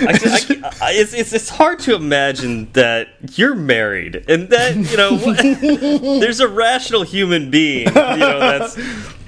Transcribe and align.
I, 0.00 0.04
I, 0.12 0.72
I, 0.80 0.92
it's, 0.92 1.12
it's 1.12 1.32
it's 1.32 1.48
hard 1.48 1.78
to 1.80 1.94
imagine 1.94 2.70
that 2.72 3.08
you're 3.34 3.54
married 3.54 4.24
and 4.28 4.48
that 4.50 4.76
you 4.76 4.96
know 4.96 5.16
there's 6.20 6.40
a 6.40 6.48
rational 6.48 7.02
human 7.02 7.50
being 7.50 7.86
you 7.88 7.92
know 7.94 8.38
that's 8.40 8.76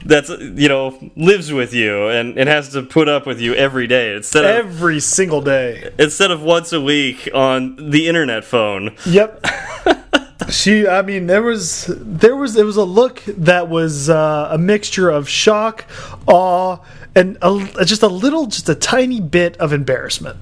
that's 0.04 0.28
you 0.30 0.68
know 0.68 0.98
lives 1.16 1.52
with 1.52 1.74
you 1.74 2.08
and, 2.08 2.38
and 2.38 2.48
has 2.48 2.70
to 2.70 2.82
put 2.82 3.08
up 3.08 3.26
with 3.26 3.40
you 3.40 3.54
every 3.54 3.86
day 3.86 4.14
instead 4.16 4.44
of 4.44 4.50
Every 4.50 5.00
single 5.00 5.40
day. 5.42 5.92
instead 5.98 6.30
of 6.30 6.42
once 6.42 6.72
a 6.72 6.80
week 6.80 7.28
on 7.34 7.90
the 7.90 8.08
internet 8.08 8.44
phone. 8.44 8.94
Yep. 9.06 9.44
she 10.50 10.86
I 10.86 11.02
mean 11.02 11.26
there 11.26 11.42
was 11.42 11.86
there 11.96 12.36
was 12.36 12.56
it 12.56 12.64
was 12.64 12.76
a 12.76 12.84
look 12.84 13.22
that 13.26 13.68
was 13.68 14.08
uh, 14.08 14.48
a 14.50 14.56
mixture 14.58 15.10
of 15.10 15.28
shock, 15.28 15.84
awe, 16.26 16.78
and 17.14 17.36
a, 17.42 17.84
just 17.84 18.02
a 18.02 18.08
little 18.08 18.46
just 18.46 18.68
a 18.68 18.74
tiny 18.74 19.20
bit 19.20 19.56
of 19.58 19.72
embarrassment. 19.72 20.38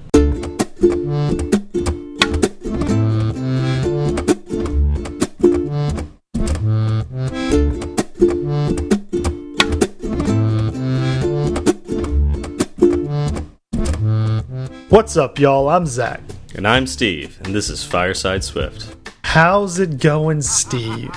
What's 14.89 15.17
up, 15.17 15.37
y'all? 15.39 15.67
I'm 15.69 15.85
Zach. 15.85 16.21
And 16.55 16.67
I'm 16.67 16.87
Steve, 16.87 17.37
and 17.43 17.53
this 17.53 17.69
is 17.69 17.83
Fireside 17.83 18.43
Swift. 18.43 18.95
How's 19.23 19.79
it 19.79 19.99
going, 19.99 20.41
Steve? 20.41 21.13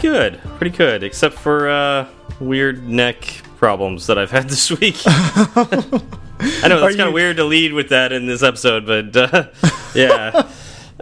Good, 0.00 0.38
pretty 0.58 0.76
good, 0.76 1.02
except 1.02 1.34
for 1.34 1.68
uh, 1.68 2.08
weird 2.40 2.88
neck 2.88 3.24
problems 3.56 4.06
that 4.06 4.18
I've 4.18 4.30
had 4.30 4.48
this 4.48 4.70
week. 4.70 4.96
I 5.06 6.68
know 6.68 6.80
that's 6.80 6.96
kind 6.96 7.08
of 7.08 7.12
weird 7.12 7.36
to 7.36 7.44
lead 7.44 7.72
with 7.72 7.88
that 7.90 8.12
in 8.12 8.26
this 8.26 8.42
episode, 8.42 8.86
but 8.86 9.16
uh, 9.16 9.48
yeah, 9.94 10.48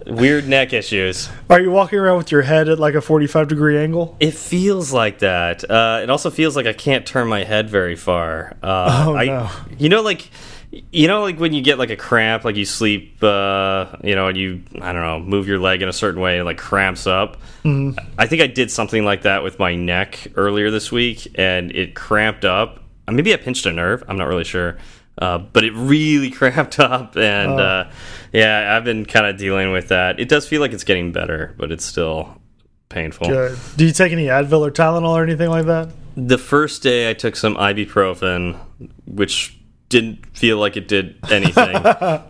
weird 0.07 0.49
neck 0.49 0.73
issues. 0.73 1.29
Are 1.51 1.61
you 1.61 1.71
walking 1.71 1.99
around 1.99 2.17
with 2.19 2.33
your 2.33 2.43
head 2.43 2.69
at 2.69 2.79
like 2.79 2.95
a 2.95 3.01
45 3.03 3.49
degree 3.49 3.79
angle? 3.79 4.17
It 4.21 4.33
feels 4.35 4.93
like 4.93 5.19
that. 5.21 5.69
Uh, 5.71 6.01
it 6.03 6.09
also 6.11 6.31
feels 6.31 6.57
like 6.57 6.67
I 6.67 6.73
can't 6.73 7.05
turn 7.07 7.29
my 7.29 7.45
head 7.45 7.69
very 7.69 7.97
far. 7.97 8.57
Uh, 8.63 9.05
Oh, 9.07 9.15
I, 9.17 9.27
no. 9.27 9.51
You 9.79 9.89
know, 9.91 10.01
like 10.03 10.31
you 10.71 11.09
know, 11.09 11.23
like 11.23 11.39
when 11.41 11.53
you 11.53 11.63
get 11.63 11.79
like 11.79 11.91
a 11.91 11.97
cramp, 11.97 12.45
like 12.45 12.57
you 12.57 12.65
sleep, 12.65 13.23
uh, 13.23 13.87
you 14.05 14.15
know, 14.15 14.29
and 14.29 14.37
you 14.39 14.63
I 14.81 14.93
don't 14.93 15.03
know, 15.03 15.19
move 15.21 15.49
your 15.49 15.59
leg 15.59 15.83
in 15.83 15.89
a 15.89 15.93
certain 15.93 16.21
way, 16.21 16.37
and 16.39 16.47
like 16.47 16.59
cramps 16.59 17.07
up. 17.07 17.39
Mm-hmm. 17.65 17.99
I 18.19 18.27
think 18.27 18.41
I 18.43 18.47
did 18.47 18.71
something 18.71 19.05
like 19.05 19.23
that 19.23 19.43
with 19.43 19.59
my 19.59 19.75
neck 19.75 20.29
earlier 20.37 20.71
this 20.71 20.93
week, 20.93 21.27
and 21.35 21.73
it 21.73 21.95
cramped 21.95 22.45
up. 22.45 22.83
Maybe 23.11 23.33
I 23.35 23.37
pinched 23.37 23.67
a 23.67 23.73
nerve. 23.73 24.05
I'm 24.09 24.17
not 24.17 24.29
really 24.29 24.45
sure. 24.45 24.79
Uh, 25.19 25.39
but 25.39 25.65
it 25.65 25.73
really 25.75 26.31
cramped 26.41 26.79
up, 26.79 27.17
and 27.17 27.53
Oh. 27.53 27.59
uh, 27.59 27.91
yeah, 28.33 28.75
I've 28.77 28.85
been 28.85 29.05
kind 29.05 29.27
of 29.27 29.37
dealing 29.37 29.73
with 29.73 29.89
that. 29.89 30.21
It 30.21 30.29
does 30.29 30.47
feel 30.49 30.61
like 30.61 30.73
it's 30.73 30.85
getting 30.85 31.11
better, 31.13 31.55
but 31.59 31.73
it's 31.73 31.85
still 31.85 32.41
painful. 32.89 33.27
Good. 33.29 33.59
Do 33.77 33.85
you 33.85 33.93
take 33.93 34.13
any 34.13 34.27
Advil 34.27 34.61
or 34.67 34.71
Tylenol 34.71 35.11
or 35.11 35.23
anything 35.25 35.51
like 35.51 35.67
that? 35.67 35.91
The 36.17 36.39
first 36.39 36.83
day 36.83 37.11
I 37.11 37.15
took 37.15 37.37
some 37.37 37.55
ibuprofen, 37.57 38.59
which 39.07 39.59
didn't 39.91 40.25
feel 40.37 40.57
like 40.57 40.77
it 40.79 40.89
did 40.89 41.19
anything. 41.31 41.77
I, 41.85 42.23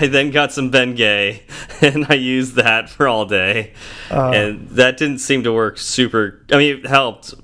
I 0.00 0.06
then 0.06 0.30
got 0.30 0.52
some 0.52 0.70
Bengay, 0.70 1.42
and 1.82 2.06
I 2.08 2.14
used 2.14 2.54
that 2.54 2.88
for 2.88 3.08
all 3.08 3.24
day, 3.24 3.72
and 4.10 4.68
that 4.68 4.98
didn't 4.98 5.18
seem 5.18 5.42
to 5.42 5.52
work 5.52 5.78
super. 5.78 6.44
I 6.52 6.58
mean, 6.58 6.78
it 6.78 6.86
helped. 6.86 7.34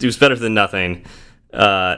It 0.00 0.06
was 0.06 0.16
better 0.16 0.34
than 0.34 0.54
nothing. 0.54 1.04
Uh, 1.52 1.96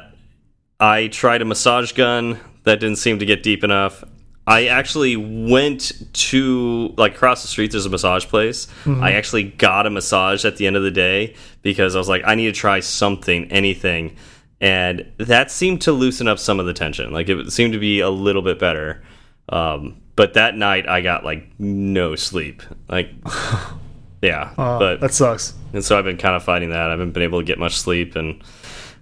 I 0.79 1.09
tried 1.09 1.41
a 1.41 1.45
massage 1.45 1.93
gun 1.93 2.39
that 2.65 2.81
didn't 2.81 2.99
seem 2.99 3.21
to 3.21 3.25
get 3.25 3.43
deep 3.43 3.65
enough. 3.65 4.05
I 4.47 4.67
actually 4.69 5.17
went 5.17 5.93
to 6.15 6.95
like 6.97 7.15
across 7.15 7.43
the 7.43 7.49
street. 7.49 7.71
There's 7.71 7.87
a 7.87 7.91
massage 7.91 8.27
place. 8.27 8.67
I 9.03 9.13
actually 9.13 9.45
got 9.45 9.87
a 9.87 9.91
massage 9.91 10.45
at 10.45 10.57
the 10.57 10.67
end 10.67 10.75
of 10.75 10.83
the 10.83 10.91
day 10.91 11.35
because 11.63 11.95
I 11.95 11.99
was 11.99 12.09
like, 12.09 12.23
I 12.25 12.35
need 12.35 12.47
to 12.47 12.53
try 12.53 12.81
something, 12.81 13.53
anything, 13.53 14.17
and 14.61 15.11
that 15.19 15.51
seemed 15.51 15.81
to 15.83 15.93
loosen 15.93 16.27
up 16.29 16.39
some 16.39 16.59
of 16.61 16.67
the 16.67 16.73
tension. 16.75 17.13
Like 17.13 17.29
it 17.29 17.53
seemed 17.53 17.73
to 17.75 17.79
be 17.79 18.01
a 18.01 18.11
little 18.11 18.43
bit 18.43 18.59
better. 18.59 19.03
Um, 19.51 20.01
but 20.17 20.35
that 20.35 20.57
night 20.57 20.89
I 20.89 21.01
got 21.01 21.25
like 21.25 21.49
no 21.59 22.17
sleep. 22.17 22.63
Like, 22.89 23.11
yeah, 24.23 24.53
Uh, 24.59 24.79
but 24.79 25.01
that 25.01 25.15
sucks. 25.15 25.55
and 25.73 25.85
so 25.85 25.97
I've 25.99 26.05
been 26.05 26.19
kind 26.19 26.35
of 26.37 26.43
fighting 26.43 26.71
that. 26.71 26.89
I 26.89 26.91
haven't 26.91 27.13
been 27.13 27.23
able 27.23 27.41
to 27.41 27.45
get 27.47 27.59
much 27.59 27.77
sleep, 27.79 28.17
and 28.17 28.43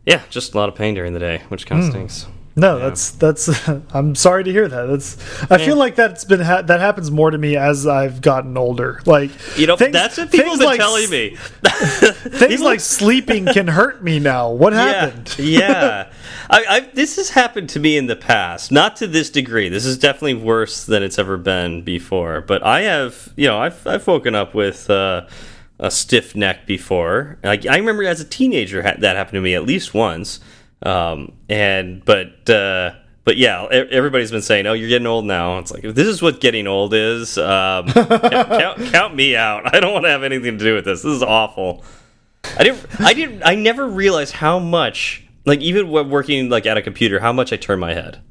yeah, 0.05 0.23
just 0.31 0.55
a 0.55 0.59
lot 0.59 0.69
of 0.69 0.75
pain 0.75 0.95
during 0.95 1.15
the 1.15 1.19
day, 1.21 1.43
which 1.49 1.67
kind 1.67 1.83
of 1.83 1.89
stinks. 1.91 2.27
No, 2.59 2.79
that's 2.79 3.11
that's. 3.11 3.69
I'm 3.95 4.15
sorry 4.15 4.43
to 4.45 4.51
hear 4.51 4.67
that. 4.67 4.87
That's. 4.87 5.51
I 5.51 5.59
feel 5.59 5.77
like 5.77 5.95
that's 5.95 6.25
been 6.25 6.41
ha 6.41 6.63
that 6.63 6.81
happens 6.81 7.11
more 7.11 7.31
to 7.31 7.37
me 7.37 7.55
as 7.55 7.87
I've 7.87 8.23
gotten 8.23 8.57
older. 8.57 9.03
Like 9.05 9.31
You 9.59 9.67
know, 9.67 9.77
things- 9.77 9.93
that's 9.93 10.17
what 10.17 10.33
people 10.33 10.57
been 10.57 10.67
like 10.67 10.81
telling 10.81 11.11
me. 11.11 11.37
Things 11.63 12.63
like 12.63 12.81
sleeping 12.81 13.45
can 13.45 13.69
hurt 13.69 14.03
me 14.03 14.19
now. 14.21 14.51
What 14.51 14.73
happened? 14.73 15.35
Yeah, 15.39 15.59
yeah. 15.61 16.13
I, 16.49 16.65
I, 16.69 16.81
this 16.95 17.17
has 17.17 17.31
happened 17.31 17.69
to 17.71 17.81
me 17.81 17.99
in 17.99 18.07
the 18.07 18.17
past, 18.17 18.73
not 18.73 18.97
to 18.97 19.07
this 19.07 19.29
degree. 19.29 19.69
This 19.69 19.85
is 19.85 19.99
definitely 19.99 20.35
worse 20.35 20.87
than 20.87 21.03
it's 21.03 21.19
ever 21.19 21.37
been 21.37 21.83
before. 21.83 22.41
But 22.41 22.63
I 22.63 22.83
have, 22.83 23.33
you 23.37 23.49
know, 23.49 23.59
I've, 23.59 23.87
I've 23.87 24.07
woken 24.07 24.35
up 24.35 24.55
with 24.55 24.89
uh, 24.89 25.27
a 25.79 25.91
stiff 25.91 26.35
neck 26.35 26.67
before. 26.67 27.39
Like 27.45 27.67
I 27.67 27.77
remember 27.77 28.05
as 28.05 28.21
a 28.21 28.25
teenager 28.25 28.83
ha 28.83 28.95
that 28.99 29.17
happened 29.17 29.35
to 29.35 29.41
me 29.43 29.55
at 29.55 29.65
least 29.65 29.93
once. 29.93 30.41
Um, 30.87 31.33
and 31.49 32.05
but. 32.05 32.49
Uh, 32.49 32.93
but 33.25 33.37
yeah, 33.37 33.65
everybody's 33.65 34.31
been 34.31 34.41
saying, 34.41 34.69
"Oh, 34.69 34.73
you're 34.73 34.89
getting 34.89 35.09
old 35.09 35.25
now." 35.25 35.59
It's 35.59 35.73
like 35.73 35.83
if 35.83 35.97
this 35.97 36.07
is 36.07 36.23
what 36.23 36.41
getting 36.41 36.69
old 36.69 36.95
is. 36.95 37.37
Um, 37.37 37.87
count, 37.89 38.23
count, 38.23 38.85
count 38.93 39.17
me 39.17 39.35
out. 39.35 39.75
I 39.75 39.81
don't 39.81 39.93
want 39.93 40.05
to 40.05 40.11
have 40.11 40.23
anything 40.23 40.59
to 40.59 40.65
do 40.65 40.77
with 40.77 40.85
this. 40.85 41.03
This 41.03 41.13
is 41.13 41.25
awful. 41.25 41.83
I 42.57 42.63
didn't. 42.63 43.01
I 43.01 43.15
didn't. 43.15 43.43
I 43.45 43.57
never 43.57 43.85
realized 43.85 44.33
how 44.33 44.61
much, 44.61 45.25
like 45.45 45.59
even 45.59 45.91
when 45.91 46.09
working 46.09 46.49
like 46.51 46.67
at 46.67 46.77
a 46.77 46.83
computer, 46.83 47.19
how 47.19 47.33
much 47.33 47.53
I 47.53 47.57
turn 47.57 47.81
my 47.81 47.95
head. 47.95 48.23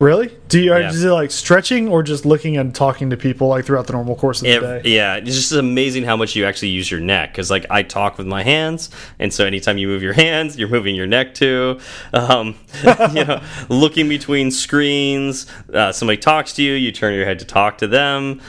Really? 0.00 0.30
Do 0.48 0.58
you 0.58 0.74
Yeah. 0.74 0.88
is 0.88 1.04
it 1.04 1.10
like 1.10 1.30
stretching 1.30 1.86
or 1.88 2.02
just 2.02 2.24
looking 2.24 2.56
and 2.56 2.74
talking 2.74 3.10
to 3.10 3.18
people 3.18 3.48
like 3.48 3.66
throughout 3.66 3.86
the 3.86 3.92
normal 3.92 4.16
course 4.16 4.40
of 4.40 4.44
the 4.46 4.52
Ev- 4.54 4.82
day? 4.82 4.94
yeah, 4.94 5.16
it's 5.16 5.34
just 5.36 5.52
amazing 5.52 6.04
how 6.04 6.16
much 6.16 6.34
you 6.34 6.46
actually 6.46 6.68
use 6.68 6.90
your 6.90 7.00
neck. 7.00 7.32
Because 7.32 7.50
like 7.50 7.66
I 7.68 7.82
talk 7.82 8.16
with 8.16 8.26
my 8.26 8.42
hands, 8.42 8.88
and 9.18 9.30
so 9.30 9.44
anytime 9.44 9.76
you 9.76 9.88
move 9.88 10.02
your 10.02 10.14
hands, 10.14 10.56
you're 10.58 10.70
moving 10.70 10.94
your 10.94 11.06
neck 11.06 11.34
too. 11.34 11.78
Um, 12.14 12.54
you 13.12 13.24
know, 13.26 13.42
looking 13.68 14.08
between 14.08 14.50
screens, 14.50 15.46
uh, 15.74 15.92
somebody 15.92 16.16
talks 16.16 16.54
to 16.54 16.62
you, 16.62 16.72
you 16.72 16.92
turn 16.92 17.12
your 17.12 17.26
head 17.26 17.38
to 17.40 17.44
talk 17.44 17.76
to 17.78 17.86
them. 17.86 18.40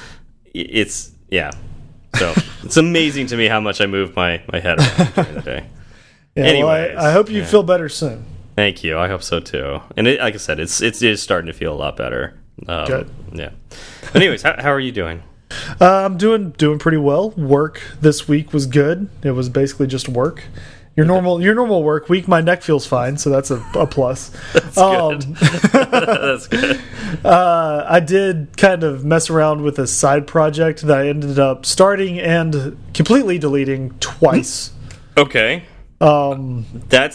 It's 0.53 1.11
yeah. 1.29 1.51
So 2.15 2.33
it's 2.63 2.77
amazing 2.77 3.27
to 3.27 3.35
me 3.35 3.47
how 3.47 3.59
much 3.59 3.81
I 3.81 3.87
move 3.87 4.15
my 4.15 4.41
my 4.53 4.61
head 4.61 4.79
around 4.79 5.13
during 5.15 5.35
the 5.35 5.41
day. 5.41 5.65
Yeah, 6.33 6.63
well, 6.63 6.69
I, 6.69 7.09
I 7.09 7.11
hope 7.11 7.29
you 7.29 7.39
yeah. 7.39 7.45
feel 7.45 7.61
better 7.61 7.89
soon. 7.89 8.23
Thank 8.55 8.83
you. 8.83 8.97
I 8.97 9.07
hope 9.07 9.23
so 9.23 9.39
too. 9.39 9.81
And 9.95 10.07
it, 10.07 10.19
like 10.19 10.33
I 10.33 10.37
said, 10.37 10.59
it's 10.59 10.81
it's, 10.81 11.01
it's 11.01 11.21
starting 11.21 11.47
to 11.47 11.53
feel 11.53 11.73
a 11.73 11.75
lot 11.75 11.97
better. 11.97 12.37
Um, 12.67 12.85
Good. 12.87 13.09
Yeah. 13.33 13.51
Anyways, 14.13 14.41
how, 14.43 14.61
how 14.61 14.71
are 14.71 14.79
you 14.79 14.91
doing? 14.91 15.23
Uh, 15.79 16.05
I'm 16.05 16.17
doing 16.17 16.51
doing 16.51 16.79
pretty 16.79 16.97
well. 16.97 17.31
Work 17.31 17.81
this 17.99 18.27
week 18.27 18.53
was 18.53 18.65
good. 18.67 19.09
It 19.23 19.31
was 19.31 19.49
basically 19.49 19.87
just 19.87 20.07
work. 20.07 20.43
Your 20.95 21.05
normal 21.05 21.41
your 21.41 21.55
normal 21.55 21.83
work 21.83 22.09
week. 22.09 22.27
My 22.27 22.41
neck 22.41 22.61
feels 22.61 22.85
fine, 22.85 23.17
so 23.17 23.29
that's 23.29 23.49
a, 23.51 23.65
a 23.75 23.87
plus. 23.87 24.29
That's 24.53 24.77
Um, 24.77 25.19
good. 25.19 25.35
That's 25.71 26.47
good. 26.47 26.81
Uh, 27.23 27.85
I 27.87 28.01
did 28.01 28.55
kind 28.57 28.83
of 28.83 29.05
mess 29.05 29.29
around 29.29 29.61
with 29.63 29.79
a 29.79 29.87
side 29.87 30.27
project 30.27 30.81
that 30.81 30.97
I 30.97 31.07
ended 31.07 31.39
up 31.39 31.65
starting 31.65 32.19
and 32.19 32.77
completely 32.93 33.37
deleting 33.39 33.91
twice. 34.01 34.71
Okay. 35.17 35.63
Um, 36.01 36.65
That 36.89 37.13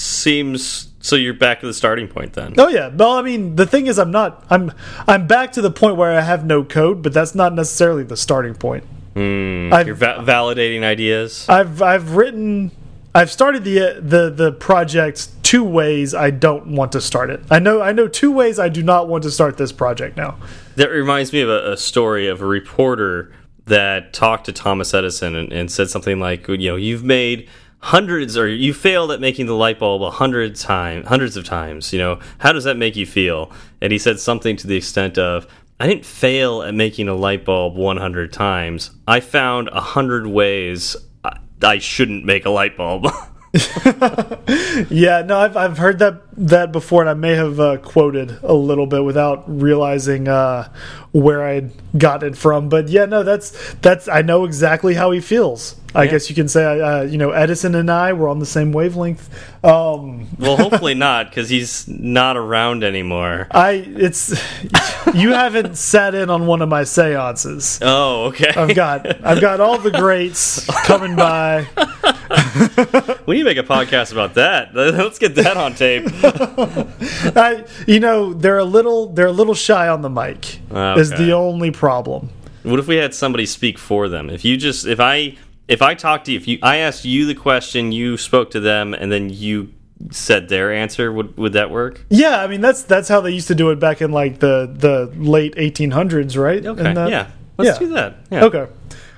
seems 0.00 0.88
so. 1.00 1.16
You're 1.16 1.34
back 1.34 1.60
to 1.60 1.66
the 1.66 1.74
starting 1.74 2.08
point 2.08 2.32
then. 2.32 2.54
oh 2.58 2.68
yeah, 2.68 2.88
well, 2.88 3.12
I 3.12 3.22
mean, 3.22 3.56
the 3.56 3.66
thing 3.66 3.86
is, 3.86 3.98
I'm 3.98 4.10
not. 4.10 4.44
I'm 4.50 4.72
I'm 5.06 5.26
back 5.26 5.52
to 5.52 5.60
the 5.62 5.70
point 5.70 5.96
where 5.96 6.16
I 6.16 6.20
have 6.22 6.44
no 6.44 6.64
code, 6.64 7.02
but 7.02 7.12
that's 7.12 7.34
not 7.34 7.54
necessarily 7.54 8.02
the 8.02 8.16
starting 8.16 8.54
point. 8.54 8.84
Hmm, 9.14 9.70
I've- 9.72 9.86
you're 9.88 9.94
va 9.96 10.22
validating 10.22 10.82
ideas. 10.82 11.46
I've 11.48 11.82
I've 11.82 12.16
written 12.16 12.70
I've 13.14 13.30
started 13.30 13.64
the 13.64 14.00
the 14.00 14.30
the 14.30 14.52
project 14.52 15.28
two 15.42 15.64
ways 15.64 16.14
I 16.14 16.30
don't 16.30 16.68
want 16.68 16.92
to 16.92 17.00
start 17.00 17.28
it. 17.30 17.40
I 17.50 17.58
know 17.58 17.80
I 17.82 17.92
know 17.92 18.06
two 18.08 18.30
ways 18.30 18.58
I 18.58 18.68
do 18.68 18.82
not 18.82 19.08
want 19.08 19.24
to 19.24 19.30
start 19.30 19.56
this 19.58 19.72
project 19.72 20.16
now. 20.16 20.36
That 20.76 20.90
reminds 20.90 21.32
me 21.32 21.40
of 21.40 21.48
a, 21.48 21.72
a 21.72 21.76
story 21.76 22.28
of 22.28 22.40
a 22.40 22.46
reporter 22.46 23.32
that 23.66 24.12
talked 24.12 24.46
to 24.46 24.52
Thomas 24.52 24.94
Edison 24.94 25.36
and, 25.36 25.52
and 25.52 25.70
said 25.70 25.90
something 25.90 26.18
like, 26.18 26.48
you 26.48 26.56
know, 26.70 26.76
you've 26.76 27.04
made 27.04 27.48
hundreds 27.80 28.36
or 28.36 28.46
you 28.46 28.74
failed 28.74 29.10
at 29.10 29.20
making 29.20 29.46
the 29.46 29.54
light 29.54 29.78
bulb 29.78 30.02
a 30.02 30.10
hundred 30.10 30.54
times, 30.56 31.08
hundreds 31.08 31.36
of 31.36 31.44
times. 31.44 31.92
You 31.92 31.98
know, 31.98 32.20
how 32.38 32.52
does 32.52 32.64
that 32.64 32.76
make 32.76 32.96
you 32.96 33.06
feel? 33.06 33.50
And 33.80 33.92
he 33.92 33.98
said 33.98 34.20
something 34.20 34.56
to 34.58 34.66
the 34.66 34.76
extent 34.76 35.18
of, 35.18 35.46
I 35.78 35.86
didn't 35.86 36.04
fail 36.04 36.62
at 36.62 36.74
making 36.74 37.08
a 37.08 37.14
light 37.14 37.44
bulb 37.44 37.74
100 37.76 38.32
times. 38.32 38.90
I 39.08 39.20
found 39.20 39.68
a 39.68 39.80
hundred 39.80 40.26
ways 40.26 40.94
I, 41.24 41.38
I 41.62 41.78
shouldn't 41.78 42.24
make 42.24 42.44
a 42.44 42.50
light 42.50 42.76
bulb. 42.76 43.06
yeah, 44.90 45.22
no, 45.22 45.38
I've 45.40 45.56
I've 45.56 45.78
heard 45.78 45.98
that 45.98 46.22
that 46.36 46.72
before, 46.72 47.02
and 47.02 47.10
I 47.10 47.14
may 47.14 47.34
have 47.34 47.58
uh, 47.58 47.76
quoted 47.78 48.38
a 48.42 48.54
little 48.54 48.86
bit 48.86 49.04
without 49.04 49.44
realizing 49.48 50.28
uh, 50.28 50.68
where 51.12 51.42
I'd 51.44 51.72
got 51.98 52.22
it 52.22 52.36
from. 52.36 52.68
But 52.68 52.88
yeah, 52.88 53.06
no, 53.06 53.22
that's 53.22 53.74
that's 53.82 54.08
I 54.08 54.22
know 54.22 54.44
exactly 54.44 54.94
how 54.94 55.10
he 55.10 55.20
feels. 55.20 55.76
I 55.92 56.04
Yeah. 56.04 56.12
guess 56.12 56.28
you 56.30 56.36
can 56.36 56.46
say, 56.46 56.64
uh, 56.80 57.02
you 57.02 57.18
know, 57.18 57.32
Edison 57.32 57.74
and 57.74 57.90
I 57.90 58.12
were 58.12 58.28
on 58.28 58.38
the 58.38 58.46
same 58.46 58.70
wavelength. 58.70 59.28
Um, 59.64 60.28
Well, 60.38 60.56
hopefully 60.56 60.94
not, 61.08 61.28
because 61.30 61.48
he's 61.48 61.88
not 61.88 62.36
around 62.36 62.84
anymore. 62.84 63.48
I 63.50 63.72
it's 63.72 64.30
you 65.12 65.32
haven't 65.32 65.76
sat 65.76 66.14
in 66.14 66.30
on 66.30 66.46
one 66.46 66.62
of 66.62 66.68
my 66.68 66.84
seances. 66.84 67.80
Oh, 67.82 68.26
okay. 68.26 68.50
I've 68.56 68.76
got 68.76 69.24
I've 69.26 69.40
got 69.40 69.58
all 69.60 69.78
the 69.78 69.90
greats 69.90 70.64
coming 70.86 71.16
by. 71.16 71.66
We 73.26 73.34
need 73.34 73.40
to 73.40 73.44
make 73.44 73.58
a 73.58 73.62
podcast 73.62 74.12
about 74.12 74.34
that. 74.34 74.74
Let's 74.74 75.18
get 75.18 75.34
that 75.34 75.56
on 75.56 75.74
tape. 75.74 76.04
I, 77.36 77.64
you 77.86 78.00
know, 78.00 78.32
they're 78.32 78.58
a 78.58 78.64
little 78.64 79.08
they're 79.08 79.26
a 79.26 79.32
little 79.32 79.54
shy 79.54 79.88
on 79.88 80.02
the 80.02 80.10
mic. 80.10 80.60
Is 80.70 81.10
the 81.10 81.32
only 81.32 81.70
problem. 81.70 82.30
What 82.62 82.78
if 82.78 82.86
we 82.86 82.96
had 82.96 83.14
somebody 83.14 83.46
speak 83.46 83.78
for 83.78 84.08
them? 84.08 84.30
If 84.30 84.44
you 84.44 84.56
just 84.56 84.86
if 84.86 85.00
I 85.00 85.36
if 85.66 85.82
I 85.82 85.94
talked 85.94 86.26
to 86.26 86.32
you, 86.32 86.38
if 86.38 86.46
you 86.46 86.58
I 86.62 86.76
asked 86.76 87.04
you 87.04 87.26
the 87.26 87.34
question, 87.34 87.92
you 87.92 88.16
spoke 88.16 88.50
to 88.52 88.60
them, 88.60 88.94
and 88.94 89.10
then 89.10 89.30
you 89.30 89.72
said 90.10 90.48
their 90.48 90.72
answer, 90.72 91.12
would 91.12 91.36
would 91.36 91.52
that 91.54 91.70
work? 91.70 92.04
Yeah, 92.10 92.40
I 92.40 92.46
mean 92.46 92.60
that's 92.60 92.82
that's 92.82 93.08
how 93.08 93.20
they 93.20 93.30
used 93.30 93.48
to 93.48 93.54
do 93.54 93.70
it 93.70 93.80
back 93.80 94.02
in 94.02 94.12
like 94.12 94.40
the 94.40 94.72
the 94.72 95.12
late 95.16 95.54
1800s, 95.56 96.40
right? 96.40 96.64
Okay, 96.64 96.82
that- 96.94 97.10
yeah, 97.10 97.30
let's 97.58 97.80
yeah. 97.80 97.86
do 97.86 97.92
that. 97.94 98.16
Yeah. 98.30 98.44
Okay, 98.44 98.66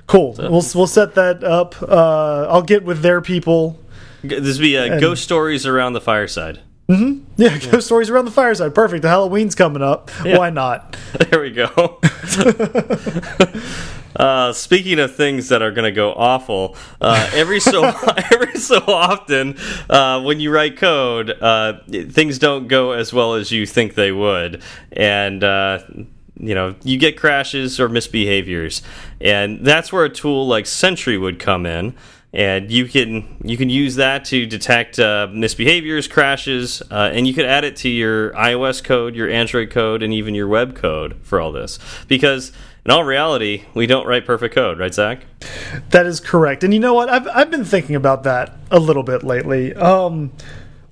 cool. 0.07 0.33
we'll 0.37 0.63
we'll 0.75 0.87
set 0.87 1.15
that 1.15 1.43
up. 1.43 1.75
Uh, 1.81 2.47
I'll 2.49 2.61
get 2.61 2.83
with 2.83 3.01
their 3.01 3.21
people. 3.21 3.79
This 4.23 4.57
would 4.57 4.63
be 4.63 4.77
uh, 4.77 4.85
And- 4.93 5.01
ghost 5.01 5.23
stories 5.23 5.65
around 5.65 5.93
the 5.93 6.01
fireside. 6.01 6.59
Yeah, 7.37 7.57
ghost 7.71 7.87
stories 7.87 8.09
around 8.09 8.25
the 8.25 8.31
fireside. 8.31 8.75
Perfect. 8.75 9.01
The 9.01 9.09
Halloween's 9.09 9.55
coming 9.55 9.81
up. 9.81 10.11
Yeah. 10.23 10.37
Why 10.37 10.49
not? 10.49 10.95
There 11.31 11.41
we 11.41 11.49
go. 11.51 11.65
uh, 14.15 14.53
speaking 14.53 14.99
of 14.99 15.15
things 15.15 15.49
that 15.49 15.61
are 15.61 15.71
going 15.71 15.85
to 15.85 15.91
go 15.91 16.13
awful, 16.13 16.75
uh, 17.01 17.29
every 17.33 17.59
so 17.59 17.83
every 18.31 18.55
so 18.59 18.77
often, 18.87 19.57
uh, 19.89 20.21
when 20.21 20.39
you 20.39 20.51
write 20.51 20.77
code, 20.77 21.31
uh, 21.31 21.79
things 21.87 22.37
don't 22.39 22.67
go 22.67 22.91
as 22.91 23.11
well 23.13 23.33
as 23.35 23.51
you 23.51 23.65
think 23.65 23.95
they 23.95 24.11
would, 24.11 24.61
and 24.91 25.43
uh, 25.43 25.79
you 26.37 26.55
know 26.55 26.75
you 26.83 26.97
get 26.97 27.17
crashes 27.17 27.79
or 27.79 27.89
misbehaviors, 27.89 28.81
and 29.21 29.65
that's 29.65 29.91
where 29.91 30.05
a 30.05 30.09
tool 30.09 30.47
like 30.47 30.65
Sentry 30.65 31.17
would 31.17 31.39
come 31.39 31.65
in. 31.65 31.95
And 32.35 32.71
you 32.71 32.87
can 32.87 33.37
you 33.43 33.57
can 33.57 33.69
use 33.69 33.95
that 33.95 34.25
to 34.25 34.47
detect 34.47 34.97
uh, 34.97 35.27
misbehaviors, 35.29 36.09
crashes, 36.09 36.81
uh, 36.89 37.11
and 37.13 37.27
you 37.27 37.33
could 37.33 37.45
add 37.45 37.63
it 37.63 37.75
to 37.77 37.89
your 37.89 38.31
iOS 38.31 38.83
code, 38.83 39.15
your 39.15 39.29
Android 39.29 39.69
code, 39.69 40.01
and 40.01 40.11
even 40.11 40.33
your 40.33 40.47
web 40.47 40.75
code 40.75 41.15
for 41.21 41.39
all 41.39 41.51
this. 41.51 41.77
Because 42.07 42.51
in 42.85 42.91
all 42.91 43.03
reality, 43.03 43.65
we 43.75 43.85
don't 43.85 44.07
write 44.07 44.25
perfect 44.25 44.55
code, 44.55 44.79
right, 44.79 44.93
Zach? 44.93 45.25
That 45.91 46.07
is 46.07 46.19
correct. 46.19 46.63
And 46.63 46.73
you 46.73 46.79
know 46.79 46.95
what? 46.95 47.07
I've 47.07 47.27
I've 47.27 47.51
been 47.51 47.65
thinking 47.65 47.95
about 47.95 48.23
that 48.23 48.57
a 48.71 48.79
little 48.79 49.03
bit 49.03 49.23
lately. 49.23 49.75
Um, 49.75 50.31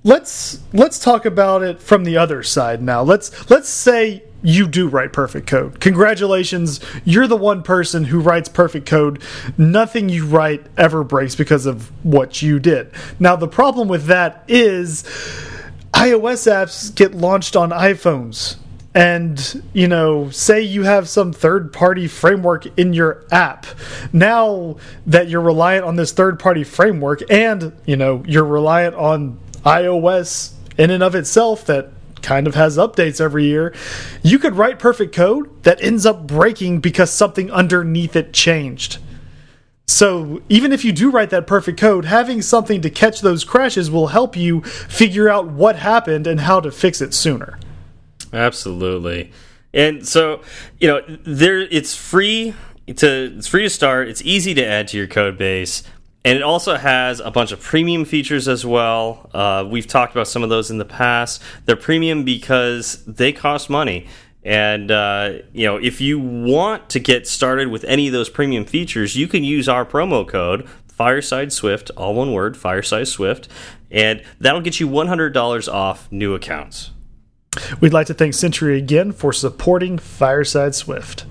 let's 0.04 0.60
let's 0.72 0.98
talk 1.00 1.24
about 1.24 1.62
it 1.62 1.80
from 1.80 2.04
the 2.04 2.16
other 2.16 2.44
side 2.44 2.80
now. 2.80 3.02
Let's 3.02 3.50
let's 3.50 3.68
say 3.68 4.22
you 4.42 4.66
do 4.66 4.88
write 4.88 5.12
perfect 5.12 5.46
code. 5.46 5.80
Congratulations, 5.80 6.80
you're 7.04 7.26
the 7.26 7.36
one 7.36 7.62
person 7.62 8.04
who 8.04 8.20
writes 8.20 8.48
perfect 8.48 8.86
code. 8.86 9.22
Nothing 9.56 10.08
you 10.08 10.26
write 10.26 10.66
ever 10.76 11.04
breaks 11.04 11.34
because 11.34 11.66
of 11.66 11.90
what 12.04 12.42
you 12.42 12.58
did. 12.58 12.90
Now 13.18 13.36
the 13.36 13.48
problem 13.48 13.88
with 13.88 14.06
that 14.06 14.44
is 14.48 15.04
iOS 15.92 16.50
apps 16.50 16.94
get 16.94 17.14
launched 17.14 17.54
on 17.54 17.70
iPhones. 17.70 18.56
And, 18.94 19.62
you 19.72 19.88
know, 19.88 20.28
say 20.28 20.60
you 20.60 20.82
have 20.82 21.08
some 21.08 21.32
third 21.32 21.72
party 21.72 22.06
framework 22.06 22.66
in 22.78 22.92
your 22.92 23.24
app. 23.30 23.64
Now 24.12 24.76
that 25.06 25.28
you're 25.28 25.40
reliant 25.40 25.86
on 25.86 25.96
this 25.96 26.12
third 26.12 26.38
party 26.38 26.62
framework 26.62 27.22
and, 27.30 27.72
you 27.86 27.96
know, 27.96 28.22
you're 28.26 28.44
reliant 28.44 28.94
on 28.96 29.38
iOS 29.64 30.52
in 30.76 30.90
and 30.90 31.02
of 31.02 31.14
itself 31.14 31.64
that 31.66 31.90
kind 32.22 32.46
of 32.46 32.54
has 32.54 32.76
updates 32.76 33.20
every 33.20 33.44
year, 33.44 33.74
you 34.22 34.38
could 34.38 34.56
write 34.56 34.78
perfect 34.78 35.14
code 35.14 35.62
that 35.64 35.82
ends 35.82 36.06
up 36.06 36.26
breaking 36.26 36.80
because 36.80 37.10
something 37.10 37.50
underneath 37.50 38.16
it 38.16 38.32
changed. 38.32 38.98
So 39.86 40.40
even 40.48 40.72
if 40.72 40.84
you 40.84 40.92
do 40.92 41.10
write 41.10 41.30
that 41.30 41.46
perfect 41.46 41.78
code, 41.78 42.04
having 42.06 42.40
something 42.40 42.80
to 42.82 42.90
catch 42.90 43.20
those 43.20 43.44
crashes 43.44 43.90
will 43.90 44.08
help 44.08 44.36
you 44.36 44.62
figure 44.62 45.28
out 45.28 45.48
what 45.48 45.76
happened 45.76 46.26
and 46.26 46.40
how 46.40 46.60
to 46.60 46.70
fix 46.70 47.00
it 47.00 47.12
sooner. 47.12 47.58
Absolutely. 48.32 49.32
And 49.74 50.06
so, 50.06 50.40
you 50.78 50.88
know, 50.88 51.02
there 51.24 51.60
it's 51.60 51.94
free 51.94 52.54
to 52.86 53.34
it's 53.36 53.46
free 53.46 53.62
to 53.62 53.70
start. 53.70 54.08
It's 54.08 54.22
easy 54.22 54.54
to 54.54 54.64
add 54.64 54.88
to 54.88 54.96
your 54.96 55.06
code 55.06 55.38
base. 55.38 55.82
And 56.24 56.36
it 56.36 56.42
also 56.42 56.76
has 56.76 57.18
a 57.18 57.32
bunch 57.32 57.50
of 57.50 57.60
premium 57.60 58.04
features 58.04 58.46
as 58.46 58.64
well. 58.64 59.28
Uh, 59.34 59.66
we've 59.68 59.88
talked 59.88 60.12
about 60.12 60.28
some 60.28 60.44
of 60.44 60.50
those 60.50 60.70
in 60.70 60.78
the 60.78 60.84
past. 60.84 61.42
They're 61.64 61.74
premium 61.74 62.24
because 62.24 63.04
they 63.06 63.32
cost 63.32 63.68
money. 63.68 64.06
And 64.44 64.90
uh, 64.90 65.38
you 65.52 65.66
know, 65.66 65.76
if 65.76 66.00
you 66.00 66.18
want 66.20 66.90
to 66.90 67.00
get 67.00 67.26
started 67.26 67.68
with 67.68 67.84
any 67.84 68.06
of 68.06 68.12
those 68.12 68.28
premium 68.28 68.64
features, 68.64 69.16
you 69.16 69.26
can 69.26 69.44
use 69.44 69.68
our 69.68 69.84
promo 69.84 70.26
code 70.26 70.68
Fireside 70.88 71.52
Swift, 71.52 71.90
all 71.96 72.14
one 72.14 72.32
word, 72.32 72.56
Fireside 72.56 73.08
Swift, 73.08 73.48
and 73.90 74.22
that'll 74.40 74.60
get 74.60 74.78
you 74.78 74.86
one 74.86 75.08
hundred 75.08 75.32
dollars 75.32 75.68
off 75.68 76.10
new 76.12 76.34
accounts. 76.34 76.90
We'd 77.80 77.92
like 77.92 78.06
to 78.08 78.14
thank 78.14 78.34
Sentry 78.34 78.78
again 78.78 79.12
for 79.12 79.32
supporting 79.32 79.98
Fireside 79.98 80.74
Swift. 80.74 81.24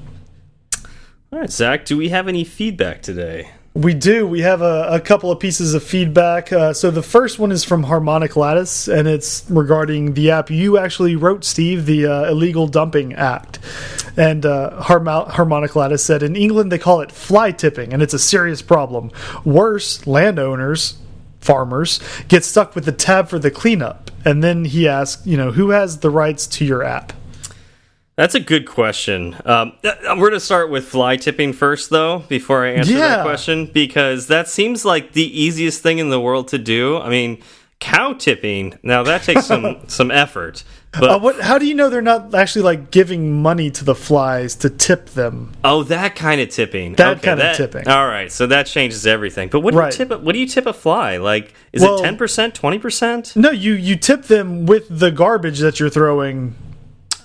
All 1.32 1.40
right, 1.40 1.50
Zach, 1.50 1.86
do 1.86 1.98
we 1.98 2.10
have 2.10 2.28
any 2.28 2.44
feedback 2.44 3.02
today? 3.02 3.52
We 3.74 3.94
do. 3.94 4.28
We 4.28 4.42
have 4.42 4.62
a, 4.62 4.90
a 4.92 5.00
couple 5.00 5.32
of 5.32 5.40
pieces 5.40 5.74
of 5.74 5.82
feedback. 5.82 6.52
Uh, 6.52 6.74
so 6.74 6.92
the 6.92 7.02
first 7.02 7.40
one 7.40 7.54
is 7.54 7.64
from 7.64 7.84
Harmonic 7.84 8.36
Lattice, 8.36 8.90
and 8.90 9.08
it's 9.08 9.46
regarding 9.50 10.14
the 10.14 10.32
app 10.32 10.52
you 10.52 10.78
actually 10.78 11.16
wrote, 11.16 11.46
Steve, 11.46 11.86
the 11.86 12.06
uh, 12.06 12.30
Illegal 12.30 12.68
Dumping 12.68 13.14
Act. 13.14 13.60
And 14.18 14.46
uh, 14.46 14.82
Harmonic 14.82 15.74
Lattice 15.74 16.04
said 16.04 16.22
in 16.22 16.36
England 16.36 16.70
they 16.70 16.80
call 16.80 17.00
it 17.00 17.14
fly 17.14 17.52
tipping, 17.52 17.94
and 17.94 18.04
it's 18.04 18.14
a 18.14 18.20
serious 18.20 18.62
problem. 18.62 19.10
Worse, 19.46 20.06
landowners, 20.06 20.98
farmers, 21.40 22.02
get 22.28 22.44
stuck 22.44 22.76
with 22.76 22.84
the 22.84 22.92
tab 22.92 23.30
for 23.30 23.40
the 23.40 23.52
cleanup. 23.52 24.12
And 24.26 24.44
then 24.44 24.66
he 24.66 24.86
asked, 24.86 25.26
you 25.26 25.38
know, 25.38 25.54
who 25.54 25.70
has 25.70 26.00
the 26.00 26.10
rights 26.10 26.46
to 26.48 26.66
your 26.66 26.84
app? 26.84 27.14
That's 28.22 28.36
a 28.36 28.40
good 28.40 28.68
question. 28.68 29.36
Um, 29.46 29.74
we're 29.84 30.16
going 30.30 30.34
to 30.34 30.40
start 30.40 30.70
with 30.70 30.86
fly 30.88 31.16
tipping 31.18 31.54
first, 31.54 31.90
though, 31.90 32.20
before 32.20 32.64
I 32.64 32.74
answer 32.74 32.94
that 32.94 33.24
question, 33.24 33.66
because 33.66 34.28
that 34.28 34.48
seems 34.48 34.86
like 34.86 35.14
the 35.14 35.26
easiest 35.42 35.82
thing 35.82 35.98
in 35.98 36.12
the 36.12 36.20
world 36.22 36.50
to 36.50 36.60
do. 36.60 37.00
I 37.00 37.10
mean, 37.10 37.42
cow 37.80 38.14
tipping, 38.14 38.78
now 38.84 39.02
that 39.02 39.24
takes 39.24 39.48
some 39.48 39.78
some 39.88 40.12
effort. 40.12 40.64
But 40.92 41.10
Uh, 41.10 41.18
what? 41.18 41.40
How 41.42 41.58
do 41.58 41.66
you 41.66 41.74
know 41.74 41.90
they're 41.90 42.04
not 42.04 42.36
actually 42.36 42.62
like 42.62 42.92
giving 42.92 43.42
money 43.42 43.72
to 43.72 43.84
the 43.84 43.96
flies 43.96 44.54
to 44.58 44.70
tip 44.70 45.08
them? 45.10 45.54
oh, 45.64 45.82
that 45.86 46.16
kind 46.16 46.40
of 46.42 46.50
tipping. 46.50 46.94
That 46.94 47.18
Okay, 47.18 47.22
kind 47.30 47.42
of 47.42 47.56
tipping. 47.58 47.88
All 47.88 48.06
right, 48.08 48.32
so 48.32 48.46
that 48.46 48.68
changes 48.68 49.08
everything. 49.08 49.50
But 49.50 49.62
what 49.62 49.72
do 49.72 49.80
Right. 49.80 49.92
you 49.92 49.98
tip? 49.98 50.12
a- 50.12 50.20
What 50.20 50.34
do 50.34 50.40
you 50.40 50.46
tip 50.48 50.68
a 50.68 50.74
fly? 50.74 51.18
Like, 51.18 51.56
is 51.74 51.82
Well- 51.82 51.98
it 51.98 52.04
ten 52.04 52.18
percent, 52.18 52.54
twenty 52.54 52.78
percent? 52.78 53.34
No, 53.36 53.50
you 53.50 53.74
you 53.74 53.96
tip 53.96 54.26
them 54.26 54.68
with 54.68 54.84
the 54.90 55.10
garbage 55.10 55.58
that 55.58 55.80
you're 55.80 55.90
throwing 55.90 56.54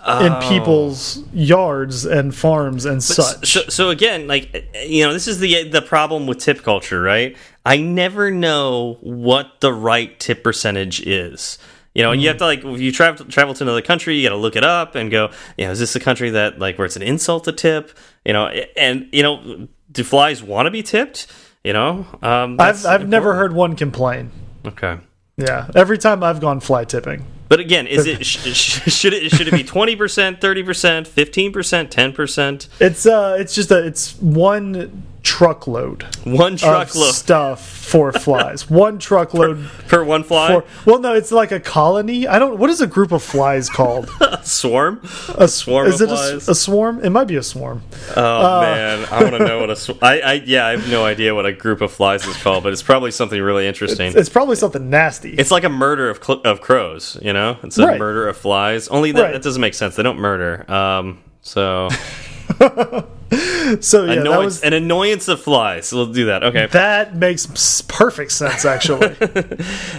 in 0.07 0.33
Oh. 0.33 0.49
people's 0.49 1.23
yards 1.33 2.05
and 2.05 2.35
farms 2.35 2.85
and 2.85 3.03
such. 3.03 3.53
So, 3.53 3.63
so 3.69 3.91
again, 3.91 4.27
like 4.29 4.65
you 4.87 5.05
know, 5.05 5.13
this 5.13 5.27
is 5.27 5.39
the 5.41 5.69
the 5.69 5.83
problem 5.83 6.27
with 6.27 6.39
tip 6.39 6.63
culture, 6.63 7.01
right? 7.01 7.37
I 7.65 7.79
never 7.79 8.31
know 8.31 8.99
what 9.01 9.61
the 9.61 9.73
right 9.73 10.19
tip 10.21 10.45
percentage 10.45 11.01
is. 11.01 11.59
You 11.95 12.03
know, 12.03 12.13
and 12.13 12.21
you 12.21 12.29
have 12.29 12.37
to 12.39 12.45
like 12.45 12.63
if 12.65 12.81
you 12.81 12.93
travel 12.93 13.25
travel 13.27 13.55
to 13.55 13.65
another 13.65 13.83
country, 13.83 14.17
you 14.17 14.23
got 14.29 14.35
to 14.35 14.41
look 14.41 14.55
it 14.55 14.65
up 14.65 14.95
and 14.95 15.11
go, 15.11 15.31
you 15.57 15.65
know, 15.65 15.73
is 15.73 15.79
this 15.81 15.97
a 15.97 16.01
country 16.01 16.31
that 16.31 16.59
like 16.59 16.79
where 16.79 16.85
it's 16.85 16.97
an 16.97 17.03
insult 17.03 17.45
to 17.45 17.53
tip? 17.53 17.91
You 18.25 18.33
know, 18.35 18.47
and 18.77 19.09
you 19.13 19.23
know, 19.23 19.67
do 19.91 20.05
flies 20.05 20.43
want 20.43 20.67
to 20.67 20.71
be 20.71 20.83
tipped? 20.83 21.27
You 21.65 21.73
know, 21.73 22.07
um, 22.23 22.61
I've 22.61 22.85
I've 22.87 23.09
never 23.09 23.35
heard 23.35 23.53
one 23.55 23.75
complain. 23.77 24.31
Okay. 24.67 24.99
Yeah, 25.39 25.69
every 25.75 25.99
time 25.99 26.23
I've 26.23 26.41
gone 26.41 26.61
fly 26.61 26.85
tipping. 26.85 27.25
But 27.49 27.61
again, 27.61 27.87
is 27.87 28.07
it 28.07 28.26
sh 28.26 28.38
sh 28.55 28.93
should 28.93 29.15
it 29.15 29.31
should 29.31 29.49
it 29.49 29.55
be 29.55 29.62
twenty 29.62 29.95
percent, 29.95 30.41
thirty 30.41 30.62
percent, 30.62 31.07
fifteen 31.07 31.53
percent, 31.53 31.91
ten 31.91 32.12
percent? 32.12 32.69
It's 32.81 33.07
uh, 33.07 33.37
it's 33.38 33.55
just 33.55 33.71
a 33.71 33.85
it's 33.87 34.17
one 34.17 35.05
truckload 35.26 36.04
One 36.25 36.52
of 36.54 36.61
truckload 36.61 37.12
stuff 37.14 37.61
for 37.68 38.12
flies. 38.12 38.71
one 38.85 38.99
truckload 39.00 39.68
per 39.88 40.04
one 40.04 40.23
fly. 40.23 40.49
for 40.49 40.64
well, 40.88 41.00
no, 41.00 41.14
it's 41.14 41.33
like 41.33 41.50
a 41.50 41.59
colony. 41.59 42.28
I 42.28 42.38
don't. 42.38 42.59
What 42.59 42.71
is 42.71 42.80
a 42.80 42.87
group 42.87 43.11
of 43.11 43.23
flies 43.25 43.68
called? 43.68 44.09
swarm. 44.45 45.00
A 45.37 45.49
swarm 45.49 45.88
Is 45.88 46.00
of 46.00 46.11
it 46.11 46.14
a, 46.49 46.50
a 46.52 46.54
swarm? 46.54 47.04
It 47.04 47.11
might 47.11 47.26
be 47.26 47.35
a 47.37 47.42
swarm. 47.42 47.83
Oh 48.16 48.61
man, 48.61 49.06
I 49.11 49.23
want 49.25 49.35
to 49.37 49.45
know 49.45 49.61
what 49.61 49.71
a. 49.71 49.99
I, 50.00 50.21
I 50.21 50.33
yeah, 50.47 50.66
I 50.66 50.71
have 50.76 50.88
no 50.88 51.04
idea 51.04 51.35
what 51.35 51.45
a 51.47 51.52
group 51.52 51.80
of 51.80 51.90
flies 51.92 52.25
is 52.25 52.37
called, 52.37 52.62
but 52.62 52.73
it's 52.73 52.83
probably 52.83 53.11
something 53.11 53.40
really 53.42 53.66
interesting. 53.66 54.12
It's 54.16 54.28
probably 54.28 54.56
something 54.56 54.88
nasty. 54.88 55.35
It's 55.35 55.50
like 55.50 55.64
a 55.64 55.68
murder 55.68 56.09
of 56.09 56.23
cl 56.25 56.40
of 56.42 56.61
crows, 56.61 57.18
you 57.21 57.33
know. 57.33 57.59
It's 57.64 57.78
a 57.78 57.87
Right. 57.87 57.99
murder 57.99 58.28
of 58.28 58.37
flies. 58.37 58.88
Only 58.88 59.11
that, 59.12 59.23
Right. 59.23 59.33
that 59.33 59.42
doesn't 59.42 59.61
make 59.61 59.75
sense. 59.75 59.97
They 59.97 60.02
don't 60.04 60.18
murder. 60.18 60.71
Um, 60.71 61.18
so 61.42 61.88
so 63.81 64.05
yeah, 64.05 64.15
that 64.15 64.19
annoyance, 64.19 64.45
was 64.45 64.63
an 64.63 64.73
annoyance 64.73 65.29
of 65.29 65.41
flies. 65.41 65.93
We'll 65.93 66.13
do 66.13 66.27
that. 66.27 66.43
Okay. 66.45 66.67
that 66.67 67.17
makes 67.17 67.83
perfect 67.83 68.33
sense 68.33 68.65
actually. 68.65 69.17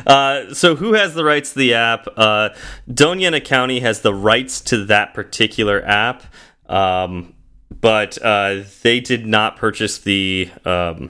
Uh, 0.07 0.53
so 0.53 0.75
who 0.75 0.93
has 0.93 1.13
the 1.13 1.23
rights 1.25 1.51
to 1.51 1.59
the 1.59 1.73
app? 1.73 2.07
Uh, 2.15 2.49
Doña 2.89 3.27
Ana 3.27 3.41
County 3.41 3.81
has 3.81 4.01
the 4.01 4.13
rights 4.13 4.61
to 4.61 4.85
that 4.85 5.13
particular 5.13 5.83
app, 5.85 6.23
um, 6.69 7.33
but 7.81 8.17
uh, 8.23 8.61
they 8.83 9.01
did 9.01 9.27
not 9.27 9.57
purchase 9.57 9.97
the 9.97 10.49
um, 10.63 11.09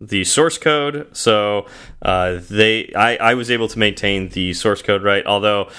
the 0.00 0.24
source 0.24 0.58
code. 0.58 1.08
So 1.16 1.66
uh, 2.02 2.38
they, 2.48 2.92
I, 2.94 3.16
I 3.16 3.34
was 3.34 3.50
able 3.50 3.68
to 3.68 3.78
maintain 3.78 4.30
the 4.30 4.52
source 4.54 4.82
code 4.82 5.02
right. 5.02 5.24
Although 5.26 5.70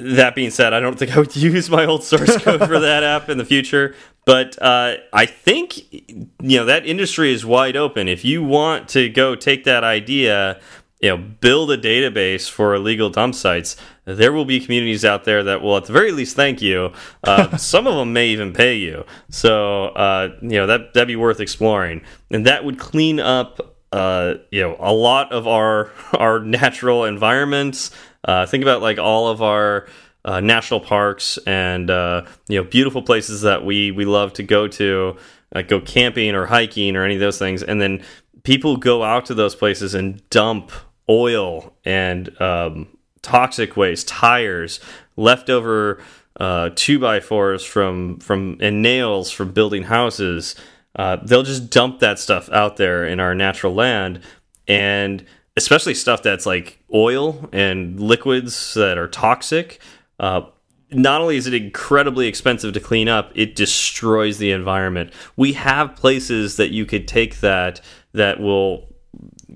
that 0.00 0.34
being 0.34 0.50
said, 0.50 0.72
I 0.72 0.80
don't 0.80 0.98
think 0.98 1.16
I 1.16 1.20
would 1.20 1.34
use 1.36 1.70
my 1.70 1.84
old 1.84 2.04
source 2.04 2.36
code 2.38 2.60
for 2.66 2.78
that 2.78 3.02
app 3.02 3.28
in 3.28 3.38
the 3.38 3.44
future. 3.44 3.94
But 4.24 4.60
uh, 4.62 4.96
I 5.12 5.26
think 5.26 5.92
you 5.92 6.28
know 6.40 6.64
that 6.64 6.86
industry 6.86 7.32
is 7.32 7.44
wide 7.44 7.76
open. 7.76 8.06
If 8.06 8.24
you 8.24 8.42
want 8.42 8.88
to 8.90 9.08
go 9.08 9.34
take 9.34 9.64
that 9.64 9.82
idea, 9.82 10.60
you 11.00 11.10
know, 11.10 11.16
build 11.16 11.72
a 11.72 11.76
database 11.76 12.48
for 12.48 12.74
illegal 12.74 13.10
dump 13.10 13.34
sites, 13.34 13.76
there 14.04 14.32
will 14.32 14.44
be 14.44 14.60
communities 14.60 15.04
out 15.04 15.24
there 15.24 15.42
that 15.42 15.60
will, 15.60 15.76
at 15.76 15.86
the 15.86 15.92
very 15.92 16.12
least, 16.12 16.36
thank 16.36 16.62
you. 16.62 16.92
Uh, 17.24 17.56
some 17.56 17.88
of 17.88 17.96
them 17.96 18.12
may 18.12 18.28
even 18.28 18.52
pay 18.52 18.76
you. 18.76 19.04
So 19.28 19.86
uh, 19.86 20.36
you 20.40 20.50
know 20.50 20.66
that 20.68 20.94
that'd 20.94 21.08
be 21.08 21.16
worth 21.16 21.40
exploring, 21.40 22.02
and 22.30 22.46
that 22.46 22.64
would 22.64 22.78
clean 22.78 23.18
up 23.18 23.76
uh, 23.90 24.34
you 24.50 24.62
know 24.62 24.76
a 24.78 24.92
lot 24.92 25.32
of 25.32 25.48
our 25.48 25.90
our 26.14 26.38
natural 26.40 27.04
environments. 27.04 27.90
Uh, 28.24 28.46
think 28.46 28.62
about 28.62 28.82
like 28.82 28.98
all 28.98 29.28
of 29.28 29.42
our 29.42 29.86
uh, 30.24 30.40
national 30.40 30.80
parks 30.80 31.38
and 31.46 31.90
uh, 31.90 32.24
you 32.48 32.60
know 32.60 32.68
beautiful 32.68 33.02
places 33.02 33.42
that 33.42 33.64
we 33.64 33.90
we 33.90 34.04
love 34.04 34.32
to 34.34 34.42
go 34.42 34.68
to, 34.68 35.16
like 35.54 35.68
go 35.68 35.80
camping 35.80 36.34
or 36.34 36.46
hiking 36.46 36.96
or 36.96 37.04
any 37.04 37.14
of 37.14 37.20
those 37.20 37.38
things, 37.38 37.62
and 37.62 37.80
then 37.80 38.02
people 38.44 38.76
go 38.76 39.02
out 39.02 39.26
to 39.26 39.34
those 39.34 39.54
places 39.54 39.94
and 39.94 40.28
dump 40.30 40.70
oil 41.08 41.72
and 41.84 42.40
um, 42.40 42.86
toxic 43.22 43.76
waste, 43.76 44.08
tires, 44.08 44.80
leftover 45.16 46.00
uh, 46.38 46.70
two 46.74 46.98
by 46.98 47.20
fours 47.20 47.64
from 47.64 48.18
from 48.18 48.56
and 48.60 48.82
nails 48.82 49.30
from 49.30 49.52
building 49.52 49.84
houses. 49.84 50.54
Uh, 50.94 51.16
they'll 51.24 51.42
just 51.42 51.70
dump 51.70 52.00
that 52.00 52.18
stuff 52.18 52.50
out 52.50 52.76
there 52.76 53.04
in 53.06 53.18
our 53.18 53.34
natural 53.34 53.74
land, 53.74 54.20
and 54.68 55.24
especially 55.56 55.94
stuff 55.94 56.22
that's 56.22 56.46
like 56.46 56.78
oil 56.92 57.48
and 57.52 58.00
liquids 58.00 58.74
that 58.74 58.98
are 58.98 59.08
toxic. 59.08 59.80
Uh, 60.18 60.42
not 60.90 61.20
only 61.20 61.36
is 61.36 61.46
it 61.46 61.54
incredibly 61.54 62.26
expensive 62.26 62.72
to 62.74 62.80
clean 62.80 63.08
up, 63.08 63.32
it 63.34 63.56
destroys 63.56 64.38
the 64.38 64.52
environment. 64.52 65.12
We 65.36 65.54
have 65.54 65.96
places 65.96 66.56
that 66.56 66.70
you 66.70 66.86
could 66.86 67.08
take 67.08 67.40
that 67.40 67.80
that 68.12 68.40
will 68.40 68.88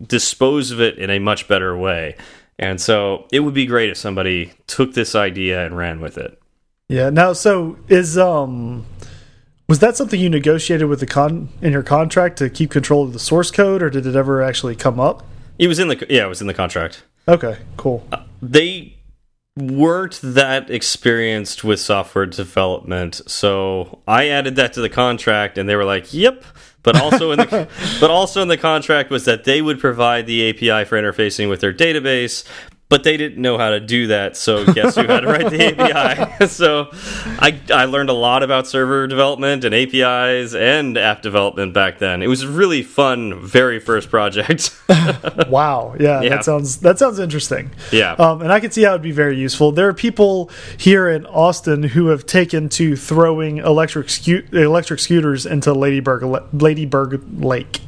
dispose 0.07 0.71
of 0.71 0.81
it 0.81 0.99
in 0.99 1.11
a 1.11 1.19
much 1.19 1.49
better 1.49 1.77
way. 1.77 2.17
And 2.59 2.81
so 2.81 3.27
it 3.33 3.41
would 3.41 3.55
be 3.55 3.67
great 3.67 3.91
if 3.91 3.97
somebody 3.97 4.53
took 4.67 4.95
this 4.95 5.15
idea 5.15 5.65
and 5.65 5.77
ran 5.77 6.01
with 6.01 6.17
it. 6.17 6.41
yeah. 6.89 7.11
Now, 7.11 7.33
so 7.33 7.79
is 7.89 8.17
um. 8.19 8.87
Was 9.69 9.81
that 9.81 9.97
something 9.97 10.21
you 10.21 10.31
negotiated 10.31 10.89
with 10.89 11.01
the 11.01 11.07
con 11.07 11.49
in 11.61 11.73
your 11.73 11.83
contract 11.83 12.39
to 12.39 12.49
keep 12.49 12.71
control 12.71 13.03
of 13.03 13.13
the 13.13 13.19
source 13.19 13.51
code, 13.51 13.83
or 13.83 13.91
did 13.91 14.07
it 14.07 14.15
ever 14.15 14.41
actually 14.41 14.77
come 14.77 15.01
up? 15.01 15.27
It 15.59 15.69
was 15.69 15.79
in 15.79 15.89
the 15.89 16.07
yeah, 16.09 16.25
it 16.25 16.29
was 16.29 16.41
in 16.41 16.47
the 16.47 16.55
contract. 16.55 17.03
Okay, 17.29 17.59
cool. 17.77 18.07
Uh, 18.13 18.23
they 18.41 18.97
weren't 19.57 20.21
that 20.23 20.71
experienced 20.71 21.65
with 21.65 21.81
software 21.81 22.27
development, 22.27 23.23
so 23.27 24.01
I 24.07 24.29
added 24.29 24.57
that 24.57 24.75
to 24.75 24.81
the 24.81 24.91
contract, 24.91 25.59
and 25.59 25.69
they 25.69 25.77
were 25.77 25.85
like, 25.85 26.13
"Yep." 26.13 26.45
But 26.83 27.01
also 27.01 27.33
in 27.33 27.39
the 27.39 27.69
but 28.01 28.11
also 28.11 28.43
in 28.43 28.49
the 28.49 28.57
contract 28.57 29.11
was 29.11 29.25
that 29.25 29.45
they 29.45 29.63
would 29.63 29.81
provide 29.81 30.27
the 30.27 30.51
API 30.51 30.85
for 30.85 31.01
interfacing 31.01 31.49
with 31.49 31.61
their 31.61 31.73
database, 31.73 32.45
but 32.89 33.03
they 33.03 33.17
didn't 33.17 33.43
know 33.43 33.59
how 33.59 33.71
to 33.71 33.81
do 33.81 34.07
that. 34.07 34.37
So 34.37 34.65
guess 34.73 34.95
who 34.95 35.03
had 35.07 35.21
to 35.21 35.27
write 35.27 35.51
the 35.51 35.61
API? 36.39 36.47
so 36.49 36.89
I 36.93 37.61
I 37.73 37.87
learned 37.87 38.11
a 38.11 38.15
lot 38.15 38.43
about 38.45 38.67
server 38.69 39.07
development 39.09 39.65
and 39.65 39.75
APIs 39.75 40.55
and 40.55 40.97
app 40.97 41.21
development 41.23 41.75
back 41.75 41.99
then. 41.99 42.23
It 42.23 42.29
was 42.29 42.43
a 42.43 42.49
really 42.49 42.83
fun, 42.85 43.41
very 43.45 43.81
first 43.81 44.09
project. 44.11 44.71
Wow. 45.49 45.95
Yeah, 46.01 46.23
Yeah. 46.23 46.29
that 46.31 46.45
sounds 46.45 46.79
that 46.79 46.99
sounds 46.99 47.19
interesting. 47.19 47.71
Yeah. 47.93 48.13
Um, 48.13 48.41
and 48.43 48.53
I 48.53 48.61
can 48.61 48.71
see 48.71 48.83
how 48.83 48.91
it'd 48.91 49.03
be 49.03 49.13
very 49.13 49.37
useful. 49.37 49.71
There 49.73 49.89
are 49.89 49.93
people 49.95 50.51
here 50.79 51.09
in 51.09 51.27
Austin 51.27 51.83
who 51.83 52.07
have 52.09 52.25
taken 52.27 52.69
to 52.71 52.97
throwing 52.97 53.59
electric 53.59 54.09
electric 54.53 55.01
scooters 55.01 55.45
into 55.47 55.73
Lady 55.73 56.01
Bird 56.01 56.23
Ladybird 56.53 57.45
Lake. 57.45 57.81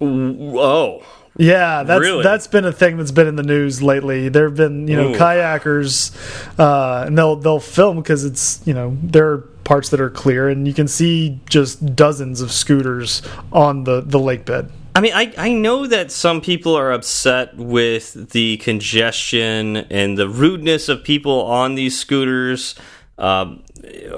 oh. 0.00 1.02
Yeah, 1.36 1.82
that's 1.82 2.00
Really? 2.00 2.22
that's 2.22 2.46
been 2.46 2.64
a 2.64 2.72
thing 2.72 2.96
that's 2.96 3.10
been 3.10 3.26
in 3.26 3.36
the 3.36 3.42
news 3.42 3.82
lately. 3.82 4.28
There 4.28 4.44
have 4.44 4.56
been 4.56 4.86
you 4.86 4.96
know 4.96 5.08
Ooh. 5.10 5.16
kayakers, 5.16 6.14
uh, 6.58 7.04
and 7.06 7.18
they'll 7.18 7.36
they'll 7.36 7.60
film 7.60 7.96
because 7.96 8.24
it's 8.24 8.60
you 8.64 8.72
know 8.74 8.96
there 9.02 9.28
are 9.30 9.38
parts 9.64 9.88
that 9.88 10.00
are 10.00 10.10
clear, 10.10 10.48
and 10.48 10.68
you 10.68 10.74
can 10.74 10.86
see 10.86 11.40
just 11.48 11.96
dozens 11.96 12.40
of 12.40 12.52
scooters 12.52 13.22
on 13.52 13.84
the 13.84 14.00
the 14.00 14.18
lake 14.18 14.44
bed. 14.44 14.70
I 14.96 15.00
mean, 15.00 15.12
I, 15.12 15.34
I 15.36 15.52
know 15.52 15.88
that 15.88 16.12
some 16.12 16.40
people 16.40 16.76
are 16.76 16.92
upset 16.92 17.56
with 17.56 18.30
the 18.30 18.58
congestion 18.58 19.76
and 19.76 20.16
the 20.16 20.28
rudeness 20.28 20.88
of 20.88 21.02
people 21.02 21.42
on 21.46 21.74
these 21.74 21.98
scooters. 21.98 22.76
Um, 23.18 23.64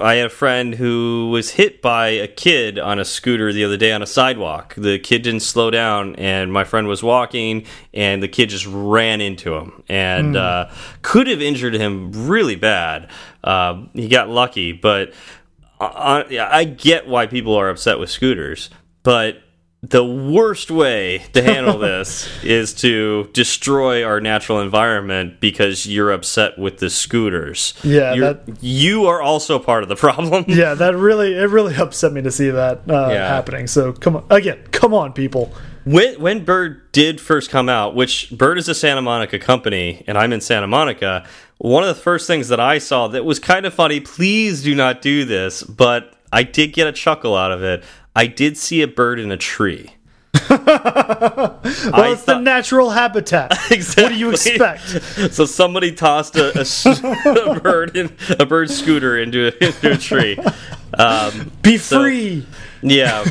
I 0.01 0.15
had 0.15 0.27
a 0.27 0.29
friend 0.29 0.75
who 0.75 1.29
was 1.31 1.51
hit 1.51 1.81
by 1.81 2.09
a 2.09 2.27
kid 2.27 2.77
on 2.77 2.99
a 2.99 3.05
scooter 3.05 3.51
the 3.51 3.63
other 3.63 3.77
day 3.77 3.91
on 3.91 4.01
a 4.01 4.07
sidewalk. 4.07 4.75
The 4.75 4.99
kid 4.99 5.23
didn't 5.23 5.41
slow 5.41 5.71
down, 5.71 6.15
and 6.15 6.51
my 6.51 6.63
friend 6.63 6.87
was 6.87 7.01
walking, 7.01 7.65
and 7.93 8.21
the 8.21 8.27
kid 8.27 8.49
just 8.49 8.67
ran 8.67 9.21
into 9.21 9.55
him 9.55 9.83
and 9.89 10.35
uh, 10.37 10.69
could 11.01 11.27
have 11.27 11.41
injured 11.41 11.73
him 11.73 12.11
really 12.27 12.55
bad. 12.55 13.09
Uh, 13.43 13.85
he 13.93 14.07
got 14.07 14.29
lucky, 14.29 14.71
but 14.71 15.13
I, 15.79 16.23
I 16.29 16.57
I 16.59 16.63
get 16.63 17.07
why 17.07 17.27
people 17.27 17.55
are 17.55 17.69
upset 17.69 17.99
with 17.99 18.09
scooters, 18.09 18.69
but 19.03 19.41
the 19.89 20.03
worst 20.03 20.69
way 20.71 21.19
to 21.33 21.41
handle 21.43 21.77
this 21.77 22.27
is 22.43 22.73
to 22.75 23.29
destroy 23.33 24.03
our 24.03 24.19
natural 24.19 24.59
environment 24.59 25.39
because 25.39 25.85
you're 25.85 26.11
upset 26.11 26.57
with 26.57 26.79
the 26.79 26.89
scooters. 26.89 27.73
Yeah, 27.83 28.15
that- 28.15 28.57
you 28.61 29.05
are 29.05 29.21
also 29.21 29.59
part 29.59 29.83
of 29.83 29.89
the 29.89 29.95
problem. 29.95 30.45
Yeah, 30.57 30.73
that 30.73 30.95
really 30.95 31.33
it 31.35 31.49
really 31.49 31.75
upset 31.75 32.11
me 32.13 32.21
to 32.23 32.31
see 32.31 32.49
that 32.49 32.79
uh, 32.89 33.09
Yeah. 33.11 33.27
happening. 33.27 33.67
So 33.67 33.93
come 33.93 34.15
on 34.17 34.25
again, 34.29 34.59
come 34.71 34.93
on, 34.93 35.13
people. 35.13 35.53
When 35.85 36.19
when 36.19 36.43
Bird 36.43 36.91
did 36.91 37.21
first 37.21 37.49
come 37.49 37.69
out, 37.69 37.95
which 37.95 38.31
Bird 38.31 38.57
is 38.57 38.67
a 38.67 38.73
Santa 38.75 39.01
Monica 39.01 39.39
company, 39.39 40.03
and 40.07 40.17
I'm 40.17 40.33
in 40.33 40.41
Santa 40.41 40.67
Monica, 40.67 41.25
one 41.59 41.83
of 41.83 41.89
the 41.95 42.01
first 42.01 42.27
things 42.27 42.49
that 42.49 42.59
I 42.59 42.77
saw 42.79 43.07
that 43.09 43.23
was 43.23 43.39
kind 43.39 43.65
of 43.65 43.73
funny. 43.73 43.99
Please 44.01 44.63
do 44.63 44.75
not 44.75 45.01
do 45.01 45.23
this, 45.23 45.63
but 45.63 46.13
I 46.33 46.43
did 46.43 46.73
get 46.73 46.87
a 46.87 46.91
chuckle 46.91 47.35
out 47.37 47.51
of 47.53 47.63
it. 47.63 47.83
I 48.17 48.27
did 48.27 48.57
see 48.57 48.81
a 48.81 48.87
bird 48.87 49.19
in 49.19 49.31
a 49.31 49.37
tree. 49.37 49.91
Well, 50.49 51.59
I 51.93 52.09
it's 52.11 52.23
the 52.23 52.39
natural 52.39 52.89
habitat. 52.89 53.51
Exactly. 53.71 54.03
What 54.03 54.09
do 54.13 54.15
you 54.19 54.29
expect? 54.31 55.33
So 55.33 55.45
somebody 55.45 55.91
tossed 55.91 56.35
a, 56.35 56.57
a 56.59 57.51
a 57.51 57.59
bird 57.59 57.95
in, 57.97 58.15
a 58.39 58.45
bird 58.45 58.69
scooter 58.69 59.17
into 59.17 59.47
a, 59.47 59.65
into 59.65 59.91
a 59.91 59.97
tree. 59.97 60.37
Um, 60.97 61.51
Be 61.61 61.77
So- 61.77 62.01
free. 62.01 62.45
yeah, 62.81 63.25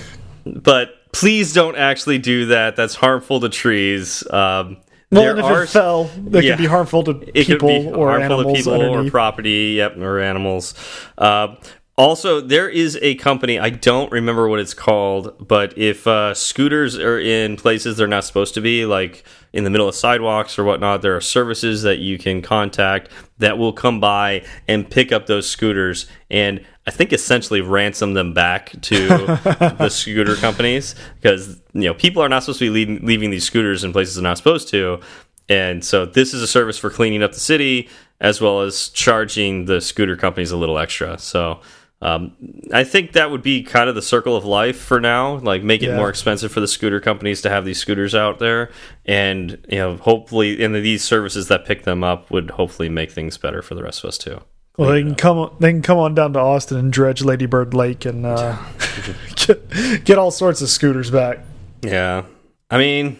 but 0.45 1.11
please 1.13 1.53
don't 1.53 1.77
actually 1.77 2.19
do 2.19 2.47
that. 2.47 2.77
That's 2.77 2.95
harmful 2.95 3.41
to 3.41 3.49
trees. 3.49 4.23
Um, 4.31 4.79
Well, 5.11 5.39
if 5.39 5.45
are 5.45 5.63
it 5.65 5.69
fell, 5.69 6.11
it 6.33 6.45
Yeah. 6.45 6.53
could 6.57 6.63
be 6.63 6.67
harmful 6.67 7.03
to 7.05 7.11
it 7.35 7.47
people 7.47 7.71
or 7.97 8.11
harmful 8.11 8.41
animals 8.41 8.65
to 8.65 8.71
people 8.71 8.83
or 9.07 9.11
property, 9.11 9.75
yep, 9.79 9.97
or 9.97 10.21
animals. 10.21 10.75
Uh, 11.17 11.55
Also, 11.99 12.43
there 12.43 12.69
is 12.69 12.99
a 13.01 13.15
company, 13.15 13.59
I 13.59 13.71
don't 13.71 14.13
remember 14.13 14.49
what 14.49 14.61
it's 14.61 14.75
called, 14.75 15.35
but 15.49 15.77
if 15.79 16.07
uh, 16.07 16.35
scooters 16.35 16.99
are 16.99 17.19
in 17.19 17.57
places 17.57 17.97
they're 17.97 18.07
not 18.07 18.25
supposed 18.25 18.53
to 18.55 18.61
be, 18.61 18.85
like 18.85 19.25
in 19.55 19.65
the 19.65 19.71
middle 19.71 19.89
of 19.89 19.95
sidewalks 19.95 20.59
or 20.59 20.65
whatnot, 20.65 21.01
there 21.01 21.17
are 21.17 21.23
services 21.23 21.83
that 21.83 21.99
you 21.99 22.19
can 22.19 22.43
contact 22.43 23.11
that 23.39 23.57
will 23.57 23.73
come 23.73 23.99
by 23.99 24.45
and 24.69 24.91
pick 24.91 25.11
up 25.11 25.27
those 25.27 25.49
scooters 25.49 26.07
and 26.31 26.65
I 26.87 26.93
think 26.93 27.13
essentially 27.13 27.63
ransom 27.63 28.15
them 28.15 28.33
back 28.33 28.71
to 28.83 29.09
the 29.79 29.89
scooter 29.89 30.37
companies 30.37 30.95
because 31.21 31.61
you 31.73 31.83
know 31.83 31.95
people 31.95 32.23
are 32.23 32.29
not 32.29 32.45
supposed 32.45 32.61
to 32.61 32.67
be 32.67 32.71
leaving, 32.71 33.05
leaving 33.05 33.31
these 33.31 33.45
scooters 33.45 33.83
in 33.83 33.93
places 33.93 34.15
they're 34.15 34.23
not 34.23 34.37
supposed 34.37 34.69
to, 34.69 35.01
and 35.49 35.85
so 35.85 36.07
this 36.07 36.33
is 36.33 36.43
a 36.43 36.47
service 36.47 36.79
for 36.79 36.91
cleaning 36.91 37.23
up 37.23 37.33
the 37.33 37.41
city 37.41 37.89
as 38.21 38.41
well 38.41 38.61
as 38.61 38.89
charging 38.91 39.65
the 39.65 39.81
scooter 39.81 40.17
companies 40.17 40.53
a 40.53 40.57
little 40.57 40.79
extra. 40.79 41.19
So 41.19 41.61
um, 42.03 42.37
I 42.73 42.85
think 42.85 43.13
that 43.13 43.31
would 43.31 43.43
be 43.43 43.63
kind 43.63 43.89
of 43.89 43.95
the 43.95 44.03
circle 44.03 44.37
of 44.37 44.45
life 44.45 44.79
for 44.79 45.01
now. 45.01 45.39
Like 45.39 45.63
make 45.63 45.83
it 45.83 45.89
yeah. 45.89 45.97
more 45.97 46.11
expensive 46.11 46.53
for 46.53 46.61
the 46.61 46.69
scooter 46.69 47.01
companies 47.01 47.41
to 47.43 47.51
have 47.51 47.65
these 47.65 47.79
scooters 47.79 48.15
out 48.15 48.39
there, 48.39 48.71
and 49.07 49.59
you 49.69 49.79
know, 49.79 49.97
hopefully, 49.97 50.63
and 50.63 50.75
these 50.75 51.03
services 51.03 51.49
that 51.49 51.65
pick 51.65 51.85
them 51.85 52.05
up 52.05 52.31
would 52.31 52.51
hopefully 52.51 52.89
make 52.91 53.11
things 53.11 53.39
better 53.39 53.63
for 53.63 53.75
the 53.75 53.83
rest 53.83 54.05
of 54.05 54.09
us 54.09 54.19
too. 54.19 54.43
Well, 54.77 54.91
they 54.91 55.03
can 55.03 55.15
come. 55.15 55.39
On, 55.39 55.57
they 55.59 55.73
can 55.73 55.81
come 55.81 55.97
on 55.97 56.15
down 56.15 56.35
to 56.35 56.39
Austin 56.39 56.77
and 56.77 56.93
dredge 56.93 57.23
Lady 57.23 57.47
Bird 57.47 57.73
Lake 57.73 58.05
and 58.05 58.27
uh, 58.27 58.59
get, 59.35 60.05
get 60.05 60.19
all 60.19 60.31
sorts 60.31 60.61
of 60.61 60.69
scooters 60.69 61.11
back. 61.11 61.39
Yeah, 61.81 62.25
I 62.71 62.77
mean, 62.77 63.19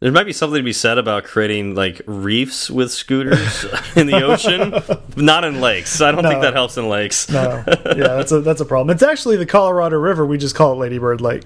there 0.00 0.12
might 0.12 0.24
be 0.24 0.32
something 0.32 0.58
to 0.58 0.62
be 0.62 0.72
said 0.72 0.96
about 0.98 1.24
creating 1.24 1.74
like 1.74 2.00
reefs 2.06 2.70
with 2.70 2.92
scooters 2.92 3.64
in 3.96 4.06
the 4.06 4.22
ocean, 4.22 4.74
not 5.16 5.44
in 5.44 5.60
lakes. 5.60 6.00
I 6.00 6.12
don't 6.12 6.22
no. 6.22 6.28
think 6.28 6.42
that 6.42 6.54
helps 6.54 6.76
in 6.76 6.88
lakes. 6.88 7.28
no, 7.28 7.64
yeah, 7.66 8.14
that's 8.14 8.32
a 8.32 8.40
that's 8.40 8.60
a 8.60 8.64
problem. 8.64 8.94
It's 8.94 9.02
actually 9.02 9.36
the 9.36 9.46
Colorado 9.46 9.96
River. 9.96 10.24
We 10.24 10.38
just 10.38 10.54
call 10.54 10.72
it 10.72 10.76
Lady 10.76 10.98
Bird 10.98 11.20
Lake. 11.20 11.42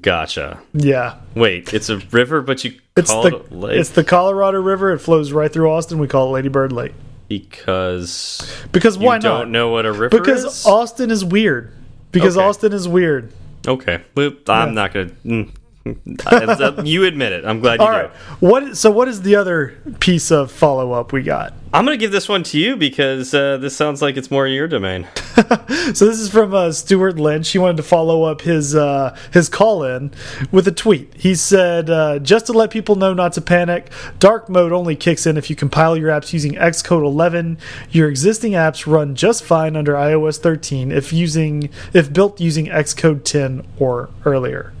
Gotcha. 0.00 0.60
Yeah. 0.72 1.20
Wait, 1.34 1.74
it's 1.74 1.88
a 1.88 1.98
river, 1.98 2.42
but 2.42 2.64
you 2.64 2.78
it's 2.96 3.12
the, 3.12 3.36
it 3.36 3.52
lake. 3.52 3.80
It's 3.80 3.90
the 3.90 4.04
Colorado 4.04 4.60
River. 4.60 4.92
It 4.92 4.98
flows 4.98 5.32
right 5.32 5.52
through 5.52 5.70
Austin. 5.70 5.98
We 5.98 6.08
call 6.08 6.28
it 6.28 6.30
Lady 6.32 6.48
Bird 6.48 6.72
Lake. 6.72 6.92
Because 7.28 8.64
because 8.72 8.98
why 8.98 9.14
not? 9.14 9.22
Don't 9.22 9.52
know 9.52 9.68
what 9.68 9.86
a 9.86 9.92
river 9.92 10.16
is. 10.16 10.20
because 10.20 10.44
is? 10.44 10.66
Austin 10.66 11.10
is 11.10 11.24
weird. 11.24 11.72
Because 12.10 12.36
okay. 12.36 12.44
Austin 12.44 12.72
is 12.72 12.88
weird. 12.88 13.32
Okay, 13.66 14.02
I'm 14.16 14.34
yeah. 14.46 14.64
not 14.66 14.92
gonna. 14.92 15.10
Mm, 15.24 15.50
you 16.84 17.04
admit 17.04 17.32
it. 17.32 17.46
I'm 17.46 17.60
glad 17.60 17.80
you 17.80 17.86
All 17.86 17.90
right. 17.90 18.10
What? 18.40 18.76
So, 18.76 18.90
what 18.90 19.08
is 19.08 19.22
the 19.22 19.36
other 19.36 19.78
piece 19.98 20.30
of 20.30 20.52
follow 20.52 20.92
up 20.92 21.10
we 21.10 21.22
got? 21.22 21.54
I'm 21.72 21.86
going 21.86 21.96
to 21.96 22.00
give 22.00 22.12
this 22.12 22.28
one 22.28 22.42
to 22.42 22.58
you 22.58 22.76
because 22.76 23.32
uh, 23.32 23.56
this 23.56 23.76
sounds 23.76 24.02
like 24.02 24.18
it's 24.18 24.30
more 24.30 24.46
your 24.46 24.68
domain. 24.68 25.06
so, 25.14 26.04
this 26.04 26.20
is 26.20 26.28
from 26.28 26.52
uh, 26.52 26.72
Stewart 26.72 27.18
Lynch. 27.18 27.48
He 27.48 27.58
wanted 27.58 27.78
to 27.78 27.82
follow 27.82 28.24
up 28.24 28.42
his 28.42 28.74
uh, 28.76 29.16
his 29.32 29.48
call 29.48 29.82
in 29.82 30.10
with 30.52 30.68
a 30.68 30.72
tweet. 30.72 31.14
He 31.16 31.34
said, 31.34 31.88
uh, 31.88 32.18
"Just 32.18 32.46
to 32.46 32.52
let 32.52 32.70
people 32.70 32.96
know 32.96 33.14
not 33.14 33.32
to 33.34 33.40
panic, 33.40 33.90
dark 34.18 34.50
mode 34.50 34.72
only 34.72 34.96
kicks 34.96 35.26
in 35.26 35.38
if 35.38 35.48
you 35.48 35.56
compile 35.56 35.96
your 35.96 36.10
apps 36.10 36.34
using 36.34 36.52
Xcode 36.56 37.06
11. 37.06 37.56
Your 37.90 38.10
existing 38.10 38.52
apps 38.52 38.86
run 38.86 39.14
just 39.14 39.42
fine 39.42 39.76
under 39.76 39.94
iOS 39.94 40.38
13 40.38 40.92
if 40.92 41.10
using 41.10 41.70
if 41.94 42.12
built 42.12 42.38
using 42.38 42.66
Xcode 42.66 43.24
10 43.24 43.66
or 43.78 44.10
earlier." 44.26 44.74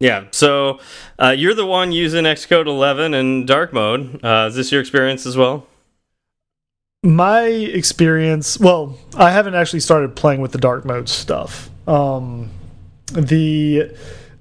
Yeah, 0.00 0.24
so 0.30 0.80
uh, 1.18 1.34
you're 1.36 1.54
the 1.54 1.66
one 1.66 1.92
using 1.92 2.24
Xcode 2.24 2.66
11 2.66 3.12
in 3.12 3.44
dark 3.44 3.74
mode. 3.74 4.24
Uh, 4.24 4.46
is 4.48 4.56
this 4.56 4.72
your 4.72 4.80
experience 4.80 5.26
as 5.26 5.36
well? 5.36 5.66
My 7.02 7.42
experience, 7.42 8.58
well, 8.58 8.98
I 9.14 9.30
haven't 9.30 9.54
actually 9.54 9.80
started 9.80 10.16
playing 10.16 10.40
with 10.40 10.52
the 10.52 10.58
dark 10.58 10.86
mode 10.86 11.08
stuff. 11.08 11.68
Um, 11.86 12.50
the 13.12 13.94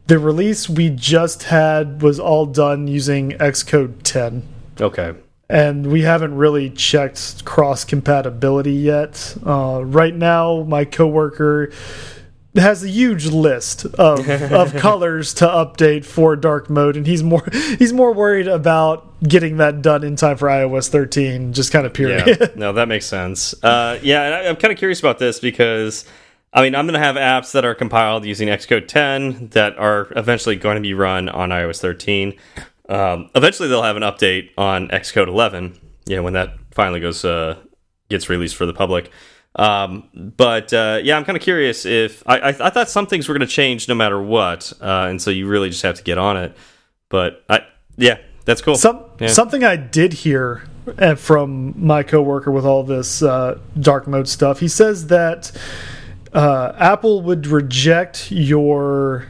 the 0.07 0.19
release 0.19 0.67
we 0.67 0.89
just 0.89 1.43
had 1.43 2.01
was 2.01 2.19
all 2.19 2.45
done 2.45 2.87
using 2.87 3.31
Xcode 3.31 4.01
10. 4.03 4.43
Okay. 4.81 5.13
And 5.49 5.87
we 5.87 6.01
haven't 6.01 6.35
really 6.35 6.69
checked 6.69 7.45
cross 7.45 7.85
compatibility 7.85 8.73
yet. 8.73 9.35
Uh, 9.45 9.83
right 9.85 10.15
now, 10.15 10.63
my 10.63 10.83
coworker 10.83 11.71
has 12.59 12.83
a 12.83 12.89
huge 12.89 13.27
list 13.27 13.85
of 13.85 14.29
of 14.29 14.73
colors 14.77 15.33
to 15.35 15.45
update 15.45 16.05
for 16.05 16.35
dark 16.35 16.69
mode 16.69 16.95
and 16.95 17.07
he's 17.07 17.23
more 17.23 17.43
he's 17.77 17.93
more 17.93 18.13
worried 18.13 18.47
about 18.47 19.05
getting 19.23 19.57
that 19.57 19.81
done 19.81 20.03
in 20.03 20.15
time 20.15 20.37
for 20.37 20.47
iOS 20.47 20.89
13 20.89 21.53
just 21.53 21.71
kind 21.71 21.85
of 21.85 21.93
period. 21.93 22.27
Yeah. 22.27 22.47
No, 22.55 22.73
that 22.73 22.87
makes 22.87 23.05
sense. 23.05 23.53
Uh, 23.63 23.99
yeah, 24.01 24.21
I, 24.21 24.49
I'm 24.49 24.55
kind 24.55 24.71
of 24.71 24.77
curious 24.77 24.99
about 24.99 25.19
this 25.19 25.39
because 25.39 26.05
I 26.51 26.63
mean, 26.63 26.73
I'm 26.73 26.87
going 26.87 26.99
to 26.99 27.05
have 27.05 27.15
apps 27.15 27.51
that 27.51 27.63
are 27.63 27.75
compiled 27.75 28.25
using 28.25 28.47
Xcode 28.47 28.87
10 28.87 29.49
that 29.49 29.77
are 29.77 30.11
eventually 30.15 30.55
going 30.55 30.75
to 30.75 30.81
be 30.81 30.95
run 30.95 31.29
on 31.29 31.49
iOS 31.49 31.79
13. 31.79 32.35
Um, 32.89 33.29
eventually, 33.35 33.69
they'll 33.69 33.83
have 33.83 33.97
an 33.97 34.03
update 34.03 34.49
on 34.57 34.87
Xcode 34.87 35.27
11. 35.27 35.79
You 36.07 36.15
know, 36.15 36.23
when 36.23 36.33
that 36.33 36.55
finally 36.71 36.99
goes 36.99 37.23
uh, 37.23 37.57
gets 38.09 38.29
released 38.29 38.55
for 38.55 38.65
the 38.65 38.73
public. 38.73 39.11
Um, 39.55 40.09
but 40.13 40.71
uh, 40.73 40.99
yeah, 41.03 41.17
I'm 41.17 41.25
kind 41.25 41.35
of 41.35 41.41
curious 41.41 41.85
if 41.85 42.23
I, 42.27 42.39
I, 42.39 42.47
I, 42.49 42.69
thought 42.69 42.87
some 42.87 43.07
things 43.07 43.27
were 43.27 43.33
going 43.33 43.47
to 43.47 43.53
change 43.53 43.87
no 43.87 43.95
matter 43.95 44.21
what, 44.21 44.71
uh, 44.79 45.07
and 45.09 45.19
so 45.19 45.31
you 45.31 45.47
really 45.47 45.69
just 45.69 45.81
have 45.81 45.95
to 45.95 46.03
get 46.03 46.17
on 46.19 46.37
it. 46.37 46.55
But 47.09 47.43
I, 47.49 47.65
yeah, 47.97 48.19
that's 48.45 48.61
cool. 48.61 48.75
Some, 48.75 49.03
yeah. 49.19 49.27
Something 49.27 49.63
I 49.63 49.75
did 49.75 50.13
hear 50.13 50.63
uh, 50.99 51.15
from 51.15 51.73
my 51.75 52.03
coworker 52.03 52.51
with 52.51 52.65
all 52.65 52.83
this 52.83 53.23
uh, 53.23 53.59
dark 53.79 54.07
mode 54.07 54.27
stuff. 54.27 54.59
He 54.59 54.67
says 54.67 55.07
that 55.07 55.51
uh, 56.31 56.73
Apple 56.77 57.21
would 57.23 57.47
reject 57.47 58.31
your 58.31 59.27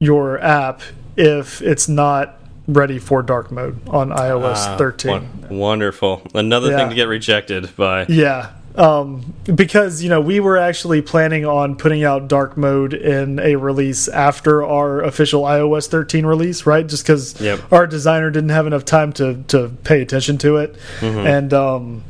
your 0.00 0.38
app 0.40 0.82
if 1.16 1.62
it's 1.62 1.88
not 1.88 2.40
ready 2.66 2.98
for 2.98 3.22
dark 3.22 3.50
mode 3.50 3.80
on 3.88 4.10
iOS 4.10 4.56
ah, 4.56 4.76
13. 4.76 5.48
Wonderful. 5.48 6.22
Another 6.34 6.70
yeah. 6.70 6.76
thing 6.78 6.90
to 6.90 6.94
get 6.94 7.08
rejected 7.08 7.74
by. 7.76 8.04
Yeah 8.08 8.50
um, 8.78 9.34
because 9.52 10.02
you 10.02 10.08
know 10.08 10.20
we 10.20 10.40
were 10.40 10.56
actually 10.56 11.02
planning 11.02 11.44
on 11.44 11.76
putting 11.76 12.04
out 12.04 12.28
dark 12.28 12.56
mode 12.56 12.94
in 12.94 13.38
a 13.40 13.56
release 13.56 14.06
after 14.08 14.64
our 14.64 15.02
official 15.02 15.42
iOS 15.42 15.88
13 15.88 16.24
release, 16.24 16.64
right? 16.64 16.86
Just 16.86 17.04
because 17.04 17.40
yep. 17.40 17.60
our 17.72 17.86
designer 17.86 18.30
didn't 18.30 18.50
have 18.50 18.66
enough 18.66 18.84
time 18.84 19.12
to 19.14 19.42
to 19.48 19.70
pay 19.82 20.00
attention 20.00 20.38
to 20.38 20.56
it, 20.58 20.76
mm 21.00 21.14
-hmm. 21.14 21.26
and 21.26 21.52
um, 21.52 22.02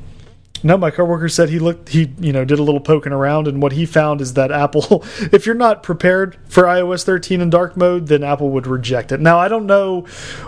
no, 0.63 0.77
my 0.77 0.91
coworker 0.91 1.29
said 1.29 1.49
he 1.49 1.59
looked, 1.59 1.91
he 1.91 2.13
you 2.19 2.33
know 2.33 2.45
did 2.45 2.59
a 2.59 2.63
little 2.63 2.81
poking 2.81 3.13
around, 3.13 3.47
and 3.47 3.63
what 3.63 3.73
he 3.73 3.87
found 3.87 4.21
is 4.21 4.35
that 4.35 4.51
Apple, 4.51 5.05
if 5.33 5.47
you're 5.47 5.55
not 5.55 5.83
prepared 5.83 6.37
for 6.49 6.65
iOS 6.65 7.05
13 7.05 7.41
in 7.41 7.51
dark 7.51 7.77
mode, 7.77 8.07
then 8.09 8.23
Apple 8.23 8.51
would 8.51 8.67
reject 8.67 9.13
it. 9.13 9.21
Now 9.21 9.39
I 9.39 9.49
don't 9.49 9.67
know 9.67 10.03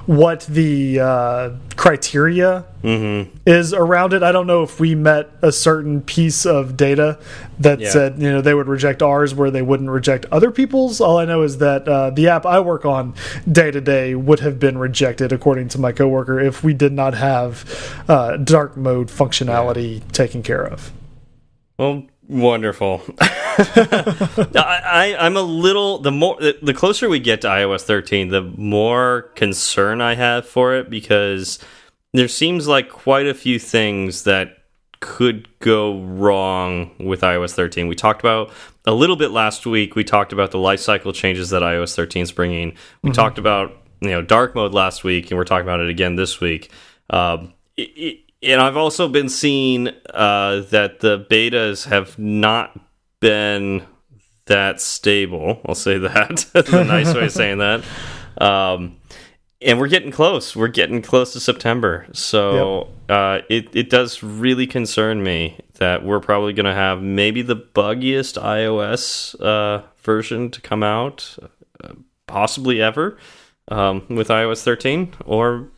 what 0.07 0.40
the 0.42 1.01
uh, 1.01 1.51
criteria 1.77 2.64
mm 2.83 3.01
-hmm. 3.01 3.29
is 3.46 3.73
around 3.73 4.12
it. 4.12 4.23
I 4.23 4.33
don't 4.33 4.46
know 4.46 4.62
if 4.62 4.81
we 4.81 4.94
met 4.94 5.29
a 5.42 5.53
certain 5.53 6.01
piece 6.01 6.46
of 6.46 6.77
data 6.77 7.18
that 7.61 7.79
yeah. 7.79 7.90
said 7.90 8.20
you 8.20 8.31
know 8.31 8.40
they 8.40 8.55
would 8.55 8.66
reject 8.66 9.03
ours 9.03 9.35
where 9.35 9.51
they 9.51 9.62
wouldn't 9.62 9.90
reject 9.90 10.27
other 10.33 10.51
people's. 10.51 11.01
All 11.01 11.18
I 11.18 11.25
know 11.25 11.42
is 11.42 11.59
that 11.59 11.87
uh, 11.87 12.11
the 12.11 12.29
app 12.29 12.44
I 12.44 12.59
work 12.61 12.85
on 12.85 13.14
day 13.51 13.70
to 13.70 13.81
day 13.81 14.14
would 14.14 14.40
have 14.40 14.59
been 14.59 14.79
rejected 14.79 15.33
according 15.33 15.68
to 15.68 15.79
my 15.79 15.92
coworker 15.92 16.40
if 16.40 16.64
we 16.64 16.75
did 16.75 16.92
not 16.92 17.14
have 17.14 18.05
uh, 18.09 18.37
dark 18.38 18.77
mode 18.77 19.09
functionality 19.09 20.01
yeah. 20.01 20.05
taken 20.12 20.42
care 20.42 20.66
of. 20.66 20.90
Well, 21.79 22.05
wonderful. 22.29 23.03
I, 23.20 25.14
am 25.18 25.37
a 25.37 25.42
little 25.42 25.99
the 25.99 26.11
more 26.11 26.38
the 26.40 26.75
closer 26.75 27.09
we 27.09 27.20
get 27.20 27.42
to 27.42 27.49
iOS 27.49 27.83
13, 27.83 28.29
the 28.29 28.42
more 28.42 29.31
concern 29.35 30.01
I 30.01 30.14
have 30.14 30.46
for 30.46 30.75
it 30.75 30.88
because 30.88 31.59
there 32.12 32.29
seems 32.29 32.66
like 32.66 32.88
quite 32.88 33.27
a 33.27 33.35
few 33.35 33.59
things 33.59 34.25
that 34.25 34.59
could 35.01 35.49
go 35.61 36.01
wrong 36.03 36.95
with 36.99 37.23
iOS 37.23 37.55
13. 37.55 37.89
We 37.89 37.95
talked 37.95 38.21
about 38.21 38.51
a 38.87 38.93
little 38.93 39.17
bit 39.17 39.31
last 39.31 39.67
week. 39.67 39.95
We 39.95 40.05
talked 40.05 40.33
about 40.33 40.51
the 40.51 40.59
lifecycle 40.59 41.15
changes 41.15 41.51
that 41.51 41.63
iOS 41.63 41.95
13 41.95 42.23
is 42.23 42.33
bringing. 42.33 42.71
We 43.03 43.09
mm 43.09 43.13
-hmm. 43.13 43.15
talked 43.15 43.39
about 43.39 43.77
you 44.01 44.11
know 44.11 44.23
dark 44.23 44.55
mode 44.55 44.75
last 44.75 45.05
week, 45.05 45.31
and 45.31 45.39
we're 45.39 45.45
talking 45.45 45.69
about 45.69 45.81
it 45.81 45.91
again 45.91 46.17
this 46.17 46.41
week. 46.41 46.71
Um, 47.11 47.53
it, 47.77 47.91
it, 47.97 48.19
and 48.43 48.61
I've 48.61 48.77
also 48.77 49.09
been 49.09 49.29
seeing 49.29 49.89
uh, 49.89 50.61
that 50.71 51.01
the 51.01 51.27
betas 51.31 51.87
have 51.87 52.19
not 52.19 52.79
been 53.21 53.83
that 54.47 54.81
stable. 54.81 55.61
I'll 55.67 55.75
say 55.75 55.99
that. 55.99 56.47
That's 56.53 56.73
a 56.73 56.85
nice 56.85 57.15
way 57.15 57.27
of 57.27 57.33
saying 57.33 57.59
that. 57.59 57.85
Um, 58.39 58.97
and 59.62 59.79
we're 59.79 59.88
getting 59.88 60.11
close. 60.11 60.57
We're 60.57 60.68
getting 60.68 61.03
close 61.03 61.33
to 61.35 61.40
September, 61.40 62.07
so 62.12 62.88
yep. 63.09 63.16
uh, 63.16 63.38
it 63.49 63.68
it 63.75 63.90
does 63.90 64.23
really 64.23 64.66
concern 64.66 65.23
me 65.23 65.59
that 65.75 66.05
we're 66.05 66.20
probably 66.20 66.53
going 66.53 66.66
to 66.66 66.75
have 66.75 67.03
maybe 67.03 67.42
the 67.42 67.57
buggiest 67.57 68.40
iOS 68.40 69.38
uh, 69.40 69.83
version 70.03 70.51
to 70.51 70.61
come 70.61 70.83
out, 70.83 71.37
uh, 71.83 71.94
possibly 72.27 72.81
ever, 72.83 73.18
um, 73.68 74.05
with 74.09 74.29
iOS 74.29 74.62
13. 74.62 75.14
Or 75.25 75.68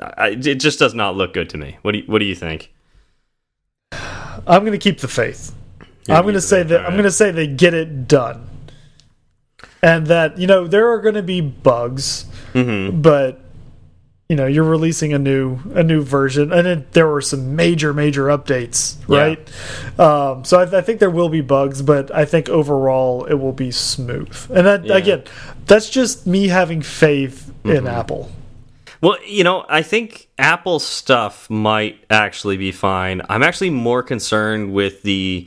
I, 0.00 0.30
it 0.30 0.56
just 0.56 0.78
does 0.78 0.94
not 0.94 1.16
look 1.16 1.32
good 1.32 1.48
to 1.50 1.58
me. 1.58 1.78
What 1.82 1.92
do 1.92 1.98
you, 1.98 2.04
what 2.06 2.18
do 2.18 2.24
you 2.24 2.34
think? 2.34 2.72
I'm 3.92 4.62
going 4.62 4.72
to 4.72 4.78
keep 4.78 5.00
the 5.00 5.08
faith. 5.08 5.54
I'm 6.08 6.22
going 6.22 6.34
to 6.34 6.40
say 6.40 6.62
that 6.62 6.84
I'm 6.84 6.92
going 6.92 7.04
to 7.04 7.10
say 7.10 7.30
they 7.32 7.48
get 7.48 7.74
it 7.74 8.06
done, 8.06 8.45
and 9.82 10.06
that 10.08 10.38
you 10.38 10.46
know 10.46 10.66
there 10.66 10.90
are 10.92 11.00
going 11.00 11.14
to 11.14 11.22
be 11.22 11.40
bugs, 11.40 12.26
Mm-hmm. 12.54 13.02
but 13.02 13.40
you 14.28 14.34
know 14.36 14.46
you're 14.46 14.64
releasing 14.64 15.12
a 15.12 15.18
new 15.18 15.58
a 15.74 15.82
new 15.82 16.02
version, 16.02 16.52
and 16.52 16.66
it, 16.66 16.92
there 16.92 17.06
were 17.06 17.20
some 17.20 17.54
major 17.54 17.92
major 17.94 18.24
updates, 18.26 18.96
Yeah. 19.08 19.18
right? 19.18 20.00
Um, 20.00 20.44
so 20.44 20.58
I, 20.60 20.78
I 20.78 20.80
think 20.80 20.98
there 21.00 21.10
will 21.10 21.28
be 21.28 21.42
bugs, 21.42 21.82
but 21.82 22.12
I 22.14 22.24
think 22.24 22.48
overall 22.48 23.24
it 23.26 23.34
will 23.34 23.52
be 23.52 23.70
smooth. 23.70 24.34
And 24.50 24.66
that 24.66 24.84
Yeah. 24.84 24.96
again, 24.96 25.22
that's 25.66 25.88
just 25.90 26.26
me 26.26 26.48
having 26.48 26.82
faith 26.82 27.52
Mm-hmm. 27.64 27.76
in 27.76 27.86
Apple. 27.86 28.30
Well, 29.02 29.16
you 29.26 29.44
know, 29.44 29.66
I 29.68 29.82
think 29.82 30.28
Apple 30.38 30.78
stuff 30.78 31.50
might 31.50 32.02
actually 32.10 32.56
be 32.56 32.72
fine. 32.72 33.20
I'm 33.28 33.42
actually 33.42 33.70
more 33.70 34.02
concerned 34.02 34.72
with 34.72 35.02
the 35.02 35.46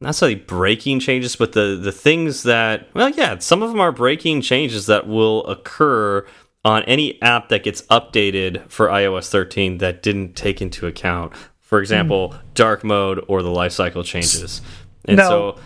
not 0.00 0.08
necessarily 0.08 0.36
breaking 0.36 1.00
changes, 1.00 1.34
but 1.36 1.52
the 1.52 1.76
the 1.80 1.92
things 1.92 2.44
that 2.44 2.88
well, 2.94 3.08
yeah, 3.10 3.38
some 3.38 3.62
of 3.62 3.70
them 3.70 3.80
are 3.80 3.92
breaking 3.92 4.40
changes 4.42 4.86
that 4.86 5.06
will 5.08 5.44
occur 5.46 6.24
on 6.64 6.82
any 6.84 7.20
app 7.22 7.48
that 7.48 7.62
gets 7.64 7.82
updated 7.82 8.68
for 8.70 8.88
iOS 8.88 9.28
13 9.30 9.78
that 9.78 10.02
didn't 10.02 10.34
take 10.34 10.60
into 10.60 10.86
account, 10.86 11.32
for 11.60 11.80
example, 11.80 12.34
dark 12.54 12.84
mode 12.84 13.24
or 13.28 13.42
the 13.42 13.48
lifecycle 13.48 14.04
changes. 14.04 14.60
And 15.04 15.16
Now- 15.16 15.28
so, 15.28 15.56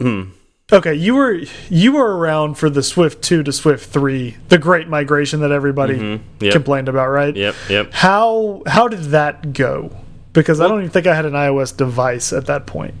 hmm, 0.00 0.22
Okay, 0.70 0.94
you 0.94 1.14
were 1.14 1.40
you 1.70 1.92
were 1.92 2.16
around 2.18 2.54
for 2.56 2.68
the 2.68 2.82
Swift 2.82 3.22
two 3.22 3.42
to 3.42 3.52
Swift 3.52 3.90
three, 3.90 4.36
the 4.50 4.58
great 4.58 4.86
migration 4.88 5.40
that 5.40 5.50
everybody 5.50 5.94
Mm-hmm. 5.94 6.44
Yep. 6.44 6.52
complained 6.52 6.88
about, 6.90 7.08
right? 7.08 7.34
yep, 7.34 7.54
yep. 7.70 7.90
How 7.92 8.62
how 8.66 8.86
did 8.88 9.00
that 9.12 9.54
go? 9.54 9.90
Because 10.34 10.60
I 10.60 10.68
don't 10.68 10.80
even 10.80 10.90
think 10.90 11.06
I 11.06 11.14
had 11.14 11.24
an 11.24 11.32
iOS 11.32 11.74
device 11.74 12.32
at 12.34 12.46
that 12.46 12.66
point. 12.66 12.94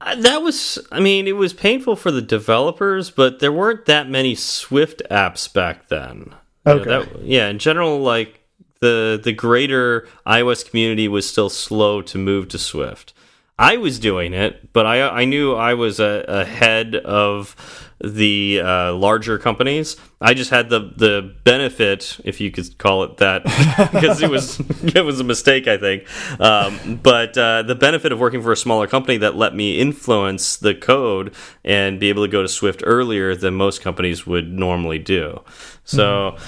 Uh, 0.00 0.14
That 0.16 0.42
was, 0.42 0.78
I 0.90 1.00
mean, 1.00 1.26
it 1.28 1.36
was 1.36 1.52
painful 1.52 1.96
for 1.96 2.10
the 2.10 2.22
developers, 2.22 3.10
but 3.10 3.38
there 3.40 3.52
weren't 3.52 3.84
that 3.86 4.08
many 4.08 4.34
Swift 4.34 5.02
apps 5.10 5.52
back 5.52 5.88
then. 5.88 6.34
You 6.66 6.74
know, 6.74 6.80
Okay. 6.80 6.88
that- 6.90 7.22
yeah, 7.24 7.48
in 7.48 7.58
general, 7.58 8.00
like 8.00 8.40
the 8.80 9.20
the 9.22 9.32
greater 9.32 10.08
iOS 10.26 10.68
community 10.68 11.06
was 11.08 11.28
still 11.28 11.50
slow 11.50 12.00
to 12.02 12.16
move 12.18 12.48
to 12.48 12.58
Swift. 12.58 13.12
I 13.60 13.76
was 13.76 13.98
doing 13.98 14.32
it, 14.32 14.72
but 14.72 14.86
I 14.86 15.06
I 15.06 15.24
knew 15.26 15.54
I 15.54 15.74
was 15.74 16.00
a, 16.00 16.24
ahead 16.26 16.94
of 16.94 17.54
the 18.02 18.62
uh, 18.64 18.94
larger 18.94 19.38
companies. 19.38 19.96
I 20.18 20.32
just 20.32 20.48
had 20.48 20.70
the 20.70 20.92
the 20.96 21.34
benefit, 21.44 22.18
if 22.24 22.40
you 22.40 22.50
could 22.50 22.78
call 22.78 23.04
it 23.04 23.18
that, 23.18 23.44
because 23.92 24.22
it 24.22 24.30
was 24.30 24.60
it 24.96 25.04
was 25.04 25.20
a 25.20 25.24
mistake, 25.24 25.68
I 25.68 25.76
think. 25.76 26.08
Um, 26.40 27.00
but 27.02 27.36
uh, 27.36 27.62
the 27.62 27.74
benefit 27.74 28.12
of 28.12 28.18
working 28.18 28.40
for 28.40 28.50
a 28.50 28.56
smaller 28.56 28.86
company 28.86 29.18
that 29.18 29.36
let 29.36 29.54
me 29.54 29.78
influence 29.78 30.56
the 30.56 30.74
code 30.74 31.34
and 31.62 32.00
be 32.00 32.08
able 32.08 32.24
to 32.24 32.32
go 32.32 32.40
to 32.40 32.48
Swift 32.48 32.82
earlier 32.86 33.36
than 33.36 33.52
most 33.54 33.82
companies 33.82 34.26
would 34.26 34.50
normally 34.50 34.98
do. 34.98 35.42
So, 35.84 36.38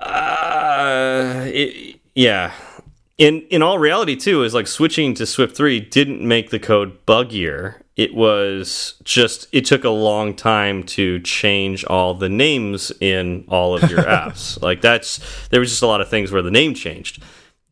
uh, 0.00 1.44
it, 1.44 2.00
yeah. 2.14 2.54
In 3.16 3.42
in 3.42 3.62
all 3.62 3.78
reality, 3.78 4.16
too, 4.16 4.42
is 4.42 4.54
like 4.54 4.66
switching 4.66 5.14
to 5.14 5.26
Swift 5.26 5.56
three 5.56 5.78
didn't 5.80 6.20
make 6.26 6.50
the 6.50 6.58
code 6.58 7.04
buggier. 7.06 7.80
It 7.96 8.12
was 8.12 8.94
just 9.04 9.46
it 9.52 9.64
took 9.64 9.84
a 9.84 9.90
long 9.90 10.34
time 10.34 10.82
to 10.84 11.20
change 11.20 11.84
all 11.84 12.14
the 12.14 12.28
names 12.28 12.90
in 13.00 13.44
all 13.48 13.76
of 13.76 13.88
your 13.88 14.02
apps. 14.02 14.60
Like 14.60 14.80
that's 14.80 15.20
there 15.50 15.60
was 15.60 15.70
just 15.70 15.82
a 15.82 15.86
lot 15.86 16.00
of 16.00 16.08
things 16.08 16.32
where 16.32 16.42
the 16.42 16.50
name 16.50 16.74
changed. 16.74 17.22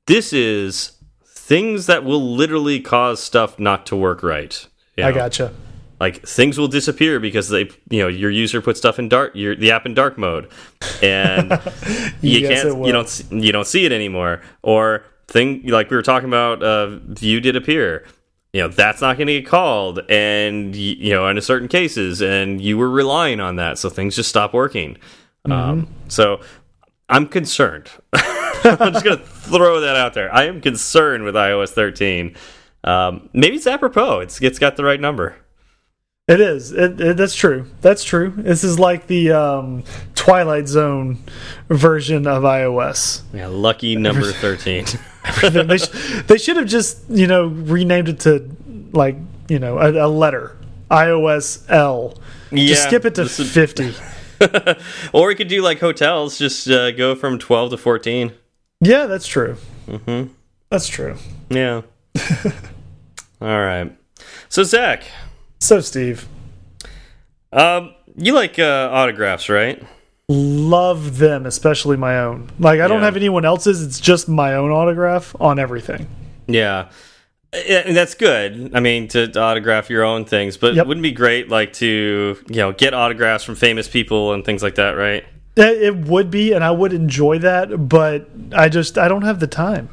This 0.06 0.32
is 0.32 0.92
things 1.24 1.86
that 1.86 2.04
will 2.04 2.34
literally 2.34 2.80
cause 2.80 3.20
stuff 3.20 3.58
not 3.58 3.84
to 3.86 3.96
work 3.96 4.22
right. 4.22 4.64
you 4.96 5.04
I 5.04 5.10
gotcha. 5.10 5.52
like 5.98 6.24
things 6.26 6.56
will 6.56 6.68
disappear 6.68 7.18
because 7.18 7.48
they 7.48 7.68
you 7.90 8.00
know 8.00 8.08
your 8.08 8.30
user 8.30 8.62
put 8.62 8.76
stuff 8.76 8.98
in 8.98 9.08
dark 9.08 9.34
your 9.34 9.56
the 9.56 9.72
app 9.72 9.84
in 9.84 9.92
dark 9.92 10.16
mode 10.16 10.48
and 11.02 11.50
you 12.20 12.38
Yes, 12.40 12.62
can't 12.62 12.86
you 12.86 12.92
don't 12.92 13.24
you 13.30 13.50
don't 13.50 13.66
see 13.66 13.84
it 13.84 13.90
anymore 13.90 14.40
or 14.62 15.04
thing 15.28 15.62
like 15.66 15.90
we 15.90 15.96
were 15.96 16.02
talking 16.02 16.28
about 16.28 16.62
uh 16.62 16.98
view 17.06 17.40
did 17.40 17.56
appear 17.56 18.04
you 18.52 18.60
know 18.60 18.68
that's 18.68 19.00
not 19.00 19.16
going 19.16 19.26
to 19.26 19.40
get 19.40 19.46
called 19.46 20.00
and 20.10 20.76
you 20.76 21.10
know 21.10 21.26
in 21.28 21.40
certain 21.40 21.68
cases 21.68 22.20
and 22.20 22.60
you 22.60 22.76
were 22.76 22.90
relying 22.90 23.40
on 23.40 23.56
that 23.56 23.78
so 23.78 23.88
things 23.88 24.14
just 24.16 24.28
stop 24.28 24.52
working 24.52 24.96
Mm-hmm. 25.46 25.52
um 25.52 25.88
so 26.06 26.40
i'm 27.08 27.26
concerned 27.26 27.90
i'm 28.12 28.92
just 28.92 29.04
going 29.04 29.18
to 29.18 29.24
throw 29.24 29.80
that 29.80 29.96
out 29.96 30.14
there 30.14 30.32
i 30.32 30.44
am 30.44 30.60
concerned 30.60 31.24
with 31.24 31.34
ios 31.34 31.70
13 31.70 32.36
um 32.84 33.28
maybe 33.32 33.56
it's 33.56 33.66
apropos 33.66 34.20
it's 34.20 34.40
it's 34.40 34.60
got 34.60 34.76
the 34.76 34.84
right 34.84 35.00
number 35.00 35.34
It 36.28 36.40
is. 36.40 36.70
It, 36.70 37.00
it, 37.00 37.16
that's 37.16 37.34
true. 37.34 37.66
That's 37.80 38.04
true. 38.04 38.32
This 38.36 38.62
is 38.62 38.78
like 38.78 39.08
the 39.08 39.32
um, 39.32 39.82
Twilight 40.22 40.68
Zone 40.68 41.18
version 41.68 42.28
of 42.28 42.44
iOS. 42.44 43.22
Yeah, 43.34 43.48
lucky 43.48 43.96
number 43.96 44.30
13. 44.30 44.84
they, 45.50 45.78
sh 45.78 45.88
they 46.28 46.38
should 46.38 46.56
have 46.56 46.68
just 46.68 47.00
you 47.10 47.26
know 47.26 47.46
renamed 47.46 48.08
it 48.08 48.20
to 48.20 48.48
like 48.92 49.16
you 49.48 49.58
know 49.58 49.78
a, 49.78 50.06
a 50.06 50.06
letter 50.06 50.56
iOS 50.92 51.68
L. 51.68 52.16
Yeah, 52.52 52.68
just 52.68 52.84
skip 52.84 53.04
it 53.04 53.16
to 53.16 53.26
fifty. 53.26 53.94
or 55.12 55.26
we 55.26 55.34
could 55.34 55.48
do 55.48 55.60
like 55.60 55.80
hotels, 55.80 56.38
just 56.38 56.70
uh, 56.70 56.92
go 56.92 57.16
from 57.16 57.40
12 57.40 57.70
to 57.70 57.76
14. 57.76 58.32
Yeah, 58.80 59.06
that's 59.06 59.26
true. 59.26 59.56
Mm-hmm. 59.88 60.32
That's 60.68 60.86
true. 60.86 61.16
Yeah. 61.50 61.82
All 63.40 63.60
right. 63.60 63.96
So, 64.48 64.62
Zach, 64.62 65.04
So, 65.60 65.80
Steve, 65.80 66.26
um, 67.52 67.94
you 68.16 68.34
like 68.34 68.58
uh, 68.58 68.88
autographs, 68.92 69.48
right? 69.48 69.82
Love 70.32 71.18
them, 71.18 71.46
especially 71.46 71.96
my 71.96 72.18
own. 72.18 72.50
Like 72.58 72.80
I 72.80 72.88
don't 72.88 73.02
have 73.02 73.16
anyone 73.16 73.44
else's. 73.44 73.82
It's 73.82 74.00
just 74.00 74.28
my 74.28 74.54
own 74.54 74.70
autograph 74.70 75.34
on 75.40 75.58
everything. 75.58 76.06
Yeah. 76.46 76.90
Yeah, 77.54 77.82
And 77.84 77.94
that's 77.94 78.14
good. 78.14 78.70
I 78.74 78.80
mean, 78.80 79.08
to, 79.08 79.28
to 79.28 79.38
autograph 79.40 79.90
your 79.90 80.04
own 80.04 80.24
things, 80.24 80.56
but 80.56 80.74
Yep. 80.74 80.86
wouldn't 80.86 81.04
it 81.04 81.10
be 81.10 81.14
great, 81.14 81.50
like 81.50 81.74
to 81.74 82.38
you 82.48 82.56
know 82.56 82.72
get 82.72 82.94
autographs 82.94 83.44
from 83.44 83.56
famous 83.56 83.88
people 83.88 84.32
and 84.32 84.42
things 84.44 84.62
like 84.62 84.76
that, 84.76 84.92
right? 84.92 85.24
It 85.54 85.94
would 86.06 86.30
be, 86.30 86.52
and 86.54 86.64
I 86.64 86.70
would 86.70 86.94
enjoy 86.94 87.38
that, 87.40 87.88
but 87.90 88.30
I 88.56 88.70
just 88.70 88.96
I 88.96 89.06
don't 89.06 89.20
have 89.22 89.38
the 89.38 89.46
time. 89.46 89.90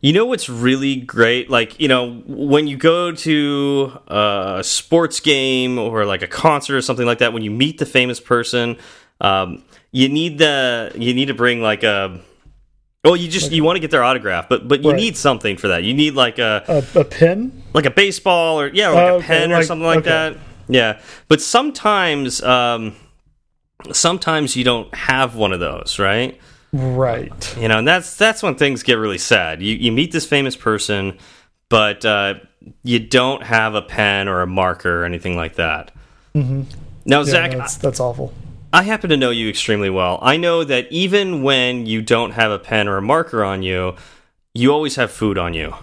You 0.00 0.14
know 0.14 0.24
what's 0.24 0.48
really 0.48 0.96
great? 0.96 1.50
Like, 1.50 1.78
you 1.78 1.88
know, 1.88 2.22
when 2.26 2.68
you 2.68 2.76
go 2.78 3.12
to 3.12 3.92
a 4.06 4.60
sports 4.62 5.20
game 5.20 5.76
or 5.78 6.06
like 6.06 6.22
a 6.22 6.26
concert 6.28 6.76
or 6.76 6.80
something 6.82 7.04
like 7.04 7.18
that, 7.18 7.34
when 7.34 7.42
you 7.42 7.50
meet 7.50 7.76
the 7.78 7.84
famous 7.84 8.18
person, 8.20 8.78
um, 9.20 9.62
you 9.92 10.08
need 10.08 10.38
the 10.38 10.92
you 10.96 11.14
need 11.14 11.26
to 11.26 11.34
bring 11.34 11.60
like 11.62 11.82
a 11.82 12.20
well, 13.04 13.16
you 13.16 13.28
just 13.28 13.52
you 13.52 13.62
want 13.64 13.76
to 13.76 13.80
get 13.80 13.90
their 13.90 14.02
autograph, 14.04 14.48
but 14.48 14.68
but 14.68 14.82
you 14.82 14.90
Right. 14.90 14.96
need 14.96 15.16
something 15.16 15.56
for 15.56 15.68
that. 15.68 15.82
You 15.84 15.94
need 15.94 16.14
like 16.14 16.38
a 16.38 16.64
A, 16.68 17.00
a 17.00 17.04
pin? 17.04 17.62
like 17.72 17.86
a 17.86 17.90
baseball 17.90 18.60
or 18.60 18.68
yeah, 18.68 18.90
or 18.90 18.94
like 18.94 19.04
Oh, 19.06 19.14
a 19.14 19.18
okay, 19.18 19.26
pen 19.26 19.52
or 19.52 19.62
something 19.62 19.86
like 19.86 19.98
okay. 20.00 20.10
that. 20.10 20.36
Yeah, 20.68 21.00
but 21.28 21.40
sometimes 21.40 22.42
um, 22.42 22.94
sometimes 23.92 24.56
you 24.56 24.64
don't 24.64 24.92
have 24.94 25.36
one 25.36 25.52
of 25.52 25.60
those, 25.60 25.98
right? 25.98 26.38
Right. 26.72 27.56
you 27.58 27.66
know 27.66 27.78
and 27.78 27.88
that's 27.88 28.14
that's 28.16 28.42
when 28.42 28.54
things 28.54 28.82
get 28.82 28.96
really 28.98 29.16
sad 29.16 29.62
you 29.62 29.74
you 29.74 29.90
meet 29.90 30.12
this 30.12 30.26
famous 30.26 30.54
person 30.54 31.16
but 31.70 32.04
uh, 32.04 32.34
you 32.82 32.98
don't 32.98 33.42
have 33.42 33.74
a 33.74 33.80
pen 33.80 34.28
or 34.28 34.42
a 34.42 34.46
marker 34.46 35.00
or 35.00 35.06
anything 35.06 35.34
like 35.34 35.54
that 35.54 35.92
now 36.34 36.64
Yeah, 37.06 37.22
zach 37.24 37.52
no, 37.52 37.58
that's 37.58 37.76
that's 37.78 38.00
awful. 38.00 38.34
I, 38.72 38.82
happen 38.82 39.10
to 39.10 39.16
know 39.16 39.30
you 39.30 39.48
extremely 39.48 39.90
well 39.90 40.18
i 40.22 40.36
know 40.36 40.64
that 40.64 40.90
even 40.90 41.42
when 41.42 41.86
you 41.86 42.02
don't 42.02 42.32
have 42.32 42.50
a 42.50 42.58
pen 42.58 42.88
or 42.88 42.96
a 42.98 43.02
marker 43.02 43.44
on 43.44 43.62
you 43.62 43.94
you 44.54 44.72
always 44.72 44.96
have 44.96 45.10
food 45.10 45.38
on 45.38 45.54
you 45.54 45.74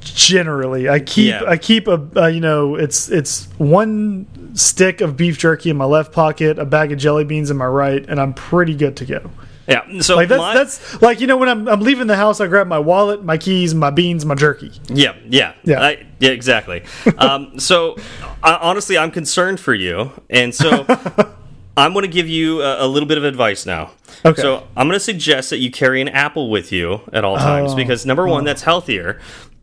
Generally, 0.00 0.88
I 0.88 0.98
keep 0.98 1.28
Yeah. 1.28 1.44
I 1.46 1.56
keep 1.56 1.86
a 1.86 2.04
uh, 2.16 2.26
you 2.26 2.40
know 2.40 2.74
it's 2.74 3.08
it's 3.10 3.46
one 3.58 4.26
stick 4.54 5.00
of 5.00 5.16
beef 5.16 5.38
jerky 5.38 5.70
in 5.70 5.76
my 5.76 5.84
left 5.84 6.10
pocket, 6.12 6.58
a 6.58 6.64
bag 6.64 6.90
of 6.90 6.98
jelly 6.98 7.22
beans 7.22 7.48
in 7.48 7.56
my 7.56 7.66
right, 7.66 8.04
and 8.08 8.20
I'm 8.20 8.34
pretty 8.34 8.74
good 8.74 8.96
to 8.96 9.04
go. 9.04 9.30
yeah 9.68 10.00
so 10.00 10.16
Like 10.16 10.28
that's 10.28 10.40
my- 10.40 10.54
that's 10.54 11.00
like 11.00 11.20
you 11.20 11.28
know 11.28 11.36
when 11.36 11.48
I'm 11.48 11.68
I'm 11.68 11.80
leaving 11.80 12.08
the 12.08 12.16
house, 12.16 12.40
I 12.40 12.48
grab 12.48 12.66
my 12.66 12.80
wallet, 12.80 13.22
my 13.24 13.38
keys, 13.38 13.72
my 13.72 13.90
beans, 13.90 14.26
my 14.26 14.34
jerky. 14.34 14.72
Yeah, 14.88 15.14
yeah, 15.28 15.52
Yeah. 15.62 15.80
I, 15.80 16.06
yeah, 16.18 16.30
exactly. 16.30 16.82
um, 17.16 17.60
so, 17.60 17.96
I, 18.42 18.56
honestly, 18.56 18.98
I'm 18.98 19.12
concerned 19.12 19.60
for 19.60 19.74
you, 19.74 20.10
and 20.28 20.52
so 20.52 20.84
I'm 21.78 21.92
going 21.92 22.02
to 22.04 22.10
give 22.10 22.28
you 22.28 22.60
a, 22.62 22.84
a 22.84 22.88
little 22.88 23.08
bit 23.08 23.16
of 23.18 23.24
advice 23.24 23.64
now. 23.66 23.90
Okay. 24.24 24.42
So, 24.42 24.66
I'm 24.76 24.86
going 24.88 24.98
to 24.98 25.04
suggest 25.04 25.50
that 25.50 25.58
you 25.58 25.70
carry 25.70 26.00
an 26.02 26.08
apple 26.08 26.50
with 26.50 26.72
you 26.72 27.00
at 27.12 27.24
all 27.24 27.36
times 27.36 27.72
Oh. 27.72 27.76
because 27.76 28.04
number 28.04 28.26
one, 28.26 28.44
that's 28.44 28.62
healthier, 28.62 29.20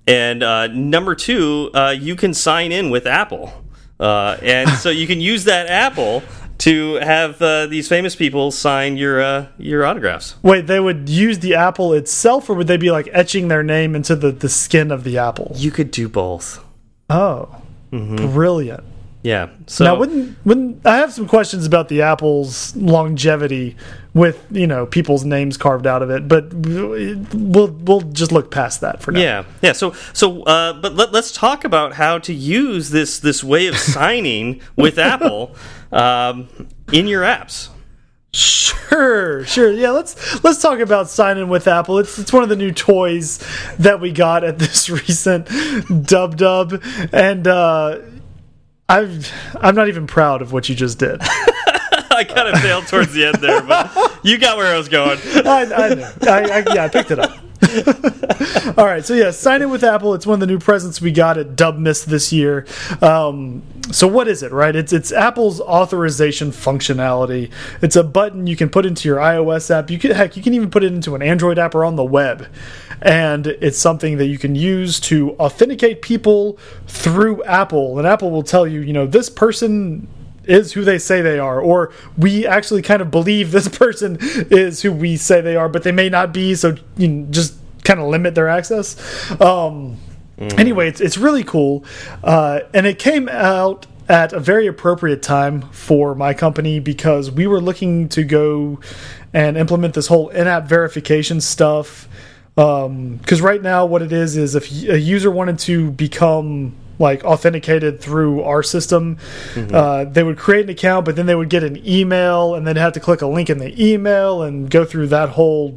and 0.07 0.41
uh, 0.43 0.67
number 0.67 1.13
two, 1.15 1.71
uh, 1.73 1.93
you 1.97 2.15
can 2.15 2.33
sign 2.33 2.71
in 2.71 2.89
with 2.89 3.05
Apple, 3.05 3.51
uh, 3.99 4.37
and 4.41 4.69
so 4.69 4.89
you 4.89 5.07
can 5.07 5.19
use 5.19 5.43
that 5.45 5.67
apple 5.67 6.23
to 6.59 6.93
have 6.95 7.41
uh, 7.41 7.65
these 7.67 7.89
famous 7.89 8.15
people 8.15 8.49
sign 8.49 8.95
your 8.95 9.21
uh, 9.21 9.47
your 9.57 9.85
autographs. 9.85 10.35
Wait, 10.41 10.67
they 10.67 10.79
would 10.79 11.09
use 11.09 11.39
the 11.39 11.55
apple 11.55 11.91
itself, 11.91 12.49
or 12.49 12.53
would 12.55 12.67
they 12.67 12.77
be 12.77 12.91
like 12.91 13.09
etching 13.11 13.49
their 13.49 13.61
name 13.63 13.93
into 13.93 14.15
the 14.15 14.31
the 14.31 14.47
skin 14.47 14.89
of 14.91 15.03
the 15.03 15.17
apple? 15.17 15.51
You 15.55 15.69
could 15.71 15.91
do 15.91 16.07
both. 16.07 16.63
Oh, 17.09 17.61
brilliant. 17.91 18.83
Yeah. 19.25 19.49
So 19.65 19.85
now, 19.85 19.95
when 19.95 20.35
when 20.43 20.81
I 20.85 20.97
have 20.97 21.11
some 21.11 21.27
questions 21.27 21.65
about 21.65 21.87
the 21.87 22.03
Apple's 22.03 22.75
longevity 22.75 23.75
with 24.13 24.45
you 24.51 24.67
know 24.67 24.85
people's 24.85 25.25
names 25.25 25.57
carved 25.57 25.87
out 25.87 26.03
of 26.03 26.11
it, 26.11 26.27
but 26.27 26.53
we'll 26.53 27.71
we'll 27.71 28.01
just 28.01 28.31
look 28.31 28.51
past 28.51 28.81
that 28.81 29.01
for 29.01 29.11
now. 29.11 29.19
Yeah, 29.19 29.43
yeah. 29.63 29.71
So 29.71 29.93
so, 30.13 30.43
uh, 30.43 30.73
but 30.73 30.93
let, 30.93 31.15
us 31.15 31.31
talk 31.31 31.63
about 31.63 31.93
how 31.93 32.19
to 32.19 32.35
use 32.35 32.91
this 32.91 33.17
this 33.17 33.43
way 33.43 33.65
of 33.65 33.79
signing 33.79 34.61
with 34.75 34.99
Apple 34.99 35.55
um, 35.91 36.47
in 36.93 37.07
your 37.07 37.23
apps. 37.23 37.69
Sure, 38.31 39.43
sure. 39.45 39.71
Yeah, 39.71 39.89
let's 39.89 40.43
let's 40.43 40.61
talk 40.61 40.77
about 40.77 41.09
signing 41.09 41.49
with 41.49 41.67
Apple. 41.67 41.97
It's 41.97 42.19
it's 42.19 42.31
one 42.31 42.43
of 42.43 42.49
the 42.49 42.55
new 42.55 42.71
toys 42.71 43.39
that 43.79 43.99
we 43.99 44.11
got 44.11 44.43
at 44.43 44.59
this 44.59 44.87
recent 44.91 45.47
Dub 46.05 46.37
Dub, 46.37 46.79
and 47.11 47.47
uh, 47.47 48.01
I've 48.87 49.31
I'm 49.59 49.75
not 49.75 49.87
even 49.87 50.07
proud 50.07 50.41
of 50.41 50.51
what 50.51 50.69
you 50.69 50.75
just 50.75 50.99
did. 50.99 51.19
I 51.21 52.23
kind 52.23 52.47
of 52.47 52.61
failed 52.61 52.87
towards 52.87 53.13
the 53.13 53.25
end 53.25 53.35
there, 53.35 53.61
but 53.61 53.91
you 54.23 54.37
got 54.37 54.57
where 54.57 54.73
I 54.73 54.77
was 54.77 54.87
going. 54.87 55.19
I, 55.45 55.61
I 55.63 55.93
know. 55.93 56.11
I, 56.21 56.63
I, 56.67 56.73
yeah, 56.73 56.85
I 56.85 56.87
picked 56.87 57.11
it 57.11 57.19
up. 57.19 57.31
All 58.77 58.85
right, 58.85 59.05
so 59.05 59.13
yeah, 59.13 59.31
sign 59.31 59.61
in 59.61 59.69
with 59.69 59.83
Apple. 59.83 60.13
It's 60.13 60.25
one 60.25 60.35
of 60.35 60.39
the 60.39 60.47
new 60.47 60.59
presents 60.59 61.01
we 61.01 61.11
got 61.11 61.37
at 61.37 61.55
Dubmas 61.55 62.05
this 62.05 62.31
year. 62.31 62.65
Um, 63.01 63.63
so 63.91 64.07
what 64.07 64.27
is 64.27 64.43
it, 64.43 64.51
right? 64.51 64.75
It's 64.75 64.93
it's 64.93 65.11
Apple's 65.11 65.59
authorization 65.61 66.51
functionality. 66.51 67.51
It's 67.81 67.95
a 67.95 68.03
button 68.03 68.47
you 68.47 68.55
can 68.55 68.69
put 68.69 68.85
into 68.85 69.07
your 69.07 69.17
iOS 69.17 69.71
app. 69.71 69.89
You 69.89 69.97
can 69.97 70.11
heck, 70.11 70.37
you 70.37 70.43
can 70.43 70.53
even 70.53 70.69
put 70.69 70.83
it 70.83 70.93
into 70.93 71.15
an 71.15 71.21
Android 71.21 71.57
app 71.57 71.75
or 71.75 71.83
on 71.83 71.95
the 71.95 72.03
web. 72.03 72.47
And 73.01 73.47
it's 73.47 73.77
something 73.77 74.17
that 74.17 74.27
you 74.27 74.37
can 74.37 74.55
use 74.55 74.99
to 75.01 75.31
authenticate 75.37 76.01
people 76.01 76.57
through 76.87 77.43
Apple. 77.43 77.97
And 77.97 78.07
Apple 78.07 78.31
will 78.31 78.43
tell 78.43 78.65
you, 78.65 78.81
you 78.81 78.93
know, 78.93 79.05
this 79.05 79.29
person 79.29 80.07
is 80.47 80.73
who 80.73 80.83
they 80.83 80.97
say 80.97 81.21
they 81.21 81.39
are, 81.39 81.59
or 81.59 81.91
we 82.17 82.45
actually 82.45 82.81
kind 82.81 83.01
of 83.01 83.11
believe 83.11 83.51
this 83.51 83.67
person 83.77 84.17
is 84.21 84.81
who 84.81 84.91
we 84.91 85.17
say 85.17 85.41
they 85.41 85.55
are, 85.55 85.69
but 85.69 85.83
they 85.83 85.91
may 85.91 86.09
not 86.09 86.33
be. 86.33 86.55
So 86.55 86.75
you 86.97 87.07
know, 87.07 87.31
just 87.31 87.55
kind 87.83 87.99
of 87.99 88.07
limit 88.07 88.35
their 88.35 88.49
access. 88.49 88.95
Um, 89.41 89.97
mm. 90.37 90.59
Anyway, 90.59 90.87
it's 90.87 91.01
it's 91.01 91.17
really 91.17 91.43
cool, 91.43 91.85
uh, 92.23 92.61
and 92.73 92.85
it 92.85 92.99
came 92.99 93.29
out 93.29 93.87
at 94.07 94.33
a 94.33 94.39
very 94.39 94.67
appropriate 94.67 95.23
time 95.23 95.63
for 95.71 96.13
my 96.13 96.33
company 96.33 96.79
because 96.79 97.31
we 97.31 97.47
were 97.47 97.59
looking 97.59 98.07
to 98.07 98.23
go 98.23 98.79
and 99.33 99.57
implement 99.57 99.95
this 99.95 100.07
whole 100.07 100.29
in-app 100.29 100.65
verification 100.65 101.41
stuff. 101.41 102.07
Because 102.55 103.39
um, 103.39 103.45
right 103.45 103.61
now, 103.61 103.85
what 103.85 104.01
it 104.01 104.11
is 104.11 104.37
is 104.37 104.55
if 104.55 104.71
a 104.87 104.99
user 104.99 105.29
wanted 105.29 105.59
to 105.59 105.91
become 105.91 106.73
like 106.99 107.23
authenticated 107.25 107.99
through 107.99 108.41
our 108.43 108.63
system. 108.63 109.17
Mm 109.53 109.67
-hmm. 109.67 109.75
uh, 109.75 110.13
they 110.13 110.23
would 110.23 110.37
create 110.37 110.63
an 110.63 110.69
account, 110.69 111.05
but 111.05 111.15
then 111.15 111.25
they 111.25 111.35
would 111.35 111.49
get 111.49 111.63
an 111.63 111.77
email, 111.85 112.55
and 112.55 112.65
then 112.65 112.75
have 112.77 112.91
to 112.91 112.99
click 112.99 113.21
a 113.21 113.27
link 113.27 113.49
in 113.49 113.57
the 113.57 113.73
email 113.77 114.41
and 114.41 114.71
go 114.71 114.85
through 114.85 115.09
that 115.09 115.29
whole 115.29 115.73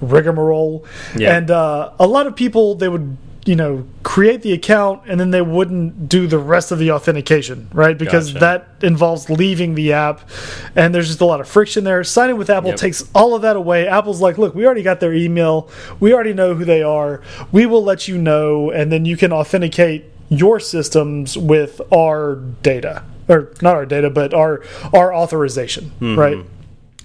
rigmarole. 0.00 0.84
Yeah. 1.16 1.36
And 1.36 1.50
uh, 1.50 1.90
a 1.98 2.06
lot 2.06 2.26
of 2.26 2.34
people 2.34 2.74
they 2.74 2.88
would 2.88 3.16
you 3.46 3.54
know 3.54 3.86
create 4.02 4.42
the 4.42 4.52
account 4.52 5.02
and 5.06 5.20
then 5.20 5.30
they 5.30 5.40
wouldn't 5.40 6.08
do 6.08 6.26
the 6.26 6.38
rest 6.38 6.72
of 6.72 6.78
the 6.78 6.90
authentication 6.90 7.68
right? 7.72 7.96
Because 7.96 8.32
gotcha. 8.32 8.40
that 8.40 8.84
involves 8.84 9.30
leaving 9.30 9.74
the 9.76 9.92
app 9.92 10.28
and 10.74 10.94
there's 10.94 11.06
just 11.06 11.20
a 11.20 11.24
lot 11.24 11.40
of 11.40 11.48
friction 11.48 11.84
there. 11.84 12.02
Signing 12.04 12.36
with 12.36 12.50
apple 12.50 12.70
yep. 12.70 12.78
takes 12.78 13.08
all 13.14 13.34
of 13.34 13.42
that 13.42 13.56
away. 13.56 13.86
Apple's 13.86 14.20
like 14.20 14.36
look 14.36 14.54
we 14.54 14.66
already 14.66 14.82
got 14.82 15.00
their 15.00 15.14
email. 15.14 15.70
We 16.00 16.12
already 16.12 16.34
know 16.34 16.54
who 16.54 16.64
they 16.64 16.82
are. 16.82 17.22
We 17.52 17.66
will 17.66 17.84
let 17.84 18.08
you 18.08 18.18
know 18.18 18.70
and 18.70 18.90
then 18.90 19.04
you 19.04 19.16
can 19.16 19.32
authenticate 19.32 20.04
your 20.28 20.58
systems 20.58 21.38
with 21.38 21.80
our 21.92 22.36
data. 22.62 23.04
Or 23.28 23.52
not 23.62 23.76
our 23.76 23.86
data 23.86 24.10
but 24.10 24.34
our 24.34 24.62
our 24.92 25.14
authorization 25.14 25.92
mm 26.00 26.14
-hmm. 26.14 26.18
right? 26.18 26.38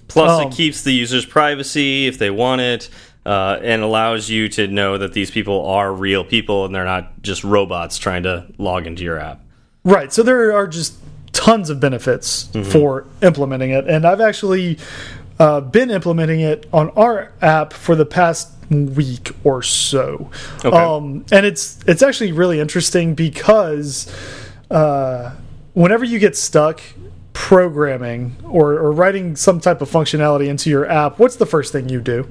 Plus 0.07 0.41
um, 0.41 0.47
it 0.47 0.55
keeps 0.55 0.81
the 0.81 1.03
user's 1.03 1.25
privacy 1.25 2.07
if 2.07 2.17
they 2.17 2.29
want 2.29 2.61
it 2.61 2.89
uh, 3.25 3.59
and 3.61 3.81
allows 3.81 4.29
you 4.29 4.49
to 4.49 4.67
know 4.67 4.97
that 4.97 5.13
these 5.13 5.31
people 5.31 5.65
are 5.65 5.93
real 5.93 6.23
people 6.23 6.65
and 6.65 6.73
they're 6.73 6.85
not 6.85 7.21
just 7.21 7.43
robots 7.43 7.97
trying 7.97 8.23
to 8.23 8.45
log 8.57 8.87
into 8.87 9.03
your 9.03 9.19
app 9.19 9.41
right 9.83 10.11
so 10.11 10.23
there 10.23 10.55
are 10.55 10.67
just 10.67 10.95
tons 11.31 11.69
of 11.69 11.79
benefits 11.79 12.49
mm 12.53 12.61
-hmm. 12.61 12.71
for 12.71 13.05
implementing 13.21 13.71
it 13.71 13.87
and 13.87 14.05
i've 14.05 14.21
actually 14.21 14.77
uh, 15.41 15.59
been 15.59 15.89
implementing 15.89 16.39
it 16.41 16.67
on 16.71 16.89
our 16.91 17.31
app 17.41 17.73
for 17.73 17.95
the 17.95 18.05
past 18.05 18.51
week 18.69 19.31
or 19.43 19.63
so. 19.63 20.29
Okay. 20.63 20.69
Um, 20.69 21.25
and 21.31 21.45
it's 21.45 21.79
it's 21.87 22.03
actually 22.03 22.31
really 22.31 22.59
interesting 22.59 23.15
because 23.15 24.11
uh, 24.69 25.35
whenever 25.73 26.05
you 26.05 26.19
get 26.19 26.37
stuck 26.37 26.81
programming 27.33 28.35
or, 28.43 28.73
or 28.73 28.91
writing 28.91 29.35
some 29.35 29.59
type 29.59 29.81
of 29.81 29.89
functionality 29.89 30.47
into 30.47 30.69
your 30.69 30.85
app, 30.85 31.17
what's 31.17 31.37
the 31.37 31.45
first 31.45 31.71
thing 31.71 31.89
you 31.89 32.01
do? 32.01 32.27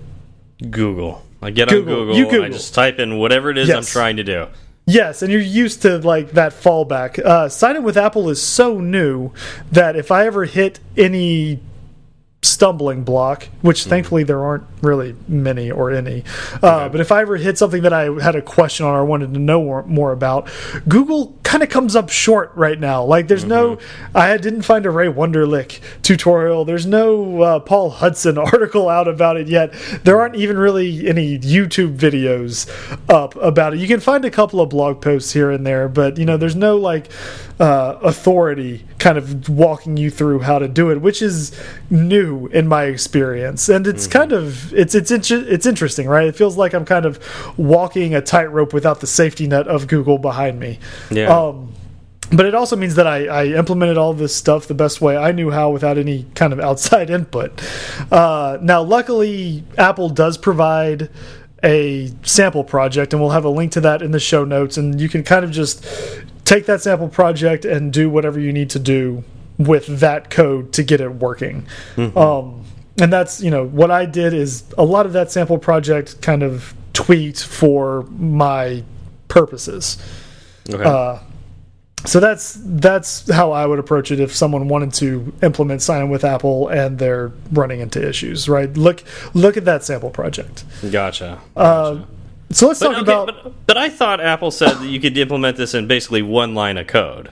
Google. 0.68 1.22
I 1.42 1.50
get 1.50 1.68
Google. 1.68 1.94
on 1.94 2.00
Google. 2.00 2.16
You 2.16 2.24
Google. 2.26 2.44
I 2.44 2.48
just 2.50 2.74
type 2.74 2.98
in 2.98 3.18
whatever 3.18 3.50
it 3.50 3.58
is 3.58 3.68
yes. 3.68 3.76
I'm 3.76 3.84
trying 3.84 4.16
to 4.16 4.24
do. 4.24 4.48
Yes, 4.86 5.22
and 5.22 5.30
you're 5.30 5.40
used 5.40 5.82
to 5.82 5.98
like 5.98 6.32
that 6.32 6.52
fallback. 6.52 7.18
Uh, 7.18 7.48
sign 7.48 7.76
in 7.76 7.82
with 7.82 7.96
Apple 7.96 8.28
is 8.28 8.42
so 8.42 8.80
new 8.80 9.32
that 9.70 9.94
if 9.94 10.10
I 10.10 10.26
ever 10.26 10.46
hit 10.46 10.80
any 10.96 11.60
stumbling 12.42 13.04
block, 13.04 13.48
which 13.60 13.80
mm-hmm. 13.80 13.90
thankfully 13.90 14.24
there 14.24 14.42
aren't 14.42 14.64
really 14.80 15.14
many 15.28 15.70
or 15.70 15.90
any. 15.90 16.24
Uh, 16.62 16.84
okay. 16.84 16.92
But 16.92 17.00
if 17.00 17.12
I 17.12 17.20
ever 17.20 17.36
hit 17.36 17.58
something 17.58 17.82
that 17.82 17.92
I 17.92 18.04
had 18.22 18.34
a 18.34 18.40
question 18.40 18.86
on 18.86 18.94
or 18.94 19.04
wanted 19.04 19.34
to 19.34 19.40
know 19.40 19.62
more, 19.62 19.82
more 19.84 20.12
about, 20.12 20.48
Google 20.88 21.36
kind 21.42 21.62
of 21.62 21.68
comes 21.68 21.94
up 21.94 22.08
short 22.08 22.50
right 22.54 22.80
now. 22.80 23.04
Like 23.04 23.28
there's 23.28 23.44
mm 23.44 23.50
-hmm. 23.50 23.62
no, 23.62 23.76
mm-hmm. 23.76 24.16
I 24.16 24.36
didn't 24.38 24.62
find 24.62 24.86
a 24.86 24.90
Ray 24.90 25.08
Wenderlich 25.08 25.80
tutorial. 26.02 26.64
There's 26.64 26.86
no 26.86 27.42
uh, 27.42 27.58
Paul 27.58 27.90
Hudson 27.90 28.38
article 28.52 28.88
out 28.88 29.08
about 29.08 29.36
it 29.36 29.48
yet. 29.48 29.74
There 30.04 30.18
aren't 30.18 30.36
even 30.36 30.56
really 30.58 31.08
any 31.08 31.38
YouTube 31.38 31.96
videos 31.96 32.66
up 33.08 33.36
about 33.36 33.74
it. 33.74 33.80
You 33.80 33.88
can 33.88 34.00
find 34.00 34.24
a 34.24 34.30
couple 34.30 34.60
of 34.60 34.68
blog 34.70 35.00
posts 35.00 35.34
here 35.34 35.50
and 35.50 35.66
there, 35.66 35.88
but 35.88 36.16
you 36.18 36.24
know, 36.24 36.38
there's 36.38 36.56
no 36.56 36.76
like 36.76 37.08
uh, 37.60 37.98
authority 38.02 38.86
kind 38.98 39.18
of 39.18 39.50
walking 39.50 39.98
you 39.98 40.10
through 40.10 40.40
how 40.40 40.58
to 40.58 40.66
do 40.66 40.90
it, 40.90 41.02
which 41.02 41.20
is 41.20 41.52
new 41.90 42.46
in 42.46 42.66
my 42.66 42.84
experience, 42.84 43.68
and 43.68 43.86
it's 43.86 44.06
mm 44.06 44.12
-hmm. 44.12 44.20
kind 44.20 44.32
of 44.32 44.72
it's 44.72 44.94
it's 44.94 45.30
it's 45.30 45.66
interesting, 45.66 46.08
right? 46.08 46.26
It 46.26 46.36
feels 46.36 46.56
like 46.56 46.76
I'm 46.76 46.86
kind 46.86 47.04
of 47.04 47.18
walking 47.56 48.14
a 48.14 48.20
tightrope 48.20 48.72
without 48.74 49.00
the 49.00 49.06
safety 49.06 49.46
net 49.46 49.68
of 49.68 49.86
Google 49.86 50.18
behind 50.18 50.58
me. 50.58 50.78
Yeah. 51.10 51.36
Um, 51.36 51.68
but 52.32 52.46
it 52.46 52.54
also 52.54 52.76
means 52.76 52.94
that 52.94 53.06
I, 53.06 53.26
I, 53.26 53.58
implemented 53.58 53.96
all 53.96 54.14
this 54.14 54.34
stuff 54.34 54.66
the 54.66 54.74
best 54.74 55.00
way 55.00 55.16
I 55.16 55.32
knew 55.32 55.50
how 55.50 55.72
without 55.72 55.98
any 55.98 56.26
kind 56.34 56.52
of 56.52 56.60
outside 56.60 57.10
input. 57.18 57.50
Uh, 58.10 58.56
now, 58.62 58.82
luckily, 58.96 59.64
Apple 59.76 60.08
does 60.08 60.38
provide 60.38 61.08
a 61.62 62.10
sample 62.22 62.64
project, 62.64 63.12
and 63.12 63.20
we'll 63.20 63.32
have 63.32 63.44
a 63.44 63.50
link 63.50 63.72
to 63.72 63.80
that 63.80 64.00
in 64.02 64.12
the 64.12 64.20
show 64.20 64.44
notes, 64.44 64.76
and 64.78 65.00
you 65.00 65.08
can 65.08 65.22
kind 65.24 65.44
of 65.44 65.50
just 65.50 65.84
take 66.50 66.66
that 66.66 66.82
sample 66.82 67.08
project 67.08 67.64
and 67.64 67.92
do 67.92 68.10
whatever 68.10 68.40
you 68.40 68.52
need 68.52 68.68
to 68.70 68.80
do 68.80 69.22
with 69.56 69.86
that 70.00 70.30
code 70.30 70.72
to 70.72 70.82
get 70.82 71.00
it 71.00 71.14
working. 71.14 71.64
Mm 71.96 72.10
-hmm. 72.10 72.16
um, 72.18 72.64
and 73.00 73.12
that's 73.12 73.40
you 73.40 73.50
know 73.50 73.64
what 73.80 73.90
I 73.90 74.06
did 74.06 74.32
is 74.32 74.64
a 74.76 74.84
lot 74.84 75.06
of 75.06 75.12
that 75.12 75.32
sample 75.32 75.58
project 75.58 76.20
kind 76.20 76.42
of 76.42 76.74
tweaked 76.92 77.44
for 77.44 78.04
my 78.18 78.82
purposes. 79.28 79.98
Okay. 80.74 80.84
Uh, 80.84 81.18
so 82.04 82.20
that's 82.20 82.58
that's 82.80 83.30
how 83.30 83.52
I 83.52 83.66
would 83.66 83.78
approach 83.78 84.10
it 84.10 84.20
if 84.20 84.34
someone 84.34 84.68
wanted 84.68 84.92
to 84.94 85.06
implement 85.42 85.82
sign 85.82 86.02
in 86.04 86.10
with 86.10 86.24
Apple 86.24 86.68
and 86.80 86.98
they're 86.98 87.30
running 87.52 87.80
into 87.80 88.00
issues. 88.08 88.48
Right? 88.48 88.76
Look 88.76 89.02
look 89.34 89.56
at 89.56 89.64
that 89.64 89.84
sample 89.84 90.10
project. 90.10 90.64
Gotcha. 90.90 91.38
Uh, 91.56 91.94
gotcha. 91.94 92.02
Uh, 92.02 92.19
so 92.52 92.68
let's 92.68 92.80
but, 92.80 92.86
talk 92.86 93.02
okay, 93.02 93.12
about. 93.12 93.26
But, 93.44 93.66
but 93.66 93.76
I 93.76 93.88
thought 93.88 94.20
Apple 94.20 94.50
said 94.50 94.74
that 94.74 94.86
you 94.86 95.00
could 95.00 95.16
implement 95.16 95.56
this 95.56 95.74
in 95.74 95.86
basically 95.86 96.22
one 96.22 96.54
line 96.54 96.78
of 96.78 96.86
code. 96.86 97.30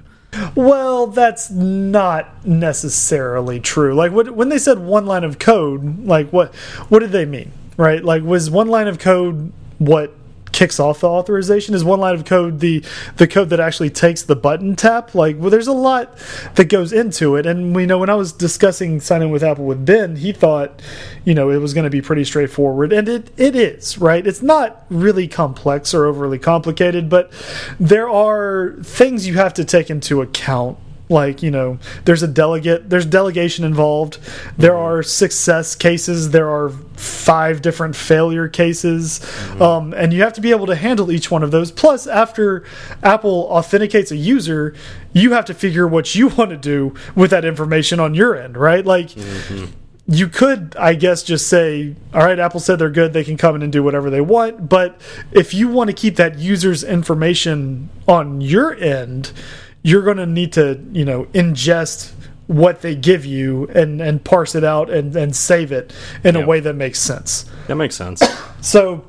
Well, 0.55 1.07
that's 1.07 1.51
not 1.51 2.47
necessarily 2.47 3.61
true. 3.61 3.95
Like 3.95 4.13
what, 4.13 4.31
when 4.33 4.49
they 4.49 4.59
said 4.59 4.79
one 4.79 5.07
line 5.07 5.25
of 5.25 5.39
code, 5.39 6.05
like 6.05 6.31
what 6.31 6.55
what 6.89 7.01
did 7.01 7.13
they 7.13 7.25
mean? 7.25 7.53
Right? 7.77 8.05
Like 8.05 8.23
was 8.23 8.51
one 8.51 8.69
line 8.69 8.89
of 8.89 8.99
code 8.99 9.53
what 9.79 10.13
kicks 10.59 10.81
off 10.81 10.99
the 10.99 11.09
authorization 11.09 11.73
is 11.73 11.85
one 11.85 12.01
line 12.01 12.17
of 12.17 12.25
code 12.25 12.59
the 12.59 12.85
the 13.17 13.29
code 13.29 13.49
that 13.49 13.61
actually 13.61 13.89
takes 13.89 14.25
the 14.25 14.35
button 14.35 14.75
tap. 14.75 15.15
Like 15.15 15.37
well 15.39 15.51
there's 15.51 15.69
a 15.69 15.73
lot 15.73 16.19
that 16.57 16.65
goes 16.65 16.93
into 16.93 17.37
it. 17.37 17.47
And 17.47 17.77
we 17.77 17.87
know 17.87 17.99
when 17.99 18.11
i 18.11 18.17
was 18.17 18.33
discussing 18.33 18.99
signing 18.99 19.31
with 19.31 19.45
apple 19.45 19.67
with 19.67 19.87
ben 19.87 20.17
he 20.17 20.33
thought 20.33 20.83
you 21.25 21.33
know 21.33 21.49
it 21.49 21.59
was 21.59 21.75
going 21.75 21.85
to 21.85 21.91
be 21.91 22.03
pretty 22.03 22.25
straightforward. 22.25 22.93
And 22.93 23.09
it 23.09 23.31
it 23.37 23.55
is 23.55 23.99
right? 23.99 24.27
It's 24.27 24.43
not 24.43 24.85
really 24.91 25.29
complex 25.29 25.95
or 25.95 26.07
overly 26.07 26.41
complicated 26.41 27.09
but 27.09 27.31
there 27.79 28.11
are 28.11 28.75
things 28.83 29.29
you 29.29 29.35
have 29.35 29.55
to 29.55 29.65
take 29.65 29.91
into 29.91 30.21
account 30.21 30.77
like 31.09 31.43
you 31.43 31.51
know 31.51 31.79
there's 32.05 32.23
a 32.23 32.29
delegate 32.29 32.91
there's 32.91 33.07
delegation 33.07 33.65
involved. 33.65 34.19
There 34.57 34.73
mm-hmm. 34.73 34.99
are 34.99 35.03
success 35.03 35.75
cases. 35.75 36.31
There 36.31 36.51
are 36.51 36.71
five 36.97 37.63
different 37.63 37.95
failure 37.97 38.49
cases. 38.49 39.21
Mm-hmm. 39.21 39.63
Um, 39.63 39.95
and 39.95 40.13
you 40.13 40.23
have 40.23 40.33
to 40.35 40.41
be 40.41 40.51
able 40.51 40.67
to 40.67 40.75
handle 40.75 41.13
each 41.13 41.31
one 41.31 41.43
of 41.43 41.53
those. 41.53 41.71
Plus 41.71 42.07
after 42.07 42.65
apple 43.03 43.47
authenticates 43.51 44.11
a 44.11 44.17
user 44.17 44.75
you 45.13 45.33
have 45.33 45.45
to 45.47 45.55
figure 45.55 45.87
what 45.87 46.15
you 46.15 46.29
want 46.37 46.51
to 46.51 46.57
do 46.57 46.95
with 47.15 47.31
that 47.31 47.45
information 47.45 48.01
on 48.01 48.15
your 48.15 48.37
end 48.37 48.57
right? 48.57 48.85
Like 48.85 49.09
mm-hmm. 49.09 49.67
you 50.07 50.29
could, 50.29 50.77
I 50.79 50.95
guess, 50.95 51.23
just 51.23 51.49
say, 51.49 51.95
all 52.13 52.25
right, 52.25 52.39
Apple 52.39 52.61
said 52.61 52.79
they're 52.79 52.91
good. 52.91 53.13
They 53.13 53.25
can 53.25 53.37
come 53.37 53.57
in 53.57 53.63
and 53.63 53.73
do 53.73 53.83
whatever 53.83 54.11
they 54.11 54.21
want. 54.21 54.69
But 54.69 55.01
if 55.33 55.55
you 55.55 55.69
want 55.69 55.89
to 55.89 55.95
keep 55.95 56.17
that 56.17 56.39
user's 56.39 56.85
information 56.85 57.89
on 58.07 58.41
your 58.41 58.75
end, 58.75 59.33
you're 59.83 60.03
going 60.03 60.17
to 60.17 60.27
need 60.27 60.53
to, 60.55 60.85
you 60.93 61.05
know, 61.05 61.25
ingest 61.27 62.13
what 62.47 62.81
they 62.81 62.95
give 62.95 63.25
you 63.27 63.69
and, 63.69 64.01
and 64.01 64.25
parse 64.25 64.55
it 64.55 64.65
out 64.65 64.89
and, 64.91 65.15
and 65.15 65.37
save 65.37 65.71
it 65.71 65.93
in 66.25 66.35
a 66.35 66.47
way 66.47 66.61
that 66.61 66.75
makes 66.75 66.99
sense. 66.99 67.45
That 67.67 67.77
makes 67.77 67.95
sense. 67.95 68.23
So, 68.61 69.05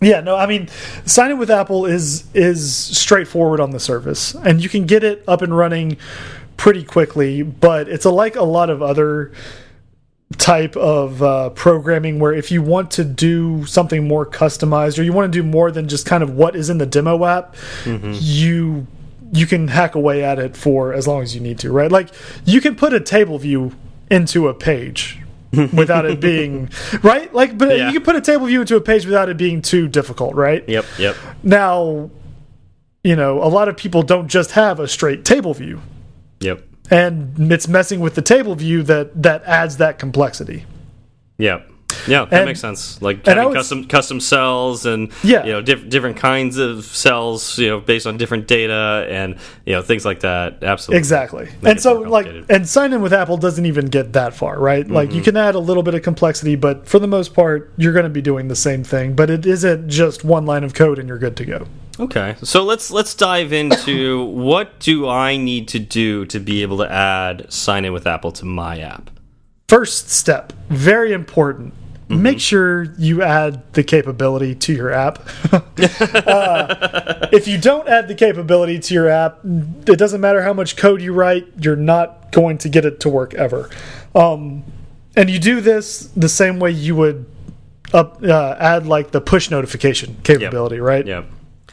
yeah, 0.00 0.20
no, 0.20 0.36
I 0.36 0.46
mean, 0.46 0.68
signing 1.06 1.38
with 1.38 1.50
Apple 1.50 1.86
is 1.86 2.24
is 2.34 2.74
straightforward 2.74 3.58
on 3.58 3.70
the 3.70 3.80
surface, 3.80 4.34
and 4.34 4.62
you 4.62 4.68
can 4.68 4.84
get 4.84 5.02
it 5.02 5.24
up 5.26 5.40
and 5.40 5.56
running 5.56 5.96
pretty 6.58 6.84
quickly. 6.84 7.42
But 7.42 7.88
it's 7.88 8.04
a, 8.04 8.10
like 8.10 8.36
a 8.36 8.44
lot 8.44 8.68
of 8.68 8.82
other 8.82 9.32
type 10.36 10.76
of 10.76 11.22
uh, 11.22 11.50
programming 11.50 12.18
where 12.18 12.34
if 12.34 12.50
you 12.50 12.60
want 12.60 12.90
to 12.90 13.04
do 13.04 13.64
something 13.66 14.06
more 14.06 14.26
customized 14.26 14.98
or 14.98 15.02
you 15.02 15.12
want 15.12 15.32
to 15.32 15.38
do 15.38 15.46
more 15.46 15.70
than 15.70 15.88
just 15.88 16.06
kind 16.06 16.22
of 16.22 16.30
what 16.30 16.54
is 16.54 16.68
in 16.68 16.78
the 16.78 16.86
demo 16.86 17.24
app, 17.24 17.56
you 18.20 18.86
you 19.34 19.46
can 19.46 19.68
hack 19.68 19.94
away 19.94 20.22
at 20.24 20.38
it 20.38 20.56
for 20.56 20.92
as 20.94 21.06
long 21.06 21.22
as 21.22 21.34
you 21.34 21.40
need 21.40 21.58
to, 21.58 21.70
right? 21.72 21.90
Like 21.90 22.10
you 22.44 22.60
can 22.60 22.74
put 22.76 22.92
a 22.94 23.00
table 23.00 23.38
view 23.38 23.72
into 24.10 24.48
a 24.48 24.54
page 24.54 25.18
without 25.72 26.04
it 26.04 26.18
being 26.20 26.68
right 27.02 27.32
like 27.32 27.56
but 27.56 27.68
Yeah. 27.76 27.86
you 27.86 27.92
can 27.94 28.02
put 28.02 28.16
a 28.16 28.20
table 28.20 28.46
view 28.46 28.60
into 28.62 28.74
a 28.76 28.80
page 28.80 29.06
without 29.06 29.28
it 29.28 29.36
being 29.36 29.62
too 29.62 29.86
difficult 29.86 30.34
right 30.34 30.68
Yep, 30.68 30.84
yep. 30.98 31.16
now 31.44 32.10
you 33.04 33.14
know 33.14 33.40
a 33.42 33.46
lot 33.46 33.68
of 33.68 33.76
people 33.76 34.02
don't 34.02 34.26
just 34.26 34.50
have 34.52 34.80
a 34.80 34.88
straight 34.88 35.24
table 35.24 35.54
view 35.54 35.80
Yep. 36.40 36.64
and 36.90 37.52
it's 37.52 37.68
messing 37.68 38.00
with 38.00 38.16
the 38.16 38.20
table 38.22 38.56
view 38.56 38.82
that 38.82 39.22
that 39.22 39.44
adds 39.44 39.76
that 39.76 39.98
complexity 39.98 40.66
Yep. 41.38 41.70
Yeah, 42.06 42.24
that 42.24 42.32
And- 42.32 42.46
makes 42.46 42.60
sense. 42.60 43.00
Like 43.00 43.24
having 43.26 43.52
custom 43.52 43.84
custom 43.86 44.20
cells 44.20 44.86
and 44.86 45.10
Yeah. 45.22 45.44
you 45.44 45.52
know 45.52 45.62
diff 45.62 45.88
different 45.88 46.16
kinds 46.16 46.58
of 46.58 46.84
cells, 46.84 47.58
you 47.58 47.68
know, 47.68 47.80
based 47.80 48.06
on 48.06 48.16
different 48.16 48.46
data 48.46 49.06
and 49.08 49.36
you 49.66 49.72
know 49.72 49.82
things 49.82 50.04
like 50.04 50.20
that. 50.20 50.62
Absolutely. 50.62 50.98
exactly 50.98 51.44
Make 51.62 51.70
and 51.72 51.80
so 51.80 52.00
like 52.00 52.26
and 52.48 52.68
sign 52.68 52.92
in 52.92 53.00
with 53.02 53.12
apple 53.12 53.36
doesn't 53.36 53.66
even 53.66 53.86
get 53.86 54.12
that 54.14 54.34
far 54.34 54.58
right 54.58 54.88
like 54.88 55.10
you 55.10 55.16
mm-hmm. 55.16 55.24
can 55.24 55.36
add 55.36 55.54
a 55.54 55.58
little 55.58 55.82
bit 55.82 55.94
of 55.94 56.02
complexity 56.02 56.56
but 56.56 56.88
for 56.88 56.98
the 56.98 57.06
most 57.06 57.34
part 57.34 57.72
you're 57.76 57.92
going 57.92 58.04
to 58.04 58.10
be 58.10 58.22
doing 58.22 58.48
the 58.48 58.56
same 58.56 58.82
thing 58.82 59.14
but 59.14 59.30
it 59.30 59.46
isn't 59.46 59.88
just 59.88 60.24
one 60.24 60.46
line 60.46 60.64
of 60.64 60.74
code 60.74 60.98
and 60.98 61.08
you're 61.08 61.18
good 61.18 61.36
to 61.36 61.44
go 61.44 61.66
Okay, 62.00 62.34
so 62.42 62.64
let's 62.64 62.90
let's 62.90 63.14
dive 63.14 63.52
into 63.52 64.24
what 64.26 64.80
do 64.80 65.08
I 65.08 65.36
need 65.36 65.68
to 65.68 65.78
do 65.78 66.26
to 66.26 66.40
be 66.40 66.62
able 66.62 66.78
to 66.78 66.90
add 66.90 67.52
sign 67.52 67.84
in 67.84 67.92
with 67.92 68.04
Apple 68.04 68.32
to 68.32 68.44
my 68.44 68.80
app. 68.80 69.10
first 69.68 70.10
step 70.10 70.52
very 70.68 71.12
important 71.12 71.72
Mm-hmm. 72.14 72.22
make 72.22 72.40
sure 72.40 72.84
you 72.98 73.22
add 73.22 73.72
the 73.74 73.82
capability 73.84 74.54
to 74.54 74.72
your 74.72 74.90
app 74.92 75.26
Uh, 76.26 77.28
if 77.32 77.46
you 77.48 77.58
don't 77.58 77.88
add 77.88 78.08
the 78.08 78.14
capability 78.14 78.78
to 78.78 78.94
your 78.94 79.08
app 79.08 79.40
it 79.86 79.98
doesn't 79.98 80.20
matter 80.20 80.42
how 80.42 80.52
much 80.52 80.76
code 80.76 81.02
you 81.02 81.12
write 81.12 81.46
you're 81.60 81.76
not 81.76 82.32
going 82.32 82.58
to 82.58 82.68
get 82.68 82.84
it 82.84 83.00
to 83.00 83.08
work 83.08 83.34
ever 83.34 83.70
um, 84.14 84.62
and 85.16 85.30
you 85.30 85.38
do 85.38 85.60
this 85.60 86.06
the 86.16 86.28
same 86.28 86.58
way 86.58 86.70
you 86.70 86.96
would 86.96 87.26
up, 87.92 88.22
uh, 88.24 88.56
add 88.58 88.86
like 88.86 89.10
the 89.12 89.20
push 89.20 89.50
notification 89.50 90.16
capability 90.24 90.80
right 90.80 91.06
Yep. 91.06 91.26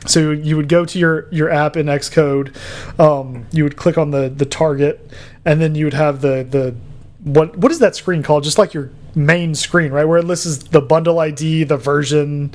so 0.05 0.31
you 0.31 0.55
would 0.57 0.67
go 0.69 0.85
to 0.85 0.99
your 0.99 1.27
your 1.31 1.49
app 1.49 1.75
in 1.77 1.85
Xcode, 1.87 2.55
um, 2.99 3.45
you 3.51 3.63
would 3.63 3.77
click 3.77 3.97
on 3.97 4.11
the 4.11 4.29
the 4.29 4.45
target, 4.45 5.09
and 5.45 5.59
then 5.61 5.73
you 5.75 5.85
would 5.85 5.93
have 5.93 6.21
the 6.21 6.43
the 6.47 6.75
what 7.23 7.55
what 7.57 7.71
is 7.71 7.79
that 7.79 7.95
screen 7.95 8.21
called? 8.23 8.43
Just 8.43 8.57
like 8.57 8.73
your 8.73 8.91
main 9.15 9.55
screen, 9.55 9.91
right, 9.91 10.05
where 10.05 10.17
it 10.17 10.25
lists 10.25 10.57
the 10.69 10.81
bundle 10.81 11.19
ID, 11.19 11.65
the 11.65 11.77
version, 11.77 12.53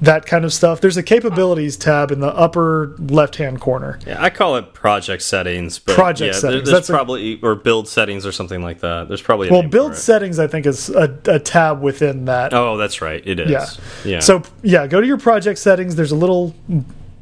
that 0.00 0.26
kind 0.26 0.44
of 0.44 0.52
stuff. 0.52 0.80
There's 0.80 0.96
a 0.96 1.02
capabilities 1.02 1.76
tab 1.76 2.10
in 2.10 2.20
the 2.20 2.34
upper 2.34 2.94
left 2.98 3.36
hand 3.36 3.60
corner. 3.60 3.98
Yeah, 4.06 4.22
I 4.22 4.30
call 4.30 4.56
it 4.56 4.72
project 4.72 5.22
settings, 5.22 5.78
but 5.78 5.94
Project 5.94 6.34
yeah, 6.34 6.40
settings, 6.40 6.64
there's 6.64 6.78
that's 6.78 6.90
probably 6.90 7.40
or 7.42 7.54
build 7.54 7.88
settings 7.88 8.24
or 8.24 8.32
something 8.32 8.62
like 8.62 8.80
that. 8.80 9.08
There's 9.08 9.22
probably 9.22 9.48
a 9.48 9.52
Well, 9.52 9.62
build 9.62 9.96
settings, 9.96 10.38
I 10.38 10.46
think, 10.46 10.66
is 10.66 10.88
a, 10.90 11.18
a 11.26 11.38
tab 11.38 11.80
within 11.80 12.26
that. 12.26 12.54
Oh, 12.54 12.76
that's 12.76 13.00
right. 13.00 13.26
It 13.26 13.40
is. 13.40 13.50
Yeah. 13.50 13.66
Yeah. 14.04 14.20
So 14.20 14.42
yeah, 14.62 14.86
go 14.86 15.00
to 15.00 15.06
your 15.06 15.18
project 15.18 15.58
settings. 15.58 15.96
There's 15.96 16.12
a 16.12 16.16
little 16.16 16.54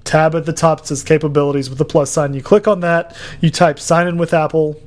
tab 0.05 0.35
at 0.35 0.45
the 0.45 0.53
top 0.53 0.81
that 0.81 0.87
says 0.89 1.03
capabilities 1.03 1.71
with 1.71 1.79
the 1.79 1.85
plus 1.85 2.11
sign. 2.11 2.35
You 2.35 2.43
click 2.43 2.69
on 2.69 2.81
that. 2.81 3.17
You 3.41 3.51
type 3.51 3.79
sign 3.79 4.07
in 4.07 4.19
with 4.19 4.35
Apple 4.35 4.81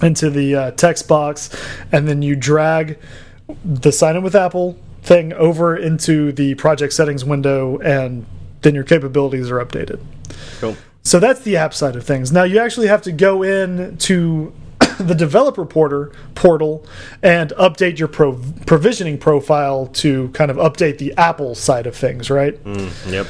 into 0.02 0.30
the 0.30 0.54
uh, 0.54 0.70
text 0.72 1.08
box, 1.08 1.50
and 1.92 2.08
then 2.08 2.22
you 2.22 2.36
drag 2.36 2.98
the 3.64 3.92
sign 3.92 4.16
in 4.16 4.22
with 4.22 4.34
Apple 4.34 4.78
thing 5.02 5.32
over 5.32 5.76
into 5.76 6.32
the 6.32 6.54
project 6.56 6.92
settings 6.92 7.24
window, 7.24 7.78
and 7.78 8.26
then 8.62 8.74
your 8.74 8.84
capabilities 8.84 9.50
are 9.50 9.64
updated. 9.64 10.00
cool. 10.60 10.76
So 11.02 11.18
that's 11.18 11.40
the 11.40 11.56
app 11.56 11.72
side 11.72 11.96
of 11.96 12.04
things. 12.04 12.30
Now 12.30 12.44
you 12.44 12.58
actually 12.58 12.88
have 12.88 13.02
to 13.02 13.12
go 13.12 13.42
in 13.42 13.96
to 13.98 14.52
the 14.98 15.14
developer 15.14 15.64
porter 15.64 16.12
portal 16.34 16.86
and 17.22 17.50
update 17.58 17.98
your 17.98 18.08
pro 18.08 18.38
provisioning 18.66 19.18
profile 19.18 19.86
to 19.86 20.28
kind 20.30 20.50
of 20.50 20.56
update 20.58 20.98
the 20.98 21.14
Apple 21.16 21.54
side 21.54 21.86
of 21.86 21.96
things, 21.96 22.30
right? 22.30 22.62
Mm, 22.64 23.12
yep. 23.12 23.26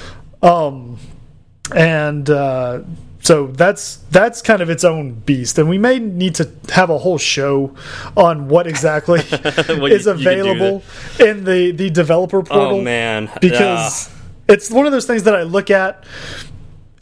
And 1.74 2.28
uh, 2.28 2.80
so 3.22 3.46
that's 3.48 3.96
that's 4.10 4.40
kind 4.42 4.62
of 4.62 4.70
its 4.70 4.82
own 4.84 5.12
beast, 5.14 5.58
and 5.58 5.68
we 5.68 5.78
may 5.78 5.98
need 5.98 6.34
to 6.36 6.50
have 6.72 6.90
a 6.90 6.98
whole 6.98 7.18
show 7.18 7.74
on 8.16 8.48
what 8.48 8.66
exactly 8.66 9.20
What 9.80 9.92
is 9.92 10.06
you- 10.06 10.12
you 10.12 10.18
available 10.18 10.82
in 11.18 11.44
the 11.44 11.70
the 11.72 11.90
developer 11.90 12.42
portal 12.42 12.78
Oh 12.78 12.82
man. 12.82 13.30
because 13.40 14.08
Ah. 14.08 14.12
it's 14.48 14.70
one 14.70 14.86
of 14.86 14.92
those 14.92 15.06
things 15.06 15.24
that 15.24 15.34
I 15.36 15.42
look 15.42 15.70
at 15.70 16.04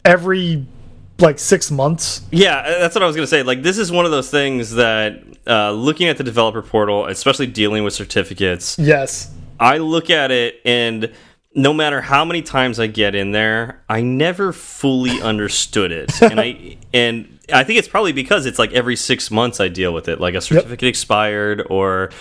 every 0.05 0.65
like 1.19 1.39
six 1.39 1.69
months. 1.71 2.21
Yeah, 2.31 2.57
uh, 2.57 2.79
that's 2.79 2.95
what 2.95 3.03
I 3.03 3.07
was 3.07 3.15
going 3.15 3.23
to 3.25 3.29
say. 3.29 3.43
Like, 3.43 3.61
this 3.61 3.77
is 3.77 3.91
one 3.91 4.05
of 4.05 4.11
those 4.11 4.29
things 4.29 4.71
that 4.75 5.21
uh, 5.47 5.71
looking 5.71 6.07
at 6.07 6.17
the 6.17 6.23
developer 6.23 6.61
portal, 6.61 7.05
especially 7.07 7.47
dealing 7.47 7.83
with 7.83 7.93
certificates, 7.93 8.77
Yes. 8.79 9.29
I 9.59 9.79
look 9.79 10.09
at 10.09 10.31
it 10.31 10.61
and 10.63 11.11
no 11.55 11.73
matter 11.73 12.01
how 12.01 12.23
many 12.25 12.41
times 12.41 12.79
I 12.79 12.87
get 12.87 13.15
in 13.15 13.31
there, 13.31 13.83
I 13.89 14.01
never 14.01 14.53
fully 14.53 15.21
understood 15.21 15.91
it. 15.91 16.21
and 16.21 16.39
I 16.39 16.77
and 16.93 17.39
I 17.51 17.63
think 17.63 17.79
it's 17.79 17.87
probably 17.87 18.13
because 18.13 18.45
it's 18.45 18.59
like 18.59 18.73
every 18.73 18.95
6 18.95 19.31
months 19.31 19.59
I 19.59 19.69
deal 19.69 19.93
with 19.93 20.07
it, 20.07 20.19
like 20.19 20.35
a 20.35 20.41
certificate 20.41 20.87
expired 20.87 21.65
or 21.69 22.11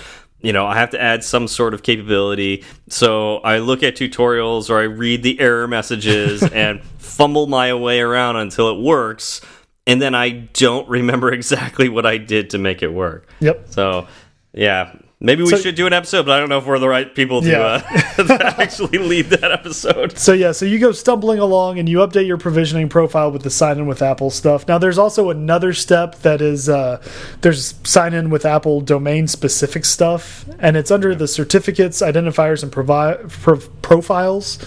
you 0.41 0.53
know, 0.53 0.67
I 0.67 0.77
have 0.77 0.91
to 0.91 1.01
add 1.03 1.25
some 1.25 1.49
sort 1.49 1.75
of 1.75 1.83
capability. 1.83 2.65
So 2.89 3.39
I 3.39 3.59
look 3.59 3.83
at 3.83 3.97
tutorials 3.97 4.71
or 4.71 4.79
I 4.79 4.85
read 4.85 5.23
the 5.23 5.41
error 5.41 5.67
messages 5.67 6.43
and 6.53 6.83
fumble 6.99 7.47
my 7.47 7.75
way 7.75 8.01
around 8.01 8.37
until 8.37 8.71
it 8.71 8.81
works. 8.81 9.41
And 9.87 10.01
then 10.01 10.15
I 10.15 10.31
don't 10.31 10.89
remember 10.89 11.33
exactly 11.33 11.89
what 11.89 12.07
I 12.07 12.19
did 12.19 12.51
to 12.51 12.59
make 12.59 12.83
it 12.83 12.93
work. 12.93 13.29
Yep. 13.41 13.67
So, 13.71 14.07
yeah, 14.53 14.95
maybe 15.21 15.43
we 15.43 15.51
So- 15.51 15.57
should 15.59 15.75
do 15.75 15.87
an 15.87 15.93
episode, 15.93 16.27
but 16.27 16.33
I 16.37 16.41
don't 16.41 16.49
know 16.49 16.59
if 16.59 16.67
we're 16.67 16.79
the 16.79 16.89
right 16.89 17.13
people 17.15 17.43
to, 17.43 17.49
Yeah. 17.49 17.83
uh, 18.19 18.23
to 18.39 18.55
actually 18.61 18.99
lead 18.99 19.27
that 19.31 19.51
episode. 19.51 20.19
So 20.19 20.33
yeah, 20.33 20.53
so 20.53 20.65
you 20.65 20.79
go 20.79 20.93
stumbling 20.93 21.39
along 21.39 21.79
and 21.79 21.89
you 21.89 21.99
update 21.99 22.27
your 22.27 22.37
provisioning 22.39 22.89
profile 22.89 23.31
with 23.33 23.43
the 23.43 23.51
sign 23.51 23.79
in 23.79 23.87
with 23.87 24.01
Apple 24.03 24.31
stuff. 24.31 24.67
Now 24.69 24.79
there's 24.79 24.99
also 24.99 25.31
another 25.31 25.73
step 25.73 26.17
that 26.23 26.41
is 26.41 26.69
uh, 26.69 27.03
there's 27.41 27.75
sign 27.85 28.15
in 28.15 28.31
with 28.31 28.45
Apple 28.47 28.81
domain 28.81 29.27
specific 29.29 29.85
stuff, 29.85 30.45
and 30.59 30.77
it's 30.77 30.91
under 30.91 31.15
the 31.15 31.27
certificates, 31.29 32.01
identifiers, 32.03 32.63
and 32.63 32.71
provi 32.71 33.17
pro 33.29 33.59
profiles 33.83 34.59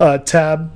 uh, 0.00 0.18
tab 0.18 0.70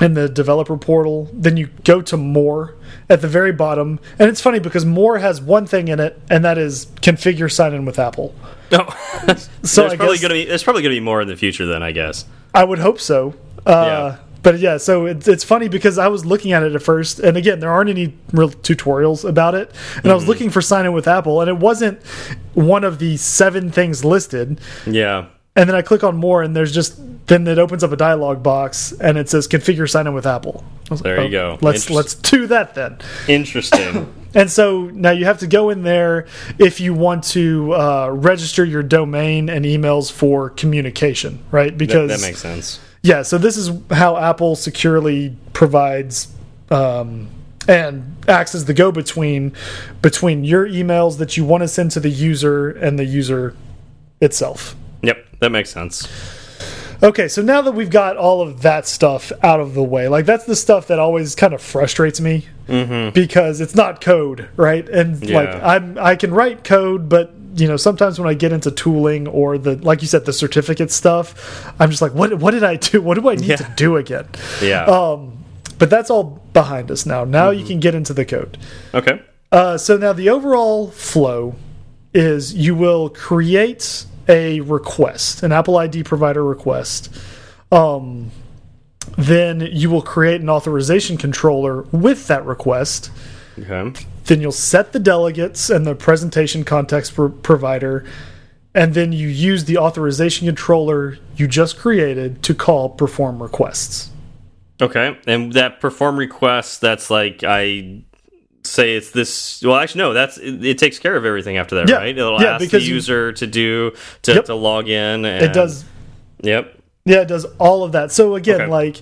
in 0.00 0.14
the 0.14 0.28
developer 0.28 0.76
portal. 0.76 1.28
Then 1.32 1.56
you 1.56 1.68
go 1.84 2.00
to 2.02 2.16
more 2.16 2.74
at 3.08 3.20
the 3.20 3.28
very 3.28 3.52
bottom, 3.52 3.98
and 4.18 4.28
it's 4.28 4.40
funny 4.40 4.58
because 4.58 4.84
more 4.84 5.18
has 5.18 5.40
one 5.40 5.66
thing 5.66 5.88
in 5.88 6.00
it, 6.00 6.20
and 6.30 6.44
that 6.44 6.58
is 6.58 6.86
configure 7.02 7.50
sign 7.50 7.74
in 7.74 7.84
with 7.84 7.98
Apple. 7.98 8.34
No, 8.70 8.86
So 9.62 9.82
there's 9.82 9.92
I 9.92 9.96
probably 9.96 10.16
guess- 10.16 10.22
gonna 10.22 10.34
be 10.34 10.44
there's 10.44 10.62
probably 10.62 10.82
gonna 10.82 10.94
be 10.94 11.00
more 11.00 11.20
in 11.20 11.28
the 11.28 11.36
future 11.36 11.66
then 11.66 11.82
I 11.82 11.92
guess. 11.92 12.24
I 12.54 12.64
would 12.64 12.78
hope 12.78 13.00
so. 13.00 13.34
Uh, 13.66 14.16
But 14.42 14.58
yeah, 14.58 14.78
so 14.78 15.04
it's 15.04 15.28
it's 15.28 15.44
funny 15.44 15.68
because 15.68 15.98
I 15.98 16.08
was 16.08 16.24
looking 16.24 16.52
at 16.52 16.62
it 16.62 16.74
at 16.74 16.82
first, 16.82 17.20
and 17.20 17.36
again, 17.36 17.60
there 17.60 17.70
aren't 17.70 17.90
any 17.90 18.14
real 18.32 18.48
tutorials 18.48 19.28
about 19.28 19.54
it. 19.54 19.70
And 20.02 20.10
I 20.10 20.14
was 20.14 20.26
looking 20.26 20.48
for 20.48 20.62
sign 20.62 20.86
in 20.86 20.92
with 20.94 21.06
Apple, 21.06 21.42
and 21.42 21.50
it 21.50 21.58
wasn't 21.58 22.00
one 22.54 22.82
of 22.82 22.98
the 23.00 23.18
seven 23.18 23.70
things 23.70 24.02
listed. 24.02 24.58
Yeah. 24.86 25.26
And 25.56 25.68
then 25.68 25.74
I 25.74 25.82
click 25.82 26.04
on 26.04 26.16
more, 26.16 26.42
and 26.42 26.54
there's 26.54 26.72
just 26.72 27.00
then 27.26 27.46
it 27.46 27.58
opens 27.58 27.82
up 27.82 27.92
a 27.92 27.96
dialog 27.96 28.42
box, 28.42 28.92
and 28.92 29.18
it 29.18 29.28
says 29.28 29.48
configure 29.48 29.88
sign 29.88 30.06
in 30.06 30.14
with 30.14 30.26
Apple. 30.26 30.64
There 31.02 31.16
like, 31.18 31.26
you 31.26 31.30
go. 31.30 31.58
Let's 31.60 31.90
let's 31.90 32.14
do 32.14 32.46
that 32.48 32.74
then. 32.74 32.98
Interesting. 33.28 34.14
And 34.32 34.48
so 34.48 34.84
now 34.84 35.10
you 35.10 35.24
have 35.24 35.38
to 35.40 35.48
go 35.48 35.70
in 35.70 35.82
there 35.82 36.28
if 36.56 36.80
you 36.80 36.94
want 36.94 37.24
to 37.24 37.74
uh, 37.74 38.10
register 38.10 38.64
your 38.64 38.84
domain 38.84 39.48
and 39.48 39.64
emails 39.64 40.12
for 40.12 40.50
communication, 40.50 41.40
right? 41.50 41.76
Because 41.76 42.10
that, 42.10 42.20
that 42.20 42.26
makes 42.26 42.40
sense. 42.40 42.78
Yeah, 43.02 43.22
so 43.22 43.38
this 43.38 43.56
is 43.56 43.70
how 43.90 44.16
Apple 44.16 44.56
securely 44.56 45.36
provides 45.52 46.32
um, 46.70 47.28
and 47.66 48.16
acts 48.28 48.54
as 48.54 48.66
the 48.66 48.74
go 48.74 48.92
between 48.92 49.52
between 50.02 50.44
your 50.44 50.66
emails 50.66 51.18
that 51.18 51.36
you 51.36 51.44
want 51.44 51.62
to 51.62 51.68
send 51.68 51.90
to 51.92 52.00
the 52.00 52.10
user 52.10 52.70
and 52.70 52.98
the 52.98 53.04
user 53.04 53.56
itself. 54.20 54.76
That 55.40 55.50
makes 55.50 55.70
sense. 55.70 56.08
Okay, 57.02 57.28
so 57.28 57.40
now 57.40 57.62
that 57.62 57.72
we've 57.72 57.90
got 57.90 58.18
all 58.18 58.42
of 58.42 58.60
that 58.60 58.86
stuff 58.86 59.32
out 59.42 59.58
of 59.58 59.72
the 59.72 59.82
way, 59.82 60.06
like 60.08 60.26
that's 60.26 60.44
the 60.44 60.54
stuff 60.54 60.86
that 60.88 60.98
always 60.98 61.34
kind 61.34 61.54
of 61.54 61.62
frustrates 61.62 62.20
me 62.20 62.46
mm 62.68 62.88
-hmm. 62.88 63.12
because 63.14 63.62
it's 63.62 63.74
not 63.74 64.04
code, 64.04 64.48
right? 64.56 64.88
And 64.90 65.24
Yeah. 65.24 65.40
like 65.40 65.54
I'm 65.62 65.96
I 66.12 66.16
can 66.16 66.34
write 66.34 66.62
code, 66.62 67.08
but 67.08 67.30
you 67.56 67.66
know 67.66 67.78
sometimes 67.78 68.18
when 68.18 68.30
I 68.32 68.36
get 68.36 68.52
into 68.52 68.70
tooling 68.70 69.26
or 69.28 69.58
the 69.58 69.70
like 69.82 70.02
you 70.02 70.08
said 70.08 70.24
the 70.24 70.32
certificate 70.32 70.92
stuff, 70.92 71.34
I'm 71.80 71.88
just 71.88 72.02
like 72.02 72.14
what 72.14 72.34
what 72.34 72.52
did 72.52 72.64
I 72.64 72.76
do? 72.92 73.00
What 73.00 73.18
do 73.18 73.30
I 73.30 73.34
need 73.34 73.48
Yeah. 73.48 73.56
to 73.56 73.84
do 73.84 73.96
again? 73.96 74.26
Yeah. 74.62 74.84
Um, 74.84 75.32
but 75.78 75.88
that's 75.88 76.10
all 76.10 76.38
behind 76.52 76.90
us 76.90 77.06
now. 77.06 77.24
Now 77.24 77.50
you 77.50 77.64
can 77.66 77.80
get 77.80 77.94
into 77.94 78.12
the 78.14 78.24
code. 78.24 78.58
okay. 78.94 79.20
Uh, 79.52 79.78
so 79.78 79.96
now 79.96 80.12
the 80.12 80.28
overall 80.30 80.90
flow 80.90 81.54
is 82.12 82.54
you 82.54 82.74
will 82.74 83.08
create 83.08 84.04
a 84.30 84.60
request, 84.60 85.42
an 85.42 85.52
Apple 85.52 85.76
ID 85.76 86.04
provider 86.04 86.44
request. 86.44 87.12
Um, 87.72 88.30
then 89.18 89.60
you 89.60 89.90
will 89.90 90.02
create 90.02 90.40
an 90.40 90.48
authorization 90.48 91.16
controller 91.16 91.82
with 91.92 92.28
that 92.28 92.46
request. 92.46 93.10
Okay. 93.58 93.92
Then 94.24 94.40
you'll 94.40 94.52
set 94.52 94.92
the 94.92 95.00
delegates 95.00 95.68
and 95.68 95.86
the 95.86 95.94
presentation 95.94 96.64
context 96.64 97.14
pro 97.14 97.28
provider. 97.28 98.04
And 98.72 98.94
then 98.94 99.12
you 99.12 99.26
use 99.26 99.64
the 99.64 99.78
authorization 99.78 100.46
controller 100.46 101.18
you 101.36 101.48
just 101.48 101.76
created 101.76 102.42
to 102.44 102.54
call 102.54 102.90
perform 102.90 103.42
requests. 103.42 104.10
Okay. 104.80 105.18
And 105.26 105.52
that 105.54 105.80
perform 105.80 106.16
request, 106.16 106.80
that's 106.80 107.10
like 107.10 107.42
I 107.42 108.04
say 108.70 108.94
it's 108.96 109.10
this. 109.10 109.62
Well, 109.64 109.76
actually, 109.76 110.00
no. 110.00 110.12
That's 110.12 110.38
it, 110.38 110.64
it 110.64 110.78
takes 110.78 110.98
care 110.98 111.16
of 111.16 111.24
everything 111.24 111.56
after 111.56 111.74
that, 111.76 111.88
Yeah. 111.88 111.96
right? 111.96 112.16
It'll 112.16 112.40
Yeah, 112.40 112.54
ask 112.56 112.70
the 112.70 112.80
you- 112.80 112.94
user 112.94 113.32
to 113.32 113.46
do 113.46 113.92
to, 114.22 114.34
Yep. 114.34 114.44
to 114.46 114.54
log 114.54 114.88
in. 114.88 115.24
And, 115.24 115.44
It 115.44 115.52
does 115.52 115.84
Yep. 116.42 116.74
Yeah, 117.04 117.20
it 117.22 117.28
does 117.28 117.44
all 117.58 117.82
of 117.84 117.92
that. 117.92 118.12
So 118.12 118.34
again, 118.34 118.62
Okay. 118.62 118.70
like 118.70 118.96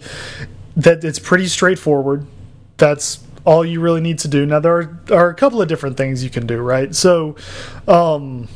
that, 0.77 1.05
it's 1.05 1.19
pretty 1.19 1.47
straightforward. 1.47 2.27
That's 2.77 3.21
all 3.45 3.65
you 3.65 3.81
really 3.81 4.01
need 4.01 4.19
to 4.21 4.29
do. 4.29 4.45
Now 4.47 4.61
there 4.61 4.75
are, 4.77 4.99
are 5.11 5.29
a 5.31 5.35
couple 5.35 5.61
of 5.63 5.69
different 5.69 5.97
things 5.97 6.23
you 6.23 6.31
can 6.31 6.47
do, 6.47 6.59
right? 6.59 6.95
So, 6.95 7.35
um, 7.87 8.49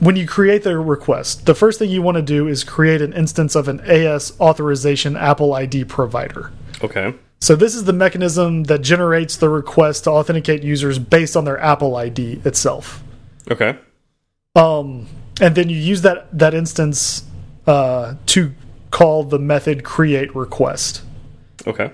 when 0.00 0.14
you 0.16 0.26
create 0.26 0.62
the 0.62 0.78
request, 0.78 1.44
the 1.46 1.54
first 1.54 1.78
thing 1.78 1.90
you 1.90 2.02
want 2.02 2.16
to 2.16 2.22
do 2.22 2.46
is 2.46 2.62
create 2.64 3.02
an 3.02 3.12
instance 3.12 3.54
of 3.56 3.66
an 3.68 3.80
AS 3.84 4.32
authorization 4.40 5.16
Apple 5.16 5.52
ID 5.54 5.84
provider. 5.84 6.50
Okay. 6.84 7.14
So 7.40 7.54
this 7.54 7.74
is 7.74 7.84
the 7.84 7.92
mechanism 7.92 8.64
that 8.64 8.80
generates 8.80 9.36
the 9.36 9.48
request 9.48 10.04
to 10.04 10.10
authenticate 10.10 10.62
users 10.62 10.98
based 10.98 11.36
on 11.36 11.44
their 11.44 11.58
Apple 11.60 11.94
ID 11.96 12.40
itself. 12.44 13.02
Okay. 13.50 13.78
Um, 14.56 15.06
and 15.40 15.54
then 15.54 15.68
you 15.68 15.76
use 15.76 16.02
that 16.02 16.36
that 16.36 16.52
instance 16.52 17.24
uh, 17.66 18.14
to 18.26 18.52
call 18.90 19.22
the 19.24 19.38
method 19.38 19.84
create 19.84 20.34
request. 20.34 21.02
Okay. 21.66 21.92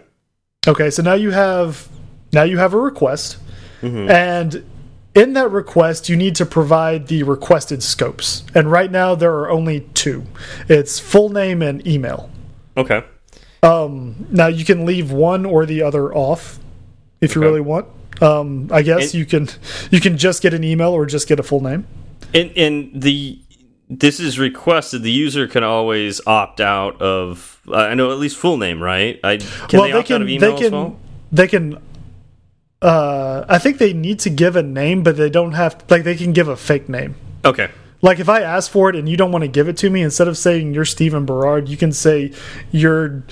Okay, 0.66 0.88
so 0.90 1.02
now 1.02 1.12
you 1.14 1.30
have 1.30 1.88
now 2.32 2.42
you 2.42 2.58
have 2.58 2.72
a 2.74 2.78
request, 2.80 3.38
Mm-hmm. 3.82 4.10
and 4.10 4.64
in 5.14 5.34
that 5.34 5.50
request 5.50 6.08
you 6.08 6.16
need 6.16 6.34
to 6.36 6.46
provide 6.46 7.08
the 7.08 7.22
requested 7.22 7.82
scopes. 7.82 8.44
And 8.54 8.70
right 8.72 8.90
now 8.90 9.14
there 9.14 9.34
are 9.34 9.50
only 9.50 9.80
two. 9.92 10.24
It's 10.70 10.98
full 10.98 11.28
name 11.28 11.60
and 11.60 11.86
email. 11.86 12.30
Okay. 12.78 13.04
Um, 13.64 14.26
now 14.30 14.46
you 14.48 14.64
can 14.64 14.84
leave 14.84 15.10
one 15.10 15.46
or 15.46 15.64
the 15.66 15.82
other 15.82 16.14
off 16.14 16.58
if 17.20 17.34
you 17.34 17.40
really 17.40 17.60
want. 17.60 17.86
Um, 18.20 18.68
I 18.70 18.82
guess 18.82 19.06
And- 19.06 19.14
you 19.14 19.26
can 19.26 19.48
you 19.90 20.00
can 20.00 20.18
just 20.18 20.42
get 20.42 20.54
an 20.54 20.62
email 20.62 20.90
or 20.90 21.06
just 21.06 21.26
get 21.26 21.40
a 21.40 21.42
full 21.42 21.60
name. 21.62 21.86
And 22.32 22.50
and 22.56 22.90
the 22.94 23.38
this 23.88 24.20
is 24.20 24.38
requested. 24.38 25.02
The 25.02 25.10
user 25.10 25.46
can 25.46 25.64
always 25.64 26.20
opt 26.26 26.60
out 26.60 27.00
of. 27.02 27.60
Uh, 27.68 27.76
I 27.76 27.94
know 27.94 28.10
at 28.12 28.18
least 28.18 28.36
full 28.36 28.56
name, 28.56 28.82
right? 28.82 29.18
I 29.24 29.38
can 29.38 29.80
they, 29.80 29.92
opt 29.92 30.10
out 30.10 30.22
of 30.22 30.28
email 30.28 30.52
they 30.52 30.56
can 30.56 30.66
as 30.66 30.72
well? 30.72 30.96
they 31.32 31.48
can 31.48 31.78
uh 32.82 33.44
i 33.48 33.58
think 33.58 33.78
they 33.78 33.92
need 33.92 34.18
to 34.20 34.28
give 34.30 34.56
a 34.56 34.62
name 34.62 35.02
but 35.02 35.16
they 35.16 35.30
don't 35.30 35.52
have 35.52 35.82
like 35.88 36.04
they 36.04 36.14
can 36.14 36.32
give 36.32 36.48
a 36.48 36.56
fake 36.56 36.88
name 36.88 37.14
Okay. 37.44 37.68
Like 38.04 38.20
if 38.20 38.28
i 38.28 38.40
ask 38.40 38.70
for 38.70 38.88
it 38.90 38.96
and 38.96 39.08
you 39.08 39.16
don't 39.16 39.32
want 39.32 39.42
to 39.42 39.48
give 39.48 39.68
it 39.68 39.76
to 39.78 39.88
me 39.90 40.02
instead 40.02 40.28
of 40.28 40.36
saying 40.38 40.72
you're 40.74 40.84
Stephen 40.84 41.24
Berard 41.26 41.68
you 41.68 41.76
can 41.76 41.90
say 41.92 42.32
you're 42.70 43.24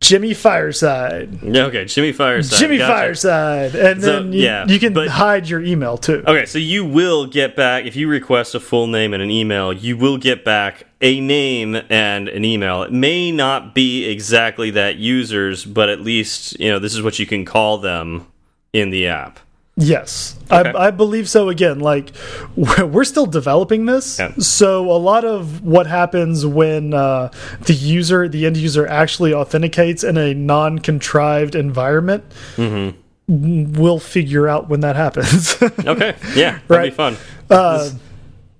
Jimmy 0.00 0.34
Fireside 0.34 1.40
Yeah. 1.44 1.66
Okay. 1.66 1.84
Jimmy 1.84 2.10
Fireside. 2.10 2.58
Jimmy 2.58 2.78
Gotcha. 2.78 2.92
Fireside 2.92 3.74
and 3.76 4.02
So, 4.02 4.12
then 4.14 4.32
you, 4.32 4.40
yeah, 4.42 4.66
you 4.66 4.80
can 4.80 4.92
but- 4.92 5.06
hide 5.06 5.48
your 5.48 5.62
email 5.62 5.96
too 5.96 6.24
Okay, 6.26 6.44
so 6.44 6.58
you 6.58 6.84
will 6.84 7.26
get 7.26 7.54
back 7.54 7.84
if 7.86 7.94
you 7.94 8.08
request 8.08 8.56
a 8.56 8.60
full 8.60 8.88
name 8.88 9.14
and 9.14 9.22
an 9.22 9.30
email. 9.30 9.72
You 9.72 9.96
will 9.96 10.18
get 10.18 10.44
back 10.44 10.86
a 11.00 11.20
name 11.20 11.76
and 11.88 12.28
an 12.28 12.44
email. 12.44 12.82
It 12.82 12.90
may 12.92 13.30
not 13.30 13.76
be 13.76 14.06
exactly 14.06 14.70
that 14.72 14.96
user's, 14.96 15.64
but 15.64 15.88
at 15.88 16.00
least 16.00 16.58
you 16.58 16.68
know 16.70 16.80
this 16.80 16.94
is 16.94 17.02
what 17.02 17.20
you 17.20 17.26
can 17.26 17.44
call 17.44 17.78
them 17.78 18.26
in 18.72 18.90
the 18.90 19.06
app. 19.06 19.38
Yes, 19.76 20.36
Okay. 20.50 20.70
I, 20.70 20.88
I 20.88 20.90
believe 20.90 21.30
so. 21.30 21.48
Again, 21.48 21.80
like 21.80 22.12
we're 22.56 23.04
still 23.04 23.24
developing 23.24 23.86
this, 23.86 24.18
Yeah. 24.18 24.32
so 24.38 24.90
a 24.90 25.00
lot 25.00 25.24
of 25.24 25.62
what 25.64 25.86
happens 25.86 26.44
when 26.44 26.92
uh, 26.92 27.30
the 27.62 27.72
user, 27.72 28.28
the 28.28 28.44
end 28.44 28.58
user, 28.58 28.86
actually 28.86 29.32
authenticates 29.32 30.04
in 30.04 30.18
a 30.18 30.34
non-contrived 30.34 31.54
environment, 31.54 32.22
Mm-hmm. 32.56 33.72
we'll 33.80 33.98
figure 33.98 34.46
out 34.46 34.68
when 34.68 34.80
that 34.80 34.94
happens. 34.96 35.56
Okay, 35.62 36.16
yeah, 36.36 36.58
that'll 36.58 36.68
be 36.68 36.74
Right. 36.74 36.94
fun. 36.94 37.16
uh, 37.48 37.78
this, 37.84 37.94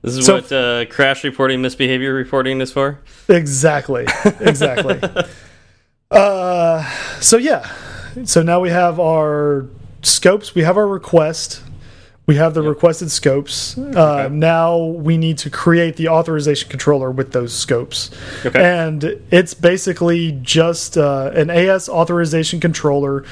this 0.00 0.16
is 0.16 0.24
so- 0.26 0.34
what 0.36 0.50
uh, 0.50 0.86
crash 0.86 1.24
reporting, 1.24 1.60
misbehavior 1.60 2.14
reporting 2.14 2.58
is 2.62 2.72
for. 2.72 3.00
exactly, 3.28 4.06
exactly. 4.40 4.98
uh, 6.10 6.90
so 7.20 7.36
yeah, 7.36 7.70
so 8.24 8.42
now 8.42 8.60
we 8.60 8.70
have 8.70 8.98
our 8.98 9.66
scopes. 10.02 10.54
We 10.54 10.62
have 10.62 10.76
our 10.76 10.86
request. 10.86 11.62
We 12.24 12.36
have 12.36 12.54
the 12.54 12.62
requested 12.62 13.10
scopes. 13.10 13.76
Uh, 13.76 14.28
Now 14.30 14.76
we 14.78 15.16
need 15.16 15.38
to 15.38 15.50
create 15.50 15.96
the 15.96 16.08
authorization 16.08 16.70
controller 16.70 17.10
with 17.10 17.32
those 17.32 17.52
scopes. 17.52 18.10
Okay. 18.46 18.62
And 18.62 19.20
it's 19.30 19.54
basically 19.54 20.38
just 20.40 20.96
uh, 20.96 21.32
an 21.34 21.50
AS 21.50 21.88
authorization 21.88 22.60
controller 22.60 23.24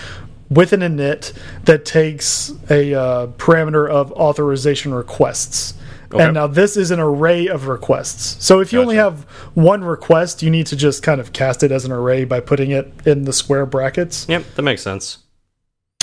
with 0.50 0.72
an 0.72 0.80
init 0.80 1.32
that 1.64 1.84
takes 1.84 2.52
a 2.68 2.92
uh, 2.92 3.26
parameter 3.38 3.88
of 3.88 4.10
authorization 4.12 4.92
requests. 4.92 5.74
Okay. 6.12 6.24
And 6.24 6.34
now 6.34 6.48
this 6.48 6.76
is 6.76 6.90
an 6.90 6.98
array 6.98 7.46
of 7.46 7.68
requests. 7.68 8.44
So 8.44 8.58
if 8.58 8.72
you 8.72 8.80
only 8.80 8.96
have 8.96 9.22
one 9.54 9.84
request, 9.84 10.42
you 10.42 10.50
need 10.50 10.66
to 10.66 10.74
just 10.74 11.04
kind 11.04 11.20
of 11.20 11.32
cast 11.32 11.62
it 11.62 11.70
as 11.70 11.84
an 11.84 11.92
array 11.92 12.24
by 12.24 12.40
putting 12.40 12.72
it 12.72 12.92
in 13.06 13.26
the 13.26 13.32
square 13.32 13.64
brackets. 13.64 14.26
Yep, 14.28 14.44
that 14.56 14.62
makes 14.62 14.82
sense. 14.82 15.18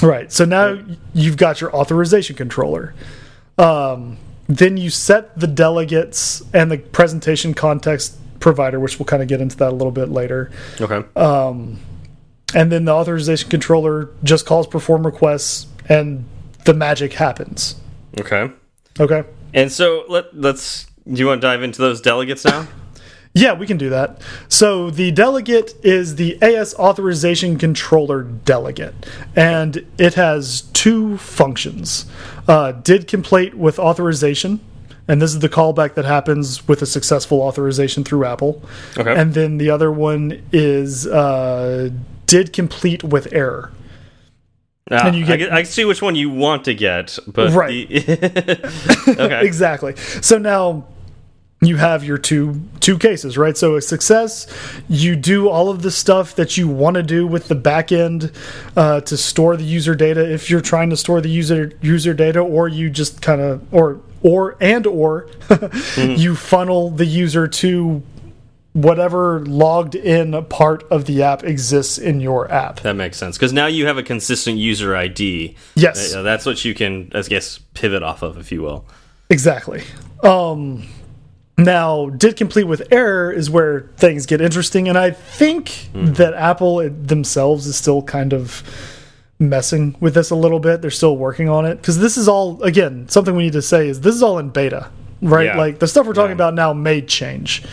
Right. 0.01 0.31
So 0.31 0.45
now 0.45 0.79
you've 1.13 1.37
got 1.37 1.59
your 1.61 1.75
authorization 1.75 2.35
controller. 2.35 2.93
Um, 3.57 4.17
then 4.47 4.77
you 4.77 4.89
set 4.89 5.39
the 5.39 5.47
delegates 5.47 6.43
and 6.53 6.71
the 6.71 6.77
presentation 6.77 7.53
context 7.53 8.17
provider, 8.39 8.79
which 8.79 8.99
we'll 8.99 9.05
kind 9.05 9.21
of 9.21 9.27
get 9.27 9.41
into 9.41 9.57
that 9.57 9.69
a 9.69 9.75
little 9.75 9.91
bit 9.91 10.09
later. 10.09 10.51
Okay. 10.79 11.03
Um, 11.15 11.79
and 12.55 12.71
then 12.71 12.85
the 12.85 12.93
authorization 12.93 13.49
controller 13.49 14.09
just 14.23 14.45
calls 14.45 14.67
perform 14.67 15.05
requests, 15.05 15.67
and 15.89 16.25
the 16.65 16.73
magic 16.73 17.13
happens. 17.13 17.75
okay. 18.19 18.51
Okay. 18.99 19.23
And 19.53 19.71
so 19.71 20.05
let 20.09 20.35
let's. 20.35 20.85
Do 21.05 21.19
you 21.19 21.27
want 21.27 21.41
to 21.41 21.47
dive 21.47 21.61
into 21.63 21.81
those 21.81 22.01
delegates 22.01 22.43
now? 22.43 22.67
Yeah, 23.39 23.53
we 23.53 23.67
can 23.67 23.77
do 23.77 23.89
that. 23.89 24.21
So 24.49 24.89
the 24.89 25.11
delegate 25.11 25.73
is 25.83 26.15
the 26.15 26.41
AS 26.41 26.73
authorization 26.75 27.57
controller 27.57 28.23
delegate, 28.23 28.95
and 29.35 29.85
it 29.97 30.13
has 30.15 30.61
two 30.73 31.17
functions. 31.17 32.05
Uh, 32.47 32.71
did 32.71 33.07
complete 33.07 33.53
with 33.55 33.77
authorization, 33.79 34.59
and 35.07 35.21
this 35.21 35.33
is 35.33 35.39
the 35.39 35.49
callback 35.49 35.93
that 35.95 36.05
happens 36.05 36.67
with 36.67 36.81
a 36.81 36.85
successful 36.85 37.41
authorization 37.41 38.03
through 38.03 38.25
Apple. 38.25 38.61
Okay. 38.97 39.13
And 39.15 39.33
then 39.33 39.57
the 39.57 39.69
other 39.69 39.91
one 39.91 40.41
is 40.51 41.05
uh, 41.05 41.89
did 42.25 42.53
complete 42.53 43.03
with 43.03 43.31
error. 43.33 43.71
Ah, 44.89 45.07
And 45.07 45.15
you 45.17 45.25
I, 45.25 45.27
get- 45.27 45.38
get- 45.39 45.51
I 45.53 45.63
see 45.63 45.83
which 45.85 46.01
one 46.01 46.15
you 46.15 46.29
want 46.29 46.63
to 46.65 46.73
get, 46.73 47.19
but 47.27 47.51
Right. 47.51 47.88
the- 47.89 49.15
okay. 49.19 49.41
exactly. 49.45 49.95
So 50.21 50.38
now 50.38 50.85
you 51.62 51.78
have 51.78 52.03
your 52.03 52.18
two 52.18 52.62
two 52.80 52.97
cases, 52.97 53.38
right? 53.38 53.58
So 53.58 53.76
a 53.76 53.82
success, 53.82 54.47
you 54.88 55.16
do 55.16 55.49
all 55.49 55.70
of 55.70 55.82
the 55.82 55.89
stuff 55.89 56.36
that 56.36 56.55
you 56.55 56.68
want 56.68 56.95
to 56.95 57.03
do 57.03 57.26
with 57.26 57.47
the 57.47 57.55
back 57.55 57.91
end 57.91 58.32
uh, 58.76 59.01
to 59.01 59.18
store 59.18 59.58
the 59.58 59.64
user 59.64 59.95
data 59.95 60.32
if 60.32 60.49
you're 60.49 60.62
trying 60.62 60.91
to 60.91 60.97
store 60.97 61.20
the 61.20 61.30
user 61.30 61.74
user 61.82 62.14
data, 62.14 62.39
or 62.39 62.68
you 62.68 62.89
just 62.89 63.22
kind 63.22 63.41
of 63.41 63.74
or 63.74 63.99
or 64.22 64.55
and 64.62 64.86
or 64.86 65.28
you 65.97 66.36
funnel 66.36 66.91
the 66.91 67.05
user 67.05 67.47
to 67.47 68.03
whatever 68.74 69.43
logged 69.45 69.95
in 69.95 70.45
part 70.45 70.84
of 70.91 71.05
the 71.05 71.24
app 71.24 71.43
exists 71.43 71.97
in 71.97 72.22
your 72.22 72.51
app. 72.51 72.82
That 72.82 72.95
makes 72.95 73.18
sense 73.18 73.36
because 73.36 73.51
now 73.51 73.66
you 73.66 73.88
have 73.88 73.97
a 73.97 74.03
consistent 74.03 74.58
user 74.58 74.95
ID. 74.95 75.55
Yes. 75.74 76.14
Uh, 76.14 76.22
that's 76.22 76.45
what 76.45 76.64
you 76.64 76.76
can, 76.76 77.12
I 77.16 77.24
guess, 77.24 77.58
pivot 77.74 78.03
off 78.03 78.22
of, 78.22 78.38
if 78.38 78.51
you 78.51 78.62
will. 78.62 78.86
Exactly. 79.32 79.84
Um, 80.24 80.88
now, 81.58 82.10
did 82.10 82.36
complete 82.38 82.66
with 82.66 82.88
error 82.91 83.32
is 83.32 83.49
where 83.49 83.89
things 83.97 84.26
get 84.28 84.41
interesting, 84.41 84.88
and 84.88 84.97
I 84.97 85.10
think 85.12 85.89
that 85.93 86.34
Apple 86.36 86.88
themselves 86.89 87.66
is 87.66 87.76
still 87.76 88.01
kind 88.03 88.32
of 88.34 88.64
messing 89.39 89.95
with 89.99 90.14
this 90.14 90.30
a 90.30 90.36
little 90.36 90.60
bit. 90.60 90.82
They're 90.82 90.91
still 90.91 91.18
working 91.18 91.49
on 91.49 91.66
it 91.66 91.76
because 91.78 91.97
this 91.99 92.18
is 92.18 92.28
all 92.28 92.62
again 92.64 93.08
something 93.10 93.36
we 93.36 93.43
need 93.43 93.53
to 93.53 93.62
say 93.62 93.88
is 93.88 94.01
this 94.01 94.14
is 94.16 94.22
all 94.24 94.38
in 94.39 94.49
beta, 94.49 94.89
right? 95.22 95.47
Yeah. 95.47 95.58
Like 95.58 95.80
the 95.80 95.88
stuff 95.88 96.05
we're 96.05 96.14
talking 96.14 96.30
Yeah. 96.30 96.36
about 96.36 96.53
now 96.53 96.74
may 96.74 97.01
change. 97.01 97.64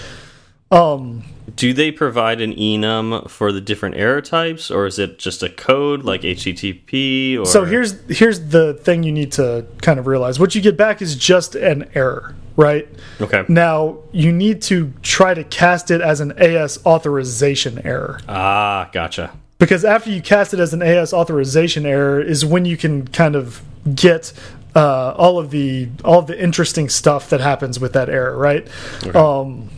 Um, 0.70 1.22
Do 1.54 1.72
they 1.72 1.90
provide 1.92 2.40
an 2.40 2.54
enum 2.54 3.28
for 3.28 3.52
the 3.52 3.60
different 3.60 3.96
error 3.96 4.22
types, 4.22 4.70
or 4.70 4.86
is 4.86 4.98
it 4.98 5.18
just 5.18 5.42
a 5.42 5.48
code 5.48 6.02
like 6.02 6.22
HTTP? 6.22 7.38
Or 7.38 7.46
So 7.46 7.64
here's 7.64 8.00
here's 8.08 8.48
the 8.48 8.74
thing 8.74 9.02
you 9.02 9.12
need 9.12 9.32
to 9.32 9.66
kind 9.82 9.98
of 9.98 10.06
realize. 10.06 10.40
What 10.40 10.54
you 10.54 10.60
get 10.60 10.76
back 10.76 11.02
is 11.02 11.16
just 11.16 11.54
an 11.54 11.90
error, 11.94 12.34
right? 12.56 12.88
okay. 13.20 13.44
Now 13.48 13.98
you 14.12 14.32
need 14.32 14.62
to 14.62 14.92
try 15.02 15.34
to 15.34 15.44
cast 15.44 15.90
it 15.90 16.00
as 16.00 16.20
an 16.20 16.32
AS 16.38 16.84
authorization 16.86 17.80
error. 17.84 18.20
Ah, 18.28 18.88
gotcha. 18.92 19.32
Because 19.58 19.84
after 19.84 20.10
you 20.10 20.20
cast 20.20 20.52
it 20.52 20.60
as 20.60 20.74
an 20.74 20.82
AS 20.82 21.12
authorization 21.12 21.86
error 21.86 22.20
is 22.20 22.44
when 22.44 22.64
you 22.64 22.76
can 22.76 23.06
kind 23.08 23.36
of 23.36 23.62
get 23.94 24.32
uh, 24.74 25.12
all 25.12 25.38
of 25.38 25.50
the 25.50 25.88
all 26.04 26.18
of 26.18 26.26
the 26.26 26.42
interesting 26.42 26.88
stuff 26.88 27.30
that 27.30 27.40
happens 27.40 27.78
with 27.78 27.92
that 27.92 28.08
error, 28.08 28.36
right? 28.36 28.66
Um, 29.14 29.70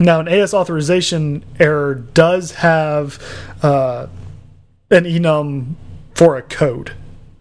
now, 0.00 0.18
an 0.20 0.28
AS 0.28 0.54
authorization 0.54 1.44
error 1.60 1.94
does 1.94 2.52
have 2.52 3.22
uh, 3.62 4.06
an 4.90 5.04
enum 5.04 5.74
for 6.14 6.36
a 6.36 6.42
code, 6.42 6.92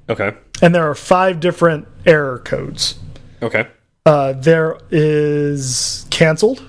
Okay. 0.09 0.33
and 0.61 0.75
there 0.75 0.87
are 0.89 0.93
five 0.95 1.39
different 1.39 1.87
error 2.05 2.39
codes. 2.39 2.99
Okay. 3.41 3.67
Uh, 4.05 4.33
there 4.33 4.77
is 4.91 6.05
canceled, 6.09 6.61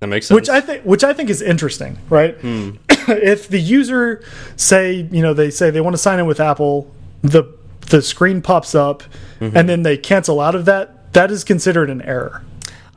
That 0.00 0.08
makes 0.08 0.26
sense. 0.26 0.34
which 0.34 0.48
I 0.48 0.60
think 0.60 0.82
which 0.84 1.04
I 1.04 1.12
think 1.12 1.30
is 1.30 1.40
interesting, 1.40 1.98
right? 2.08 2.36
if 2.42 3.48
the 3.48 3.60
user 3.60 4.22
say 4.56 5.08
you 5.10 5.22
know 5.22 5.34
they 5.34 5.50
say 5.50 5.70
they 5.70 5.80
want 5.80 5.94
to 5.94 5.98
sign 5.98 6.18
in 6.18 6.26
with 6.26 6.40
Apple, 6.40 6.90
the 7.22 7.44
the 7.90 8.02
screen 8.02 8.42
pops 8.42 8.74
up, 8.74 9.02
and 9.40 9.68
then 9.68 9.82
they 9.82 9.96
cancel 9.96 10.40
out 10.40 10.54
of 10.54 10.64
that. 10.64 11.12
That 11.12 11.30
is 11.30 11.44
considered 11.44 11.90
an 11.90 12.00
error. 12.02 12.42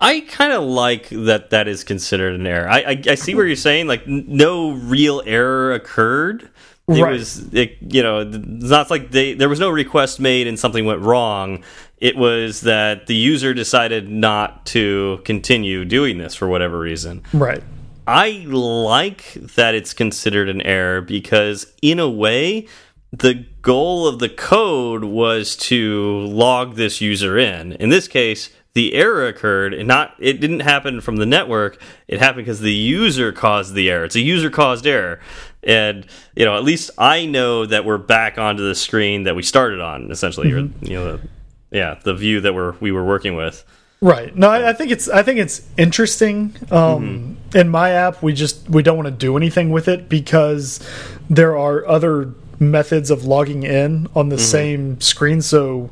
I 0.06 0.20
kind 0.22 0.54
of 0.54 0.64
like 0.64 1.10
that 1.10 1.50
that 1.50 1.68
is 1.68 1.84
considered 1.84 2.40
an 2.40 2.46
error. 2.46 2.70
I, 2.70 2.80
I, 2.82 3.04
I 3.10 3.16
see 3.16 3.34
where 3.34 3.48
you're 3.48 3.56
saying, 3.56 3.88
like, 3.88 4.06
no 4.08 4.72
real 4.72 5.24
error 5.26 5.74
occurred. 5.74 6.50
It 6.88 7.02
Right. 7.02 7.14
was, 7.14 7.52
it, 7.52 7.78
you 7.82 8.04
know, 8.04 8.20
it's 8.20 8.38
not 8.70 8.92
like 8.92 9.10
they 9.10 9.34
there 9.34 9.50
was 9.50 9.60
no 9.60 9.72
request 9.72 10.20
made 10.20 10.46
and 10.46 10.60
something 10.60 10.86
went 10.86 11.02
wrong. 11.02 11.64
It 11.98 12.16
was 12.16 12.62
that 12.62 13.08
the 13.08 13.16
user 13.16 13.56
decided 13.56 14.08
not 14.08 14.68
to 14.68 15.22
continue 15.26 15.84
doing 15.86 16.20
this 16.20 16.36
for 16.36 16.48
whatever 16.48 16.78
reason. 16.78 17.24
Right. 17.34 17.64
I 18.06 18.46
like 18.48 19.34
that 19.56 19.74
it's 19.74 19.96
considered 19.96 20.48
an 20.50 20.62
error 20.62 21.02
because, 21.02 21.74
in 21.82 21.98
a 22.00 22.08
way, 22.08 22.68
the 23.12 23.46
goal 23.64 24.06
of 24.08 24.20
the 24.20 24.30
code 24.30 25.06
was 25.06 25.56
to 25.56 26.20
log 26.28 26.76
this 26.76 27.02
user 27.02 27.40
in. 27.40 27.72
In 27.74 27.90
this 27.90 28.08
case, 28.08 28.52
the 28.76 28.94
error 28.94 29.26
occurred, 29.26 29.74
and 29.74 29.88
not 29.88 30.14
it 30.20 30.40
didn't 30.42 30.60
happen 30.60 31.02
from 31.02 31.16
the 31.16 31.26
network. 31.26 31.82
It 32.08 32.20
happened 32.20 32.46
because 32.46 32.60
the 32.60 32.74
user 32.74 33.32
caused 33.32 33.74
the 33.74 33.90
error. 33.90 34.04
It's 34.04 34.16
a 34.16 34.22
user 34.22 34.50
caused 34.50 34.86
error, 34.86 35.22
and 35.64 36.06
you 36.36 36.46
know 36.46 36.56
at 36.56 36.64
least 36.64 36.92
I 36.98 37.26
know 37.26 37.66
that 37.66 37.86
we're 37.86 37.98
back 37.98 38.38
onto 38.38 38.68
the 38.68 38.76
screen 38.76 39.24
that 39.24 39.36
we 39.36 39.44
started 39.44 39.80
on. 39.80 40.12
Essentially, 40.12 40.52
or, 40.52 40.62
mm-hmm. 40.62 40.86
you 40.86 40.94
know, 40.94 41.18
the, 41.18 41.28
yeah, 41.72 42.00
the 42.04 42.14
view 42.14 42.42
that 42.42 42.54
we're 42.54 42.74
we 42.82 42.92
were 42.92 43.06
working 43.06 43.36
with. 43.36 43.66
Right. 44.02 44.36
No, 44.36 44.50
I, 44.50 44.70
I 44.70 44.74
think 44.74 44.92
it's 44.92 45.08
I 45.08 45.24
think 45.24 45.40
it's 45.40 45.66
interesting. 45.78 46.54
Um, 46.70 47.38
mm-hmm. 47.50 47.58
In 47.58 47.70
my 47.70 47.92
app, 47.92 48.22
we 48.22 48.34
just 48.34 48.70
we 48.70 48.84
don't 48.84 48.98
want 48.98 49.08
to 49.08 49.12
do 49.12 49.38
anything 49.38 49.72
with 49.72 49.88
it 49.88 50.10
because 50.10 50.86
there 51.30 51.58
are 51.58 51.88
other 51.88 52.34
methods 52.60 53.10
of 53.10 53.24
logging 53.24 53.64
in 53.64 54.10
on 54.14 54.28
the 54.28 54.36
mm-hmm. 54.36 54.44
same 54.44 55.02
screen. 55.02 55.42
So 55.42 55.92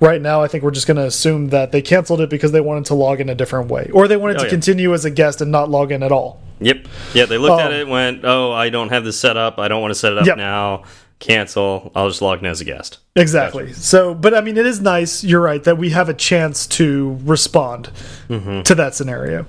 right 0.00 0.20
now, 0.20 0.42
I 0.42 0.48
think 0.48 0.64
we're 0.64 0.70
just 0.70 0.86
going 0.86 0.96
to 0.98 1.04
assume 1.06 1.48
that 1.48 1.72
they 1.72 1.82
canceled 1.82 2.20
it 2.20 2.30
because 2.30 2.52
they 2.52 2.60
wanted 2.60 2.84
to 2.86 2.94
log 2.94 3.20
in 3.20 3.28
a 3.28 3.34
different 3.34 3.70
way, 3.70 3.90
or 3.92 4.08
they 4.08 4.16
wanted 4.16 4.36
Oh, 4.36 4.40
to 4.40 4.44
yeah. 4.46 4.50
continue 4.50 4.94
as 4.94 5.04
a 5.04 5.10
guest 5.10 5.40
and 5.40 5.50
not 5.50 5.70
log 5.70 5.92
in 5.92 6.02
at 6.02 6.12
all. 6.12 6.40
Yep. 6.60 6.86
Yeah, 7.14 7.24
they 7.26 7.38
looked 7.38 7.60
at 7.60 7.72
Um, 7.72 7.78
it, 7.78 7.88
went, 7.88 8.20
"Oh, 8.24 8.52
I 8.52 8.68
don't 8.70 8.88
have 8.90 9.04
this 9.04 9.18
set 9.18 9.36
up. 9.36 9.58
I 9.58 9.68
don't 9.68 9.80
want 9.80 9.92
to 9.92 9.98
set 9.98 10.12
it 10.12 10.18
up 10.18 10.26
Yep. 10.26 10.36
now. 10.36 10.82
Cancel. 11.20 11.90
I'll 11.96 12.08
just 12.08 12.22
log 12.22 12.40
in 12.40 12.46
as 12.46 12.60
a 12.60 12.64
guest." 12.64 12.98
Exactly. 13.16 13.72
So, 13.72 14.14
but 14.14 14.34
I 14.34 14.40
mean, 14.40 14.56
it 14.56 14.66
is 14.66 14.80
nice. 14.80 15.22
You're 15.24 15.40
right 15.40 15.62
that 15.64 15.78
we 15.78 15.90
have 15.90 16.08
a 16.08 16.14
chance 16.14 16.66
to 16.68 17.18
respond 17.24 17.90
to 18.28 18.74
that 18.74 18.94
scenario. 18.94 19.46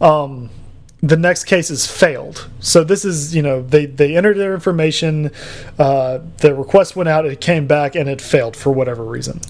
Um, 0.00 0.50
the 1.02 1.16
next 1.16 1.44
case 1.44 1.70
is 1.70 1.86
failed. 1.86 2.48
So 2.60 2.84
this 2.84 3.04
is 3.06 3.34
you 3.34 3.40
know 3.42 3.62
they 3.62 3.86
they 3.86 4.16
entered 4.16 4.36
their 4.36 4.52
information, 4.54 5.30
uh, 5.78 6.18
the 6.38 6.54
request 6.54 6.96
went 6.96 7.08
out, 7.08 7.24
it 7.26 7.40
came 7.40 7.66
back, 7.66 7.94
and 7.94 8.08
it 8.08 8.20
failed 8.20 8.54
for 8.56 8.70
whatever 8.70 9.02
reason. 9.04 9.40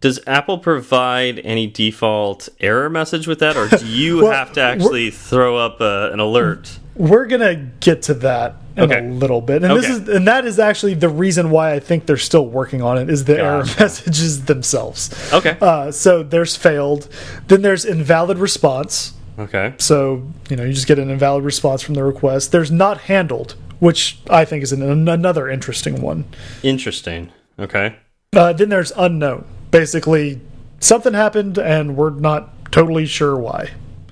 Does 0.00 0.18
Apple 0.26 0.58
provide 0.58 1.40
any 1.40 1.66
default 1.66 2.48
error 2.58 2.88
message 2.88 3.26
with 3.26 3.38
that, 3.40 3.56
or 3.56 3.68
do 3.68 3.84
you 3.86 4.22
Well, 4.22 4.32
have 4.32 4.52
to 4.54 4.60
actually 4.62 5.10
throw 5.10 5.56
up 5.58 5.80
a, 5.80 6.10
an 6.12 6.20
alert? 6.20 6.78
We're 6.94 7.26
gonna 7.26 7.54
get 7.80 8.02
to 8.02 8.14
that 8.14 8.56
in 8.76 8.84
Okay. 8.84 8.98
a 8.98 9.02
little 9.02 9.40
bit, 9.40 9.62
and 9.62 9.76
this 9.76 9.88
is 9.88 10.08
and 10.08 10.26
that 10.26 10.44
is 10.46 10.58
actually 10.58 10.94
the 10.94 11.08
reason 11.08 11.50
why 11.50 11.72
I 11.74 11.80
think 11.80 12.06
they're 12.06 12.16
still 12.16 12.46
working 12.46 12.82
on 12.82 12.96
it 12.98 13.10
is 13.10 13.24
the 13.24 13.38
error 13.38 13.64
messages 13.78 14.44
themselves. 14.46 15.10
Okay. 15.32 15.56
Uh, 15.60 15.90
so 15.90 16.22
there's 16.22 16.56
failed, 16.56 17.08
then 17.48 17.62
there's 17.62 17.84
invalid 17.84 18.38
response. 18.38 19.14
Okay. 19.38 19.74
So, 19.78 20.26
you 20.50 20.56
know, 20.56 20.64
you 20.64 20.72
just 20.74 20.86
get 20.86 20.98
an 20.98 21.08
invalid 21.10 21.44
response 21.44 21.80
from 21.82 21.94
the 21.94 22.04
request. 22.04 22.52
There's 22.52 22.70
not 22.70 23.02
handled, 23.02 23.54
which 23.78 24.18
I 24.28 24.44
think 24.44 24.62
is 24.62 24.72
an, 24.72 25.08
another 25.08 25.48
interesting 25.48 26.02
one. 26.02 26.24
Interesting. 26.62 27.32
Okay. 27.58 27.96
Uh, 28.34 28.52
then 28.52 28.68
there's 28.68 28.92
unknown. 28.96 29.46
Basically, 29.70 30.40
something 30.80 31.14
happened 31.14 31.58
and 31.58 31.96
we're 31.96 32.10
not 32.10 32.72
totally 32.72 33.06
sure 33.06 33.36
why. 33.36 33.70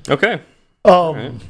Okay. 0.08 0.40
Um, 0.84 1.40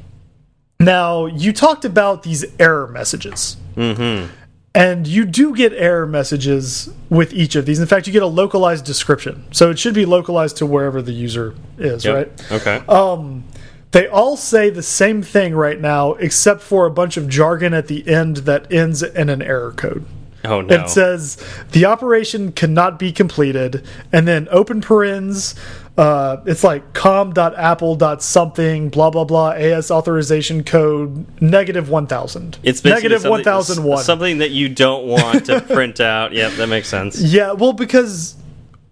Now, 0.79 1.25
you 1.25 1.51
talked 1.51 1.83
about 1.83 2.23
these 2.23 2.45
error 2.57 2.87
messages. 2.87 3.57
Mm-hmm. 3.75 4.31
And 4.75 5.07
you 5.07 5.25
do 5.25 5.53
get 5.55 5.73
error 5.73 6.05
messages 6.07 6.89
with 7.09 7.33
each 7.33 7.55
of 7.55 7.65
these. 7.65 7.79
In 7.79 7.87
fact, 7.87 8.07
you 8.07 8.13
get 8.13 8.21
a 8.23 8.27
localized 8.27 8.85
description. 8.85 9.45
So 9.51 9.71
it 9.71 9.79
should 9.79 9.95
be 9.95 10.05
localized 10.05 10.57
to 10.57 10.65
wherever 10.65 11.01
the 11.01 11.11
user 11.11 11.55
is, 11.77 12.05
Yep. 12.05 12.15
right? 12.15 12.51
Okay. 12.51 12.83
Um, 12.87 13.43
they 13.91 14.07
all 14.07 14.37
say 14.37 14.69
the 14.69 14.83
same 14.83 15.23
thing 15.23 15.55
right 15.55 15.81
now, 15.81 16.13
except 16.13 16.61
for 16.61 16.85
a 16.85 16.91
bunch 16.91 17.17
of 17.17 17.27
jargon 17.27 17.73
at 17.73 17.87
the 17.87 18.07
end 18.07 18.37
that 18.37 18.71
ends 18.71 19.01
in 19.01 19.27
an 19.29 19.41
error 19.41 19.71
code. 19.71 20.05
Oh 20.45 20.61
no. 20.61 20.75
It 20.83 20.89
says 20.89 21.37
the 21.71 21.85
operation 21.85 22.51
cannot 22.51 22.97
be 22.99 23.11
completed, 23.11 23.85
and 24.11 24.27
then 24.27 24.47
open 24.51 24.81
parens. 24.81 25.55
Uh, 25.97 26.41
it's 26.45 26.63
like 26.63 26.93
com.apple.something 26.93 28.89
blah 28.89 29.09
blah 29.09 29.23
blah 29.25 29.49
AS 29.51 29.91
authorization 29.91 30.63
code 30.63 31.25
negative 31.41 31.89
one 31.89 32.07
thousand. 32.07 32.57
it's 32.63 32.81
something- 32.81 33.31
one 33.31 33.43
thousand 33.43 33.83
one. 33.83 34.03
Something 34.03 34.37
that 34.39 34.51
you 34.51 34.69
don't 34.69 35.05
want 35.07 35.45
to 35.47 35.61
print 35.61 35.99
out. 36.01 36.31
Yep, 36.33 36.53
that 36.53 36.67
makes 36.67 36.87
sense. 36.87 37.19
Yeah, 37.21 37.51
well, 37.53 37.73
because 37.73 38.35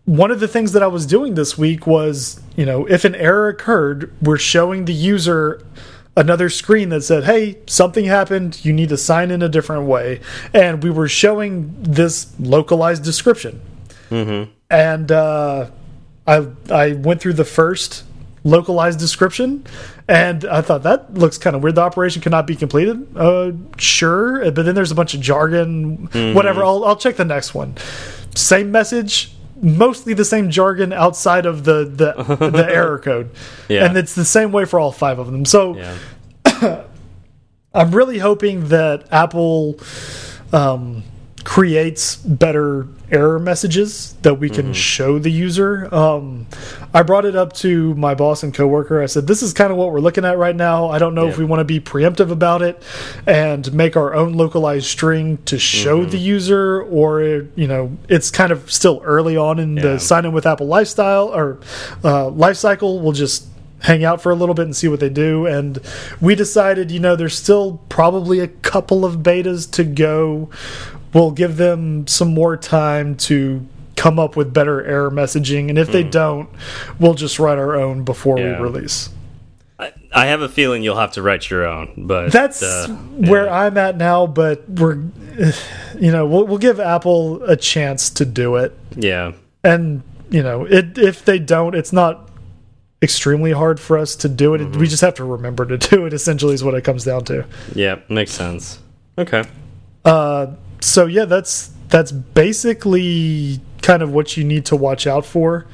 one 0.06 0.32
of 0.32 0.40
the 0.40 0.48
things 0.48 0.72
that 0.74 0.84
I 0.84 0.88
was 0.88 1.06
doing 1.06 1.36
this 1.36 1.58
week 1.58 1.86
was, 1.88 2.40
you 2.56 2.66
know, 2.66 2.86
if 2.86 3.04
an 3.06 3.14
error 3.16 3.50
occurred, 3.50 4.14
we're 4.22 4.38
showing 4.38 4.86
the 4.86 4.94
user 4.94 5.62
another 6.18 6.50
screen 6.50 6.90
that 6.90 7.04
said, 7.04 7.24
"Hey, 7.24 7.60
something 7.68 8.04
happened. 8.06 8.66
You 8.66 8.74
need 8.74 8.90
to 8.90 8.98
sign 8.98 9.32
in 9.32 9.42
a 9.42 9.48
different 9.48 9.84
way," 9.84 10.20
and 10.54 10.84
we 10.84 10.90
were 10.90 11.08
showing 11.08 11.76
this 11.80 12.34
localized 12.40 13.04
description. 13.04 13.62
Mm-hmm. 14.10 14.52
And 14.70 15.12
uh, 15.12 15.70
I 16.26 16.48
I 16.70 16.94
went 16.94 17.22
through 17.22 17.34
the 17.34 17.46
first 17.46 18.04
localized 18.44 19.00
description, 19.00 19.66
and 20.08 20.44
I 20.46 20.62
thought 20.62 20.84
that 20.84 21.14
looks 21.14 21.38
kind 21.38 21.56
of 21.56 21.64
weird. 21.64 21.76
The 21.76 21.82
operation 21.82 22.22
cannot 22.22 22.48
be 22.48 22.56
completed. 22.56 23.08
Uh, 23.16 23.52
sure, 23.78 24.52
but 24.52 24.64
then 24.64 24.76
there's 24.76 24.92
a 24.92 24.96
bunch 24.96 25.14
of 25.14 25.22
jargon. 25.22 26.10
Whatever. 26.34 26.64
I'll 26.64 26.84
I'll 26.84 26.98
check 26.98 27.16
the 27.16 27.26
next 27.26 27.54
one. 27.54 27.76
Same 28.36 28.72
message. 28.72 29.37
Mostly 29.62 30.14
the 30.14 30.26
same 30.26 30.50
jargon 30.50 30.94
outside 30.94 31.46
of 31.46 31.64
the 31.64 31.84
the, 31.86 32.24
the 32.50 32.66
error 32.70 33.00
code, 33.00 33.32
Yeah. 33.68 33.86
and 33.86 33.98
it's 33.98 34.16
the 34.16 34.26
same 34.26 34.52
way 34.52 34.66
for 34.66 34.80
all 34.80 34.92
five 34.92 35.20
of 35.20 35.32
them. 35.32 35.46
So 35.46 35.76
Yeah. 35.78 36.84
I'm 37.74 37.92
really 37.92 38.18
hoping 38.18 38.70
that 38.70 39.12
Apple 39.12 39.80
um, 40.52 41.04
creates 41.48 42.18
better 42.18 42.86
error 43.10 43.40
messages 43.40 44.16
that 44.22 44.34
we 44.34 44.50
can 44.50 44.74
show 44.74 45.18
the 45.18 45.32
user. 45.32 45.88
Um, 45.96 46.46
I 46.94 47.04
brought 47.04 47.24
it 47.24 47.38
up 47.38 47.54
to 47.54 47.96
my 47.96 48.16
boss 48.16 48.44
and 48.44 48.54
coworker. 48.54 49.02
I 49.02 49.06
said, 49.06 49.28
"This 49.28 49.42
is 49.42 49.54
kind 49.54 49.72
of 49.72 49.78
what 49.78 49.94
we're 49.94 50.02
looking 50.02 50.26
at 50.26 50.38
right 50.38 50.56
now. 50.56 50.90
I 50.90 51.00
don't 51.00 51.16
know 51.16 51.30
if 51.30 51.38
we 51.38 51.46
want 51.46 51.62
to 51.62 51.64
be 51.64 51.80
preemptive 51.80 52.32
about 52.32 52.62
it 52.62 52.84
and 53.26 53.72
make 53.74 53.96
our 53.96 54.14
own 54.14 54.34
localized 54.34 54.88
string 54.88 55.38
to 55.46 55.58
show 55.58 56.04
the 56.04 56.18
user, 56.18 56.82
or 56.82 57.22
you 57.22 57.68
know, 57.68 57.96
it's 58.10 58.30
kind 58.30 58.52
of 58.52 58.70
still 58.70 59.02
early 59.06 59.38
on 59.38 59.58
in 59.58 59.78
Yeah. 59.78 59.84
the 59.84 60.00
sign 60.02 60.26
in 60.26 60.34
with 60.34 60.46
Apple 60.46 60.68
lifestyle 60.68 61.30
or 61.34 61.60
uh, 62.04 62.28
life 62.28 62.58
cycle. 62.58 63.00
We'll 63.00 63.14
just." 63.14 63.46
hang 63.80 64.04
out 64.04 64.20
for 64.20 64.32
a 64.32 64.36
little 64.36 64.56
bit 64.56 64.66
and 64.66 64.76
see 64.76 64.88
what 64.88 65.00
they 65.00 65.08
do. 65.08 65.46
And 65.46 65.78
we 66.20 66.34
decided, 66.34 66.90
you 66.90 67.00
know, 67.00 67.16
there's 67.16 67.38
still 67.38 67.80
probably 67.90 68.40
a 68.40 68.48
couple 68.48 69.06
of 69.06 69.18
betas 69.18 69.70
to 69.74 69.84
go. 69.84 70.50
We'll 71.14 71.32
give 71.32 71.58
them 71.58 72.06
some 72.08 72.34
more 72.34 72.58
time 72.58 73.16
to 73.18 73.66
come 73.96 74.20
up 74.20 74.36
with 74.36 74.54
better 74.54 74.84
error 74.86 75.10
messaging. 75.10 75.70
And 75.70 75.78
if 75.80 75.92
they 75.92 76.04
don't, 76.04 76.50
we'll 77.00 77.16
just 77.16 77.40
write 77.40 77.58
our 77.58 77.76
own 77.76 78.04
before 78.04 78.38
Yeah. 78.40 78.58
we 78.58 78.64
release. 78.64 79.10
I, 79.80 79.94
I 80.14 80.26
have 80.28 80.42
a 80.42 80.50
feeling 80.50 80.84
you'll 80.84 80.98
have 80.98 81.14
to 81.14 81.22
write 81.22 81.50
your 81.50 81.66
own, 81.66 81.94
but 82.08 82.32
That's 82.32 82.62
uh, 82.64 82.88
where 82.90 83.46
yeah. 83.46 83.60
I'm 83.62 83.78
at 83.78 83.96
now, 83.98 84.26
but 84.28 84.68
we're, 84.70 84.96
you 86.00 86.12
know, 86.12 86.26
we'll, 86.26 86.46
we'll 86.46 86.58
give 86.58 86.80
Apple 86.80 87.44
a 87.44 87.56
chance 87.56 88.10
to 88.12 88.26
do 88.26 88.56
it. 88.58 88.78
yeah. 88.96 89.34
and 89.64 90.02
you 90.30 90.44
know 90.44 90.66
it 90.66 90.98
if 90.98 91.24
they 91.24 91.40
don't 91.40 91.74
it's 91.74 91.94
not 91.94 92.30
extremely 93.02 93.54
hard 93.54 93.80
for 93.80 93.98
us 93.98 94.14
to 94.14 94.28
do 94.28 94.54
it 94.56 94.60
Mm-hmm. 94.60 94.78
we 94.80 94.88
just 94.88 95.00
have 95.02 95.14
to 95.16 95.24
remember 95.24 95.66
to 95.66 95.78
do 95.78 96.06
it 96.06 96.12
essentially 96.12 96.54
is 96.54 96.62
what 96.66 96.74
it 96.74 96.84
comes 96.84 97.06
down 97.06 97.24
to 97.26 97.46
Yeah, 97.74 98.00
makes 98.10 98.32
sense. 98.32 98.80
Okay. 99.18 99.46
uh 100.04 100.48
so 100.80 101.06
yeah 101.06 101.26
that's 101.26 101.72
that's 101.90 102.12
basically 102.12 103.62
kind 103.82 104.02
of 104.02 104.12
what 104.12 104.36
you 104.36 104.44
need 104.44 104.66
to 104.66 104.76
watch 104.76 105.08
out 105.08 105.26
for 105.26 105.66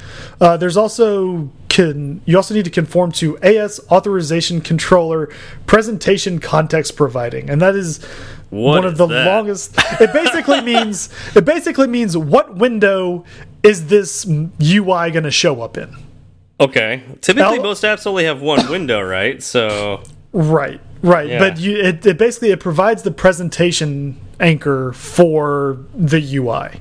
uh 0.41 0.55
there's 0.57 0.77
also 0.77 1.49
can 1.69 2.21
you 2.25 2.37
also 2.37 2.53
need 2.53 2.65
to 2.65 2.69
conform 2.71 3.11
to 3.11 3.37
AS 3.39 3.79
authorization 3.91 4.61
controller 4.61 5.29
presentation 5.65 6.39
context 6.39 6.95
providing 6.95 7.49
and 7.49 7.59
that 7.61 7.75
is 7.75 8.03
What 8.51 8.83
one 8.83 8.85
is 8.85 8.91
of 8.93 8.97
the 8.99 9.07
that? 9.07 9.25
longest 9.25 9.73
it 9.99 10.13
basically 10.13 10.61
means 10.73 11.09
it 11.35 11.45
basically 11.45 11.87
means 11.87 12.15
what 12.15 12.55
window 12.55 13.25
is 13.63 13.87
this 13.87 14.25
UI 14.27 15.09
going 15.09 15.23
to 15.23 15.31
show 15.31 15.61
up 15.61 15.77
in 15.77 15.95
Okay. 16.59 17.01
Typically, 17.19 17.57
Now- 17.57 17.63
most 17.63 17.83
apps 17.83 18.05
only 18.07 18.23
have 18.25 18.41
one 18.41 18.69
window, 18.69 19.01
right? 19.01 19.41
So 19.43 20.03
Right, 20.31 20.79
right. 21.01 21.27
Yeah. 21.27 21.39
But 21.39 21.57
you, 21.59 21.75
it, 21.77 22.05
it 22.05 22.17
basically 22.17 22.51
it 22.51 22.59
provides 22.61 23.01
the 23.03 23.11
presentation 23.11 24.17
anchor 24.39 24.93
for 24.93 25.77
the 25.95 26.19
UI, 26.37 26.79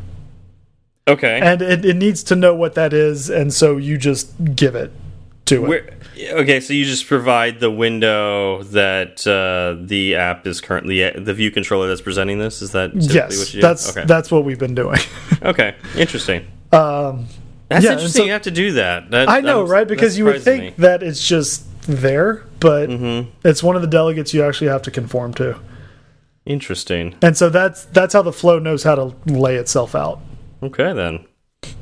okay. 1.08 1.40
and 1.40 1.62
it, 1.62 1.84
it 1.84 1.96
needs 1.96 2.22
to 2.24 2.36
know 2.36 2.54
what 2.54 2.74
that 2.74 2.92
is, 2.92 3.30
and 3.30 3.52
so 3.52 3.76
you 3.76 3.98
just 3.98 4.32
give 4.54 4.74
it 4.74 4.92
to 5.46 5.64
it. 5.64 5.68
Where, 5.68 5.90
okay, 6.40 6.60
so 6.60 6.72
you 6.72 6.84
just 6.84 7.06
provide 7.06 7.60
the 7.60 7.70
window 7.70 8.62
that 8.64 9.26
uh, 9.26 9.80
the 9.86 10.14
app 10.16 10.46
is 10.46 10.60
currently 10.60 11.08
the 11.10 11.34
view 11.34 11.50
controller 11.50 11.88
that's 11.88 12.00
presenting 12.00 12.38
this. 12.38 12.62
Is 12.62 12.72
that 12.72 12.94
yes, 12.94 13.38
what 13.38 13.54
you 13.54 13.60
do? 13.60 13.66
that's 13.66 13.90
okay. 13.96 14.06
that's 14.06 14.30
what 14.30 14.44
we've 14.44 14.58
been 14.58 14.74
doing. 14.74 14.98
okay. 15.42 15.74
Interesting. 15.96 16.46
um, 16.72 17.26
That's 17.68 17.84
Yeah, 17.84 17.92
interesting. 17.92 18.20
so- 18.20 18.26
you 18.26 18.32
have 18.32 18.42
to 18.42 18.50
do 18.50 18.72
that. 18.72 19.10
That- 19.10 19.28
I 19.28 19.40
know, 19.40 19.62
right? 19.64 19.86
Because 19.88 20.16
you 20.16 20.24
would 20.26 20.42
think 20.42 20.62
me. 20.62 20.74
that 20.78 21.02
it's 21.02 21.26
just 21.26 21.64
there, 21.82 22.44
but 22.60 22.88
Mm-hmm. 22.88 23.30
it's 23.44 23.60
one 23.62 23.74
of 23.74 23.82
the 23.82 23.88
delegates 23.88 24.32
you 24.32 24.44
actually 24.44 24.68
have 24.68 24.82
to 24.82 24.90
conform 24.92 25.34
to, 25.34 25.58
Interesting. 26.44 27.14
and 27.22 27.36
so 27.36 27.48
that's 27.48 27.84
that's 27.86 28.14
how 28.14 28.22
the 28.22 28.32
flow 28.32 28.58
knows 28.58 28.82
how 28.82 28.94
to 28.96 29.14
lay 29.26 29.56
itself 29.56 29.94
out. 29.94 30.20
Okay 30.62 30.92
then. 30.92 31.24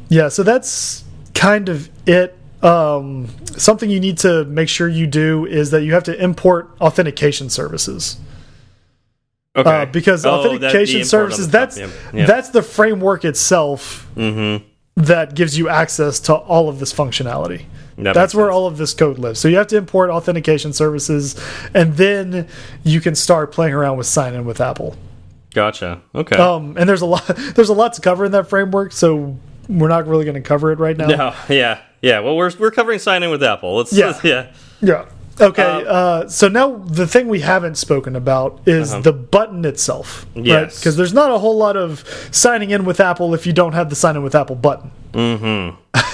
Yeah, 0.09 0.29
so 0.29 0.43
that's 0.43 1.05
kind 1.35 1.69
of 1.69 1.89
it. 2.07 2.37
Um, 2.63 3.29
something 3.57 3.89
you 3.89 4.01
need 4.01 4.19
to 4.19 4.45
make 4.45 4.69
sure 4.69 4.87
you 4.87 5.07
do 5.07 5.47
is 5.47 5.71
that 5.71 5.83
you 5.83 5.95
have 5.95 6.05
to 6.05 6.23
import 6.23 6.71
authentication 6.81 7.49
services. 7.49 8.19
Okay. 9.57 9.83
Uh, 9.83 9.87
because 9.87 10.25
Oh, 10.27 10.41
authentication 10.41 11.01
on 11.01 11.07
services 11.07 11.49
that's 11.49 11.77
yeah. 11.79 11.91
Yeah. 12.13 12.27
that's 12.27 12.51
the 12.51 12.63
framework 12.63 13.25
itself 13.25 14.07
mm-hmm. 14.15 14.65
That 15.07 15.35
gives 15.35 15.57
you 15.59 15.69
access 15.69 16.21
to 16.21 16.35
all 16.35 16.69
of 16.69 16.79
this 16.79 16.93
functionality. 16.93 17.65
That 17.99 18.15
that's 18.15 18.35
where 18.35 18.47
sense. 18.47 18.55
all 18.55 18.67
of 18.67 18.79
this 18.79 18.95
code 18.95 19.19
lives. 19.19 19.39
So 19.41 19.49
you 19.49 19.57
have 19.59 19.67
to 19.69 19.77
import 19.77 20.09
authentication 20.11 20.73
services, 20.73 21.39
and 21.75 21.95
then 21.97 22.49
you 22.83 23.01
can 23.01 23.15
start 23.15 23.53
playing 23.53 23.75
around 23.75 23.99
with 23.99 24.07
sign 24.07 24.35
in 24.35 24.45
with 24.47 24.61
Apple. 24.61 24.97
Gotcha. 25.53 26.01
Okay. 26.15 26.37
Um, 26.37 26.77
and 26.79 26.89
there's 26.89 27.03
a 27.03 27.07
lot 27.07 27.27
there's 27.55 27.69
a 27.69 27.75
lot 27.75 27.93
to 27.95 28.01
cover 28.01 28.25
in 28.25 28.33
that 28.33 28.49
framework, 28.49 28.93
so 28.93 29.37
we're 29.69 29.89
not 29.89 30.07
really 30.07 30.25
going 30.25 30.35
to 30.37 30.41
cover 30.41 30.73
it 30.73 30.79
right 30.79 30.97
now. 30.97 31.07
no. 31.07 31.35
Yeah. 31.49 31.81
Yeah. 32.01 32.21
Well, 32.21 32.37
we're 32.37 32.53
we're 32.59 32.71
covering 32.71 32.99
sign 33.01 33.23
in 33.23 33.31
with 33.31 33.43
Apple. 33.43 33.77
Let's. 33.77 33.93
Yeah. 33.93 34.07
let's- 34.07 34.25
yeah. 34.25 34.53
Yeah. 34.81 35.05
Okay. 35.39 35.63
Um, 35.63 35.85
uh, 35.87 36.29
so 36.29 36.49
now 36.49 36.77
the 36.79 37.07
thing 37.07 37.29
we 37.29 37.41
haven't 37.41 37.77
spoken 37.77 38.17
about 38.17 38.61
is 38.67 38.91
the 39.03 39.13
button 39.13 39.65
itself, 39.65 40.27
right? 40.35 40.45
Yes. 40.45 40.79
Because 40.79 40.97
there's 40.97 41.13
not 41.15 41.31
a 41.31 41.39
whole 41.39 41.57
lot 41.57 41.77
of 41.77 42.05
signing 42.31 42.71
in 42.71 42.85
with 42.85 43.01
Apple 43.01 43.35
if 43.35 43.47
you 43.47 43.53
don't 43.53 43.73
have 43.73 43.91
the 43.91 43.97
sign 43.97 44.17
in 44.17 44.23
with 44.23 44.35
Apple 44.35 44.57
button. 44.57 44.91
Mm-hmm. 45.13 45.77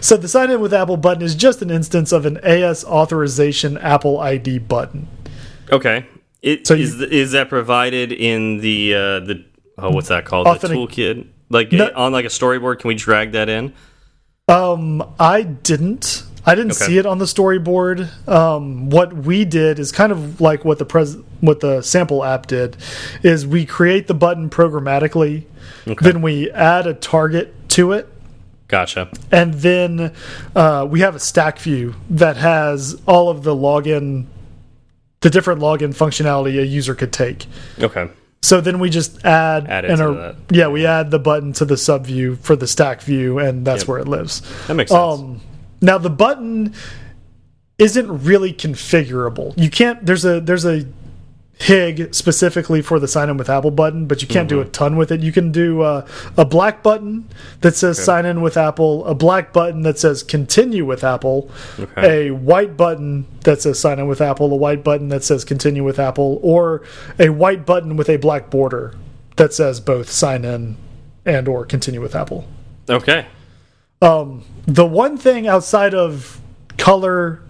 So 0.00 0.16
the 0.18 0.28
sign 0.28 0.50
in 0.50 0.60
with 0.60 0.74
Apple 0.74 0.96
button 0.98 1.22
is 1.22 1.34
just 1.34 1.62
an 1.62 1.70
instance 1.70 2.12
of 2.12 2.26
an 2.26 2.36
AS 2.44 2.84
authorization 2.84 3.78
Apple 3.78 4.20
ID 4.20 4.58
button. 4.58 5.08
Okay. 5.72 6.06
It, 6.42 6.66
So 6.66 6.74
is 6.74 6.96
you- 6.96 7.06
is 7.06 7.32
that 7.32 7.48
provided 7.48 8.12
in 8.12 8.58
the 8.58 8.94
uh, 8.94 8.98
the 9.20 9.44
oh 9.78 9.90
what's 9.90 10.08
that 10.08 10.26
called 10.26 10.46
the 10.46 10.68
toolkit 10.68 11.26
like 11.48 11.72
No- 11.72 11.90
on 11.96 12.12
like 12.12 12.24
a 12.26 12.28
storyboard? 12.28 12.80
Can 12.80 12.88
we 12.88 12.94
drag 12.94 13.32
that 13.32 13.48
in? 13.48 13.72
Um, 14.46 15.02
I 15.18 15.42
didn't. 15.42 16.22
I 16.46 16.54
didn't 16.54 16.72
Okay. 16.72 16.86
see 16.86 16.98
it 16.98 17.06
on 17.06 17.18
the 17.18 17.24
storyboard. 17.24 18.08
Um, 18.28 18.90
what 18.90 19.14
we 19.14 19.44
did 19.44 19.78
is 19.78 19.92
kind 19.92 20.12
of 20.12 20.40
like 20.40 20.64
what 20.64 20.78
the 20.78 20.84
pres 20.84 21.16
what 21.40 21.60
the 21.60 21.82
sample 21.82 22.24
app 22.24 22.46
did, 22.46 22.76
is 23.22 23.46
we 23.46 23.66
create 23.66 24.06
the 24.06 24.14
button 24.14 24.48
programmatically, 24.50 25.44
then 26.00 26.22
we 26.22 26.50
add 26.50 26.86
a 26.86 26.94
target 26.94 27.54
to 27.70 27.92
it, 27.92 28.08
Gotcha. 28.68 29.10
and 29.30 29.52
then 29.54 30.12
uh, 30.56 30.86
we 30.88 31.00
have 31.00 31.14
a 31.14 31.18
stack 31.18 31.58
view 31.58 31.94
that 32.08 32.36
has 32.38 32.98
all 33.06 33.28
of 33.28 33.42
the 33.42 33.54
login, 33.54 34.24
the 35.20 35.28
different 35.30 35.60
login 35.60 35.94
functionality 35.94 36.58
a 36.60 36.64
user 36.66 36.94
could 36.94 37.12
take. 37.12 37.46
Okay. 37.80 38.08
So 38.42 38.60
then 38.62 38.78
we 38.78 38.88
just 38.90 39.22
add, 39.24 39.66
Add 39.68 39.84
it 39.86 39.90
and 39.90 40.00
that. 40.18 40.36
yeah, 40.50 40.68
we 40.68 40.84
add 40.86 41.10
the 41.10 41.18
button 41.18 41.52
to 41.54 41.64
the 41.66 41.76
sub 41.78 42.06
view 42.06 42.36
for 42.36 42.56
the 42.56 42.66
stack 42.66 43.00
view, 43.02 43.38
and 43.38 43.66
that's 43.66 43.82
Yep. 43.82 43.88
where 43.88 43.98
it 44.00 44.08
lives. 44.08 44.40
That 44.66 44.74
makes 44.74 44.90
sense. 44.90 45.20
Um, 45.20 45.40
now 45.84 45.98
the 45.98 46.10
button 46.10 46.74
isn't 47.78 48.24
really 48.24 48.52
configurable. 48.52 49.52
You 49.56 49.70
can't. 49.70 50.04
There's 50.04 50.24
a 50.24 50.40
there's 50.40 50.64
a 50.64 50.86
HIG 51.58 52.12
specifically 52.14 52.82
for 52.82 52.98
the 52.98 53.06
sign 53.06 53.28
in 53.30 53.36
with 53.36 53.48
Apple 53.48 53.70
button, 53.70 54.06
but 54.06 54.20
you 54.20 54.26
can't 54.28 54.48
Mm-hmm. 54.48 54.60
do 54.62 54.66
a 54.68 54.70
ton 54.70 54.96
with 54.96 55.12
it. 55.12 55.20
You 55.20 55.30
can 55.30 55.52
do 55.52 55.82
uh, 55.82 56.04
a 56.36 56.44
black 56.44 56.82
button 56.82 57.28
that 57.60 57.76
says 57.76 58.02
sign 58.02 58.26
in 58.26 58.42
with 58.42 58.56
Apple, 58.56 59.04
a 59.06 59.14
black 59.14 59.52
button 59.52 59.82
that 59.82 59.96
says 59.98 60.24
continue 60.24 60.84
with 60.84 61.04
Apple, 61.04 61.48
Okay. 61.78 62.26
a 62.28 62.34
white 62.34 62.76
button 62.76 63.26
that 63.42 63.62
says 63.62 63.78
sign 63.78 64.00
in 64.00 64.08
with 64.08 64.20
Apple, 64.20 64.52
a 64.52 64.56
white 64.56 64.82
button 64.82 65.08
that 65.10 65.22
says 65.22 65.44
continue 65.44 65.84
with 65.84 66.00
Apple, 66.00 66.40
or 66.42 66.82
a 67.20 67.28
white 67.28 67.64
button 67.64 67.96
with 67.96 68.08
a 68.08 68.16
black 68.16 68.50
border 68.50 68.92
that 69.36 69.52
says 69.54 69.78
both 69.80 70.10
sign 70.10 70.44
in 70.44 70.76
and 71.24 71.46
or 71.46 71.64
continue 71.64 72.00
with 72.00 72.16
Apple. 72.16 72.46
okay. 72.90 73.26
Um, 74.04 74.44
the 74.66 74.84
one 74.84 75.16
thing 75.16 75.46
outside 75.46 75.94
of 75.94 76.40
color 76.76 77.40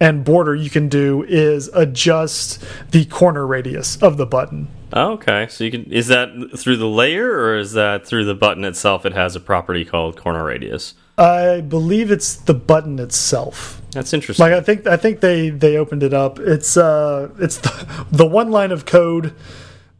and 0.00 0.24
border 0.24 0.54
you 0.54 0.70
can 0.70 0.88
do 0.88 1.22
is 1.22 1.68
adjust 1.68 2.64
the 2.90 3.04
corner 3.04 3.46
radius 3.46 3.96
of 4.02 4.16
the 4.16 4.26
button. 4.26 4.68
Okay. 4.94 5.46
So 5.48 5.64
you 5.64 5.70
can 5.70 5.92
is 5.92 6.08
that 6.08 6.30
through 6.56 6.78
the 6.78 6.88
layer 6.88 7.30
or 7.30 7.58
is 7.58 7.72
that 7.72 8.06
through 8.06 8.24
the 8.24 8.34
button 8.34 8.64
itself? 8.64 9.06
It 9.06 9.12
has 9.12 9.36
a 9.36 9.40
property 9.40 9.84
called 9.84 10.16
corner 10.16 10.44
radius. 10.44 10.94
I 11.18 11.60
believe 11.60 12.10
it's 12.10 12.36
the 12.36 12.54
button 12.54 12.98
itself. 12.98 13.80
That's 13.90 14.12
interesting. 14.12 14.44
Like 14.44 14.54
I 14.54 14.60
think 14.60 14.86
I 14.86 14.96
think 14.96 15.20
they 15.20 15.50
they 15.50 15.76
opened 15.76 16.02
it 16.02 16.14
up. 16.14 16.38
It's 16.38 16.76
uh 16.76 17.30
it's 17.38 17.58
the, 17.58 18.06
the 18.10 18.26
one 18.26 18.50
line 18.50 18.72
of 18.72 18.86
code 18.86 19.34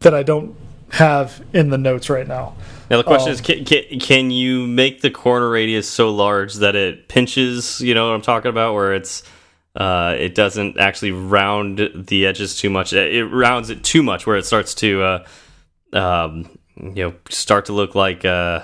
that 0.01 0.15
I 0.15 0.23
don't 0.23 0.57
have 0.91 1.45
in 1.53 1.71
the 1.71 1.79
notes 1.79 2.11
right 2.11 2.27
now. 2.27 2.55
Now 2.93 2.99
the 2.99 3.05
question 3.05 3.31
Oh. 3.31 3.33
is, 3.33 3.41
can, 3.41 3.65
can 3.65 3.99
can 4.01 4.31
you 4.31 4.67
make 4.67 5.01
the 5.01 5.11
corner 5.11 5.49
radius 5.49 5.89
so 5.89 6.11
large 6.11 6.57
that 6.57 6.77
it 6.77 7.09
pinches? 7.09 7.81
You 7.81 7.95
know 7.95 8.09
what 8.09 8.15
I'm 8.15 8.21
talking 8.21 8.51
about, 8.51 8.75
where 8.75 8.93
it's 8.93 9.23
uh, 9.75 10.15
it 10.19 10.35
doesn't 10.35 10.79
actually 10.79 11.13
round 11.13 11.79
the 11.95 12.27
edges 12.27 12.55
too 12.55 12.69
much. 12.69 12.93
It, 12.93 13.15
it 13.17 13.25
rounds 13.25 13.71
it 13.71 13.83
too 13.83 14.03
much, 14.03 14.27
where 14.27 14.37
it 14.37 14.45
starts 14.45 14.75
to 14.75 15.03
uh, 15.03 15.27
um, 15.95 16.59
you 16.77 17.03
know 17.05 17.15
start 17.31 17.65
to 17.67 17.73
look 17.73 17.95
like 17.95 18.27
uh, 18.27 18.61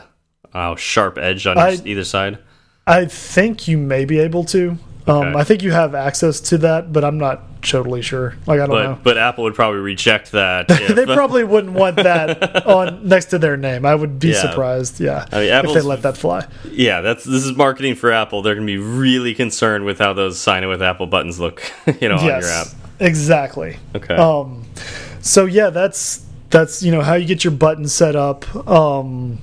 oh, 0.55 0.76
sharp 0.76 1.16
edge 1.16 1.47
on 1.47 1.57
I- 1.57 1.79
either 1.87 2.05
side. 2.05 2.39
I 2.87 3.07
think 3.07 3.66
you 3.66 3.79
may 3.79 4.05
be 4.05 4.18
able 4.18 4.45
to. 4.45 4.76
Um, 5.09 5.37
I 5.37 5.45
think 5.45 5.63
you 5.63 5.73
have 5.73 5.95
access 5.95 6.41
to 6.41 6.59
that, 6.59 6.93
but 6.93 7.05
I'm 7.05 7.19
not 7.19 7.43
totally 7.63 8.03
sure. 8.03 8.37
Like 8.47 8.61
I 8.61 8.67
don't 8.67 8.71
But 8.71 8.83
know. 8.85 8.99
but 9.03 9.19
Apple 9.19 9.45
would 9.45 9.55
probably 9.55 9.81
reject 9.81 10.33
that. 10.33 10.67
if- 10.71 10.95
they 10.95 11.07
probably 11.07 11.45
wouldn't 11.45 11.73
want 11.73 11.97
that 11.97 12.67
on 12.67 13.09
next 13.09 13.27
to 13.27 13.39
their 13.39 13.57
name. 13.57 13.85
I 13.87 13.95
would 13.95 14.19
be 14.19 14.29
Yeah. 14.29 14.41
surprised, 14.43 15.01
yeah, 15.01 15.27
I 15.33 15.41
mean, 15.41 15.65
if 15.67 15.75
they 15.75 15.81
let 15.81 16.03
that 16.03 16.17
fly. 16.17 16.47
yeah, 16.71 17.01
that's 17.01 17.25
this 17.25 17.45
is 17.45 17.57
marketing 17.57 17.95
for 17.97 18.13
Apple. 18.13 18.43
They're 18.43 18.55
going 18.55 18.67
to 18.67 18.71
be 18.73 18.79
really 18.79 19.35
concerned 19.35 19.85
with 19.85 19.99
how 19.99 20.13
those 20.13 20.39
sign 20.39 20.63
in 20.63 20.69
with 20.69 20.83
Apple 20.83 21.07
buttons 21.07 21.41
look, 21.41 21.63
you 22.01 22.09
know, 22.09 22.17
on 22.17 22.25
your 22.25 22.35
app. 22.35 22.43
Yes, 22.45 22.75
exactly. 23.01 23.77
Okay. 23.97 24.15
Um, 24.15 24.65
so 25.21 25.47
yeah, 25.47 25.71
that's 25.71 26.25
that's 26.51 26.83
you 26.83 26.93
know 26.93 27.01
how 27.03 27.15
you 27.15 27.27
get 27.27 27.45
your 27.45 27.53
button 27.53 27.89
set 27.89 28.15
up. 28.15 28.45
Um, 28.69 29.39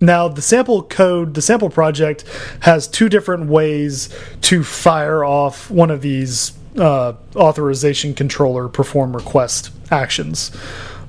now 0.00 0.28
the 0.28 0.42
sample 0.42 0.82
code, 0.82 1.34
the 1.34 1.42
sample 1.42 1.70
project 1.70 2.24
has 2.60 2.86
two 2.86 3.08
different 3.08 3.48
ways 3.48 4.08
to 4.42 4.62
fire 4.62 5.24
off 5.24 5.70
one 5.70 5.90
of 5.90 6.02
these 6.02 6.52
uh, 6.78 7.14
authorization 7.34 8.14
controller 8.14 8.68
perform 8.68 9.16
request 9.16 9.70
actions. 9.90 10.54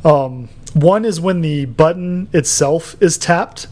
Um, 0.06 0.50
one 0.74 1.06
is 1.06 1.20
when 1.20 1.42
the 1.42 1.66
button 1.66 2.30
itself 2.34 2.96
is 3.02 3.18
tapped, 3.18 3.68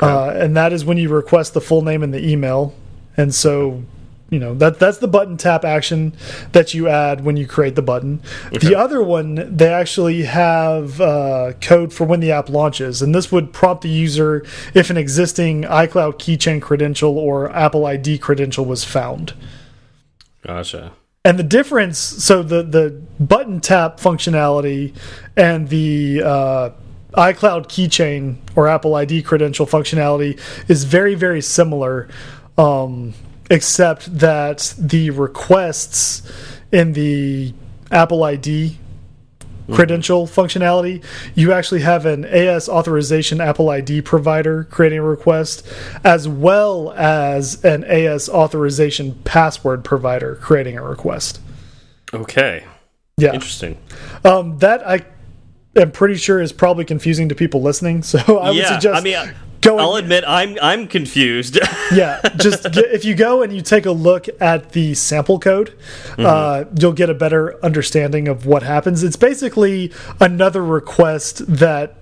uh, 0.00 0.30
and 0.30 0.56
that 0.56 0.72
is 0.72 0.84
when 0.84 0.96
you 0.96 1.08
request 1.08 1.54
the 1.54 1.60
full 1.60 1.82
name 1.82 2.02
and 2.02 2.14
the 2.14 2.26
email. 2.26 2.74
And 3.16 3.34
so, 3.34 3.82
you 4.30 4.38
know 4.38 4.54
that 4.54 4.78
that's 4.78 4.98
the 4.98 5.08
button 5.08 5.36
tap 5.36 5.64
action 5.64 6.12
that 6.52 6.74
you 6.74 6.88
add 6.88 7.24
when 7.24 7.36
you 7.36 7.46
create 7.46 7.74
the 7.74 7.82
button. 7.82 8.20
The 8.52 8.74
other 8.74 9.02
one, 9.02 9.56
they 9.56 9.72
actually 9.72 10.24
have 10.24 11.00
uh, 11.00 11.52
code 11.60 11.92
for 11.92 12.04
when 12.04 12.20
the 12.20 12.32
app 12.32 12.48
launches, 12.48 13.00
and 13.00 13.14
this 13.14 13.32
would 13.32 13.52
prompt 13.52 13.82
the 13.82 13.88
user 13.88 14.44
if 14.74 14.90
an 14.90 14.96
existing 14.96 15.62
iCloud 15.62 16.14
keychain 16.14 16.60
credential 16.60 17.18
or 17.18 17.50
Apple 17.52 17.86
ID 17.86 18.18
credential 18.18 18.64
was 18.64 18.84
found. 18.84 19.32
Gotcha. 20.46 20.92
And 21.24 21.38
the 21.38 21.42
difference, 21.42 21.98
so 21.98 22.42
the 22.42 22.62
the 22.62 23.02
button 23.18 23.60
tap 23.60 23.98
functionality 23.98 24.94
and 25.36 25.68
the 25.68 26.22
uh, 26.24 26.70
iCloud 27.12 27.66
keychain 27.66 28.36
or 28.56 28.68
Apple 28.68 28.94
ID 28.94 29.22
credential 29.22 29.66
functionality 29.66 30.38
is 30.68 30.84
very 30.84 31.14
very 31.14 31.40
similar, 31.40 32.08
um, 32.56 33.14
except 33.50 34.18
that 34.18 34.74
the 34.78 35.10
requests 35.10 36.22
in 36.72 36.92
the 36.92 37.54
Apple 37.90 38.22
ID 38.24 38.76
credential 39.70 40.26
functionality, 40.26 41.04
you 41.34 41.52
actually 41.52 41.80
have 41.82 42.06
an 42.06 42.24
AS 42.24 42.68
authorization 42.68 43.40
Apple 43.40 43.68
ID 43.68 44.00
provider 44.02 44.64
creating 44.64 44.98
a 44.98 45.02
request, 45.02 45.66
as 46.04 46.26
well 46.26 46.92
as 46.92 47.62
an 47.64 47.84
AS 47.84 48.28
authorization 48.30 49.14
password 49.24 49.84
provider 49.84 50.36
creating 50.36 50.78
a 50.78 50.82
request. 50.82 51.40
Okay. 52.14 52.64
Yeah, 53.18 53.34
Interesting. 53.34 53.76
um, 54.24 54.58
that 54.58 54.86
I 54.88 55.04
am 55.76 55.90
pretty 55.90 56.14
sure 56.16 56.40
is 56.40 56.52
probably 56.52 56.84
confusing 56.86 57.28
to 57.28 57.34
people 57.34 57.60
listening. 57.60 58.02
So 58.08 58.38
I 58.38 58.48
would 58.50 58.56
yeah. 58.56 58.68
suggest 58.72 59.00
I 59.00 59.04
mean, 59.04 59.16
I- 59.16 59.34
going. 59.60 59.80
I'll 59.80 59.96
admit 59.96 60.24
I'm 60.26 60.56
I'm 60.60 60.86
confused. 60.86 61.58
yeah, 61.92 62.20
just 62.36 62.64
get, 62.72 62.86
if 62.86 63.04
you 63.04 63.14
go 63.14 63.42
and 63.42 63.52
you 63.52 63.62
take 63.62 63.86
a 63.86 63.92
look 63.92 64.26
at 64.40 64.72
the 64.72 64.94
sample 64.94 65.38
code, 65.38 65.74
uh, 66.18 66.64
you'll 66.78 66.92
get 66.92 67.10
a 67.10 67.14
better 67.14 67.62
understanding 67.64 68.28
of 68.28 68.46
what 68.46 68.62
happens. 68.62 69.02
It's 69.02 69.16
basically 69.16 69.92
another 70.20 70.64
request 70.64 71.46
that 71.46 71.96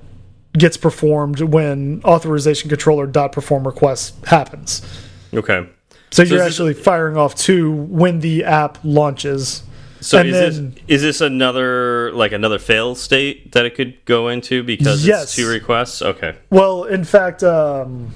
gets 0.52 0.76
performed 0.76 1.40
when 1.40 2.00
authorization 2.04 2.68
controller 2.68 3.06
dot 3.06 3.32
perform 3.32 3.66
request 3.66 4.14
happens. 4.26 4.82
okay. 5.34 5.68
So, 6.12 6.22
you're 6.22 6.42
actually 6.42 6.72
firing 6.72 7.16
off 7.16 7.34
two 7.34 7.72
when 7.72 8.20
the 8.20 8.44
app 8.44 8.78
launches. 8.84 9.64
So 10.06 10.18
And 10.20 10.28
is 10.28 10.34
then- 10.56 10.70
this 10.74 10.82
is 10.86 11.02
this 11.02 11.20
another 11.20 12.12
like 12.12 12.30
another 12.30 12.60
fail 12.60 12.94
state 12.94 13.50
that 13.52 13.64
it 13.66 13.74
could 13.74 14.04
go 14.04 14.28
into 14.28 14.62
because 14.62 15.04
Yes. 15.04 15.24
it's 15.24 15.34
two 15.34 15.48
requests? 15.48 16.00
Okay. 16.00 16.34
Well, 16.48 16.84
in 16.84 17.02
fact, 17.02 17.42
um, 17.42 18.12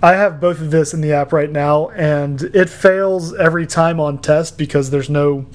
I 0.00 0.12
have 0.12 0.40
both 0.40 0.60
of 0.60 0.70
this 0.70 0.94
in 0.94 1.00
the 1.00 1.12
app 1.12 1.32
right 1.32 1.50
now, 1.50 1.88
and 1.88 2.40
it 2.54 2.68
fails 2.68 3.34
every 3.34 3.66
time 3.66 3.98
on 3.98 4.18
test 4.18 4.56
because 4.56 4.90
there's 4.90 5.10
no 5.10 5.46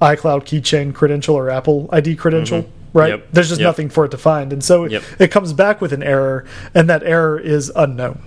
iCloud 0.00 0.44
keychain 0.44 0.94
credential 0.94 1.34
or 1.34 1.50
Apple 1.50 1.88
ID 1.92 2.14
credential. 2.14 2.64
Right? 2.92 3.10
Yep. 3.10 3.26
There's 3.32 3.48
just 3.48 3.60
Yep. 3.60 3.66
nothing 3.66 3.88
for 3.88 4.04
it 4.04 4.12
to 4.12 4.16
find, 4.18 4.52
and 4.52 4.62
so 4.62 4.84
Yep. 4.86 5.02
it 5.18 5.30
comes 5.32 5.52
back 5.52 5.80
with 5.80 5.92
an 5.92 6.04
error, 6.04 6.44
and 6.72 6.88
that 6.88 7.02
error 7.02 7.38
is 7.38 7.70
unknown. 7.74 8.20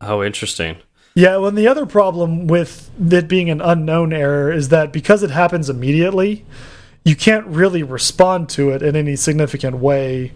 Oh, 0.00 0.24
interesting. 0.24 0.76
Yeah, 1.16 1.38
well, 1.38 1.46
and 1.46 1.56
the 1.56 1.66
other 1.66 1.86
problem 1.86 2.46
with 2.46 2.90
it 3.10 3.26
being 3.26 3.48
an 3.48 3.62
unknown 3.62 4.12
error 4.12 4.52
is 4.52 4.68
that 4.68 4.92
because 4.92 5.22
it 5.22 5.30
happens 5.30 5.70
immediately, 5.70 6.44
you 7.06 7.16
can't 7.16 7.46
really 7.46 7.82
respond 7.82 8.50
to 8.50 8.68
it 8.70 8.82
in 8.82 8.94
any 8.94 9.16
significant 9.16 9.78
way. 9.78 10.32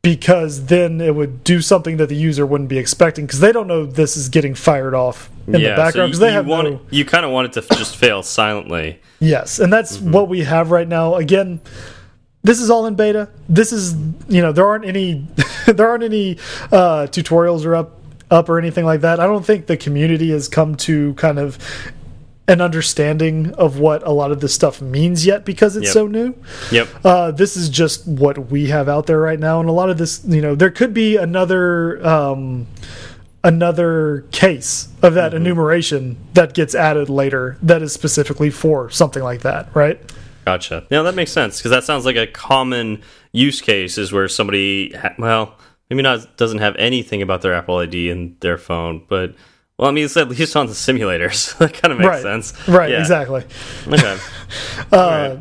Because 0.00 0.66
then 0.66 1.00
it 1.00 1.16
would 1.16 1.42
do 1.42 1.60
something 1.60 1.96
that 1.96 2.08
the 2.08 2.14
user 2.14 2.46
wouldn't 2.46 2.68
be 2.68 2.78
expecting 2.78 3.26
because 3.26 3.40
they 3.40 3.50
don't 3.50 3.66
know 3.66 3.84
this 3.84 4.16
is 4.16 4.28
getting 4.28 4.54
fired 4.54 4.94
off 4.94 5.28
in 5.48 5.54
yeah. 5.54 5.70
the 5.70 5.76
background 5.76 6.10
because 6.10 6.20
you, 6.20 6.26
they 6.26 6.32
have 6.32 6.46
want 6.46 6.68
no. 6.68 6.74
it, 6.76 6.80
you 6.90 7.04
kind 7.04 7.24
of 7.24 7.32
want 7.32 7.46
it 7.46 7.60
to 7.60 7.74
just 7.74 7.96
fail 7.96 8.22
silently. 8.22 9.00
Yes, 9.18 9.58
and 9.58 9.72
that's 9.72 9.98
what 9.98 10.28
we 10.28 10.44
have 10.44 10.70
right 10.70 10.86
now. 10.86 11.14
Again, 11.14 11.60
this 12.42 12.60
is 12.60 12.68
all 12.70 12.86
in 12.86 12.94
beta. 12.94 13.30
This 13.48 13.72
is 13.72 13.94
you 14.28 14.42
know 14.42 14.52
there 14.52 14.66
aren't 14.66 14.84
any 14.84 15.26
there 15.66 15.88
aren't 15.88 16.04
any 16.04 16.36
uh, 16.70 17.08
tutorials 17.10 17.64
or 17.64 17.74
up 17.74 17.93
up 18.30 18.48
or 18.48 18.58
anything 18.58 18.84
like 18.84 19.00
that. 19.02 19.20
I 19.20 19.26
don't 19.26 19.44
think 19.44 19.66
the 19.66 19.76
community 19.76 20.30
has 20.30 20.48
come 20.48 20.74
to 20.76 21.14
kind 21.14 21.38
of 21.38 21.58
an 22.46 22.60
understanding 22.60 23.52
of 23.54 23.78
what 23.78 24.06
a 24.06 24.10
lot 24.10 24.30
of 24.30 24.40
this 24.40 24.54
stuff 24.54 24.82
means 24.82 25.24
yet 25.24 25.46
because 25.46 25.76
it's 25.76 25.86
Yep. 25.86 25.92
so 25.94 26.06
new. 26.06 26.34
Yep. 26.72 26.88
Uh, 27.02 27.30
this 27.30 27.56
is 27.56 27.70
just 27.70 28.06
what 28.06 28.50
we 28.50 28.68
have 28.68 28.86
out 28.88 29.06
there 29.06 29.18
right 29.18 29.38
now, 29.40 29.60
and 29.60 29.68
a 29.68 29.72
lot 29.72 29.88
of 29.88 29.96
this, 29.96 30.22
you 30.26 30.42
know, 30.42 30.54
there 30.54 30.70
could 30.70 30.92
be 30.92 31.16
another 31.16 32.06
um, 32.06 32.66
another 33.42 34.24
case 34.30 34.88
of 35.02 35.14
that 35.14 35.34
enumeration 35.34 36.16
that 36.34 36.54
gets 36.54 36.74
added 36.74 37.08
later 37.08 37.56
that 37.62 37.82
is 37.82 37.92
specifically 37.92 38.50
for 38.50 38.88
something 38.90 39.22
like 39.22 39.40
that, 39.42 39.68
right? 39.74 40.00
Gotcha. 40.46 40.84
Yeah, 40.90 41.02
that 41.02 41.14
makes 41.14 41.32
sense 41.32 41.58
because 41.58 41.70
that 41.70 41.84
sounds 41.84 42.04
like 42.04 42.16
a 42.16 42.26
common 42.26 43.02
use 43.32 43.60
case 43.60 43.96
is 43.98 44.12
where 44.12 44.28
somebody, 44.28 44.94
well, 45.18 45.54
maybe 45.94 46.02
not 46.02 46.36
doesn't 46.36 46.58
have 46.58 46.74
anything 46.76 47.22
about 47.22 47.42
their 47.42 47.54
Apple 47.54 47.78
ID 47.78 48.10
in 48.10 48.36
their 48.40 48.58
phone, 48.58 49.04
but 49.08 49.34
well, 49.78 49.88
I 49.88 49.92
mean, 49.92 50.04
it's 50.04 50.16
at 50.16 50.28
least 50.28 50.56
on 50.56 50.66
the 50.66 50.72
simulators. 50.72 51.56
that 51.58 51.74
kind 51.74 51.92
of 51.92 51.98
makes 51.98 52.08
right. 52.08 52.22
sense. 52.22 52.68
Right. 52.68 52.90
Yeah. 52.90 53.00
Exactly. 53.00 53.44
Okay. 53.86 54.18
Uh, 54.92 55.38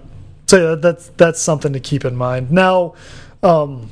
so 0.47 0.69
yeah, 0.69 0.75
that's 0.75 1.09
that's 1.17 1.39
something 1.39 1.73
to 1.73 1.79
keep 1.79 2.05
in 2.05 2.15
mind. 2.15 2.51
Now, 2.51 2.95
um, 3.43 3.91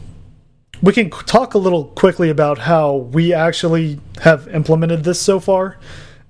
we 0.81 0.93
can 0.93 1.09
talk 1.09 1.53
a 1.53 1.57
little 1.57 1.85
quickly 1.85 2.29
about 2.29 2.57
how 2.57 2.95
we 2.95 3.33
actually 3.33 3.99
have 4.21 4.47
implemented 4.47 5.03
this 5.03 5.21
so 5.21 5.39
far, 5.39 5.77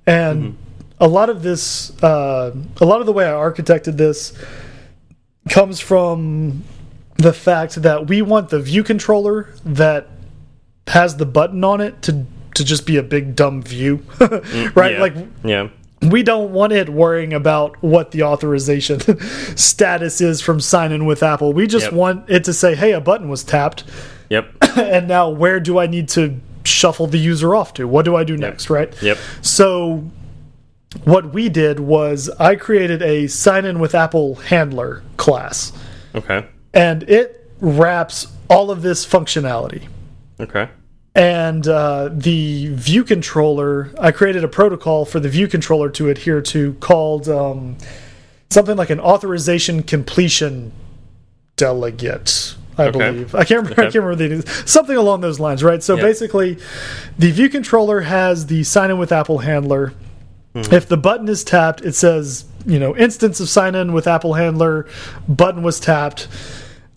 and 0.05 0.57
a 0.99 1.07
lot 1.07 1.29
of 1.29 1.41
this, 1.41 1.91
uh, 2.03 2.55
a 2.81 2.85
lot 2.85 2.99
of 2.99 3.05
the 3.05 3.13
way 3.13 3.25
I 3.25 3.31
architected 3.31 3.97
this 3.97 4.33
comes 5.49 5.79
from 5.79 6.63
the 7.15 7.33
fact 7.33 7.75
that 7.81 8.07
we 8.07 8.21
want 8.21 8.49
the 8.49 8.59
view 8.59 8.83
controller 8.83 9.53
that 9.63 10.07
has 10.87 11.17
the 11.17 11.25
button 11.25 11.63
on 11.63 11.81
it 11.81 12.01
to 12.03 12.25
to 12.55 12.65
just 12.65 12.85
be 12.85 12.97
a 12.97 13.03
big 13.03 13.35
dumb 13.35 13.61
view, 13.61 14.03
right? 14.75 14.93
Yeah. 14.93 14.99
Like 14.99 15.13
yeah. 15.43 15.69
we 16.01 16.21
don't 16.21 16.51
want 16.51 16.73
it 16.73 16.89
worrying 16.89 17.33
about 17.33 17.81
what 17.81 18.11
the 18.11 18.23
authorization 18.23 18.99
status 19.55 20.19
is 20.19 20.41
from 20.41 20.59
sign 20.59 20.91
in 20.91 21.05
with 21.05 21.23
Apple. 21.23 21.53
We 21.53 21.65
just 21.65 21.85
Yep. 21.87 21.93
want 21.93 22.29
it 22.29 22.43
to 22.43 22.53
say, 22.53 22.75
hey, 22.75 22.91
a 22.91 22.99
button 22.99 23.29
was 23.29 23.43
tapped, 23.43 23.85
Yep. 24.29 24.49
and 24.77 25.07
now 25.07 25.29
where 25.29 25.59
do 25.61 25.79
I 25.79 25.87
need 25.87 26.09
to 26.09 26.39
shuffle 26.65 27.07
the 27.07 27.17
user 27.17 27.55
off 27.55 27.73
to? 27.75 27.87
What 27.87 28.03
do 28.03 28.15
I 28.17 28.23
do 28.25 28.35
next, 28.35 28.69
right? 28.69 28.93
Yep. 29.01 29.17
So, 29.41 30.11
what 31.05 31.33
we 31.33 31.47
did 31.47 31.79
was 31.79 32.29
I 32.37 32.55
created 32.57 33.01
a 33.01 33.27
sign 33.27 33.63
in 33.63 33.79
with 33.79 33.95
Apple 33.95 34.35
handler 34.35 35.03
class, 35.15 35.71
Okay. 36.13 36.45
and 36.73 37.03
it 37.03 37.49
wraps 37.61 38.27
all 38.49 38.69
of 38.71 38.81
this 38.81 39.05
functionality 39.05 39.87
Okay. 40.41 40.69
and 41.15 41.67
uh, 41.67 42.09
the 42.11 42.67
view 42.73 43.03
controller 43.03 43.89
i 43.99 44.11
created 44.11 44.43
a 44.43 44.47
protocol 44.47 45.05
for 45.05 45.19
the 45.19 45.29
view 45.29 45.47
controller 45.47 45.89
to 45.89 46.09
adhere 46.09 46.41
to 46.41 46.73
called 46.75 47.27
um, 47.29 47.77
something 48.49 48.77
like 48.77 48.89
an 48.89 48.99
authorization 48.99 49.83
completion 49.83 50.71
delegate 51.57 52.55
i 52.77 52.85
Okay. 52.85 52.97
believe 53.11 53.35
i 53.35 53.43
can't 53.43 53.61
remember, 53.63 53.81
I 53.81 53.85
Okay. 53.85 53.91
can't 53.91 54.05
remember 54.05 54.43
the 54.43 54.47
something 54.65 54.95
along 54.97 55.21
those 55.21 55.39
lines 55.39 55.63
right 55.63 55.83
so 55.83 55.95
basically 55.97 56.57
the 57.19 57.31
view 57.31 57.49
controller 57.49 58.01
has 58.01 58.45
the 58.47 58.63
sign 58.63 58.89
in 58.91 58.97
with 58.97 59.11
apple 59.11 59.39
handler 59.39 59.93
Mm-hmm. 60.53 60.73
if 60.73 60.89
the 60.89 60.97
button 60.97 61.29
is 61.29 61.45
tapped 61.45 61.79
it 61.79 61.95
says 61.95 62.43
you 62.65 62.77
know 62.77 62.93
instance 62.97 63.39
of 63.39 63.47
sign 63.47 63.73
in 63.73 63.93
with 63.93 64.05
apple 64.05 64.33
handler 64.33 64.85
button 65.25 65.63
was 65.63 65.79
tapped 65.79 66.27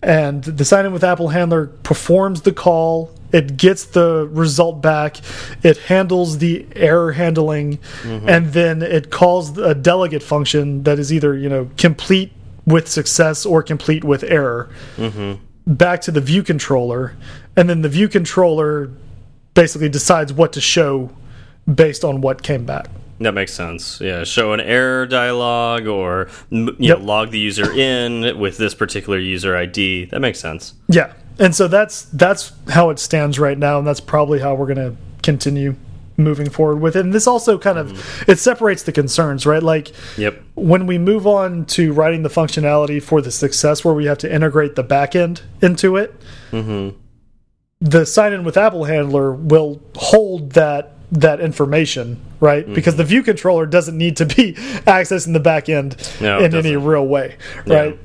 and 0.03 0.43
the 0.43 0.65
sign 0.65 0.85
in 0.85 0.91
with 0.91 1.03
Apple 1.05 1.29
handler 1.29 1.65
performs 1.81 2.41
the 2.41 2.51
call. 2.51 3.09
It 3.35 3.57
gets 3.57 3.83
the 3.83 4.29
result 4.31 4.81
back, 4.81 5.17
it 5.61 5.77
handles 5.77 6.37
the 6.37 6.65
error 6.73 7.11
handling, 7.11 7.79
mm-hmm. 8.01 8.29
and 8.29 8.53
then 8.53 8.81
it 8.81 9.11
calls 9.11 9.57
a 9.57 9.75
delegate 9.75 10.23
function 10.23 10.83
that 10.83 10.99
is 10.99 11.11
either 11.11 11.35
you 11.35 11.49
know 11.49 11.69
complete 11.75 12.31
with 12.65 12.87
success 12.87 13.45
or 13.45 13.61
complete 13.61 14.03
with 14.03 14.23
error 14.23 14.69
mm-hmm. 14.95 15.33
back 15.73 15.99
to 16.01 16.11
the 16.11 16.21
view 16.21 16.43
controller, 16.43 17.13
and 17.57 17.69
then 17.69 17.81
the 17.81 17.89
view 17.89 18.07
controller 18.07 18.89
basically 19.53 19.89
decides 19.89 20.31
what 20.31 20.53
to 20.53 20.61
show 20.61 21.11
based 21.73 22.05
on 22.05 22.21
what 22.21 22.41
came 22.41 22.65
back. 22.65 22.87
That 23.19 23.33
makes 23.33 23.53
sense. 23.53 23.99
Yeah, 24.01 24.23
show 24.23 24.53
an 24.53 24.61
error 24.61 25.05
dialog 25.05 25.87
or 25.87 26.27
you 26.49 26.75
Yep. 26.79 26.99
know, 26.99 27.05
log 27.05 27.31
the 27.31 27.39
user 27.39 27.71
in 27.71 28.39
with 28.39 28.57
this 28.57 28.73
particular 28.73 29.19
user 29.19 29.55
ID. 29.57 30.05
That 30.05 30.21
makes 30.21 30.39
sense. 30.39 30.73
Yeah, 30.87 31.13
and 31.39 31.55
so 31.55 31.67
that's 31.67 32.03
that's 32.05 32.53
how 32.69 32.89
it 32.89 32.99
stands 32.99 33.39
right 33.39 33.57
now, 33.57 33.77
and 33.77 33.87
that's 33.87 33.99
probably 33.99 34.39
how 34.39 34.55
we're 34.55 34.73
going 34.73 34.91
to 34.91 34.95
continue 35.23 35.75
moving 36.17 36.49
forward 36.49 36.77
with 36.77 36.95
it. 36.95 37.01
And 37.01 37.13
this 37.13 37.27
also 37.27 37.57
kind 37.57 37.77
of 37.77 37.91
mm-hmm. 37.91 38.31
it 38.31 38.39
separates 38.39 38.83
the 38.83 38.91
concerns, 38.91 39.45
right? 39.45 39.61
Like 39.61 39.91
Yep. 40.17 40.41
when 40.55 40.87
we 40.87 40.97
move 40.97 41.27
on 41.27 41.65
to 41.67 41.93
writing 41.93 42.23
the 42.23 42.29
functionality 42.29 43.01
for 43.01 43.21
the 43.21 43.31
success, 43.31 43.83
where 43.83 43.93
we 43.93 44.05
have 44.05 44.17
to 44.19 44.33
integrate 44.33 44.75
the 44.75 44.83
backend 44.83 45.41
into 45.61 45.97
it, 45.97 46.15
mm-hmm. 46.51 46.95
the 47.81 48.05
sign 48.05 48.33
in 48.33 48.43
with 48.43 48.57
Apple 48.57 48.85
handler 48.85 49.33
will 49.33 49.81
hold 49.95 50.53
that 50.53 50.93
that 51.11 51.39
information, 51.39 52.19
right? 52.39 52.65
Mm-hmm. 52.65 52.73
Because 52.73 52.95
the 52.95 53.03
view 53.03 53.21
controller 53.23 53.65
doesn't 53.65 53.97
need 53.97 54.17
to 54.17 54.25
be 54.25 54.53
accessing 54.87 55.33
the 55.33 55.39
backend 55.39 56.21
No, 56.21 56.39
in 56.39 56.55
any 56.55 56.75
real 56.75 57.05
way, 57.05 57.37
right? 57.65 57.99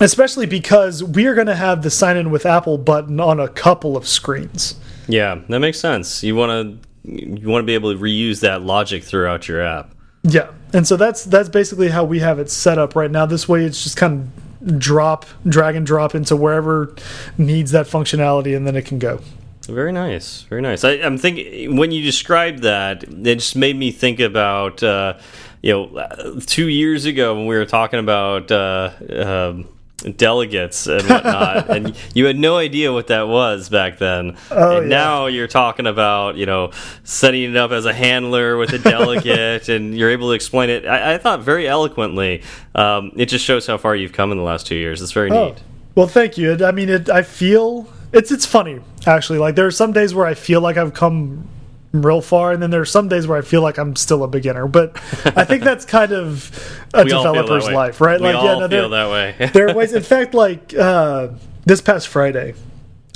Especially 0.00 0.46
because 0.46 1.02
we 1.02 1.26
are 1.26 1.34
going 1.34 1.46
to 1.48 1.56
have 1.56 1.82
the 1.82 1.90
sign 1.90 2.16
in 2.16 2.30
with 2.30 2.46
Apple 2.46 2.78
button 2.78 3.18
on 3.20 3.40
a 3.40 3.48
couple 3.48 3.96
of 3.96 4.06
screens. 4.06 4.76
Yeah, 5.08 5.40
that 5.48 5.58
makes 5.58 5.80
sense. 5.80 6.22
You 6.22 6.36
want 6.36 6.82
to 6.82 6.88
you 7.04 7.48
want 7.48 7.62
to 7.62 7.66
be 7.66 7.74
able 7.74 7.92
to 7.92 7.98
reuse 7.98 8.40
that 8.40 8.62
logic 8.62 9.02
throughout 9.02 9.48
your 9.48 9.62
app. 9.62 9.94
Yeah, 10.22 10.50
and 10.72 10.86
so 10.86 10.96
that's 10.96 11.24
that's 11.24 11.48
basically 11.48 11.88
how 11.88 12.04
we 12.04 12.18
have 12.20 12.38
it 12.38 12.50
set 12.50 12.78
up 12.78 12.94
right 12.94 13.10
now. 13.10 13.26
This 13.26 13.48
way, 13.48 13.64
it's 13.64 13.82
just 13.82 13.96
kind 13.96 14.30
of 14.62 14.78
drop, 14.78 15.24
drag 15.46 15.76
and 15.76 15.86
drop 15.86 16.14
into 16.14 16.36
wherever 16.36 16.94
needs 17.38 17.70
that 17.70 17.86
functionality, 17.86 18.56
and 18.56 18.66
then 18.66 18.76
it 18.76 18.84
can 18.84 18.98
go. 18.98 19.20
Very 19.66 19.92
nice, 19.92 20.42
very 20.42 20.62
nice. 20.62 20.82
I, 20.82 20.92
I'm 20.92 21.18
thinking 21.18 21.76
when 21.76 21.92
you 21.92 22.02
described 22.02 22.62
that, 22.62 23.04
it 23.04 23.34
just 23.36 23.54
made 23.54 23.76
me 23.76 23.90
think 23.90 24.18
about 24.18 24.82
uh, 24.82 25.18
you 25.62 25.72
know 25.72 26.40
two 26.46 26.68
years 26.68 27.04
ago 27.04 27.34
when 27.34 27.46
we 27.46 27.56
were 27.56 27.66
talking 27.66 28.00
about 28.00 28.50
uh, 28.50 28.90
um, 29.10 29.68
delegates 30.16 30.86
and 30.86 31.02
whatnot, 31.08 31.68
and 31.68 31.96
you 32.14 32.26
had 32.26 32.38
no 32.38 32.56
idea 32.56 32.92
what 32.92 33.08
that 33.08 33.26
was 33.28 33.68
back 33.68 33.98
then. 33.98 34.36
Oh, 34.50 34.78
and 34.78 34.90
yeah. 34.90 34.96
now 34.96 35.26
you're 35.26 35.48
talking 35.48 35.86
about 35.86 36.36
you 36.36 36.46
know 36.46 36.70
setting 37.04 37.42
it 37.50 37.56
up 37.56 37.70
as 37.72 37.84
a 37.84 37.92
handler 37.92 38.56
with 38.56 38.72
a 38.72 38.78
delegate, 38.78 39.68
and 39.74 39.96
you're 39.96 40.10
able 40.10 40.28
to 40.28 40.34
explain 40.34 40.70
it. 40.70 40.86
I, 40.86 41.14
I 41.14 41.18
thought 41.18 41.40
very 41.40 41.66
eloquently. 41.66 42.42
Um, 42.74 43.12
it 43.16 43.26
just 43.26 43.44
shows 43.44 43.66
how 43.66 43.76
far 43.78 43.96
you've 43.96 44.12
come 44.12 44.30
in 44.32 44.38
the 44.38 44.44
last 44.44 44.66
two 44.66 44.76
years. 44.76 45.02
It's 45.02 45.12
very 45.12 45.30
Oh, 45.30 45.48
neat. 45.48 45.58
well, 45.94 46.06
thank 46.06 46.38
you. 46.38 46.64
I 46.64 46.70
mean, 46.70 46.88
it, 46.88 47.08
I 47.10 47.22
feel 47.22 47.88
it's 48.12 48.30
it's 48.30 48.46
funny 48.46 48.80
actually. 49.06 49.38
Like 49.38 49.54
there 49.56 49.66
are 49.66 49.70
some 49.72 49.92
days 49.92 50.14
where 50.14 50.26
I 50.26 50.34
feel 50.34 50.60
like 50.60 50.76
I've 50.76 50.94
come 50.94 51.48
real 51.92 52.20
far, 52.20 52.52
and 52.52 52.62
then 52.62 52.70
there 52.70 52.80
are 52.80 52.86
some 52.86 53.08
days 53.08 53.26
where 53.26 53.38
I 53.38 53.42
feel 53.42 53.62
like 53.62 53.78
I'm 53.78 53.96
still 53.96 54.22
a 54.22 54.28
beginner. 54.28 54.66
But 54.66 54.96
I 55.24 55.44
think 55.44 55.62
that's 55.62 55.84
kind 55.98 56.12
of 56.12 56.86
a 56.94 57.04
We 57.04 57.12
all 57.12 57.22
feel 57.22 57.32
that 57.34 57.42
developer's 57.42 57.70
life, 57.70 58.00
right? 58.00 58.20
We 58.20 58.26
like, 58.26 58.36
all 58.36 58.44
yeah, 58.44 58.54
no, 58.54 58.68
feel 58.68 58.88
there, 58.88 59.06
that 59.06 59.38
way. 59.38 59.50
there 59.52 59.68
are 59.68 59.74
ways. 59.74 59.92
In 59.92 60.02
fact, 60.02 60.34
like 60.34 60.74
uh, 60.74 61.28
this 61.64 61.80
past 61.80 62.08
Friday, 62.08 62.54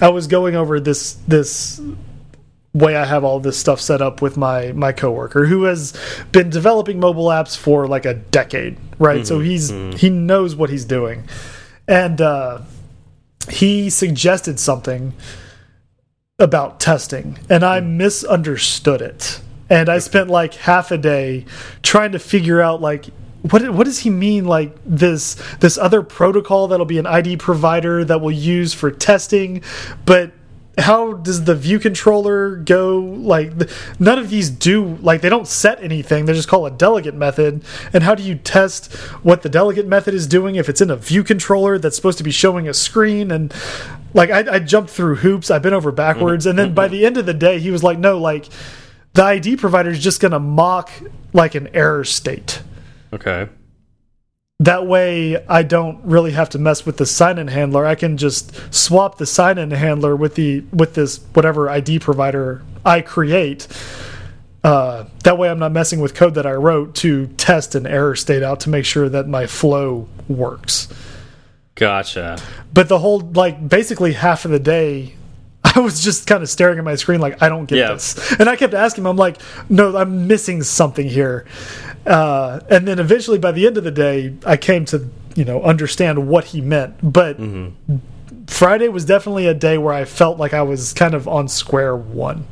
I 0.01 0.09
was 0.09 0.27
going 0.27 0.57
over 0.57 0.81
this 0.81 1.15
this 1.29 1.81
way 2.75 2.97
I 2.97 3.05
have 3.05 3.23
all 3.23 3.39
this 3.39 3.59
stuff 3.59 3.81
set 3.81 4.01
up 4.01 4.23
with 4.23 4.37
my 4.37 4.73
my 4.73 4.93
coworker 4.93 5.45
who 5.45 5.65
has 5.65 5.95
been 6.33 6.49
developing 6.49 6.99
mobile 6.99 7.27
apps 7.27 7.57
for 7.57 7.87
like 7.87 8.07
a 8.07 8.15
decade, 8.15 8.79
right? 8.99 9.27
So 9.27 9.41
he's 9.41 9.71
he 10.01 10.09
knows 10.09 10.57
what 10.57 10.71
he's 10.71 10.85
doing, 10.85 11.25
and 11.87 12.21
uh, 12.21 12.61
he 13.51 13.91
suggested 13.91 14.59
something 14.59 15.13
about 16.43 16.81
testing, 16.81 17.39
and 17.49 17.65
I 17.65 17.81
hmm. 17.81 17.97
misunderstood 17.97 19.01
it, 19.01 19.41
and 19.71 19.89
I 19.89 19.99
spent 19.99 20.29
like 20.29 20.55
half 20.55 20.91
a 20.91 20.99
day 20.99 21.47
trying 21.83 22.13
to 22.13 22.19
figure 22.19 22.61
out 22.61 22.81
like. 22.81 23.07
What, 23.51 23.69
what 23.71 23.87
does 23.87 23.99
he 23.99 24.09
mean 24.09 24.45
like 24.45 24.73
this 24.87 25.35
this 25.59 25.77
other 25.77 26.01
protocol 26.05 26.69
that'll 26.69 26.87
be 26.87 27.01
an 27.01 27.07
ID 27.07 27.39
provider 27.39 28.05
that 28.05 28.21
we'll 28.21 28.31
use 28.31 28.73
for 28.73 28.89
testing? 28.93 29.65
But 30.07 30.31
how 30.79 31.13
does 31.13 31.45
the 31.45 31.55
view 31.55 31.79
controller 31.79 32.57
go? 32.57 32.99
Like 32.99 33.53
none 33.99 34.19
of 34.19 34.31
these 34.31 34.49
do 34.49 34.97
like 34.97 35.21
they 35.21 35.29
don't 35.29 35.47
set 35.47 35.83
anything. 35.83 36.25
They 36.25 36.33
just 36.33 36.49
call 36.49 36.65
a 36.65 36.71
delegate 36.71 37.15
method. 37.15 37.63
And 37.93 38.03
how 38.03 38.15
do 38.15 38.23
you 38.23 38.35
test 38.37 38.93
what 39.23 39.43
the 39.43 39.49
delegate 39.49 39.87
method 39.87 40.15
is 40.15 40.27
doing 40.27 40.57
if 40.57 40.69
it's 40.69 40.81
in 40.81 40.91
a 40.91 40.97
view 40.97 41.25
controller 41.25 41.79
that's 41.79 41.97
supposed 41.97 42.19
to 42.19 42.25
be 42.25 42.31
showing 42.31 42.69
a 42.69 42.75
screen? 42.75 43.31
And 43.31 43.53
like 44.15 44.31
i, 44.31 44.55
I 44.55 44.59
jumped 44.61 44.91
through 44.91 45.17
hoops. 45.17 45.51
I've 45.51 45.63
been 45.63 45.75
over 45.75 45.93
backwards. 45.93 46.47
And 46.47 46.59
then 46.59 46.75
by 46.75 46.89
the 46.89 47.05
end 47.05 47.19
of 47.19 47.27
the 47.27 47.35
day 47.35 47.59
he 47.59 47.71
was 47.71 47.83
like 47.83 47.99
no 47.99 48.19
like 48.19 48.49
the 49.13 49.23
id 49.25 49.57
provider 49.57 49.91
is 49.91 50.03
just 50.03 50.21
going 50.21 50.33
to 50.33 50.41
mock 50.41 50.91
like 51.35 51.55
an 51.55 51.69
error 51.75 52.05
state. 52.05 52.63
Okay. 53.13 53.49
That 54.65 54.87
way 54.87 55.45
I 55.47 55.65
don't 55.65 56.05
really 56.05 56.33
have 56.33 56.49
to 56.51 56.59
mess 56.59 56.87
with 56.87 56.97
the 56.97 57.07
sign-in 57.07 57.49
handler. 57.49 57.85
I 57.85 57.97
can 57.97 58.17
just 58.17 58.53
swap 58.73 59.19
the 59.19 59.27
sign-in 59.27 59.73
handler 59.73 60.15
with 60.15 60.37
the 60.37 60.61
with 60.73 60.95
this 60.95 61.19
whatever 61.33 61.69
ID 61.69 61.99
provider 61.99 62.63
I 62.85 63.01
create. 63.01 63.67
Uh, 64.63 65.07
that 65.25 65.39
way 65.39 65.51
I'm 65.51 65.59
not 65.59 65.73
messing 65.73 66.01
with 66.01 66.15
code 66.15 66.35
that 66.35 66.47
I 66.47 66.53
wrote 66.53 66.95
to 66.97 67.27
test 67.37 67.75
an 67.75 67.87
error 67.87 68.15
state 68.15 68.45
out 68.45 68.61
to 68.61 68.71
make 68.71 68.85
sure 68.85 69.09
that 69.09 69.27
my 69.27 69.49
flow 69.49 70.09
works. 70.29 70.87
Gotcha. 71.75 72.39
But 72.73 72.89
the 72.89 72.99
whole 72.99 73.19
like 73.21 73.69
basically 73.69 74.13
half 74.13 74.45
of 74.45 74.53
the 74.53 74.61
day 74.61 75.17
I 75.77 75.81
was 75.81 76.03
just 76.03 76.27
kind 76.27 76.43
of 76.43 76.49
staring 76.49 76.79
at 76.79 76.85
my 76.85 76.95
screen 76.97 77.21
like 77.21 77.43
I 77.43 77.49
don't 77.49 77.67
get 77.67 77.79
Yeah. 77.79 77.93
this. 77.95 78.33
And 78.39 78.49
I 78.49 78.57
kept 78.57 78.75
asking 78.75 79.03
him, 79.03 79.07
I'm 79.09 79.17
like, 79.17 79.41
no, 79.69 79.97
I'm 79.97 80.27
missing 80.27 80.63
something 80.63 81.09
here. 81.09 81.47
Uh, 82.07 82.61
and 82.69 82.87
then 82.87 82.99
eventually 82.99 83.39
by 83.39 83.53
the 83.53 83.67
end 83.67 83.77
of 83.79 83.85
the 83.85 83.91
day, 83.91 84.35
I 84.45 84.57
came 84.57 84.85
to, 84.87 85.09
you 85.35 85.45
know, 85.45 85.63
understand 85.63 86.29
what 86.29 86.45
he 86.47 86.61
meant. 86.61 86.97
But 87.03 87.39
Friday 88.49 88.89
was 88.89 89.05
definitely 89.05 89.47
a 89.47 89.55
day 89.55 89.79
where 89.79 89.95
I 89.95 90.05
felt 90.05 90.39
like 90.39 90.53
I 90.53 90.63
was 90.63 90.93
kind 90.93 91.15
of 91.15 91.29
on 91.29 91.49
square 91.49 91.97
one. 91.97 92.47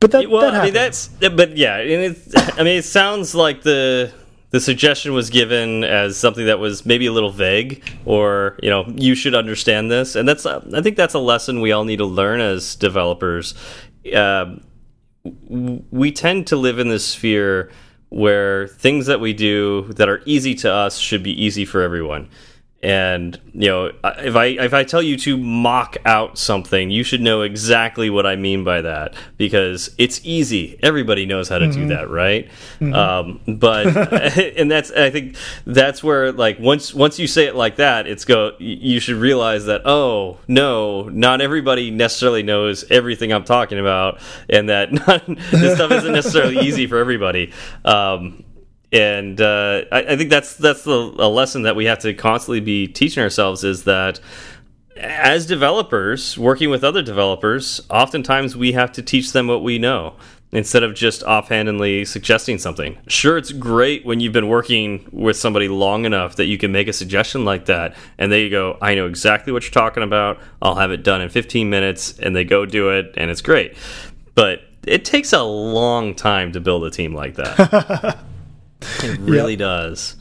But 0.00 0.12
that, 0.12 0.30
well, 0.30 0.42
that 0.42 0.54
I 0.60 0.64
mean 0.64 0.74
that's 0.74 1.08
but 1.08 1.56
yeah, 1.56 1.76
and 1.78 2.14
it's, 2.16 2.32
I 2.56 2.62
mean 2.62 2.78
it 2.78 2.84
sounds 2.84 3.34
like 3.34 3.62
the 3.62 4.12
the 4.50 4.60
suggestion 4.60 5.12
was 5.12 5.30
given 5.30 5.84
as 5.84 6.16
something 6.16 6.46
that 6.46 6.58
was 6.58 6.86
maybe 6.86 7.06
a 7.06 7.12
little 7.12 7.30
vague, 7.30 7.82
or 8.04 8.58
you 8.62 8.70
know, 8.70 8.84
you 8.96 9.14
should 9.14 9.34
understand 9.34 9.90
this, 9.90 10.16
and 10.16 10.28
that's 10.28 10.46
uh, 10.46 10.64
I 10.74 10.82
think 10.82 10.96
that's 10.96 11.14
a 11.14 11.18
lesson 11.18 11.60
we 11.60 11.72
all 11.72 11.84
need 11.84 11.98
to 11.98 12.06
learn 12.06 12.40
as 12.40 12.76
developers. 12.76 13.54
W- 15.24 15.82
we 15.90 16.12
tend 16.12 16.46
to 16.48 16.56
live 16.56 16.78
in 16.78 16.88
this 16.88 17.06
sphere 17.06 17.70
where 18.10 18.68
things 18.68 19.06
that 19.06 19.20
we 19.20 19.32
do 19.34 19.82
that 19.94 20.08
are 20.08 20.22
easy 20.24 20.54
to 20.54 20.72
us 20.72 20.98
should 20.98 21.22
be 21.22 21.44
easy 21.44 21.64
for 21.64 21.82
everyone. 21.82 22.28
And 22.80 23.40
you 23.52 23.68
know, 23.68 23.86
if 24.18 24.36
I 24.36 24.46
if 24.46 24.72
I 24.72 24.84
tell 24.84 25.02
you 25.02 25.16
to 25.18 25.36
mock 25.36 25.96
out 26.04 26.38
something, 26.38 26.90
you 26.90 27.02
should 27.02 27.20
know 27.20 27.42
exactly 27.42 28.08
what 28.08 28.24
I 28.24 28.36
mean 28.36 28.62
by 28.62 28.82
that 28.82 29.14
because 29.36 29.92
it's 29.98 30.20
easy. 30.24 30.78
Everybody 30.80 31.26
knows 31.26 31.48
how 31.48 31.58
to 31.58 31.72
do 31.72 31.88
that, 31.88 32.08
right? 32.08 32.48
Um, 32.80 33.40
but 33.48 33.86
and 34.56 34.70
that's 34.70 34.92
I 34.92 35.10
think 35.10 35.34
that's 35.66 36.04
where 36.04 36.30
like 36.30 36.60
once 36.60 36.94
once 36.94 37.18
you 37.18 37.26
say 37.26 37.46
it 37.46 37.56
like 37.56 37.76
that, 37.76 38.06
it's 38.06 38.24
go. 38.24 38.52
You 38.60 39.00
should 39.00 39.16
realize 39.16 39.64
that 39.66 39.82
oh 39.84 40.38
no, 40.46 41.08
not 41.08 41.40
everybody 41.40 41.90
necessarily 41.90 42.44
knows 42.44 42.84
everything 42.92 43.32
I'm 43.32 43.44
talking 43.44 43.80
about, 43.80 44.20
and 44.48 44.68
that 44.68 44.92
not, 45.08 45.26
this 45.50 45.74
stuff 45.74 45.90
isn't 45.90 46.12
necessarily 46.12 46.58
easy 46.60 46.86
for 46.86 46.98
everybody. 46.98 47.52
Um, 47.84 48.44
and 48.92 49.40
uh, 49.40 49.82
I, 49.92 49.98
I 50.00 50.16
think 50.16 50.30
that's 50.30 50.56
that's 50.56 50.84
the 50.84 51.14
a 51.18 51.28
lesson 51.28 51.62
that 51.62 51.76
we 51.76 51.84
have 51.86 51.98
to 52.00 52.14
constantly 52.14 52.60
be 52.60 52.86
teaching 52.86 53.22
ourselves 53.22 53.64
is 53.64 53.84
that 53.84 54.20
as 54.96 55.46
developers 55.46 56.36
working 56.36 56.70
with 56.70 56.82
other 56.82 57.02
developers 57.02 57.80
oftentimes 57.90 58.56
we 58.56 58.72
have 58.72 58.90
to 58.92 59.02
teach 59.02 59.32
them 59.32 59.46
what 59.46 59.62
we 59.62 59.78
know 59.78 60.14
instead 60.50 60.82
of 60.82 60.94
just 60.94 61.22
offhandedly 61.24 62.06
suggesting 62.06 62.56
something. 62.56 62.96
Sure 63.06 63.36
it's 63.36 63.52
great 63.52 64.06
when 64.06 64.20
you've 64.20 64.32
been 64.32 64.48
working 64.48 65.06
with 65.12 65.36
somebody 65.36 65.68
long 65.68 66.06
enough 66.06 66.36
that 66.36 66.46
you 66.46 66.56
can 66.56 66.72
make 66.72 66.88
a 66.88 66.92
suggestion 66.92 67.44
like 67.44 67.66
that 67.66 67.94
and 68.16 68.32
they 68.32 68.48
go 68.48 68.78
i 68.80 68.94
know 68.94 69.06
exactly 69.06 69.52
what 69.52 69.62
you're 69.64 69.70
talking 69.70 70.02
about. 70.02 70.38
I'll 70.62 70.76
have 70.76 70.90
it 70.90 71.02
done 71.04 71.20
in 71.20 71.28
15 71.28 71.68
minutes 71.68 72.18
and 72.18 72.34
they 72.34 72.44
go 72.44 72.64
do 72.64 72.88
it 72.90 73.12
and 73.18 73.30
it's 73.30 73.42
great. 73.42 73.76
But 74.34 74.62
it 74.86 75.04
takes 75.04 75.34
a 75.34 75.42
long 75.42 76.14
time 76.14 76.52
to 76.52 76.60
build 76.60 76.84
a 76.84 76.90
team 76.90 77.14
like 77.14 77.34
that 77.34 78.18
It 78.80 79.18
really 79.20 79.56
does. 79.56 80.16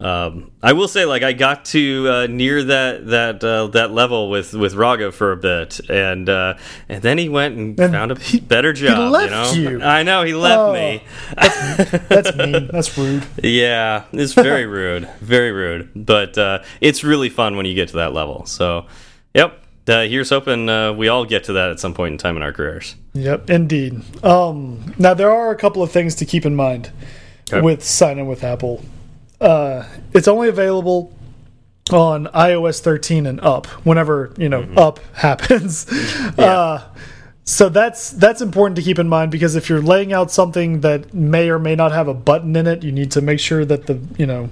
Um, 0.00 0.52
I 0.62 0.74
will 0.74 0.86
say, 0.86 1.06
like, 1.06 1.24
I 1.24 1.32
got 1.32 1.64
to 1.66 2.08
uh, 2.08 2.26
near 2.28 2.62
that 2.62 3.08
that 3.08 3.42
uh, 3.42 3.66
that 3.68 3.90
level 3.90 4.30
with 4.30 4.54
with 4.54 4.74
Raga 4.74 5.10
for 5.10 5.32
a 5.32 5.36
bit, 5.36 5.80
and 5.90 6.28
uh, 6.28 6.54
and 6.88 7.02
then 7.02 7.18
he 7.18 7.28
went 7.28 7.56
and, 7.56 7.80
And 7.80 7.92
found 7.92 8.12
a 8.12 8.18
he- 8.20 8.38
better 8.38 8.72
job. 8.72 9.10
left 9.10 9.56
you, 9.56 9.64
know? 9.64 9.70
you. 9.78 9.82
I 9.82 10.04
know 10.04 10.22
he 10.22 10.34
left 10.34 10.56
Oh. 10.60 10.72
me. 10.72 11.02
That's 12.08 12.36
mean. 12.36 12.68
That's 12.72 12.96
rude. 12.96 13.24
Yeah, 13.42 14.04
it's 14.12 14.34
very 14.34 14.66
rude, 14.66 15.08
very 15.20 15.50
rude. 15.50 15.90
But 15.96 16.38
uh, 16.38 16.62
it's 16.80 17.02
really 17.02 17.28
fun 17.28 17.56
when 17.56 17.66
you 17.66 17.74
get 17.74 17.88
to 17.88 17.96
that 17.96 18.12
level. 18.12 18.46
So, 18.46 18.86
yep. 19.34 19.64
Uh, 19.88 20.02
here's 20.02 20.28
hoping 20.28 20.68
uh, 20.68 20.92
we 20.92 21.08
all 21.08 21.24
get 21.24 21.44
to 21.44 21.54
that 21.54 21.70
at 21.70 21.80
some 21.80 21.94
point 21.94 22.12
in 22.12 22.18
time 22.18 22.36
in 22.36 22.42
our 22.42 22.52
careers. 22.52 22.94
Yep, 23.14 23.48
indeed. 23.48 24.02
Um, 24.22 24.94
now 24.98 25.14
there 25.14 25.30
are 25.32 25.50
a 25.50 25.56
couple 25.56 25.82
of 25.82 25.90
things 25.90 26.14
to 26.16 26.26
keep 26.26 26.44
in 26.44 26.54
mind 26.54 26.92
Okay. 27.52 27.60
with 27.60 27.84
sign 27.84 28.18
in 28.18 28.26
with 28.26 28.44
Apple. 28.44 28.84
Uh, 29.40 29.84
it's 30.12 30.28
only 30.28 30.48
available 30.48 31.16
on 31.90 32.26
iOS 32.28 32.80
13 32.80 33.26
and 33.26 33.40
up. 33.40 33.66
Whenever 33.86 34.32
you 34.36 34.48
know 34.48 34.62
up 34.76 35.00
happens. 35.14 35.90
Uh, 36.38 36.84
so 37.44 37.70
that's 37.70 38.10
that's 38.10 38.42
important 38.42 38.76
to 38.76 38.82
keep 38.82 38.98
in 38.98 39.08
mind 39.08 39.30
because 39.30 39.56
if 39.56 39.68
you're 39.70 39.80
laying 39.80 40.12
out 40.12 40.30
something 40.30 40.82
that 40.82 41.14
may 41.14 41.48
or 41.48 41.58
may 41.58 41.74
not 41.74 41.92
have 41.92 42.06
a 42.06 42.14
button 42.14 42.54
in 42.56 42.66
it, 42.66 42.82
you 42.82 42.92
need 42.92 43.10
to 43.12 43.22
make 43.22 43.40
sure 43.40 43.64
that 43.64 43.86
the 43.86 43.98
you 44.18 44.26
know 44.26 44.50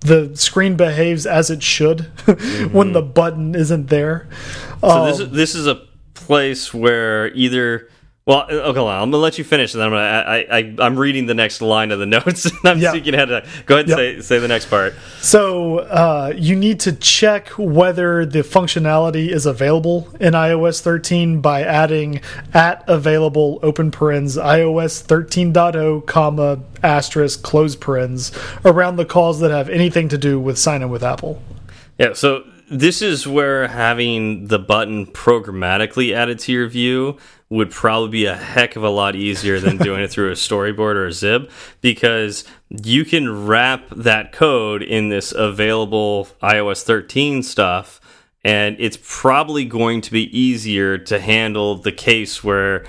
the 0.00 0.36
screen 0.36 0.76
behaves 0.76 1.26
as 1.26 1.50
it 1.50 1.62
should 1.62 2.00
when 2.72 2.92
the 2.92 3.02
button 3.02 3.54
isn't 3.56 3.88
there. 3.88 4.28
So 4.80 5.06
this 5.06 5.18
is 5.18 5.30
this 5.30 5.54
is 5.56 5.66
a 5.66 5.82
place 6.14 6.72
where 6.72 7.34
either 7.34 7.88
well, 8.26 8.40
uh, 8.50 8.54
okay, 8.54 8.80
on, 8.80 8.88
I'm 8.88 9.12
gonna 9.12 9.18
let 9.22 9.38
you 9.38 9.44
finish, 9.44 9.72
and 9.72 9.80
then 9.80 9.86
I'm 9.86 9.92
gonna 9.92 10.02
I, 10.28 10.58
I 10.58 10.74
I'm 10.84 10.98
reading 10.98 11.26
the 11.26 11.34
next 11.34 11.62
line 11.62 11.92
of 11.92 12.00
the 12.00 12.06
notes, 12.16 12.44
and 12.46 12.54
I'm 12.64 12.78
Yeah. 12.78 12.92
ahead. 12.92 13.46
Go 13.66 13.76
ahead, 13.76 13.88
and 13.88 13.88
Yep. 13.88 13.96
say 13.96 14.20
say 14.20 14.38
the 14.40 14.48
next 14.48 14.66
part. 14.68 14.94
So 15.20 15.78
uh, 15.78 16.32
you 16.36 16.56
need 16.56 16.80
to 16.80 16.92
check 16.92 17.50
whether 17.50 18.26
the 18.26 18.40
functionality 18.40 19.28
is 19.28 19.46
available 19.46 20.08
in 20.18 20.32
iOS 20.32 20.80
13 20.80 21.40
by 21.40 21.62
adding 21.62 22.20
at 22.52 22.82
available 22.88 23.60
open 23.62 23.92
parens 23.92 24.36
iOS 24.36 25.06
13.0 25.06 26.04
comma 26.06 26.58
asterisk 26.82 27.44
close 27.44 27.76
parens 27.76 28.32
around 28.64 28.96
the 28.96 29.04
calls 29.04 29.38
that 29.38 29.52
have 29.52 29.68
anything 29.68 30.08
to 30.08 30.18
do 30.18 30.40
with 30.40 30.58
sign 30.58 30.82
in 30.82 30.90
with 30.90 31.04
Apple. 31.04 31.40
Yeah, 31.96 32.12
so 32.14 32.42
this 32.68 33.00
is 33.02 33.28
where 33.28 33.68
having 33.68 34.48
the 34.48 34.58
button 34.58 35.06
programmatically 35.06 36.12
added 36.12 36.40
to 36.40 36.50
your 36.52 36.66
view 36.66 37.16
would 37.48 37.70
probably 37.70 38.08
be 38.08 38.26
a 38.26 38.34
heck 38.34 38.74
of 38.74 38.82
a 38.82 38.90
lot 38.90 39.14
easier 39.14 39.60
than 39.60 39.76
doing 39.76 40.02
it 40.02 40.10
through 40.10 40.30
a 40.30 40.34
storyboard 40.34 40.96
or 40.96 41.06
a 41.06 41.10
XIB 41.10 41.50
because 41.80 42.44
you 42.68 43.04
can 43.04 43.46
wrap 43.46 43.88
that 43.90 44.32
code 44.32 44.82
in 44.82 45.08
this 45.10 45.32
available 45.32 46.26
iOS 46.42 46.82
13 46.82 47.42
stuff 47.42 48.00
and 48.44 48.76
it's 48.78 48.98
probably 49.02 49.64
going 49.64 50.00
to 50.00 50.12
be 50.12 50.38
easier 50.38 50.98
to 50.98 51.18
handle 51.18 51.76
the 51.76 51.92
case 51.92 52.42
where 52.44 52.84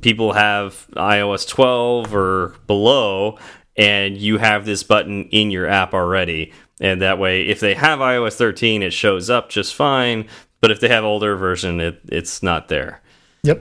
people 0.00 0.32
have 0.32 0.86
iOS 0.96 1.46
12 1.48 2.14
or 2.14 2.54
below 2.66 3.38
and 3.76 4.16
you 4.18 4.38
have 4.38 4.64
this 4.64 4.82
button 4.82 5.24
in 5.30 5.50
your 5.50 5.66
app 5.66 5.94
already. 5.94 6.52
And 6.80 7.00
that 7.00 7.18
way 7.18 7.42
if 7.42 7.60
they 7.60 7.74
have 7.74 8.00
iOS 8.00 8.36
13 8.36 8.82
it 8.82 8.92
shows 8.92 9.30
up 9.30 9.48
just 9.48 9.74
fine 9.74 10.28
but 10.60 10.70
if 10.70 10.80
they 10.80 10.88
have 10.88 11.04
older 11.04 11.36
version 11.36 11.80
it 11.80 12.00
it's 12.08 12.42
not 12.42 12.68
there 12.68 13.02
Yep. 13.44 13.60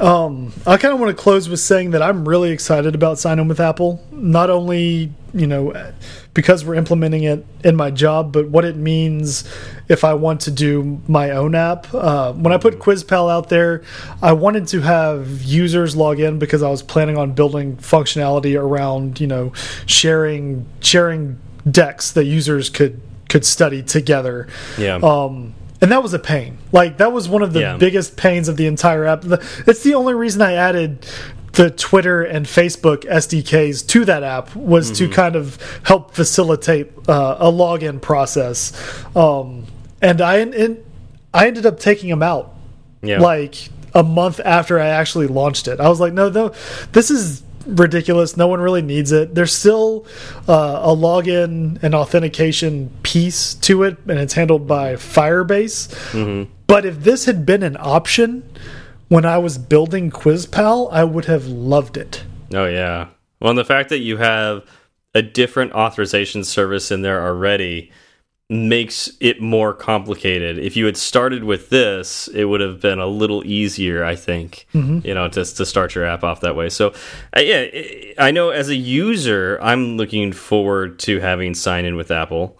Um, 0.00 0.52
I 0.66 0.76
kind 0.78 0.92
of 0.92 0.98
want 0.98 1.16
to 1.16 1.22
close 1.22 1.48
with 1.48 1.60
saying 1.60 1.92
that 1.92 2.02
I'm 2.02 2.28
really 2.28 2.50
excited 2.50 2.96
about 2.96 3.20
sign 3.20 3.38
in 3.38 3.46
with 3.46 3.60
Apple. 3.60 4.04
Not 4.10 4.50
only, 4.50 5.12
you 5.32 5.46
know, 5.46 5.92
because 6.34 6.64
we're 6.64 6.74
implementing 6.74 7.22
it 7.22 7.46
in 7.62 7.76
my 7.76 7.92
job, 7.92 8.32
but 8.32 8.48
what 8.48 8.64
it 8.64 8.74
means 8.74 9.48
if 9.88 10.02
I 10.02 10.14
want 10.14 10.40
to 10.40 10.50
do 10.50 11.00
my 11.06 11.30
own 11.30 11.54
app. 11.54 11.86
Uh, 11.94 12.32
when 12.32 12.52
I 12.52 12.56
put 12.56 12.80
QuizPal 12.80 13.30
out 13.30 13.48
there, 13.48 13.84
I 14.20 14.32
wanted 14.32 14.66
to 14.68 14.80
have 14.80 15.40
users 15.44 15.94
log 15.94 16.18
in 16.18 16.40
because 16.40 16.60
I 16.60 16.68
was 16.68 16.82
planning 16.82 17.16
on 17.16 17.30
building 17.30 17.76
functionality 17.76 18.60
around, 18.60 19.20
you 19.20 19.28
know, 19.28 19.52
sharing 19.86 20.66
sharing 20.80 21.38
decks 21.70 22.10
that 22.10 22.24
users 22.24 22.68
could 22.70 23.00
could 23.28 23.46
study 23.46 23.84
together. 23.84 24.48
yeah 24.76 24.96
Um, 24.96 25.54
and 25.82 25.90
that 25.92 26.02
was 26.02 26.12
a 26.14 26.18
pain. 26.18 26.58
Like 26.72 26.98
that 26.98 27.12
was 27.12 27.28
one 27.28 27.42
of 27.42 27.52
the 27.52 27.60
Yeah. 27.60 27.76
biggest 27.76 28.16
pains 28.16 28.48
of 28.48 28.56
the 28.56 28.66
entire 28.66 29.04
app. 29.06 29.24
It's 29.66 29.82
the 29.82 29.94
only 29.94 30.14
reason 30.14 30.42
I 30.42 30.52
added 30.54 31.06
the 31.52 31.70
Twitter 31.70 32.22
and 32.22 32.46
Facebook 32.46 33.04
SDKs 33.10 33.86
to 33.88 34.04
that 34.04 34.22
app 34.22 34.54
was 34.54 34.90
to 34.98 35.08
kind 35.08 35.34
of 35.36 35.58
help 35.84 36.14
facilitate 36.14 36.92
uh, 37.08 37.36
a 37.40 37.50
login 37.50 38.00
process. 38.00 38.72
Um, 39.16 39.66
and 40.00 40.20
I 40.20 40.36
and 40.38 40.78
I 41.34 41.46
ended 41.48 41.66
up 41.66 41.78
taking 41.80 42.08
them 42.10 42.22
out 42.22 42.54
yeah 43.02 43.18
like 43.20 43.68
a 43.94 44.02
month 44.02 44.40
after 44.44 44.78
I 44.78 44.86
actually 44.88 45.26
launched 45.26 45.66
it. 45.66 45.80
I 45.80 45.88
was 45.88 45.98
like, 45.98 46.12
no, 46.12 46.28
no, 46.28 46.52
this 46.92 47.10
is 47.10 47.42
ridiculous. 47.66 48.36
No 48.36 48.46
one 48.46 48.60
really 48.60 48.82
needs 48.82 49.12
it. 49.12 49.34
There's 49.34 49.52
still 49.52 50.06
uh, 50.48 50.80
a 50.82 50.94
login 50.96 51.82
and 51.82 51.94
authentication 51.94 52.90
piece 53.02 53.54
to 53.54 53.82
it, 53.84 53.98
and 54.08 54.18
it's 54.18 54.34
handled 54.34 54.66
by 54.66 54.94
Firebase. 54.94 56.48
But 56.66 56.86
if 56.86 57.00
this 57.02 57.24
had 57.24 57.44
been 57.44 57.62
an 57.62 57.76
option 57.78 58.48
when 59.08 59.24
I 59.24 59.38
was 59.38 59.58
building 59.58 60.10
QuizPal, 60.10 60.88
I 60.92 61.04
would 61.04 61.24
have 61.26 61.46
loved 61.46 61.96
it. 61.96 62.24
oh 62.54 62.66
yeah 62.66 63.08
well 63.40 63.50
and 63.50 63.58
the 63.58 63.64
fact 63.64 63.88
that 63.90 63.98
you 63.98 64.16
have 64.18 64.64
a 65.14 65.22
different 65.22 65.72
authorization 65.72 66.44
service 66.44 66.90
in 66.90 67.02
there 67.02 67.22
already 67.24 67.90
makes 68.50 69.12
it 69.20 69.40
more 69.40 69.72
complicated. 69.72 70.58
If 70.58 70.76
you 70.76 70.84
had 70.86 70.96
started 70.96 71.44
with 71.44 71.70
this, 71.70 72.28
it 72.34 72.46
would 72.46 72.60
have 72.60 72.80
been 72.80 72.98
a 72.98 73.06
little 73.06 73.46
easier, 73.46 74.04
I 74.04 74.16
think, 74.16 74.66
you 75.04 75.14
know, 75.14 75.28
to 75.28 75.44
to 75.44 75.64
start 75.64 75.94
your 75.94 76.04
app 76.04 76.24
off 76.24 76.40
that 76.40 76.56
way. 76.56 76.68
So, 76.68 76.88
uh, 77.36 77.40
yeah, 77.40 77.66
I 77.72 78.14
I 78.18 78.30
know 78.32 78.50
as 78.50 78.68
a 78.68 78.74
user, 78.74 79.58
I'm 79.62 79.96
looking 79.96 80.32
forward 80.32 80.98
to 81.00 81.20
having 81.20 81.54
sign 81.54 81.84
in 81.84 81.94
with 81.94 82.10
Apple. 82.10 82.58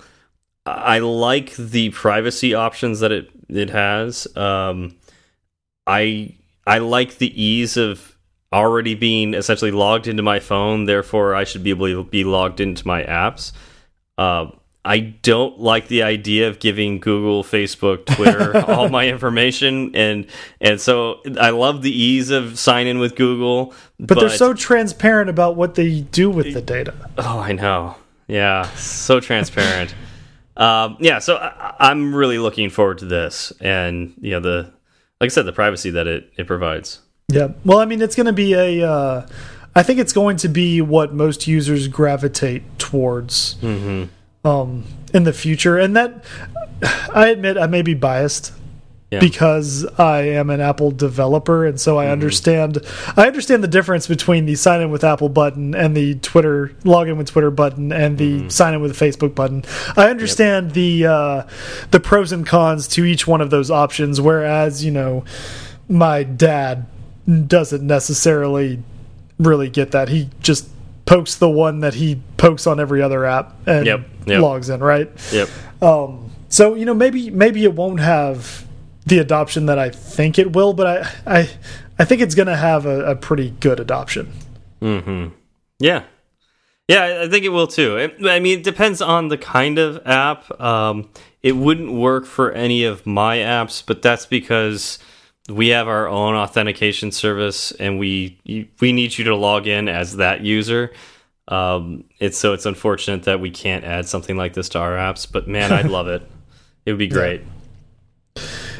I 0.64 1.00
like 1.00 1.56
the 1.56 1.90
privacy 1.90 2.54
options 2.54 3.00
that 3.00 3.10
it 3.10 3.30
it 3.48 3.70
has. 3.70 4.28
Um, 4.36 4.96
I 5.88 6.36
I 6.66 6.78
like 6.78 7.18
the 7.18 7.42
ease 7.42 7.76
of 7.76 8.16
already 8.52 8.94
being 8.94 9.34
essentially 9.34 9.72
logged 9.72 10.06
into 10.06 10.22
my 10.22 10.38
phone. 10.38 10.84
Therefore, 10.84 11.34
I 11.34 11.42
should 11.42 11.64
be 11.64 11.70
able 11.70 11.88
to 11.88 12.04
be 12.04 12.22
logged 12.22 12.60
into 12.60 12.86
my 12.86 13.02
apps. 13.02 13.52
Uh, 14.16 14.50
I 14.84 15.00
don't 15.00 15.60
like 15.60 15.88
the 15.88 16.02
idea 16.02 16.48
of 16.48 16.58
giving 16.58 17.00
Google, 17.00 17.44
Facebook, 17.44 18.06
Twitter 18.06 18.56
all 18.70 18.88
my 18.88 19.08
information, 19.08 19.94
and 19.94 20.26
and 20.60 20.80
so 20.80 21.20
I 21.38 21.50
love 21.50 21.82
the 21.82 21.90
ease 21.90 22.30
of 22.30 22.58
sign 22.58 22.86
in 22.86 22.98
with 22.98 23.14
Google. 23.14 23.74
But, 23.98 24.18
they're 24.18 24.30
so 24.30 24.54
transparent 24.54 25.28
about 25.28 25.56
what 25.56 25.74
they 25.74 26.00
do 26.00 26.30
with 26.30 26.54
the 26.54 26.62
data. 26.62 26.94
Oh, 27.18 27.40
I 27.40 27.52
know. 27.52 27.96
Yeah, 28.26 28.70
so 28.70 29.20
transparent. 29.20 29.94
um, 30.56 30.96
yeah, 31.00 31.18
so 31.18 31.36
I, 31.36 31.74
I'm 31.78 32.14
really 32.14 32.38
looking 32.38 32.70
forward 32.70 32.98
to 32.98 33.04
this, 33.04 33.52
and 33.60 34.14
you 34.20 34.30
know 34.30 34.40
the, 34.40 34.72
like 35.20 35.28
I 35.28 35.34
said, 35.34 35.44
the 35.44 35.52
privacy 35.52 35.90
that 35.90 36.06
it 36.06 36.32
it 36.38 36.46
provides. 36.46 37.00
Yeah. 37.28 37.48
Well, 37.66 37.78
I 37.78 37.84
mean, 37.84 38.00
it's 38.00 38.16
going 38.16 38.26
to 38.26 38.32
be 38.32 38.54
a. 38.54 38.88
Uh, 38.88 39.28
I 39.74 39.82
think 39.82 40.00
it's 40.00 40.12
going 40.12 40.38
to 40.38 40.48
be 40.48 40.80
what 40.80 41.12
most 41.12 41.46
users 41.46 41.86
gravitate 41.86 42.78
towards 42.78 43.56
um, 44.44 44.84
in 45.12 45.24
the 45.24 45.32
future, 45.32 45.78
and 45.78 45.96
that 45.96 46.24
I 47.14 47.28
admit 47.28 47.56
I 47.58 47.66
may 47.66 47.82
be 47.82 47.94
biased 47.94 48.52
Yeah. 49.10 49.18
because 49.20 49.84
I 49.98 50.20
am 50.22 50.50
an 50.50 50.60
Apple 50.60 50.92
developer, 50.92 51.66
and 51.66 51.80
so 51.80 51.98
I 51.98 52.06
understand. 52.08 52.78
I 53.16 53.26
understand 53.26 53.62
the 53.64 53.68
difference 53.68 54.06
between 54.06 54.46
the 54.46 54.54
sign 54.54 54.80
in 54.80 54.90
with 54.90 55.02
Apple 55.04 55.28
button 55.28 55.74
and 55.74 55.96
the 55.96 56.14
Twitter 56.16 56.68
login 56.84 57.16
with 57.16 57.28
Twitter 57.30 57.50
button 57.50 57.92
and 57.92 58.16
the 58.18 58.48
sign 58.48 58.72
in 58.74 58.80
with 58.80 58.96
Facebook 58.96 59.34
button. 59.34 59.64
I 59.96 60.08
understand 60.10 60.72
the 60.72 61.06
uh, 61.06 61.42
the 61.90 62.00
pros 62.00 62.30
and 62.32 62.46
cons 62.46 62.86
to 62.88 63.04
each 63.04 63.26
one 63.26 63.40
of 63.40 63.50
those 63.50 63.70
options. 63.70 64.20
Whereas 64.20 64.84
you 64.84 64.90
know, 64.92 65.24
my 65.88 66.22
dad 66.22 66.86
doesn't 67.46 67.86
necessarily 67.86 68.82
really 69.38 69.68
get 69.68 69.90
that. 69.90 70.08
He 70.08 70.30
just 70.40 70.68
pokes 71.10 71.34
the 71.34 71.48
one 71.50 71.80
that 71.80 71.94
he 71.94 72.20
pokes 72.36 72.68
on 72.68 72.78
every 72.78 73.02
other 73.02 73.24
app 73.24 73.54
and 73.66 73.84
Yep, 73.84 74.00
yep. 74.26 74.40
logs 74.40 74.68
in, 74.70 74.80
right? 74.80 75.10
Yep. 75.32 75.48
Um, 75.82 76.30
so 76.48 76.74
you 76.76 76.84
know, 76.84 76.94
maybe 76.94 77.30
maybe 77.30 77.64
it 77.64 77.74
won't 77.74 77.98
have 78.00 78.64
the 79.06 79.18
adoption 79.18 79.66
that 79.66 79.76
I 79.78 79.90
think 79.90 80.38
it 80.38 80.52
will, 80.52 80.72
but 80.72 80.86
I 80.86 81.38
I 81.40 81.50
I 81.98 82.04
think 82.04 82.22
it's 82.22 82.36
going 82.36 82.46
to 82.46 82.56
have 82.56 82.86
a, 82.86 83.04
a 83.10 83.16
pretty 83.16 83.50
good 83.60 83.80
adoption. 83.80 84.32
Hmm. 84.80 85.28
Yeah. 85.80 86.04
Yeah, 86.88 87.02
I- 87.02 87.22
I 87.24 87.28
think 87.28 87.44
it 87.44 87.50
will 87.50 87.66
too. 87.66 87.96
It, 87.96 88.16
I 88.24 88.38
mean, 88.40 88.58
it 88.60 88.64
depends 88.64 89.02
on 89.02 89.28
the 89.28 89.36
kind 89.38 89.78
of 89.78 90.00
app. 90.06 90.60
Um, 90.60 91.08
it 91.42 91.56
wouldn't 91.56 91.92
work 91.92 92.24
for 92.26 92.52
any 92.52 92.84
of 92.84 93.04
my 93.06 93.38
apps, 93.38 93.82
but 93.84 94.00
that's 94.02 94.26
because 94.26 94.98
we 95.50 95.68
have 95.68 95.88
our 95.88 96.08
own 96.08 96.34
authentication 96.34 97.12
service, 97.12 97.72
and 97.72 97.98
we 97.98 98.38
we 98.80 98.92
need 98.92 99.16
you 99.18 99.24
to 99.24 99.36
log 99.36 99.66
in 99.66 99.88
as 99.88 100.16
that 100.16 100.40
user. 100.42 100.92
Um, 101.48 102.04
it's 102.18 102.38
so 102.38 102.52
it's 102.52 102.66
unfortunate 102.66 103.24
that 103.24 103.40
we 103.40 103.50
can't 103.50 103.84
add 103.84 104.06
something 104.06 104.36
like 104.36 104.54
this 104.54 104.68
to 104.70 104.78
our 104.78 104.92
apps, 104.92 105.30
but 105.30 105.48
man, 105.48 105.72
I'd 105.72 105.90
love 105.90 106.08
it. 106.08 106.22
It 106.86 106.92
would 106.92 106.98
be 106.98 107.08
great. 107.08 107.42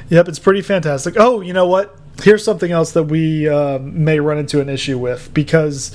Yep, 0.08 0.28
it's 0.28 0.38
pretty 0.38 0.62
fantastic. 0.62 1.16
Oh, 1.18 1.42
you 1.42 1.52
know 1.52 1.66
what? 1.66 1.94
Here's 2.22 2.42
something 2.42 2.72
else 2.72 2.92
that 2.92 3.04
we 3.04 3.46
uh, 3.46 3.78
may 3.78 4.20
run 4.20 4.38
into 4.38 4.62
an 4.62 4.70
issue 4.70 4.98
with 4.98 5.32
because 5.34 5.94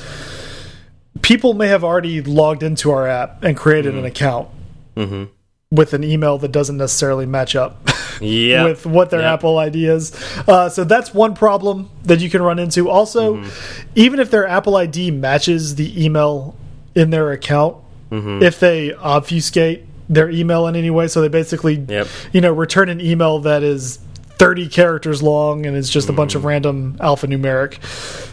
people 1.24 1.56
may 1.56 1.68
have 1.68 1.84
already 1.84 2.22
logged 2.22 2.62
into 2.62 2.92
our 2.92 3.08
app 3.08 3.44
and 3.44 3.58
created 3.58 3.94
mm 3.94 3.98
-hmm. 3.98 4.06
an 4.06 4.12
mm-hmm. 4.12 4.24
account 4.24 4.48
mm 4.96 5.10
-hmm. 5.10 5.28
with 5.72 5.94
an 5.94 6.04
email 6.04 6.38
that 6.38 6.52
doesn't 6.52 6.78
necessarily 6.78 7.26
match 7.26 7.56
up 7.56 7.90
yep. 8.22 8.66
with 8.66 8.86
what 8.86 9.10
their 9.10 9.22
yep. 9.22 9.34
Apple 9.34 9.58
ID 9.58 9.86
is. 9.86 10.12
Uh, 10.48 10.70
so 10.70 10.84
that's 10.84 11.14
one 11.14 11.34
problem 11.34 11.90
that 12.04 12.20
you 12.20 12.30
can 12.30 12.42
run 12.42 12.60
into. 12.60 12.90
Also, 12.90 13.36
mm 13.36 13.44
-hmm. 13.44 13.86
even 13.96 14.20
if 14.20 14.30
their 14.30 14.48
Apple 14.48 14.76
ID 14.76 15.12
matches 15.12 15.76
the 15.76 16.06
email 16.06 16.56
in 16.96 17.10
their 17.10 17.32
account, 17.32 17.76
mm-hmm. 18.12 18.42
if 18.42 18.60
they 18.60 18.94
obfuscate 18.94 19.80
their 20.10 20.30
email 20.30 20.68
in 20.68 20.76
any 20.76 20.90
way, 20.92 21.08
so 21.08 21.22
they 21.22 21.30
basically, 21.30 21.84
yep. 21.88 22.08
you 22.32 22.42
know, 22.42 22.54
return 22.54 22.90
an 22.90 23.00
email 23.02 23.40
that 23.40 23.64
is 23.64 24.00
30 24.38 24.68
characters 24.68 25.22
long 25.22 25.66
and 25.66 25.78
it's 25.78 25.90
just 25.90 26.10
a 26.10 26.14
bunch 26.14 26.36
of 26.36 26.42
mm. 26.42 26.48
random 26.48 26.98
alphanumeric 27.00 27.80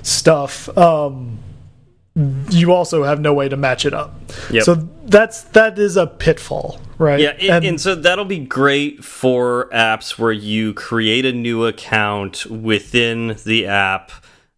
stuff. 0.03 0.69
Um, 0.77 1.39
you 2.51 2.73
also 2.73 3.05
have 3.05 3.21
no 3.21 3.33
way 3.33 3.49
to 3.49 3.57
match 3.57 3.87
it 3.87 3.95
up. 3.95 4.15
Yep. 4.51 4.65
So 4.65 4.75
that's 5.05 5.43
that 5.45 5.79
is 5.79 5.97
a 5.97 6.07
pitfall, 6.07 6.79
right? 7.03 7.21
Yeah, 7.21 7.31
and, 7.31 7.65
and, 7.65 7.81
so 7.81 7.95
that'll 7.95 8.25
be 8.25 8.39
great 8.39 9.05
for 9.05 9.69
apps 9.73 10.19
where 10.19 10.33
you 10.33 10.73
create 10.75 11.25
a 11.25 11.33
new 11.33 11.67
account 11.67 12.47
within 12.47 13.37
the 13.45 13.67
app. 13.67 14.13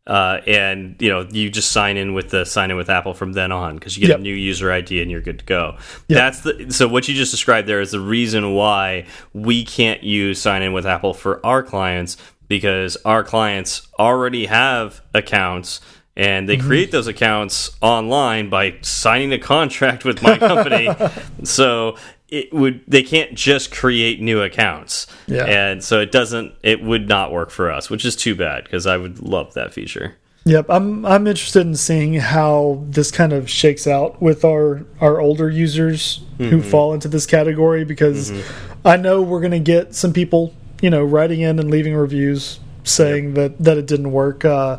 Uh, 0.07 0.42
and 0.47 1.01
you 1.01 1.09
know 1.09 1.26
you 1.30 1.49
just 1.49 1.72
sign 1.72 1.97
in 1.97 2.12
with 2.12 2.28
the 2.28 2.45
sign 2.45 2.70
in 2.70 2.76
with 2.76 2.90
Apple 2.90 3.14
from 3.14 3.32
then 3.32 3.51
on 3.51 3.76
because 3.76 3.97
you 3.97 4.03
get 4.03 4.11
yep. 4.11 4.18
a 4.18 4.22
new 4.22 4.34
user 4.34 4.70
ID 4.70 5.01
and 5.01 5.11
you're 5.11 5.22
good 5.22 5.38
to 5.38 5.47
go. 5.47 5.78
Yep. 6.09 6.18
That's 6.18 6.40
the 6.40 6.70
so 6.70 6.86
what 6.86 7.09
you 7.09 7.14
just 7.14 7.30
described 7.30 7.66
there 7.66 7.80
is 7.80 7.92
the 7.92 8.01
reason 8.01 8.53
why 8.53 9.07
we 9.32 9.64
can't 9.64 10.03
use 10.03 10.38
sign 10.38 10.61
in 10.61 10.74
with 10.74 10.84
Apple 10.84 11.14
for 11.14 11.40
our 11.47 11.62
clients 11.62 12.18
because 12.49 12.99
our 13.07 13.24
clients 13.24 13.88
already 13.99 14.45
have 14.45 15.01
accounts 15.14 15.80
and 16.16 16.49
they 16.49 16.57
mm 16.57 16.61
-hmm. 16.61 16.66
create 16.66 16.90
those 16.90 17.09
accounts 17.09 17.76
online 17.80 18.49
by 18.49 18.74
signing 18.82 19.32
a 19.32 19.38
contract 19.38 20.05
with 20.05 20.22
my 20.22 20.38
company. 20.38 20.88
so 21.42 21.97
it 22.35 22.53
would 22.53 22.82
they 22.89 23.03
can't 23.03 23.35
just 23.35 23.70
create 23.70 24.20
new 24.20 24.43
accounts. 24.43 25.07
Yeah. 25.26 25.45
And 25.45 25.85
so 25.85 26.01
it 26.01 26.11
doesn't 26.11 26.55
it 26.62 26.82
would 26.82 27.09
not 27.09 27.32
work 27.32 27.51
for 27.51 27.70
us, 27.70 27.89
which 27.89 28.05
is 28.05 28.16
too 28.16 28.35
bad 28.35 28.64
because 28.64 28.87
I 28.87 28.97
would 28.97 29.20
love 29.20 29.55
that 29.55 29.72
feature. 29.72 30.16
Yep, 30.47 30.66
I'm 30.68 31.07
I'm 31.07 31.26
interested 31.26 31.66
in 31.66 31.76
seeing 31.76 32.14
how 32.14 32.85
this 32.89 33.11
kind 33.11 33.32
of 33.32 33.49
shakes 33.49 33.87
out 33.87 34.20
with 34.20 34.45
our 34.45 34.85
our 35.01 35.20
older 35.20 35.49
users 35.49 36.18
mm 36.18 36.24
-hmm. 36.24 36.51
who 36.51 36.57
mm-hmm. 36.59 36.70
fall 36.70 36.95
into 36.95 37.09
this 37.09 37.26
category 37.26 37.85
because 37.85 38.30
mm 38.30 38.37
-hmm. 38.37 38.95
I 38.95 38.97
know 38.97 39.22
we're 39.22 39.49
going 39.49 39.64
to 39.64 39.72
get 39.72 39.95
some 39.95 40.12
people, 40.12 40.53
you 40.82 40.91
know, 40.91 41.05
writing 41.05 41.41
in 41.41 41.59
and 41.59 41.70
leaving 41.70 41.97
reviews 41.97 42.61
saying 42.82 43.24
yep. 43.24 43.35
that 43.35 43.64
that 43.64 43.76
it 43.78 43.87
didn't 43.87 44.12
work. 44.12 44.45
Uh, 44.45 44.76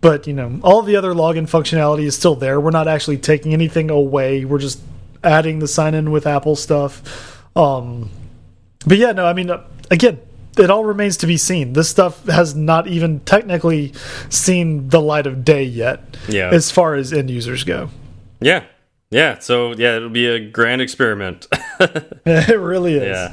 but 0.00 0.26
you 0.26 0.34
know, 0.34 0.60
all 0.62 0.82
the 0.82 0.98
other 0.98 1.14
login 1.14 1.46
functionality 1.48 2.06
is 2.06 2.14
still 2.14 2.36
there. 2.36 2.60
We're 2.60 2.78
not 2.78 2.86
actually 2.86 3.18
taking 3.18 3.52
anything 3.52 3.90
away. 3.90 4.44
We're 4.44 4.62
just 4.62 4.78
adding 5.26 5.58
the 5.58 5.68
sign 5.68 5.94
in 5.94 6.10
with 6.10 6.26
Apple 6.26 6.56
stuff. 6.56 7.42
Um, 7.56 8.10
but 8.86 8.98
yeah, 8.98 9.12
no, 9.12 9.26
I 9.26 9.32
mean, 9.32 9.50
uh, 9.50 9.64
again, 9.90 10.20
it 10.58 10.70
all 10.70 10.84
remains 10.84 11.18
to 11.18 11.26
be 11.26 11.36
seen. 11.36 11.72
This 11.72 11.88
stuff 11.88 12.24
has 12.26 12.54
not 12.54 12.86
even 12.86 13.20
technically 13.20 13.92
seen 14.30 14.88
the 14.88 15.00
light 15.00 15.26
of 15.26 15.44
day 15.44 15.64
yet. 15.64 16.16
Yeah. 16.28 16.50
As 16.50 16.70
far 16.70 16.94
as 16.94 17.12
end 17.12 17.30
users 17.30 17.64
go. 17.64 17.90
Yeah. 18.40 18.64
Yeah. 19.10 19.38
So 19.38 19.74
yeah, 19.74 19.96
it'll 19.96 20.08
be 20.08 20.26
a 20.26 20.40
grand 20.40 20.80
experiment. 20.80 21.46
it 21.80 22.58
really 22.58 22.94
is. 22.94 23.02
Yeah. 23.02 23.32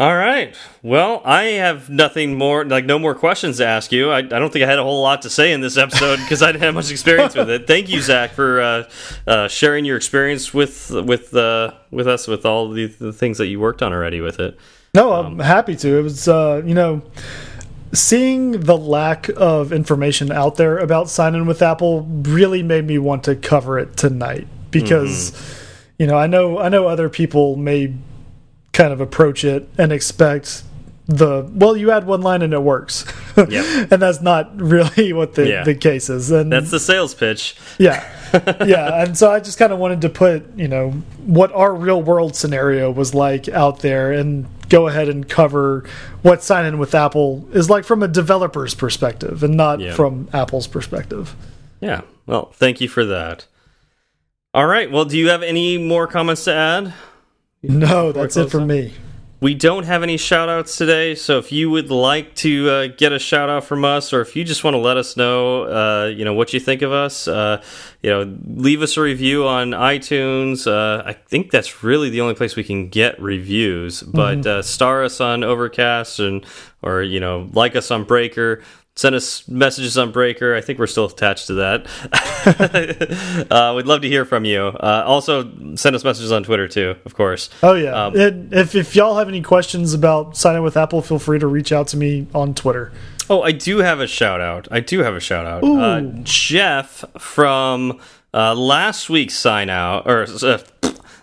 All 0.00 0.14
right. 0.14 0.54
Well, 0.80 1.22
I 1.24 1.42
have 1.44 1.90
nothing 1.90 2.38
more, 2.38 2.64
like 2.64 2.84
no 2.84 3.00
more 3.00 3.16
questions 3.16 3.56
to 3.56 3.66
ask 3.66 3.90
you. 3.90 4.12
I, 4.12 4.18
I 4.18 4.22
don't 4.22 4.52
think 4.52 4.64
I 4.64 4.68
had 4.68 4.78
a 4.78 4.84
whole 4.84 5.02
lot 5.02 5.22
to 5.22 5.30
say 5.30 5.52
in 5.52 5.60
this 5.60 5.76
episode 5.76 6.18
because 6.18 6.40
I 6.40 6.52
didn't 6.52 6.62
have 6.62 6.74
much 6.74 6.92
experience 6.92 7.34
with 7.34 7.50
it. 7.50 7.66
Thank 7.66 7.88
you, 7.88 8.00
Zach, 8.00 8.30
for 8.30 8.60
uh, 8.60 8.90
uh, 9.26 9.48
sharing 9.48 9.84
your 9.84 9.96
experience 9.96 10.54
with 10.54 10.92
with 10.92 11.34
uh, 11.34 11.72
with 11.90 12.06
us 12.06 12.28
with 12.28 12.46
all 12.46 12.70
the, 12.70 12.86
the, 12.86 13.12
things 13.12 13.38
that 13.38 13.48
you 13.48 13.58
worked 13.58 13.82
on 13.82 13.92
already 13.92 14.20
with 14.20 14.38
it. 14.38 14.56
No, 14.94 15.14
I'm 15.14 15.26
um, 15.26 15.38
happy 15.40 15.74
to. 15.74 15.98
It 15.98 16.02
was, 16.02 16.28
uh, 16.28 16.62
you 16.64 16.74
know, 16.74 17.02
seeing 17.92 18.52
the 18.52 18.78
lack 18.78 19.28
of 19.36 19.72
information 19.72 20.30
out 20.30 20.54
there 20.54 20.78
about 20.78 21.10
sign 21.10 21.34
in 21.34 21.44
with 21.44 21.60
Apple 21.60 22.02
really 22.02 22.62
made 22.62 22.86
me 22.86 22.98
want 22.98 23.24
to 23.24 23.34
cover 23.34 23.80
it 23.80 23.96
tonight 23.96 24.46
because. 24.70 25.32
Mm 25.32 25.36
-hmm. 25.36 25.64
You 26.00 26.06
know, 26.06 26.24
I 26.24 26.28
know 26.28 26.66
I 26.66 26.68
know 26.68 26.86
other 26.86 27.08
people 27.08 27.56
may 27.56 27.92
kind 28.72 28.92
of 28.92 29.00
approach 29.00 29.44
it 29.44 29.68
and 29.78 29.92
expect 29.92 30.62
the 31.08 31.50
well 31.54 31.74
you 31.74 31.90
add 31.90 32.06
one 32.06 32.20
line 32.20 32.42
and 32.42 32.52
it 32.52 32.62
works. 32.62 33.04
Yep. 33.38 33.92
and 33.92 34.02
that's 34.02 34.20
not 34.20 34.60
really 34.60 35.12
what 35.12 35.34
the, 35.34 35.48
yeah. 35.48 35.62
the 35.62 35.76
case 35.76 36.10
is. 36.10 36.32
And 36.32 36.50
that's 36.50 36.72
the 36.72 36.80
sales 36.80 37.14
pitch. 37.14 37.56
Yeah. 37.78 38.04
Yeah. 38.66 39.04
And 39.04 39.16
so 39.16 39.30
i 39.30 39.40
just 39.40 39.58
kind 39.58 39.72
of 39.72 39.78
wanted 39.78 40.02
to 40.02 40.10
put 40.10 40.54
you 40.54 40.68
know 40.68 40.90
what 41.24 41.50
our 41.52 41.74
real 41.74 42.02
world 42.02 42.36
scenario 42.36 42.90
was 42.90 43.14
like 43.14 43.48
out 43.48 43.78
there 43.78 44.12
and 44.12 44.46
go 44.68 44.86
ahead 44.86 45.08
and 45.08 45.26
cover 45.26 45.84
what 46.20 46.42
sign 46.42 46.66
in 46.66 46.78
with 46.78 46.94
apple 46.94 47.48
is 47.54 47.70
like 47.70 47.84
from 47.84 48.02
a 48.02 48.08
developer's 48.08 48.74
perspective 48.74 49.42
and 49.42 49.56
not 49.56 49.80
yeah. 49.80 49.94
from 49.94 50.28
apple's 50.34 50.66
perspective. 50.66 51.34
Yeah. 51.80 52.02
Well 52.26 52.50
thank 52.52 52.82
you 52.82 52.88
for 52.88 53.06
that. 53.06 53.46
All 54.52 54.66
right. 54.66 54.90
Well 54.90 55.06
do 55.06 55.16
you 55.16 55.30
have 55.30 55.42
any 55.42 55.78
more 55.78 56.06
comments 56.06 56.44
to 56.44 56.52
add 56.52 56.92
no, 57.62 58.12
that's 58.12 58.36
it 58.36 58.50
for 58.50 58.60
me. 58.60 58.92
We 59.40 59.54
don't 59.54 59.84
have 59.84 60.02
any 60.02 60.16
shout 60.16 60.48
outs 60.48 60.76
today, 60.76 61.14
so 61.14 61.38
if 61.38 61.52
you 61.52 61.70
would 61.70 61.92
like 61.92 62.34
to 62.36 62.70
uh, 62.70 62.86
get 62.88 63.12
a 63.12 63.20
shout 63.20 63.48
out 63.48 63.62
from 63.62 63.84
us, 63.84 64.12
or 64.12 64.20
if 64.20 64.34
you 64.34 64.42
just 64.42 64.64
want 64.64 64.74
to 64.74 64.78
let 64.78 64.96
us 64.96 65.16
know, 65.16 65.62
uh, 65.62 66.06
you 66.06 66.24
know, 66.24 66.34
what 66.34 66.52
you 66.52 66.58
think 66.58 66.82
of 66.82 66.90
us, 66.90 67.28
uh, 67.28 67.62
you 68.02 68.10
know, 68.10 68.36
leave 68.44 68.82
us 68.82 68.96
a 68.96 69.00
review 69.00 69.46
on 69.46 69.70
iTunes. 69.70 70.66
Uh, 70.66 71.04
I 71.06 71.12
think 71.12 71.52
that's 71.52 71.84
really 71.84 72.10
the 72.10 72.20
only 72.20 72.34
place 72.34 72.56
we 72.56 72.64
can 72.64 72.88
get 72.88 73.20
reviews, 73.22 74.02
but 74.02 74.38
mm 74.38 74.42
-hmm. 74.42 74.64
star 74.64 75.04
us 75.04 75.20
on 75.20 75.44
Overcast 75.44 76.18
and, 76.18 76.44
or, 76.82 77.02
you 77.02 77.20
know, 77.20 77.48
like 77.54 77.78
us 77.78 77.92
on 77.92 78.04
Breaker 78.04 78.60
send 78.98 79.14
us 79.14 79.46
messages 79.46 79.96
on 79.96 80.10
Breaker. 80.10 80.56
I 80.56 80.60
think 80.60 80.80
we're 80.80 80.88
still 80.88 81.04
attached 81.04 81.46
to 81.46 81.54
that. 81.54 83.46
uh, 83.50 83.72
we'd 83.76 83.86
love 83.86 84.02
to 84.02 84.08
hear 84.08 84.24
from 84.24 84.44
you. 84.44 84.60
Uh, 84.60 85.04
also, 85.06 85.44
send 85.76 85.94
us 85.94 86.02
messages 86.02 86.32
on 86.32 86.42
Twitter 86.42 86.66
too, 86.66 86.96
of 87.04 87.14
course. 87.14 87.48
Oh 87.62 87.74
yeah. 87.74 88.06
Um, 88.06 88.14
if 88.16 88.74
if 88.74 88.96
y'all 88.96 89.16
have 89.16 89.28
any 89.28 89.40
questions 89.40 89.94
about 89.94 90.36
sign 90.36 90.56
in 90.56 90.64
with 90.64 90.76
Apple, 90.76 91.00
feel 91.00 91.20
free 91.20 91.38
to 91.38 91.46
reach 91.46 91.70
out 91.70 91.86
to 91.88 91.96
me 91.96 92.26
on 92.34 92.54
Twitter. 92.54 92.90
Oh, 93.30 93.42
I 93.42 93.52
do 93.52 93.78
have 93.78 94.00
a 94.00 94.06
shout 94.08 94.40
out. 94.40 94.66
I 94.70 94.80
do 94.80 95.00
have 95.00 95.14
a 95.14 95.20
shout 95.20 95.46
out. 95.46 95.62
Uh, 95.62 96.00
Jeff 96.24 97.04
from 97.18 98.00
uh, 98.34 98.54
last 98.54 99.08
week's 99.08 99.34
sign 99.34 99.70
out 99.70 100.08
or 100.08 100.26
uh, 100.42 100.58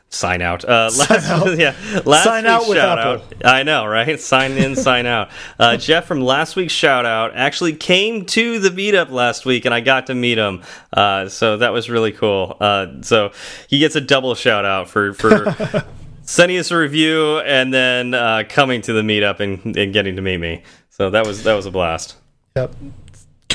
sign 0.10 0.41
out. 0.41 0.64
Uh, 0.64 0.89
last, 0.97 1.08
sign 1.08 1.20
out. 1.24 1.58
yeah, 1.58 2.01
last 2.06 2.24
sign 2.24 2.45
out 2.45 2.68
with 2.68 2.78
shout 2.78 2.99
Apple. 2.99 3.26
out. 3.43 3.45
I 3.45 3.64
know, 3.64 3.86
right? 3.86 4.20
Sign 4.20 4.53
in, 4.53 4.76
sign 4.76 5.06
out. 5.06 5.30
Uh, 5.58 5.78
Jeff 5.78 6.06
from 6.06 6.22
last 6.22 6.56
week's 6.56 6.74
shout 6.74 7.06
out 7.06 7.34
actually 7.36 7.74
came 7.74 8.26
to 8.26 8.60
the 8.60 8.70
meetup 8.70 9.10
last 9.10 9.45
week, 9.45 9.64
and 9.66 9.74
I 9.74 9.80
got 9.80 10.08
to 10.08 10.16
meet 10.16 10.38
him. 10.38 10.64
Uh, 10.91 11.30
so 11.30 11.58
that 11.58 11.72
was 11.72 11.89
really 11.89 12.12
cool. 12.12 12.58
Uh, 12.60 12.88
so 13.01 13.32
he 13.70 13.80
gets 13.80 13.95
a 13.95 14.01
double 14.01 14.36
shout 14.36 14.66
out 14.66 14.89
for 14.89 15.14
for. 15.14 15.86
sending 16.26 16.58
us 16.58 16.72
a 16.72 16.78
review 16.78 17.39
and 17.41 17.72
then 17.72 18.16
uh, 18.16 18.43
coming 18.49 18.82
to 18.82 18.93
the 18.93 19.03
meetup 19.03 19.39
and, 19.39 19.78
and 19.78 19.93
getting 19.93 20.16
to 20.16 20.24
meet 20.24 20.38
me. 20.38 20.64
So 20.89 21.12
that 21.12 21.26
was 21.26 21.43
that 21.43 21.53
was 21.53 21.66
a 21.66 21.72
blast. 21.72 22.16
Yep. 22.56 22.74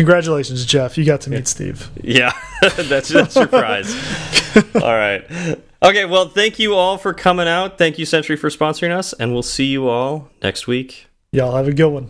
Congratulations, 0.01 0.65
Jeff. 0.65 0.97
You 0.97 1.05
got 1.05 1.21
to 1.21 1.31
meet 1.31 1.47
Steve. 1.47 1.91
Yeah, 2.03 2.33
that's 2.63 3.11
that's 3.11 3.37
your 3.37 3.47
prize. 3.47 3.95
all 4.75 4.95
right. 4.95 5.23
Okay, 5.83 6.07
well, 6.07 6.27
thank 6.31 6.59
you 6.59 6.75
all 6.75 6.97
for 6.97 7.13
coming 7.13 7.47
out. 7.47 7.77
Thank 7.77 7.99
you, 7.99 8.07
Sentry, 8.07 8.37
for 8.37 8.49
sponsoring 8.49 8.97
us, 8.97 9.13
and 9.13 9.35
we'll 9.35 9.43
see 9.43 9.67
you 9.67 9.91
all 9.91 10.31
next 10.43 10.67
week. 10.67 11.07
Y'all 11.33 11.55
have 11.55 11.69
a 11.69 11.75
good 11.75 11.91
one. 11.91 12.09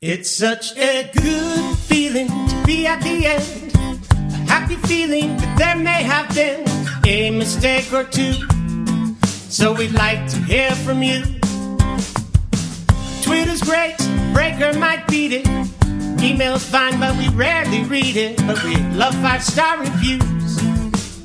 It's 0.00 0.30
such 0.30 0.76
a 0.76 1.10
good 1.12 1.76
feeling 1.76 2.28
to 2.28 2.62
be 2.64 2.86
at 2.86 3.02
the 3.02 3.26
end. 3.26 3.74
A 4.12 4.48
happy 4.48 4.76
feeling 4.76 5.36
that 5.38 5.58
there 5.58 5.76
may 5.76 6.04
have 6.04 6.32
been 6.36 6.64
a 7.04 7.30
mistake 7.32 7.92
or 7.92 8.04
two. 8.04 8.32
So 9.26 9.72
we'd 9.72 9.90
like 9.90 10.24
to 10.28 10.36
hear 10.44 10.70
from 10.70 11.02
you. 11.02 11.24
Twitter's 13.22 13.62
great, 13.62 13.96
Breaker 14.32 14.78
might 14.78 15.04
beat 15.08 15.32
it. 15.32 15.75
Email's 16.20 16.64
fine, 16.64 16.98
but 16.98 17.16
we 17.16 17.28
rarely 17.28 17.84
read 17.84 18.16
it. 18.16 18.36
But 18.46 18.62
we 18.64 18.76
love 18.94 19.14
five 19.16 19.42
star 19.42 19.78
reviews 19.78 20.62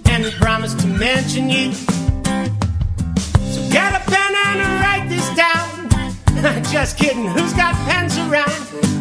and 0.05 0.23
we 0.23 0.31
promise 0.31 0.73
to 0.75 0.87
mention 0.87 1.49
you. 1.49 1.71
So 1.73 3.69
get 3.71 3.95
a 3.95 4.03
pen 4.09 4.35
and 4.45 4.81
write 4.81 5.07
this 5.07 5.27
down. 5.35 6.63
Just 6.71 6.97
kidding, 6.97 7.27
who's 7.27 7.53
got 7.53 7.73
pens 7.87 8.17
around? 8.17 8.51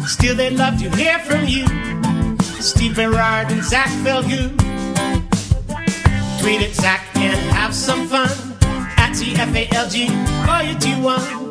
Still, 0.07 0.35
they'd 0.35 0.53
love 0.53 0.79
to 0.79 0.89
hear 0.91 1.19
from 1.19 1.45
you. 1.45 1.65
Steve 2.61 2.95
Berard 2.95 3.51
and 3.51 3.63
Zach 3.63 3.89
Falgout. 4.03 4.51
Tweet 6.39 6.61
at 6.61 6.73
Zach 6.73 7.05
and 7.15 7.35
have 7.51 7.73
some 7.73 8.07
fun. 8.07 8.29
At 8.97 9.11
TFALG, 9.13 10.09
or 10.47 10.63
you 10.63 10.75
T1. 10.75 11.50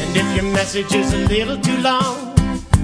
And 0.00 0.16
if 0.16 0.36
your 0.36 0.44
message 0.52 0.92
is 0.94 1.12
a 1.12 1.18
little 1.28 1.58
too 1.60 1.76
long, 1.78 2.34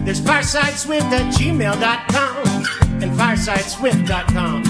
there's 0.05 0.21
firesideswift 0.21 1.11
at 1.13 1.33
gmail.com 1.35 2.47
and 3.03 3.13
firesideswift.com. 3.19 4.63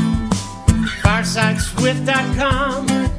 Firesideswift.com. 1.03 3.11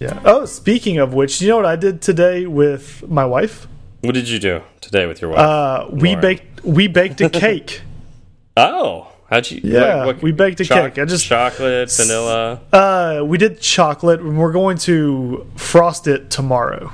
Yeah. 0.00 0.18
Oh, 0.24 0.46
speaking 0.46 0.96
of 0.96 1.12
which, 1.12 1.42
you 1.42 1.48
know 1.48 1.56
what 1.56 1.66
I 1.66 1.76
did 1.76 2.00
today 2.00 2.46
with 2.46 3.06
my 3.06 3.26
wife? 3.26 3.68
What 4.02 4.14
did 4.14 4.28
you 4.28 4.38
do 4.38 4.62
today 4.80 5.06
with 5.06 5.20
your 5.20 5.30
wife? 5.30 5.40
Uh, 5.40 5.86
we 5.90 6.08
Lauren? 6.10 6.20
baked 6.20 6.64
we 6.64 6.86
baked 6.88 7.20
a 7.20 7.28
cake. 7.44 7.82
oh, 8.56 9.08
how'd 9.28 9.50
you? 9.50 9.60
Yeah, 9.62 10.12
we 10.22 10.32
baked 10.32 10.60
a 10.60 10.64
cake. 10.64 10.98
I 10.98 11.04
just- 11.04 11.26
chocolate, 11.26 11.90
vanilla. 11.92 12.60
uh, 12.72 13.22
we 13.24 13.36
did 13.38 13.60
chocolate, 13.60 14.20
and 14.20 14.38
we're 14.38 14.52
going 14.52 14.78
to 14.78 15.46
frost 15.56 16.06
it 16.06 16.30
tomorrow. 16.30 16.92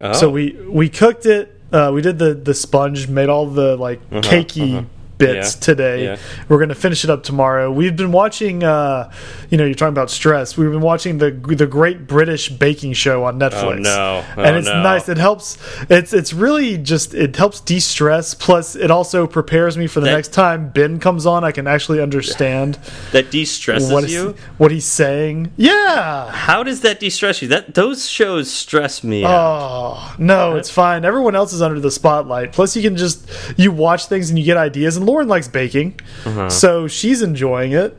Oh. 0.00 0.12
So 0.12 0.30
we 0.30 0.52
we 0.68 0.88
cooked 0.88 1.26
it. 1.26 1.60
Uh, 1.72 1.90
we 1.94 2.02
did 2.02 2.18
the 2.18 2.34
the 2.34 2.54
sponge, 2.54 3.08
made 3.08 3.28
all 3.28 3.46
the 3.46 3.76
like 3.76 4.00
cakey 4.10 4.84
bits 5.26 5.54
Yeah, 5.54 5.60
today. 5.60 6.04
yeah. 6.04 6.16
We're 6.48 6.58
gonna 6.58 6.74
finish 6.74 7.04
it 7.04 7.10
up 7.10 7.22
tomorrow. 7.22 7.70
We've 7.70 7.96
been 7.96 8.12
watching. 8.12 8.62
Uh, 8.64 9.10
you 9.50 9.58
know, 9.58 9.64
you're 9.64 9.74
talking 9.74 9.92
about 9.92 10.10
stress. 10.10 10.56
We've 10.56 10.70
been 10.70 10.80
watching 10.80 11.18
the 11.18 11.30
the 11.30 11.66
Great 11.66 12.06
British 12.06 12.48
Baking 12.48 12.92
Show 12.94 13.24
on 13.24 13.38
Netflix. 13.38 13.62
Oh, 13.62 13.72
no. 13.74 14.24
Oh, 14.36 14.42
and 14.42 14.56
it's 14.56 14.66
no. 14.68 14.82
nice. 14.82 15.08
It 15.08 15.18
helps. 15.18 15.58
It's 15.90 16.12
it's 16.12 16.32
really 16.32 16.78
just 16.78 17.14
it 17.14 17.36
helps 17.36 17.60
de 17.60 17.80
stress. 17.80 18.34
Plus, 18.34 18.76
it 18.76 18.90
also 18.90 19.26
prepares 19.26 19.76
me 19.78 19.86
for 19.86 20.00
the 20.00 20.06
That- 20.06 20.12
next 20.16 20.32
time 20.32 20.70
Ben 20.70 20.98
comes 20.98 21.26
on. 21.26 21.44
I 21.44 21.52
can 21.52 21.66
actually 21.66 22.00
understand 22.00 22.78
that 23.12 23.30
de-stresses 23.30 23.90
what 23.92 24.04
is- 24.04 24.12
you. 24.12 24.34
what 24.58 24.70
he's 24.70 24.86
saying. 24.86 25.52
Yeah. 25.56 26.30
How 26.30 26.62
does 26.62 26.80
that 26.80 27.00
de-stress 27.00 27.42
you? 27.42 27.48
That 27.48 27.74
those 27.74 28.08
shows 28.08 28.50
stress 28.50 29.02
me. 29.04 29.24
out. 29.24 29.32
Oh 29.32 30.14
no, 30.18 30.56
it's 30.56 30.70
fine. 30.70 31.04
Everyone 31.04 31.34
else 31.34 31.52
is 31.52 31.62
under 31.62 31.80
the 31.80 31.90
spotlight. 31.90 32.52
Plus, 32.52 32.74
you 32.76 32.82
can 32.82 32.96
just 32.96 33.28
you 33.56 33.70
watch 33.72 34.06
things 34.06 34.30
and 34.30 34.38
you 34.38 34.44
get 34.44 34.56
ideas. 34.56 34.96
And 34.96 35.06
Lauren 35.12 35.28
likes 35.28 35.46
baking, 35.48 36.00
Uh-huh. 36.24 36.48
so 36.48 36.88
she's 36.88 37.20
enjoying 37.20 37.72
it, 37.72 37.94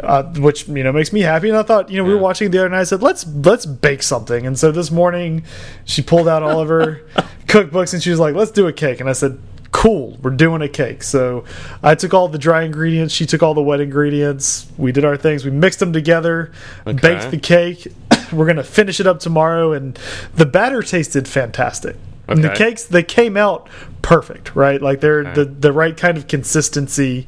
uh, 0.00 0.22
which 0.38 0.68
you 0.68 0.84
know 0.84 0.92
makes 0.92 1.12
me 1.12 1.20
happy. 1.22 1.48
And 1.48 1.58
I 1.58 1.64
thought, 1.64 1.90
you 1.90 1.96
know, 1.98 2.04
we 2.04 2.14
were 2.14 2.20
watching 2.20 2.52
the 2.52 2.58
other 2.58 2.68
night. 2.68 2.80
I 2.80 2.84
said, 2.84 3.02
let's 3.02 3.26
let's 3.26 3.66
bake 3.66 4.02
something. 4.04 4.46
And 4.46 4.56
so 4.56 4.70
this 4.70 4.92
morning, 4.92 5.42
she 5.84 6.02
pulled 6.02 6.28
out 6.28 6.44
all 6.44 6.60
of 6.60 6.68
her 6.68 7.02
cookbooks 7.46 7.92
and 7.94 8.00
she 8.02 8.10
was 8.10 8.20
like, 8.20 8.36
let's 8.36 8.52
do 8.52 8.66
a 8.68 8.72
cake. 8.72 9.00
And 9.00 9.08
I 9.08 9.12
said. 9.12 9.38
Cool, 9.74 10.18
we're 10.22 10.36
doing 10.36 10.60
a 10.60 10.68
cake. 10.68 11.02
So 11.02 11.44
I 11.82 11.94
took 11.94 12.12
all 12.12 12.28
the 12.28 12.36
dry 12.38 12.62
ingredients, 12.62 13.14
she 13.14 13.24
took 13.24 13.42
all 13.42 13.54
the 13.54 13.62
wet 13.62 13.80
ingredients. 13.80 14.66
We 14.76 14.92
did 14.92 15.02
our 15.06 15.16
things, 15.16 15.46
we 15.46 15.50
mixed 15.50 15.78
them 15.80 15.94
together, 15.94 16.52
baked 16.84 17.30
the 17.30 17.38
cake. 17.38 17.88
We're 18.32 18.44
gonna 18.46 18.64
finish 18.64 19.00
it 19.00 19.06
up 19.06 19.18
tomorrow, 19.18 19.72
and 19.72 19.98
the 20.34 20.44
batter 20.44 20.82
tasted 20.82 21.26
fantastic. 21.26 21.96
And 22.28 22.42
the 22.42 22.50
cakes 22.50 22.84
they 22.84 23.02
came 23.02 23.36
out 23.36 23.68
perfect, 24.00 24.54
right? 24.56 24.80
Like 24.80 25.00
they're 25.00 25.24
the 25.34 25.44
the 25.44 25.72
right 25.72 25.96
kind 25.96 26.16
of 26.16 26.28
consistency. 26.28 27.26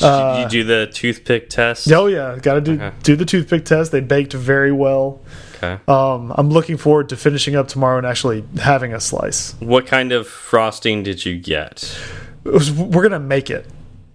Uh, 0.00 0.40
you 0.42 0.48
do 0.48 0.64
the 0.64 0.86
toothpick 0.92 1.48
test. 1.48 1.90
oh 1.92 2.06
yeah, 2.06 2.38
got 2.42 2.54
to 2.54 2.60
do 2.60 2.72
Okay. 2.74 2.92
do 3.02 3.16
the 3.16 3.24
toothpick 3.24 3.64
test. 3.64 3.92
They 3.92 4.00
baked 4.00 4.32
very 4.32 4.72
well. 4.72 5.20
Okay. 5.56 5.78
Um, 5.86 6.32
I'm 6.36 6.50
looking 6.50 6.76
forward 6.76 7.08
to 7.10 7.16
finishing 7.16 7.54
up 7.54 7.68
tomorrow 7.68 7.96
and 7.98 8.06
actually 8.06 8.44
having 8.60 8.92
a 8.92 9.00
slice. 9.00 9.54
What 9.60 9.86
kind 9.86 10.10
of 10.12 10.26
frosting 10.26 11.02
did 11.04 11.24
you 11.24 11.38
get? 11.38 11.96
Was- 12.44 12.72
we're 12.72 13.02
gonna 13.04 13.20
make 13.20 13.48
it. 13.48 13.66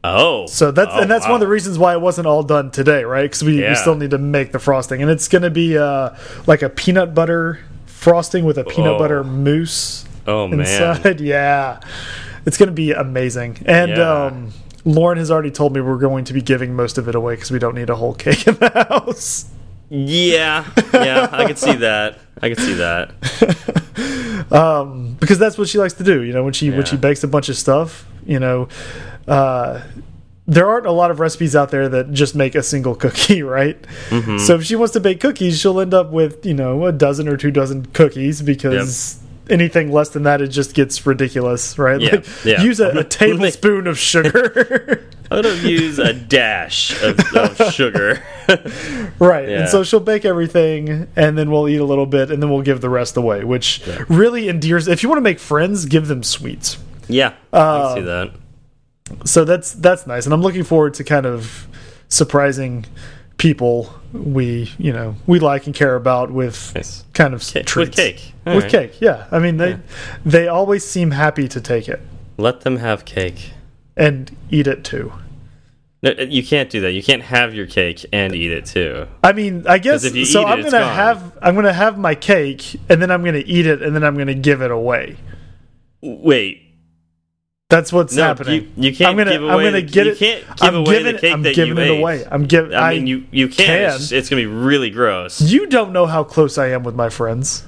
Oh, 0.03 0.45
So 0.47 0.71
that's 0.71 0.91
Oh, 0.93 0.99
and 1.01 1.09
that's 1.09 1.25
one 1.25 1.33
of 1.35 1.39
the 1.39 1.47
reasons 1.47 1.77
why 1.79 1.93
it 1.93 2.01
wasn't 2.01 2.27
all 2.27 2.43
done 2.43 2.69
today, 2.71 3.03
right? 3.05 3.23
Because 3.23 3.43
we, 3.43 3.61
we 3.67 3.75
still 3.75 3.95
need 3.95 4.11
to 4.11 4.17
make 4.17 4.51
the 4.51 4.59
frosting, 4.59 5.01
and 5.01 5.09
it's 5.09 5.27
gonna 5.27 5.49
be 5.49 5.77
uh, 5.77 6.11
like 6.45 6.61
a 6.61 6.69
peanut 6.69 7.13
butter 7.15 7.59
frosting 7.85 8.45
with 8.45 8.57
a 8.57 8.63
peanut 8.63 8.93
Oh. 8.95 8.99
butter 8.99 9.23
mousse 9.23 10.05
Oh 10.27 10.47
man, 10.47 10.59
inside. 10.61 11.19
Yeah, 11.33 11.79
it's 12.45 12.57
gonna 12.57 12.71
be 12.71 12.91
amazing. 12.91 13.57
And 13.65 13.91
Yeah. 13.91 14.23
um, 14.25 14.51
Lauren 14.85 15.17
has 15.17 15.29
already 15.31 15.51
told 15.51 15.73
me 15.73 15.81
we're 15.81 15.97
going 15.97 16.23
to 16.25 16.33
be 16.33 16.41
giving 16.41 16.73
most 16.73 16.97
of 16.97 17.07
it 17.09 17.15
away 17.15 17.35
because 17.35 17.51
we 17.51 17.59
don't 17.59 17.75
need 17.75 17.89
a 17.89 17.95
whole 17.95 18.13
cake 18.13 18.47
in 18.47 18.55
the 18.55 18.69
house. 18.89 19.45
yeah, 19.89 20.65
yeah. 20.93 21.27
I 21.31 21.45
could 21.45 21.57
see 21.57 21.75
that. 21.77 22.19
I 22.41 22.49
could 22.49 22.59
see 22.59 22.73
that. 22.75 23.11
um, 24.51 25.15
because 25.19 25.39
that's 25.39 25.57
what 25.57 25.67
she 25.67 25.77
likes 25.77 25.93
to 25.95 26.03
do. 26.03 26.21
You 26.23 26.33
know, 26.33 26.43
when 26.43 26.53
she 26.53 26.69
when 26.69 26.85
she 26.85 26.97
bakes 26.97 27.23
a 27.23 27.27
bunch 27.27 27.49
of 27.49 27.57
stuff, 27.57 28.05
you 28.25 28.39
know, 28.39 28.67
uh, 29.27 29.81
there 30.45 30.67
aren't 30.67 30.85
a 30.85 30.91
lot 30.91 31.11
of 31.11 31.19
recipes 31.19 31.55
out 31.55 31.69
there 31.71 31.89
that 31.89 32.11
just 32.13 32.35
make 32.35 32.55
a 32.55 32.63
single 32.63 32.95
cookie, 32.95 33.43
right? 33.43 33.81
Mm-hmm. 34.09 34.37
So 34.37 34.55
if 34.55 34.63
she 34.63 34.75
wants 34.75 34.93
to 34.93 34.99
bake 34.99 35.19
cookies, 35.19 35.59
she'll 35.59 35.79
end 35.81 35.93
up 35.93 36.11
with 36.11 36.45
you 36.45 36.53
know 36.53 36.85
a 36.85 36.91
dozen 36.91 37.27
or 37.27 37.35
two 37.37 37.51
dozen 37.51 37.85
cookies 37.87 38.41
because. 38.41 39.19
Anything 39.49 39.91
less 39.91 40.09
than 40.09 40.23
that, 40.23 40.41
it 40.41 40.47
just 40.49 40.73
gets 40.73 41.05
ridiculous, 41.05 41.77
right? 41.77 41.99
Yeah, 42.01 42.15
Like, 42.15 42.45
yeah. 42.45 42.61
Use 42.61 42.79
a, 42.79 42.89
a 42.89 43.03
tablespoon 43.03 43.87
of 43.87 43.97
sugar, 43.97 45.05
I'm 45.31 45.41
gonna 45.41 45.55
use 45.55 45.99
a 45.99 46.13
dash 46.13 46.91
of, 47.03 47.19
of 47.35 47.57
sugar. 47.73 48.21
right? 49.19 49.47
Yeah. 49.47 49.59
And 49.61 49.69
so 49.69 49.83
she'll 49.83 49.99
bake 49.99 50.25
everything, 50.25 51.07
and 51.15 51.37
then 51.37 51.51
we'll 51.51 51.67
eat 51.69 51.79
a 51.79 51.85
little 51.85 52.05
bit, 52.05 52.31
and 52.31 52.41
then 52.41 52.49
we'll 52.49 52.61
give 52.61 52.81
the 52.81 52.89
rest 52.89 53.17
away, 53.17 53.43
which 53.43 53.81
really 54.09 54.49
endears. 54.49 54.87
If 54.87 55.03
you 55.03 55.09
want 55.09 55.17
to 55.17 55.23
make 55.23 55.39
friends, 55.39 55.85
give 55.85 56.07
them 56.07 56.23
sweets. 56.23 56.77
yeah, 57.07 57.33
I 57.53 57.57
Uh, 57.57 57.93
can 57.93 58.03
see 58.03 58.05
that. 58.05 58.31
so 59.25 59.45
that's 59.45 59.71
that's 59.73 60.05
nice 60.05 60.25
and 60.25 60.33
i'm 60.33 60.41
looking 60.41 60.65
forward 60.65 60.93
to 60.93 61.01
kind 61.01 61.25
of 61.25 61.65
surprising 62.09 62.83
people 63.37 63.93
we 64.13 64.71
you 64.79 64.91
know 64.91 65.15
we 65.27 65.39
like 65.39 65.65
and 65.67 65.75
care 65.75 65.95
about 65.95 66.31
with 66.31 66.73
kind 67.13 67.33
of 67.33 67.41
Ca- 67.41 67.59
with 67.59 67.65
treats. 67.67 67.95
cake. 67.95 68.33
with 68.45 68.55
Alright. 68.55 68.71
cake 68.71 69.01
yeah 69.01 69.27
i 69.31 69.37
mean 69.39 69.57
they 69.57 69.77
they 70.25 70.47
always 70.47 70.83
seem 70.83 71.11
happy 71.11 71.47
to 71.47 71.61
take 71.61 71.87
it 71.87 72.01
Let 72.37 72.61
them 72.61 72.77
have 72.77 73.05
cake. 73.05 73.51
and 73.95 74.35
eat 74.49 74.65
it 74.67 74.83
too 74.83 75.13
No, 76.01 76.11
uh, 76.11 76.21
you 76.29 76.43
can't 76.43 76.69
do 76.69 76.79
that. 76.81 76.91
You 76.93 77.01
can't 77.03 77.23
have 77.23 77.53
your 77.55 77.65
cake 77.67 78.05
and 78.13 78.33
eat 78.33 78.51
it 78.51 78.65
too. 78.65 79.07
i 79.23 79.33
mean 79.33 79.65
i 79.67 79.77
guess 79.77 80.03
if 80.03 80.15
you 80.15 80.25
so 80.25 80.43
i'm 80.45 80.59
it's 80.61 80.71
gonna 80.71 80.85
have 80.87 81.37
i'm 81.41 81.53
gonna 81.53 81.73
have 81.73 81.97
my 81.97 82.15
cake 82.15 82.79
and 82.89 82.99
then 83.01 83.11
i'm 83.11 83.23
gonna 83.23 83.43
eat 83.45 83.67
it 83.67 83.81
and 83.83 83.95
then 83.95 84.03
i'm 84.03 84.17
gonna 84.17 84.33
give 84.33 84.61
it 84.63 84.71
away 84.71 85.17
Wait, 86.01 86.61
that's 87.69 87.91
what's 87.91 88.15
no, 88.15 88.23
happening 88.23 88.71
you, 88.77 88.89
you 88.89 88.95
can't 88.95 89.09
i'm 89.09 89.17
gonna 89.17 89.31
give 89.31 89.43
away. 89.43 89.51
i'm 89.51 89.59
gonna 89.59 89.71
the, 89.71 89.81
get 89.81 90.05
you 90.05 90.11
it 90.13 90.17
can't 90.17 90.41
give 90.45 90.55
I'm 90.61 90.75
away 90.75 90.97
giving, 90.99 91.13
the 91.15 91.19
cake 91.19 91.33
i'm 91.33 91.41
that 91.43 91.55
giving 91.55 91.75
you 91.75 91.83
it 91.83 91.87
ate. 91.89 91.99
away 91.99 92.25
i'm 92.31 92.45
giving 92.45 92.73
I 92.73 92.93
mean, 92.93 93.07
you 93.07 93.25
you 93.31 93.47
can. 93.49 93.65
can. 93.65 93.95
It's, 93.95 94.11
it's 94.13 94.29
gonna 94.29 94.41
be 94.41 94.45
really 94.45 94.89
gross. 94.89 95.41
you 95.41 95.67
don't 95.67 95.91
know 95.91 96.05
how 96.05 96.23
close 96.23 96.57
i 96.57 96.67
am 96.67 96.83
with 96.83 96.95
my 96.95 97.09
friends 97.09 97.63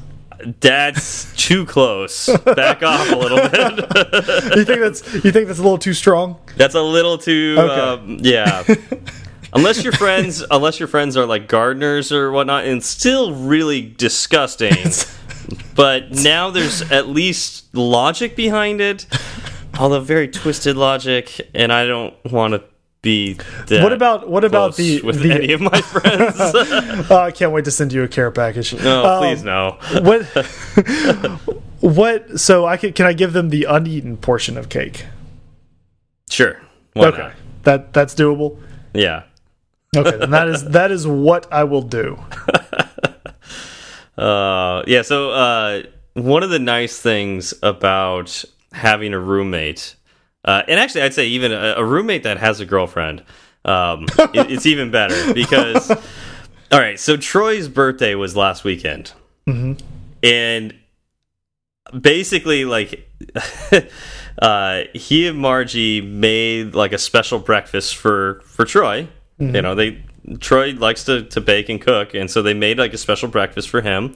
That's 0.61 1.33
too 1.35 1.65
close. 1.65 2.27
Back 2.45 2.81
off 2.81 3.11
a 3.11 3.15
little 3.17 3.39
bit. 3.49 4.55
you 4.55 4.63
think 4.63 4.79
that's 4.79 5.13
you 5.15 5.31
think 5.33 5.47
that's 5.47 5.59
a 5.59 5.63
little 5.63 5.77
too 5.77 5.93
strong 5.93 6.37
That's 6.55 6.75
a 6.75 6.81
little 6.81 7.17
too. 7.17 7.57
Okay. 7.59 7.81
Um, 7.81 8.17
yeah. 8.21 8.63
unless 9.53 9.83
your 9.83 9.91
friends, 9.91 10.41
unless 10.49 10.79
your 10.79 10.87
friends 10.87 11.17
are 11.17 11.25
like 11.25 11.49
gardeners 11.49 12.13
or 12.13 12.31
whatnot, 12.31 12.63
and 12.63 12.81
still 12.81 13.33
really 13.35 13.81
disgusting. 13.81 14.77
but 15.75 16.11
now 16.11 16.49
there's 16.51 16.89
at 16.89 17.09
least 17.09 17.65
logic 17.75 18.37
behind 18.37 18.79
it, 18.79 19.07
although 19.77 19.99
very 19.99 20.27
twisted 20.27 20.75
logic, 20.77 21.49
and 21.53 21.71
I 21.73 21.85
don't 21.85 22.13
want 22.31 22.53
to 22.53 22.63
be. 23.01 23.37
What 23.69 23.93
about- 23.93 24.29
what 24.29 24.43
about 24.43 24.75
the- 24.75 25.01
with 25.01 25.21
the- 25.21 25.31
any 25.33 25.53
of 25.53 25.61
my 25.61 25.81
friends? 25.81 26.35
Oh, 27.09 27.15
I 27.27 27.31
can't 27.31 27.51
wait 27.51 27.65
to 27.65 27.71
send 27.71 27.93
you 27.93 28.03
a 28.03 28.07
care 28.07 28.31
package. 28.31 28.73
no, 28.73 29.05
Um, 29.05 29.19
please 29.21 29.43
no. 29.43 29.77
What? 30.01 30.23
what? 31.79 32.39
So 32.39 32.65
I 32.65 32.77
can 32.77 32.91
can 32.93 33.05
I 33.05 33.13
give 33.13 33.33
them 33.33 33.49
the 33.49 33.63
uneaten 33.65 34.17
portion 34.17 34.57
of 34.57 34.69
cake? 34.69 35.05
Sure. 36.29 36.59
Why 36.93 37.07
okay, 37.07 37.17
not? 37.19 37.31
that 37.63 37.93
that's 37.93 38.13
doable. 38.15 38.57
Yeah. 38.93 39.23
Okay, 39.95 40.17
then 40.17 40.31
that 40.31 40.47
is 40.49 40.65
that 40.69 40.91
is 40.91 41.07
what 41.07 41.47
I 41.51 41.63
will 41.63 41.81
do. 41.83 42.19
Uh, 44.17 44.83
Yeah, 44.85 45.01
so 45.03 45.31
uh, 45.31 45.83
one 46.13 46.43
of 46.43 46.49
the 46.49 46.59
nice 46.59 46.99
things 46.99 47.53
about 47.63 48.43
having 48.71 49.13
a 49.13 49.19
roommate, 49.19 49.95
uh, 50.45 50.63
and 50.67 50.79
actually, 50.79 51.01
I'd 51.01 51.13
say 51.13 51.27
even 51.27 51.51
a, 51.51 51.75
a 51.77 51.85
roommate 51.85 52.23
that 52.23 52.37
has 52.37 52.59
a 52.59 52.65
girlfriend, 52.65 53.23
um, 53.65 54.05
it, 54.33 54.51
it's 54.51 54.65
even 54.65 54.91
better 54.91 55.33
because. 55.33 55.91
All 56.71 56.79
right, 56.79 56.99
so 56.99 57.17
Troy's 57.17 57.67
birthday 57.67 58.13
was 58.13 58.35
last 58.35 58.63
weekend, 58.63 59.11
and 60.21 60.75
basically, 61.99 62.63
like, 62.63 63.09
uh, 64.39 64.83
he 64.93 65.27
and 65.27 65.39
Margie 65.39 65.99
made 66.01 66.75
like 66.75 66.93
a 66.93 66.99
special 66.99 67.39
breakfast 67.39 67.95
for 67.95 68.41
for 68.45 68.65
Troy. 68.65 69.07
You 69.55 69.61
know, 69.63 69.73
they 69.73 70.03
Troy 70.39 70.73
likes 70.73 71.05
to 71.05 71.23
to 71.23 71.41
bake 71.41 71.69
and 71.69 71.81
cook, 71.81 72.13
and 72.13 72.29
so 72.29 72.43
they 72.43 72.53
made 72.53 72.77
like 72.77 72.93
a 72.93 72.97
special 72.99 73.29
breakfast 73.29 73.69
for 73.69 73.81
him. 73.81 74.13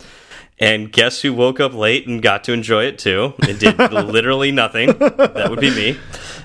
And 0.60 0.92
guess 0.92 1.22
who 1.22 1.34
woke 1.34 1.60
up 1.60 1.74
late 1.74 2.08
and 2.08 2.22
got 2.22 2.44
to 2.46 2.54
enjoy 2.54 2.86
it 2.86 3.00
too? 3.00 3.34
It 3.40 3.60
did 3.60 3.78
literally 3.92 4.52
nothing. 4.52 4.88
That 4.98 5.48
would 5.50 5.60
be 5.60 5.72
me. 5.72 5.98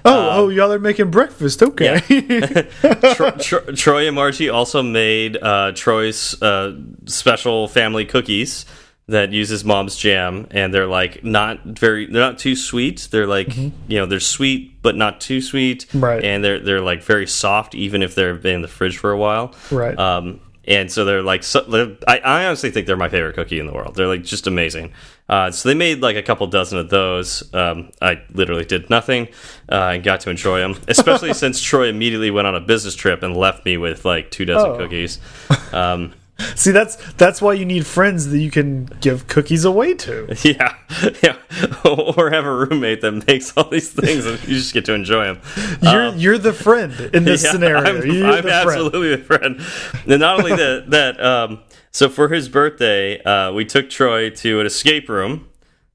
Oh, 0.05 0.31
oh, 0.31 0.49
y'all 0.49 0.73
are 0.73 0.79
making 0.79 1.11
breakfast. 1.11 1.63
Okay. 1.63 2.01
Tro 3.15 3.31
Tro 3.33 3.61
Troy 3.75 4.07
and 4.07 4.15
Margie 4.15 4.49
also 4.49 4.83
made 4.83 5.37
uh, 5.37 5.73
Troy's 5.75 6.41
uh, 6.43 6.77
special 7.07 7.69
family 7.69 8.05
cookies 8.05 8.65
that 9.09 9.33
uses 9.33 9.65
mom's 9.65 9.97
jam, 9.97 10.47
and 10.51 10.73
they're 10.73 10.87
like 10.87 11.25
not 11.25 11.65
very, 11.65 12.07
they're 12.07 12.21
not 12.23 12.39
too 12.39 12.55
sweet. 12.55 13.09
They're 13.11 13.27
like 13.27 13.57
you 13.57 13.73
know 13.89 14.07
they're 14.07 14.21
sweet 14.21 14.81
but 14.83 14.97
not 14.97 15.21
too 15.21 15.41
sweet, 15.41 15.87
Right. 15.93 16.23
And 16.25 16.45
they're 16.45 16.61
they're 16.61 16.81
like 16.81 17.03
very 17.03 17.27
soft 17.27 17.75
even 17.75 18.03
if 18.03 18.15
they've 18.15 18.41
been 18.41 18.57
in 18.57 18.63
the 18.63 18.69
fridge 18.69 18.99
for 18.99 19.11
a 19.11 19.19
while, 19.19 19.55
Right. 19.71 19.99
Um, 19.99 20.41
and 20.69 20.93
so 20.93 21.05
they're 21.05 21.23
like, 21.23 21.43
so, 21.43 21.63
they're, 21.63 21.97
I, 22.07 22.19
I 22.19 22.47
honestly 22.47 22.71
think 22.71 22.87
they're 22.87 22.97
my 22.97 23.09
favorite 23.09 23.35
cookie 23.35 23.59
in 23.59 23.67
the 23.67 23.73
world. 23.73 23.97
They're 23.97 24.07
like 24.07 24.23
just 24.23 24.47
amazing. 24.47 24.93
Uh, 25.29 25.51
so 25.51 25.69
they 25.69 25.75
made 25.75 26.01
like 26.01 26.17
a 26.17 26.23
couple 26.23 26.47
dozen 26.47 26.79
of 26.79 26.89
those. 26.91 27.53
Um, 27.53 27.91
I 28.01 28.23
literally 28.33 28.65
did 28.65 28.89
nothing 28.89 29.29
uh, 29.73 29.91
and 29.95 30.05
got 30.05 30.21
to 30.21 30.31
enjoy 30.31 30.61
them, 30.61 30.77
especially 30.89 31.35
since 31.35 31.61
Troy 31.61 31.89
immediately 31.89 32.31
went 32.31 32.47
on 32.47 32.55
a 32.55 32.61
business 32.61 32.95
trip 32.95 33.23
and 33.23 33.37
left 33.37 33.65
me 33.65 33.77
with 33.77 34.05
like 34.05 34.31
two 34.31 34.45
dozen 34.45 34.71
Oh. 34.71 34.77
cookies. 34.77 35.19
Um, 35.73 36.15
See, 36.55 36.71
that's 36.71 36.97
that's 37.15 37.43
why 37.43 37.55
you 37.55 37.65
need 37.65 37.85
friends 37.87 38.29
that 38.29 38.39
you 38.39 38.51
can 38.51 38.85
give 39.01 39.27
cookies 39.27 39.65
away 39.65 39.95
to. 39.95 40.37
yeah, 40.45 40.77
yeah, 41.23 41.37
or 41.85 42.31
have 42.31 42.45
a 42.45 42.55
roommate 42.55 43.01
that 43.01 43.27
makes 43.27 43.53
all 43.57 43.69
these 43.69 43.91
things 43.91 44.25
and 44.25 44.41
you 44.43 44.55
just 44.55 44.73
get 44.73 44.85
to 44.85 44.93
enjoy 44.95 45.25
them. 45.25 45.41
You're 45.83 46.15
you're 46.15 46.39
the 46.39 46.53
friend 46.53 46.93
in 47.13 47.25
this 47.25 47.43
Yeah, 47.43 47.53
scenario. 47.53 47.83
I'm, 47.83 48.07
you're 48.07 48.27
I'm 48.27 48.37
the 48.37 48.43
friend. 48.43 48.69
absolutely 48.69 49.15
a 49.15 49.19
friend. 49.19 49.61
And 50.07 50.21
not 50.21 50.39
only 50.39 50.55
that, 50.55 50.91
that 50.91 51.21
um, 51.25 51.61
so 51.91 52.09
for 52.09 52.29
his 52.29 52.49
birthday, 52.49 53.21
uh, 53.23 53.53
we 53.53 53.65
took 53.65 53.91
Troy 53.91 54.31
to 54.31 54.61
an 54.61 54.67
escape 54.67 55.09
room. 55.09 55.49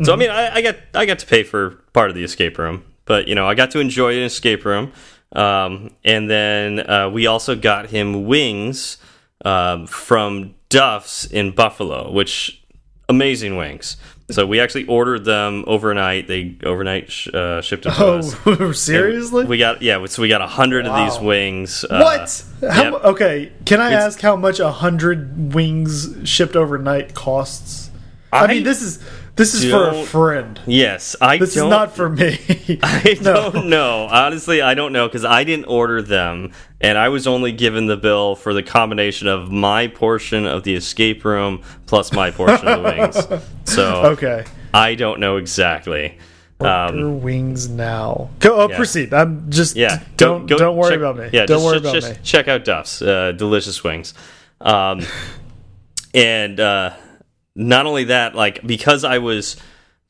So 0.03 0.11
I 0.11 0.17
mean, 0.17 0.29
I, 0.29 0.55
I 0.55 0.61
got 0.61 0.75
I 0.93 1.05
got 1.05 1.19
to 1.19 1.25
pay 1.25 1.43
for 1.43 1.81
part 1.93 2.09
of 2.09 2.15
the 2.15 2.23
escape 2.23 2.57
room, 2.57 2.83
but 3.05 3.29
you 3.29 3.35
know, 3.35 3.47
I 3.47 3.55
got 3.55 3.71
to 3.71 3.79
enjoy 3.79 4.17
an 4.17 4.23
escape 4.23 4.65
room. 4.65 4.91
Um, 5.31 5.95
and 6.03 6.29
then 6.29 6.79
uh, 6.89 7.09
we 7.09 7.27
also 7.27 7.55
got 7.55 7.89
him 7.89 8.25
wings 8.25 8.97
um, 9.43 9.87
from 9.87 10.55
Duff's 10.69 11.25
in 11.25 11.51
Buffalo, 11.51 12.11
which 12.11 12.63
amazing 13.09 13.57
wings. 13.57 13.97
So 14.31 14.45
we 14.47 14.59
actually 14.61 14.85
ordered 14.85 15.25
them 15.25 15.65
overnight. 15.67 16.27
They 16.27 16.55
overnight 16.63 17.11
sh 17.11 17.27
uh, 17.33 17.61
shipped 17.61 17.85
it 17.85 17.91
to 17.93 18.05
us. 18.07 18.35
Oh, 18.45 18.71
seriously? 18.71 19.45
We 19.45 19.57
got 19.57 19.81
yeah, 19.81 20.03
so 20.05 20.21
we 20.21 20.29
got 20.29 20.41
a 20.41 20.47
hundred 20.47 20.87
of 20.87 20.95
these 20.95 21.19
Wow. 21.19 21.27
wings. 21.27 21.83
Uh, 21.83 21.99
what? 21.99 22.45
How, 22.71 22.83
yep. 22.83 22.93
Okay, 23.03 23.51
can 23.65 23.81
I 23.81 23.87
It's- 23.87 24.03
ask 24.03 24.21
how 24.21 24.35
much 24.37 24.59
a 24.59 24.71
hundred 24.71 25.53
wings 25.53 26.15
shipped 26.27 26.55
overnight 26.55 27.13
costs? 27.13 27.91
I, 28.31 28.45
I 28.45 28.47
mean, 28.47 28.63
this 28.63 28.81
is 28.81 28.99
this 29.35 29.53
is 29.55 29.69
for 29.69 29.89
a 29.89 30.03
friend. 30.05 30.59
Yes, 30.67 31.15
I 31.19 31.37
This 31.37 31.55
is 31.57 31.63
not 31.63 31.95
for 31.95 32.09
me. 32.09 32.39
I 32.83 33.17
No. 33.21 33.51
don't 33.51 33.67
know. 33.69 34.07
Honestly, 34.11 34.61
I 34.61 34.73
don't 34.73 34.93
know 34.93 35.07
because 35.07 35.25
I 35.25 35.43
didn't 35.43 35.65
order 35.65 36.01
them, 36.01 36.51
and 36.81 36.97
I 36.97 37.09
was 37.09 37.25
only 37.27 37.51
given 37.51 37.87
the 37.87 37.97
bill 37.97 38.35
for 38.35 38.53
the 38.53 38.63
combination 38.63 39.27
of 39.27 39.51
my 39.51 39.87
portion 39.87 40.45
of 40.45 40.63
the 40.63 40.75
escape 40.75 41.25
room 41.25 41.61
plus 41.87 42.11
my 42.13 42.31
portion 42.31 42.67
of 42.67 42.83
the 42.83 42.89
wings. 42.89 43.43
So 43.65 44.05
Okay. 44.11 44.43
I 44.73 44.95
don't 44.95 45.19
know 45.19 45.37
exactly. 45.37 46.17
Um, 46.59 47.21
wings 47.21 47.67
now. 47.67 48.29
Go. 48.39 48.55
Oh, 48.55 48.69
yeah. 48.69 48.75
proceed. 48.77 49.13
I'm 49.13 49.49
just. 49.51 49.75
yeah, 49.75 50.03
Don't 50.17 50.45
go- 50.45 50.55
go 50.57 50.57
don't 50.65 50.77
worry 50.77 50.91
check- 50.91 50.99
about 50.99 51.17
me. 51.17 51.29
Yeah, 51.33 51.45
don't 51.45 51.57
just, 51.57 51.65
worry 51.65 51.79
just, 51.79 51.83
about 51.85 51.93
just 51.95 52.09
me. 52.11 52.17
check 52.23 52.47
out 52.47 52.63
Duff's 52.65 53.01
uh, 53.01 53.31
delicious 53.33 53.83
wings. 53.83 54.13
Um, 54.61 55.01
and 56.13 56.59
uh, 56.59 56.93
not 57.55 57.85
only 57.85 58.05
that, 58.05 58.35
like 58.35 58.65
because 58.65 59.03
I 59.03 59.17
was 59.19 59.57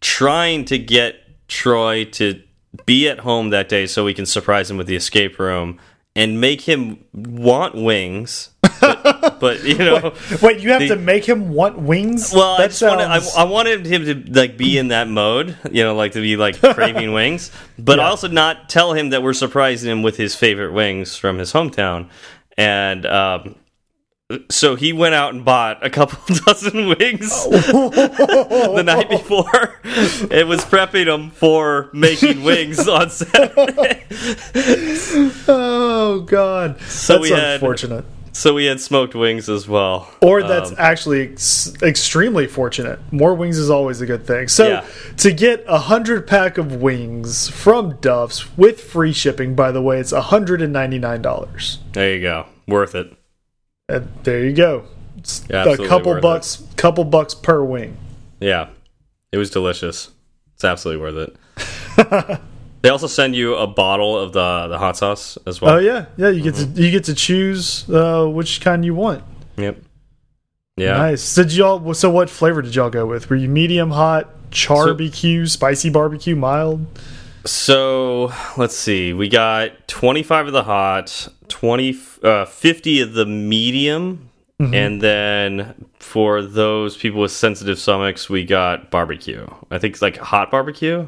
trying 0.02 0.66
to 0.66 0.78
get 0.78 1.16
Troy 1.48 2.06
to 2.06 2.42
be 2.86 3.08
at 3.08 3.20
home 3.20 3.50
that 3.52 3.70
day 3.70 3.86
so 3.86 4.04
we 4.06 4.14
can 4.14 4.26
surprise 4.26 4.70
him 4.72 4.78
with 4.78 4.88
the 4.88 4.96
escape 4.96 5.38
room 5.40 5.80
and 6.16 6.40
make 6.42 6.62
him 6.62 7.04
want 7.14 7.76
wings. 7.76 8.50
But, 8.82 9.38
but 9.40 9.64
you 9.64 9.78
know, 9.78 10.14
Wait, 10.42 10.60
you 10.62 10.72
have 10.72 10.82
the- 10.82 10.90
to 10.90 10.96
make 10.96 11.26
him 11.26 11.54
want 11.54 11.78
wings? 11.80 12.32
well, 12.34 12.54
I 12.56 12.58
that 12.64 12.68
just 12.72 12.82
wanted, 12.82 13.06
I, 13.06 13.22
I 13.42 13.44
wanted 13.46 13.86
him 13.86 14.06
to 14.06 14.32
like 14.40 14.58
be 14.58 14.78
in 14.78 14.90
that 14.90 15.08
mode, 15.08 15.58
you 15.72 15.84
know, 15.84 15.96
like 15.96 16.14
to 16.14 16.22
be 16.22 16.36
like 16.38 16.60
craving 16.60 17.14
wings, 17.20 17.52
but 17.78 17.98
Yeah. 18.00 18.08
also 18.08 18.28
not 18.28 18.70
tell 18.70 18.94
him 18.94 19.10
that 19.10 19.22
we're 19.24 19.34
surprising 19.34 19.92
him 19.92 20.02
with 20.02 20.18
his 20.18 20.36
favorite 20.36 20.72
wings 20.74 21.16
from 21.16 21.38
his 21.38 21.54
hometown. 21.54 22.10
And 22.58 23.06
um, 23.06 23.56
so 24.50 24.76
he 24.76 24.94
went 24.94 25.16
out 25.16 25.34
and 25.34 25.44
bought 25.46 25.86
a 25.86 25.90
couple 25.90 26.20
dozen 26.46 26.88
wings 26.88 27.30
the 27.46 28.84
night 28.86 29.10
before. 29.10 29.80
It 30.32 30.48
was 30.48 30.62
prepping 30.66 31.08
him 31.14 31.32
for 31.32 31.90
making 31.94 32.44
wings 32.44 32.88
on 32.88 33.10
Saturday. 33.10 34.04
Oh 35.48 36.24
God, 36.28 36.80
So 36.82 37.14
that's 37.14 37.24
we 37.24 37.30
had- 37.32 37.54
unfortunate. 37.56 38.06
So 38.36 38.56
we 38.56 38.66
had 38.66 38.82
smoked 38.82 39.14
wings 39.14 39.48
as 39.48 39.68
well. 39.68 40.10
Or 40.20 40.42
that's 40.42 40.72
Um, 40.72 40.76
actually 40.80 41.22
ex 41.22 41.72
extremely 41.84 42.48
fortunate. 42.48 42.98
More 43.12 43.36
wings 43.36 43.60
is 43.60 43.70
always 43.70 44.02
a 44.02 44.08
good 44.08 44.26
thing. 44.26 44.48
So 44.48 44.68
Yeah. 44.70 44.84
to 45.18 45.32
get 45.32 45.64
a 45.68 45.78
hundred 45.78 46.26
pack 46.26 46.58
of 46.58 46.78
wings 46.82 47.48
from 47.50 47.98
Duff's 48.02 48.58
with 48.58 48.82
free 48.82 49.14
shipping, 49.14 49.54
by 49.54 49.72
the 49.72 49.84
way, 49.84 50.00
it's 50.00 50.12
hundred 50.12 50.64
and 50.64 50.74
ninety 50.74 50.98
nine 50.98 51.22
dollars. 51.22 51.78
there 51.92 52.16
you 52.16 52.22
go, 52.22 52.48
worth 52.68 52.96
it. 52.96 53.14
And 53.90 54.08
there 54.24 54.44
you 54.46 54.54
go. 54.54 54.86
Yeah, 55.50 55.66
a 55.66 55.78
couple 55.88 56.12
worth 56.12 56.18
it. 56.20 56.22
bucks, 56.22 56.64
couple 56.76 57.04
bucks 57.06 57.34
per 57.34 57.64
wing. 57.64 57.98
Yeah, 58.40 58.70
it 59.32 59.38
was 59.38 59.50
delicious. 59.50 60.10
It's 60.56 60.64
absolutely 60.64 61.02
worth 61.02 61.30
it. 61.30 62.40
they 62.82 62.90
also 62.90 63.08
send 63.08 63.36
you 63.36 63.56
a 63.56 63.68
bottle 63.68 64.18
of 64.18 64.34
the 64.34 64.68
the 64.68 64.78
hot 64.78 64.98
sauce 64.98 65.38
as 65.46 65.62
well. 65.62 65.76
Oh 65.76 65.78
yeah, 65.80 66.06
yeah. 66.18 66.30
You 66.30 66.42
get 66.44 66.56
Mm-hmm. 66.56 66.74
to 66.76 66.82
you 66.82 66.92
get 66.92 67.04
to 67.06 67.14
choose 67.14 67.90
uh, 67.90 68.26
which 68.26 68.62
kind 68.62 68.84
you 68.84 68.96
want. 68.96 69.24
Yep. 69.58 69.78
Yeah. 70.78 70.98
Nice. 70.98 71.36
Did 71.36 71.54
y'all? 71.54 71.94
So 71.94 72.10
what 72.10 72.30
flavor 72.30 72.62
did 72.62 72.76
y'all 72.76 72.90
go 72.90 73.06
with? 73.06 73.30
Were 73.30 73.36
you 73.36 73.48
medium 73.50 73.92
hot, 73.92 74.30
char 74.52 74.88
barbecue, 74.88 75.46
spicy 75.46 75.90
barbecue, 75.90 76.36
mild? 76.36 76.86
So 77.46 78.32
let's 78.58 78.76
see. 78.76 79.14
We 79.14 79.28
got 79.30 79.88
25 79.88 80.48
of 80.48 80.54
the 80.54 80.64
hot, 80.64 81.28
20, 81.50 81.98
uh, 82.24 82.46
50 82.46 83.02
of 83.02 83.14
the 83.14 83.26
medium, 83.26 84.30
Mm-hmm. 84.62 84.74
and 84.76 85.02
then 85.02 85.86
for 86.00 86.44
those 86.44 86.96
people 86.96 87.20
with 87.22 87.32
sensitive 87.32 87.80
stomachs, 87.80 88.30
we 88.30 88.46
got 88.46 88.92
barbecue. 88.92 89.48
I 89.72 89.80
think 89.80 89.96
it's 89.96 90.02
like 90.02 90.16
hot 90.18 90.52
barbecue. 90.52 91.08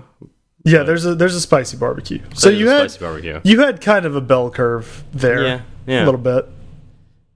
Yeah, 0.66 0.82
there's 0.82 1.06
a 1.06 1.14
there's 1.14 1.36
a 1.36 1.40
spicy 1.40 1.78
barbecue. 1.78 2.22
So 2.34 2.50
you 2.50 2.68
had 2.68 2.90
spicy 2.90 3.00
barbecue. 3.06 3.42
you 3.44 3.60
had 3.62 3.82
kind 3.82 4.08
of 4.08 4.16
a 4.16 4.20
bell 4.20 4.50
curve 4.50 5.04
there. 5.14 5.44
Yeah, 5.46 5.62
yeah. 5.86 6.04
a 6.04 6.06
little 6.06 6.20
bit. 6.20 6.48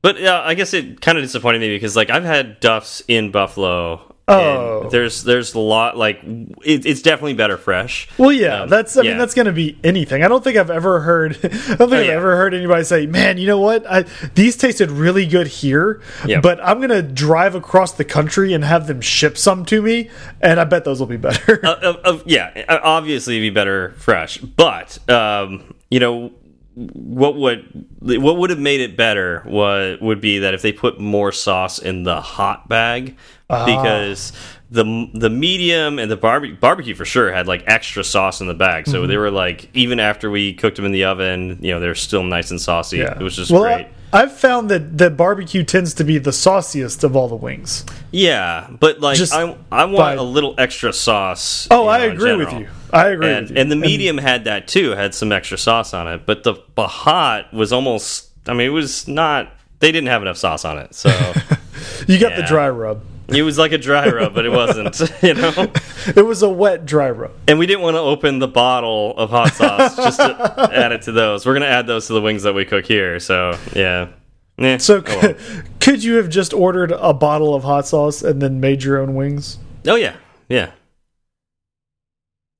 But 0.01 0.19
yeah, 0.19 0.41
I 0.41 0.55
guess 0.55 0.73
it 0.73 0.99
kind 0.99 1.17
of 1.17 1.23
disappointed 1.23 1.59
me 1.61 1.69
because 1.69 1.95
like 1.95 2.09
I've 2.09 2.23
had 2.25 2.59
Duff's 2.59 3.03
in 3.07 3.29
Buffalo. 3.29 4.08
Oh. 4.29 4.81
and 4.83 4.91
there's 4.91 5.23
there's 5.23 5.53
a 5.55 5.59
lot 5.59 5.97
like 5.97 6.19
it, 6.23 6.85
it's 6.85 7.01
definitely 7.01 7.33
better 7.33 7.57
fresh. 7.57 8.07
Well, 8.17 8.31
yeah, 8.31 8.61
Um, 8.63 8.69
that's 8.69 8.95
I 8.97 9.01
mean 9.01 9.17
that's 9.17 9.33
going 9.33 9.47
to 9.47 9.51
be 9.51 9.77
anything. 9.83 10.23
I 10.23 10.27
don't 10.27 10.43
think 10.43 10.57
I've 10.57 10.69
ever 10.69 11.01
heard 11.01 11.35
I 11.43 11.47
don't 11.47 11.49
think 11.49 11.71
I've 11.81 11.91
Oh, 11.91 11.99
yeah. 11.99 12.11
ever 12.11 12.35
heard 12.37 12.53
anybody 12.53 12.83
say, 12.83 13.05
"Man, 13.05 13.37
you 13.37 13.47
know 13.47 13.59
what? 13.59 13.85
I, 13.89 14.05
these 14.35 14.55
tasted 14.55 14.91
really 14.91 15.25
good 15.25 15.47
here, 15.47 16.01
Yep. 16.25 16.43
but 16.43 16.59
I'm 16.63 16.77
going 16.77 16.89
to 16.89 17.01
drive 17.01 17.55
across 17.55 17.93
the 17.93 18.05
country 18.05 18.53
and 18.53 18.63
have 18.63 18.87
them 18.87 19.01
ship 19.01 19.37
some 19.37 19.65
to 19.65 19.81
me, 19.81 20.09
and 20.41 20.59
I 20.59 20.63
bet 20.63 20.85
those 20.85 20.99
will 20.99 21.07
be 21.07 21.17
better." 21.17 21.59
uh, 21.65 21.75
of, 21.81 21.95
of, 21.97 22.23
yeah, 22.25 22.63
uh, 22.69 22.79
obviously 22.83 23.35
it'd 23.37 23.45
be 23.45 23.49
better 23.53 23.91
fresh, 23.97 24.37
but 24.37 24.97
um, 25.09 25.73
you 25.89 25.99
know 25.99 26.31
what 26.75 27.35
would 27.35 27.85
what 27.99 28.37
would 28.37 28.49
have 28.51 28.59
made 28.59 28.79
it 28.79 28.95
better 28.95 29.43
was 29.45 29.99
would 29.99 30.21
be 30.21 30.39
that 30.39 30.53
if 30.53 30.61
they 30.61 30.71
put 30.71 30.97
more 30.99 31.31
sauce 31.31 31.77
in 31.79 32.03
the 32.03 32.21
hot 32.21 32.69
bag 32.69 33.17
Uh-huh. 33.49 33.65
because 33.65 34.31
the 34.69 35.09
the 35.15 35.29
medium 35.29 35.97
and 35.97 36.11
the 36.11 36.15
barbecue 36.15 36.55
barbecue 36.55 36.93
for 36.93 37.05
sure 37.05 37.31
had 37.31 37.47
like 37.47 37.63
extra 37.65 38.03
sauce 38.03 38.41
in 38.41 38.47
the 38.47 38.53
bag, 38.53 38.87
so 38.87 38.99
mm-hmm. 38.99 39.07
they 39.07 39.17
were 39.17 39.31
like 39.31 39.69
even 39.73 39.99
after 39.99 40.29
we 40.29 40.53
cooked 40.53 40.75
them 40.75 40.85
in 40.85 40.91
the 40.91 41.05
oven, 41.05 41.57
you 41.61 41.73
know 41.73 41.79
they're 41.79 41.95
still 41.95 42.23
nice 42.23 42.51
and 42.51 42.61
saucy. 42.61 43.01
It 43.01 43.17
was 43.19 43.35
just 43.35 43.49
well, 43.49 43.63
great. 43.63 43.87
I've 44.11 44.31
found 44.31 44.69
that 44.69 44.97
that 44.97 45.17
barbecue 45.17 45.63
tends 45.63 45.93
to 45.95 46.03
be 46.03 46.17
the 46.17 46.31
sauciest 46.31 47.03
of 47.03 47.15
all 47.15 47.27
the 47.27 47.35
wings. 47.35 47.85
Yeah, 48.11 48.67
but 48.79 48.99
like 48.99 49.17
Just 49.17 49.33
I, 49.33 49.55
I 49.71 49.85
want 49.85 49.97
by- 49.97 50.13
a 50.13 50.23
little 50.23 50.55
extra 50.57 50.91
sauce. 50.93 51.67
Oh, 51.69 51.83
you 51.83 51.89
I 51.89 51.97
know, 51.99 52.05
in 52.05 52.11
agree 52.11 52.35
with 52.35 52.53
you. 52.53 52.67
I 52.91 53.09
agree 53.09 53.31
And 53.31 53.47
with 53.47 53.55
you. 53.55 53.61
and 53.61 53.71
the 53.71 53.75
medium 53.75 54.17
had 54.17 54.45
that 54.45 54.67
too, 54.67 54.91
had 54.91 55.13
some 55.13 55.31
extra 55.31 55.57
sauce 55.57 55.93
on 55.93 56.07
it. 56.07 56.25
But 56.25 56.43
the 56.43 56.55
Bahat 56.77 57.53
was 57.53 57.71
almost. 57.71 58.29
I 58.47 58.53
mean, 58.53 58.67
it 58.67 58.73
was 58.73 59.07
not. 59.07 59.51
They 59.79 59.91
didn't 59.91 60.09
have 60.09 60.21
enough 60.21 60.37
sauce 60.37 60.65
on 60.65 60.77
it, 60.79 60.95
so 60.95 61.09
you 62.07 62.19
got 62.19 62.35
the 62.35 62.43
dry 62.43 62.69
rub. 62.69 63.01
It 63.31 63.41
was 63.43 63.57
like 63.57 63.71
a 63.71 63.77
dry 63.77 64.07
rub, 64.09 64.33
but 64.33 64.45
it 64.45 64.49
wasn't. 64.51 64.99
You 65.23 65.33
know. 65.33 65.71
It 66.15 66.25
was 66.25 66.41
a 66.43 66.49
wet 66.49 66.85
dry 66.85 67.09
rub. 67.11 67.31
And 67.47 67.59
we 67.59 67.65
didn't 67.65 67.81
want 67.81 67.95
to 67.95 67.99
open 68.01 68.39
the 68.39 68.47
bottle 68.47 69.15
of 69.17 69.29
hot 69.29 69.53
sauce 69.53 69.95
just 69.95 70.17
to 70.19 70.69
add 70.73 70.91
it 70.91 71.01
to 71.03 71.11
those. 71.11 71.45
We're 71.45 71.53
gonna 71.53 71.65
add 71.65 71.87
those 71.87 72.07
to 72.07 72.13
the 72.13 72.21
wings 72.21 72.43
that 72.43 72.53
we 72.53 72.65
cook 72.65 72.85
here. 72.85 73.19
So 73.19 73.57
yeah. 73.75 74.09
Eh, 74.57 74.77
So 74.77 75.03
oh, 75.05 75.19
well. 75.21 75.35
could 75.79 76.03
you 76.03 76.15
have 76.15 76.29
just 76.29 76.53
ordered 76.53 76.91
a 76.91 77.13
bottle 77.13 77.53
of 77.53 77.63
hot 77.63 77.85
sauce 77.87 78.21
and 78.23 78.41
then 78.41 78.59
made 78.59 78.83
your 78.83 78.99
own 78.99 79.15
wings? 79.15 79.57
oh 79.87 79.95
yeah, 79.95 80.15
yeah. 80.47 80.71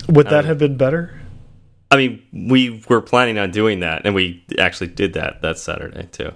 Would 0.08 0.28
that 0.28 0.40
Um, 0.40 0.46
have 0.46 0.58
been 0.58 0.78
better? 0.78 1.14
I 1.91 1.98
mean, 1.98 2.22
we 2.32 2.84
were 2.88 3.02
planning 3.02 3.38
on 3.40 3.52
doing 3.52 3.80
that, 3.80 4.04
and 4.06 4.14
we 4.14 4.44
actually 4.60 4.88
did 4.88 5.14
that 5.14 5.41
that 5.41 5.58
Saturday 5.58 6.08
too. 6.12 6.32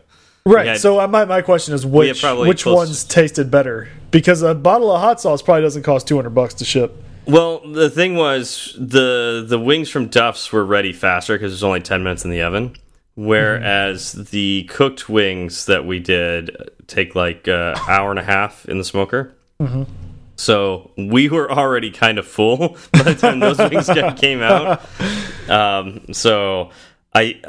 Right. 0.45 0.67
had- 0.67 0.79
so 0.79 0.99
uh, 0.99 1.07
my 1.07 1.25
my 1.25 1.41
question 1.41 1.73
is 1.73 1.85
which 1.85 2.21
probably 2.21 2.47
which 2.49 2.65
ones 2.65 3.03
tasted 3.03 3.49
better? 3.49 3.87
Because 4.11 4.41
a 4.41 4.53
bottle 4.53 4.91
of 4.91 4.99
hot 5.01 5.21
sauce 5.21 5.41
probably 5.41 5.63
doesn't 5.63 5.83
cost 5.83 6.07
two 6.07 6.15
hundred 6.17 6.31
bucks 6.31 6.53
to 6.55 6.65
ship. 6.65 6.95
Well, 7.25 7.59
the 7.65 7.89
thing 7.89 8.15
was 8.15 8.75
the 8.77 9.45
the 9.47 9.57
wings 9.57 9.89
from 9.89 10.07
Duff's 10.07 10.51
were 10.51 10.65
ready 10.65 10.91
faster 10.91 11.35
because 11.35 11.51
there's 11.53 11.63
only 11.63 11.79
ten 11.79 12.03
minutes 12.03 12.25
in 12.25 12.31
the 12.31 12.41
oven, 12.41 12.75
whereas 13.15 14.11
the 14.11 14.63
cooked 14.69 15.07
wings 15.07 15.65
that 15.67 15.85
we 15.85 15.99
did 15.99 16.51
take 16.87 17.15
like 17.15 17.47
an 17.47 17.75
hour 17.87 18.09
and 18.09 18.19
a 18.19 18.23
half 18.23 18.67
in 18.67 18.77
the 18.77 18.83
smoker. 18.83 19.33
So 20.35 20.91
we 20.97 21.29
were 21.29 21.49
already 21.49 21.89
kind 21.91 22.17
of 22.17 22.27
full 22.27 22.77
by 22.91 23.03
the 23.03 23.15
time 23.15 23.39
those 23.39 23.57
wings 23.59 23.87
came 24.19 24.41
out. 24.41 24.81
Um, 25.49 26.11
so 26.11 26.71
I 27.13 27.39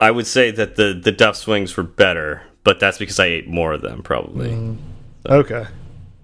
I 0.00 0.10
would 0.10 0.26
say 0.26 0.50
that 0.50 0.76
the 0.76 0.98
the 1.00 1.12
Duff's 1.12 1.46
wings 1.46 1.76
were 1.76 1.82
better, 1.82 2.42
but 2.64 2.80
that's 2.80 2.98
because 2.98 3.20
I 3.20 3.26
ate 3.26 3.48
more 3.48 3.72
of 3.72 3.82
them 3.82 4.02
probably. 4.02 4.50
Mm. 4.50 4.76
Okay. 5.28 5.66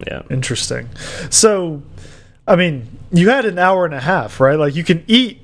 Yeah. 0.07 0.23
Interesting. 0.31 0.89
So, 1.31 1.83
I 2.47 2.57
mean, 2.57 2.87
you 3.13 3.31
had 3.31 3.45
an 3.45 3.59
hour 3.59 3.85
and 3.85 3.95
a 3.95 4.01
half, 4.01 4.41
right? 4.41 4.59
Like 4.59 4.75
you 4.75 4.85
can 4.85 5.05
eat, 5.07 5.41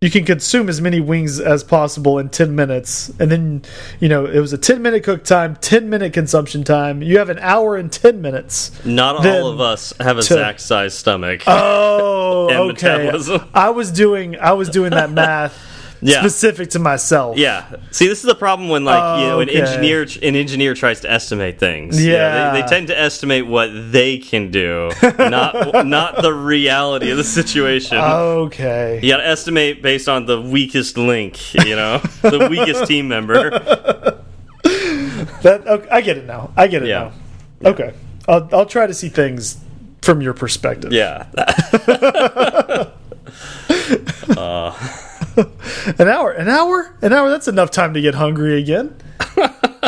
you 0.00 0.10
can 0.10 0.24
consume 0.24 0.68
as 0.68 0.80
many 0.80 1.00
wings 1.00 1.40
as 1.40 1.64
possible 1.64 2.18
in 2.18 2.28
10 2.28 2.54
minutes. 2.54 3.10
And 3.18 3.30
then, 3.30 3.62
you 3.98 4.08
know, 4.08 4.26
it 4.26 4.40
was 4.40 4.52
a 4.52 4.58
10 4.58 4.82
minute 4.82 5.04
cook 5.04 5.24
time, 5.24 5.56
10 5.56 5.88
minute 5.88 6.12
consumption 6.12 6.64
time. 6.64 7.02
You 7.02 7.18
have 7.18 7.30
an 7.30 7.38
hour 7.38 7.76
and 7.76 7.90
10 7.90 8.20
minutes. 8.20 8.72
Not 8.84 9.22
Then 9.22 9.42
all 9.42 9.48
of 9.48 9.60
us 9.60 9.94
have 9.98 10.18
a 10.18 10.22
Zach 10.22 10.60
sized 10.60 10.98
stomach. 10.98 11.42
Oh, 11.46 12.48
okay. 12.50 12.66
metabolism. 12.68 13.48
I 13.54 13.70
was 13.70 13.90
doing, 13.90 14.38
I 14.38 14.52
was 14.52 14.68
doing 14.68 14.90
that 14.90 15.10
math 15.12 15.75
Yeah. 16.06 16.20
specific 16.20 16.70
to 16.70 16.78
myself. 16.78 17.36
Yeah. 17.36 17.64
See, 17.90 18.06
this 18.06 18.18
is 18.20 18.24
the 18.24 18.34
problem 18.34 18.68
when 18.68 18.84
like 18.84 19.20
you 19.20 19.26
know 19.26 19.40
an 19.40 19.48
Okay. 19.48 19.60
engineer 19.60 20.06
an 20.22 20.36
engineer 20.36 20.74
tries 20.74 21.00
to 21.00 21.10
estimate 21.10 21.58
things. 21.58 21.98
Know, 21.98 22.12
Yeah. 22.12 22.52
they, 22.52 22.60
they 22.62 22.66
tend 22.68 22.86
to 22.88 22.98
estimate 22.98 23.46
what 23.46 23.70
they 23.92 24.18
can 24.18 24.50
do, 24.50 24.90
not 25.18 25.86
not 25.86 26.22
the 26.22 26.32
reality 26.32 27.10
of 27.10 27.16
the 27.16 27.24
situation. 27.24 27.98
Okay. 27.98 29.00
you 29.02 29.08
got 29.10 29.16
to 29.18 29.26
estimate 29.26 29.82
based 29.82 30.08
on 30.08 30.26
the 30.26 30.40
weakest 30.40 30.96
link. 30.96 31.54
You 31.54 31.76
know, 31.76 31.98
the 32.22 32.46
weakest 32.50 32.86
team 32.86 33.08
member. 33.08 33.50
That 35.42 35.62
okay, 35.66 35.88
I 35.90 36.00
get 36.00 36.16
it 36.18 36.26
now. 36.26 36.50
I 36.56 36.66
get 36.68 36.82
it 36.82 36.88
Yeah. 36.88 37.10
now. 37.62 37.70
Okay. 37.70 37.94
I'll, 38.28 38.48
I'll 38.52 38.66
try 38.66 38.86
to 38.86 38.94
see 38.94 39.08
things 39.08 39.56
from 40.02 40.20
your 40.20 40.34
perspective. 40.34 40.92
Yeah. 40.92 41.26
Uh, 44.36 44.72
An 45.98 46.08
hour, 46.08 46.32
an 46.32 46.48
hour, 46.48 46.96
an 47.02 47.12
hour. 47.12 47.28
That's 47.30 47.48
enough 47.48 47.70
time 47.70 47.94
to 47.94 48.00
get 48.00 48.14
hungry 48.14 48.58
again. 48.60 48.96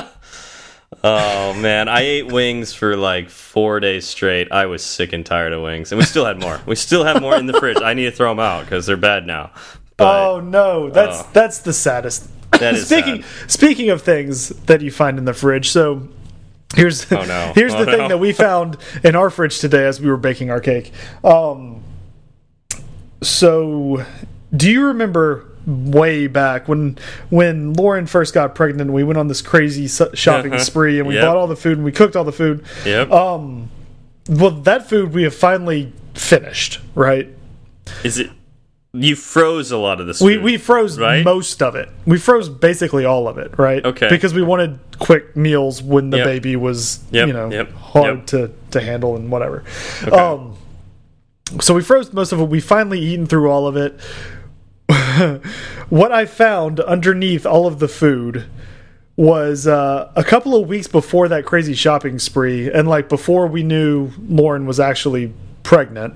Oh 1.04 1.54
man, 1.54 1.88
I 1.88 2.00
ate 2.00 2.26
wings 2.26 2.72
for 2.74 2.96
like 2.96 3.30
four 3.30 3.78
days 3.78 4.04
straight. 4.04 4.50
I 4.50 4.66
was 4.66 4.84
sick 4.84 5.12
and 5.12 5.24
tired 5.24 5.52
of 5.52 5.62
wings, 5.62 5.92
and 5.92 5.98
we 5.98 6.04
still 6.04 6.24
had 6.24 6.40
more. 6.40 6.60
We 6.66 6.74
still 6.74 7.04
have 7.04 7.22
more 7.22 7.36
in 7.36 7.46
the 7.46 7.52
fridge. 7.52 7.80
I 7.80 7.94
need 7.94 8.06
to 8.06 8.10
throw 8.10 8.30
them 8.32 8.40
out 8.40 8.64
because 8.64 8.84
they're 8.86 8.96
bad 8.96 9.24
now. 9.24 9.52
But 9.96 10.06
oh 10.28 10.40
no, 10.40 10.90
that's 10.90 11.20
Oh. 11.20 11.26
that's 11.32 11.58
the 11.60 11.72
saddest. 11.72 12.28
That 12.50 12.74
is 12.74 12.86
speaking 12.88 13.22
sad. 13.22 13.50
speaking 13.50 13.90
of 13.90 14.02
things 14.02 14.48
that 14.66 14.80
you 14.80 14.90
find 14.90 15.18
in 15.18 15.24
the 15.24 15.34
fridge. 15.34 15.70
So 15.70 16.08
here's 16.74 17.10
Oh, 17.12 17.22
no. 17.24 17.52
here's 17.54 17.74
Oh, 17.74 17.84
the 17.84 17.92
thing 17.92 17.98
no. 17.98 18.08
that 18.08 18.18
we 18.18 18.32
found 18.32 18.76
in 19.04 19.14
our 19.14 19.30
fridge 19.30 19.60
today 19.60 19.86
as 19.86 20.00
we 20.00 20.10
were 20.10 20.16
baking 20.16 20.50
our 20.50 20.60
cake. 20.60 20.90
Um, 21.22 21.80
so 23.22 24.04
do 24.54 24.70
you 24.70 24.86
remember 24.86 25.44
way 25.66 26.26
back 26.26 26.66
when 26.68 26.96
when 27.30 27.74
Lauren 27.74 28.06
first 28.06 28.32
got 28.34 28.54
pregnant? 28.54 28.90
We 28.92 29.04
went 29.04 29.18
on 29.18 29.28
this 29.28 29.42
crazy 29.42 29.86
shopping 30.14 30.52
Uh-huh. 30.54 30.62
spree 30.64 30.98
and 30.98 31.06
we 31.06 31.14
Yep. 31.14 31.24
bought 31.24 31.36
all 31.36 31.46
the 31.46 31.56
food 31.56 31.76
and 31.76 31.84
we 31.84 31.92
cooked 31.92 32.16
all 32.16 32.24
the 32.24 32.32
food. 32.32 32.64
Yep. 32.86 33.10
Um, 33.12 33.68
well, 34.28 34.50
that 34.50 34.88
food 34.88 35.12
we 35.14 35.24
have 35.24 35.34
finally 35.34 35.92
finished, 36.14 36.80
right? 36.94 37.28
Is 38.04 38.18
it? 38.18 38.30
You 38.94 39.16
froze 39.16 39.70
a 39.70 39.76
lot 39.76 40.00
of 40.00 40.06
this. 40.06 40.18
We 40.20 40.34
food, 40.36 40.42
we 40.44 40.56
froze 40.56 40.98
right? 40.98 41.22
most 41.22 41.62
of 41.62 41.74
it. 41.76 41.90
We 42.06 42.16
froze 42.18 42.48
basically 42.48 43.04
all 43.04 43.28
of 43.28 43.36
it, 43.36 43.52
right? 43.58 43.84
Okay. 43.84 44.08
Because 44.08 44.32
we 44.32 44.42
wanted 44.42 44.78
quick 44.98 45.36
meals 45.36 45.82
when 45.82 46.08
the 46.08 46.16
Yep. 46.18 46.26
baby 46.26 46.56
was, 46.56 47.00
you 47.12 47.26
know, 47.26 47.66
hard 47.76 48.26
to 48.28 48.50
to 48.70 48.80
handle 48.80 49.14
and 49.16 49.30
whatever. 49.30 49.62
Um, 50.10 50.54
so 51.60 51.74
we 51.74 51.82
froze 51.82 52.12
most 52.14 52.32
of 52.32 52.40
it. 52.40 52.48
We 52.48 52.60
finally 52.60 52.98
eaten 53.00 53.26
through 53.26 53.50
all 53.50 53.66
of 53.66 53.76
it. 53.76 53.98
what 55.88 56.12
I 56.12 56.26
found 56.26 56.80
underneath 56.80 57.44
all 57.44 57.66
of 57.66 57.78
the 57.78 57.88
food 57.88 58.46
was 59.16 59.66
uh, 59.66 60.12
a 60.14 60.22
couple 60.22 60.54
of 60.54 60.68
weeks 60.68 60.86
before 60.86 61.28
that 61.28 61.44
crazy 61.44 61.74
shopping 61.74 62.18
spree, 62.18 62.70
and 62.70 62.86
like 62.88 63.08
before 63.08 63.46
we 63.48 63.62
knew 63.64 64.10
Lauren 64.28 64.64
was 64.64 64.78
actually 64.78 65.32
pregnant. 65.64 66.14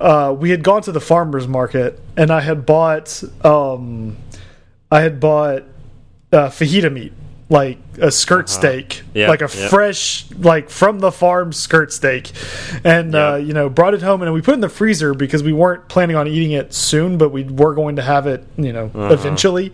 Uh, 0.00 0.34
we 0.38 0.50
had 0.50 0.62
gone 0.62 0.82
to 0.82 0.92
the 0.92 1.00
farmers 1.00 1.46
market, 1.46 2.00
and 2.16 2.30
I 2.30 2.40
had 2.40 2.66
bought, 2.66 3.22
um, 3.44 4.16
I 4.90 5.00
had 5.00 5.20
bought 5.20 5.62
uh, 6.32 6.48
fajita 6.48 6.92
meat, 6.92 7.12
like 7.50 7.78
a 8.00 8.10
skirt 8.10 8.48
steak, 8.48 8.94
Uh-huh. 9.02 9.10
Yeah, 9.14 9.28
like 9.28 9.42
a 9.42 9.50
yeah. 9.54 9.68
fresh, 9.68 10.26
like 10.38 10.70
from 10.70 10.98
the 11.00 11.12
farm 11.12 11.52
skirt 11.52 11.92
steak, 11.92 12.32
and 12.84 13.14
uh, 13.14 13.36
you 13.36 13.52
know 13.52 13.68
brought 13.68 13.92
it 13.94 14.02
home 14.02 14.22
and 14.22 14.32
we 14.32 14.40
put 14.40 14.52
it 14.52 14.54
in 14.54 14.60
the 14.60 14.68
freezer 14.68 15.12
because 15.14 15.42
we 15.42 15.52
weren't 15.52 15.88
planning 15.88 16.16
on 16.16 16.26
eating 16.26 16.52
it 16.52 16.72
soon, 16.72 17.18
but 17.18 17.28
we 17.30 17.44
were 17.44 17.74
going 17.74 17.96
to 17.96 18.02
have 18.02 18.26
it, 18.26 18.44
you 18.56 18.72
know, 18.72 18.90
Uh-huh. 18.94 19.12
eventually. 19.12 19.72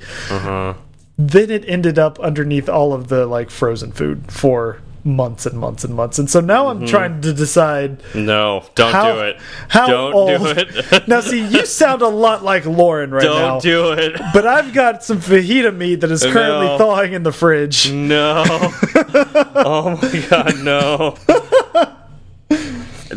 Then 1.16 1.50
it 1.50 1.64
ended 1.68 1.98
up 1.98 2.18
underneath 2.18 2.68
all 2.68 2.92
of 2.94 3.08
the 3.08 3.26
like 3.26 3.50
frozen 3.50 3.92
food 3.92 4.32
for 4.32 4.78
months 5.04 5.46
and 5.46 5.58
months 5.58 5.84
and 5.84 5.94
months, 5.94 6.18
and 6.18 6.30
so 6.30 6.40
now 6.40 6.68
I'm 6.68 6.78
mm-hmm. 6.78 6.86
trying 6.86 7.20
to 7.22 7.32
decide 7.32 8.02
No, 8.14 8.64
don't 8.74 8.92
how 8.92 9.14
do 9.14 9.20
it. 9.20 9.40
how 9.68 9.86
don't 9.86 10.14
old. 10.14 10.40
do 10.40 10.46
it. 10.46 11.08
now, 11.08 11.20
see, 11.20 11.44
you 11.46 11.66
sound 11.66 12.02
a 12.02 12.08
lot 12.08 12.42
like 12.44 12.66
Lauren 12.66 13.10
right 13.10 13.24
now. 13.24 13.32
don't 13.32 13.42
now. 13.54 13.60
do 13.60 13.92
it. 13.92 14.20
but 14.32 14.46
I've 14.46 14.72
got 14.72 15.02
some 15.02 15.18
fajita 15.18 15.74
meat 15.74 15.96
that 15.96 16.10
is 16.10 16.22
currently 16.22 16.66
No. 16.66 16.78
thawing 16.78 17.12
in 17.12 17.22
the 17.22 17.32
fridge. 17.32 17.90
No. 17.90 18.44
oh 18.46 19.98
my 20.02 20.26
god, 20.28 20.64
no. 20.64 21.16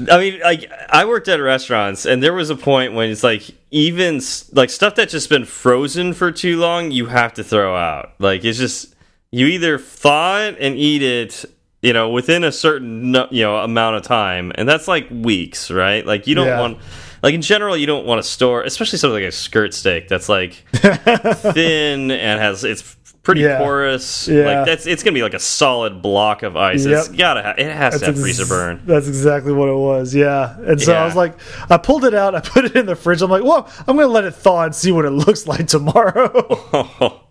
I 0.10 0.18
mean, 0.18 0.39
like 0.39 0.72
I 0.89 1.05
worked 1.05 1.27
at 1.27 1.39
restaurants, 1.39 2.05
and 2.05 2.22
there 2.23 2.34
was 2.34 2.49
a 2.49 2.55
point 2.55 2.93
when 2.93 3.10
it's 3.11 3.23
like 3.23 3.43
even 3.72 4.22
like 4.51 4.69
stuff 4.69 4.95
that's 4.95 5.11
just 5.11 5.30
been 5.30 5.45
frozen 5.45 6.14
for 6.14 6.31
too 6.31 6.57
long, 6.57 6.91
you 6.91 7.05
have 7.07 7.34
to 7.35 7.43
throw 7.43 7.76
out. 7.76 8.14
Like 8.19 8.43
it's 8.43 8.57
just 8.57 8.95
you 9.31 9.47
either 9.47 9.77
thaw 9.77 10.39
it 10.39 10.57
and 10.60 10.76
eat 10.76 11.01
it, 11.03 11.45
you 11.84 11.93
know, 11.93 12.10
within 12.10 12.43
a 12.43 12.51
certain 12.51 13.14
you 13.30 13.43
know 13.43 13.57
amount 13.57 13.97
of 13.97 14.01
time, 14.01 14.51
and 14.55 14.68
that's 14.68 14.88
like 14.88 15.07
weeks, 15.11 15.69
right? 15.69 16.03
Like 16.05 16.26
you 16.26 16.34
don't 16.34 16.47
Yeah. 16.47 16.60
want. 16.60 16.80
Like 17.22 17.35
in 17.35 17.41
general, 17.41 17.77
you 17.77 17.85
don't 17.85 18.05
want 18.05 18.22
to 18.22 18.27
store, 18.27 18.64
especially 18.64 18.97
something 18.99 19.22
like 19.23 19.30
a 19.30 19.31
skirt 19.31 19.73
steak 19.73 20.10
that's 20.10 20.27
like 20.27 20.55
thin 20.73 22.11
and 22.11 22.41
has 22.41 22.65
it's 22.65 22.97
pretty 23.23 23.39
Yeah. 23.41 23.60
porous. 23.60 24.27
Yeah. 24.27 24.43
Like 24.57 24.65
that's 24.65 24.85
it's 24.85 25.03
gonna 25.03 25.14
be 25.14 25.22
like 25.23 25.34
a 25.34 25.39
solid 25.39 26.01
block 26.01 26.43
of 26.43 26.57
ice. 26.57 26.84
It's 26.85 27.07
Yep. 27.07 27.18
gotta 27.18 27.41
ha 27.43 27.53
it 27.57 27.72
has 27.72 27.99
to 28.01 28.07
have 28.07 28.19
freezer 28.19 28.45
burn. 28.45 28.81
That's 28.85 29.07
exactly 29.07 29.53
what 29.53 29.69
it 29.69 29.76
was. 29.77 30.14
Yeah. 30.14 30.57
And 30.65 30.81
so 30.81 30.93
I 30.93 31.05
was 31.05 31.15
like, 31.15 31.35
I 31.69 31.77
pulled 31.77 32.03
it 32.03 32.14
out, 32.14 32.35
I 32.35 32.39
put 32.43 32.65
it 32.65 32.76
in 32.76 32.85
the 32.88 32.95
fridge. 32.97 33.22
I'm 33.22 33.31
like, 33.31 33.43
well, 33.43 33.69
I'm 33.88 33.95
going 33.95 34.07
to 34.10 34.11
let 34.11 34.26
it 34.26 34.35
thaw 34.35 34.65
and 34.65 34.76
see 34.76 34.91
what 34.91 35.05
it 35.05 35.11
looks 35.26 35.47
like 35.47 35.68
tomorrow. 35.68 37.22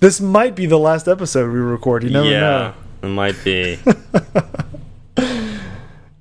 This 0.00 0.20
might 0.20 0.54
be 0.54 0.66
the 0.66 0.78
last 0.78 1.08
episode 1.08 1.52
we 1.52 1.58
record. 1.58 2.04
You 2.04 2.10
never 2.10 2.28
yeah, 2.28 2.40
know. 2.40 2.74
it 3.02 3.08
might 3.08 3.44
be. 3.44 3.78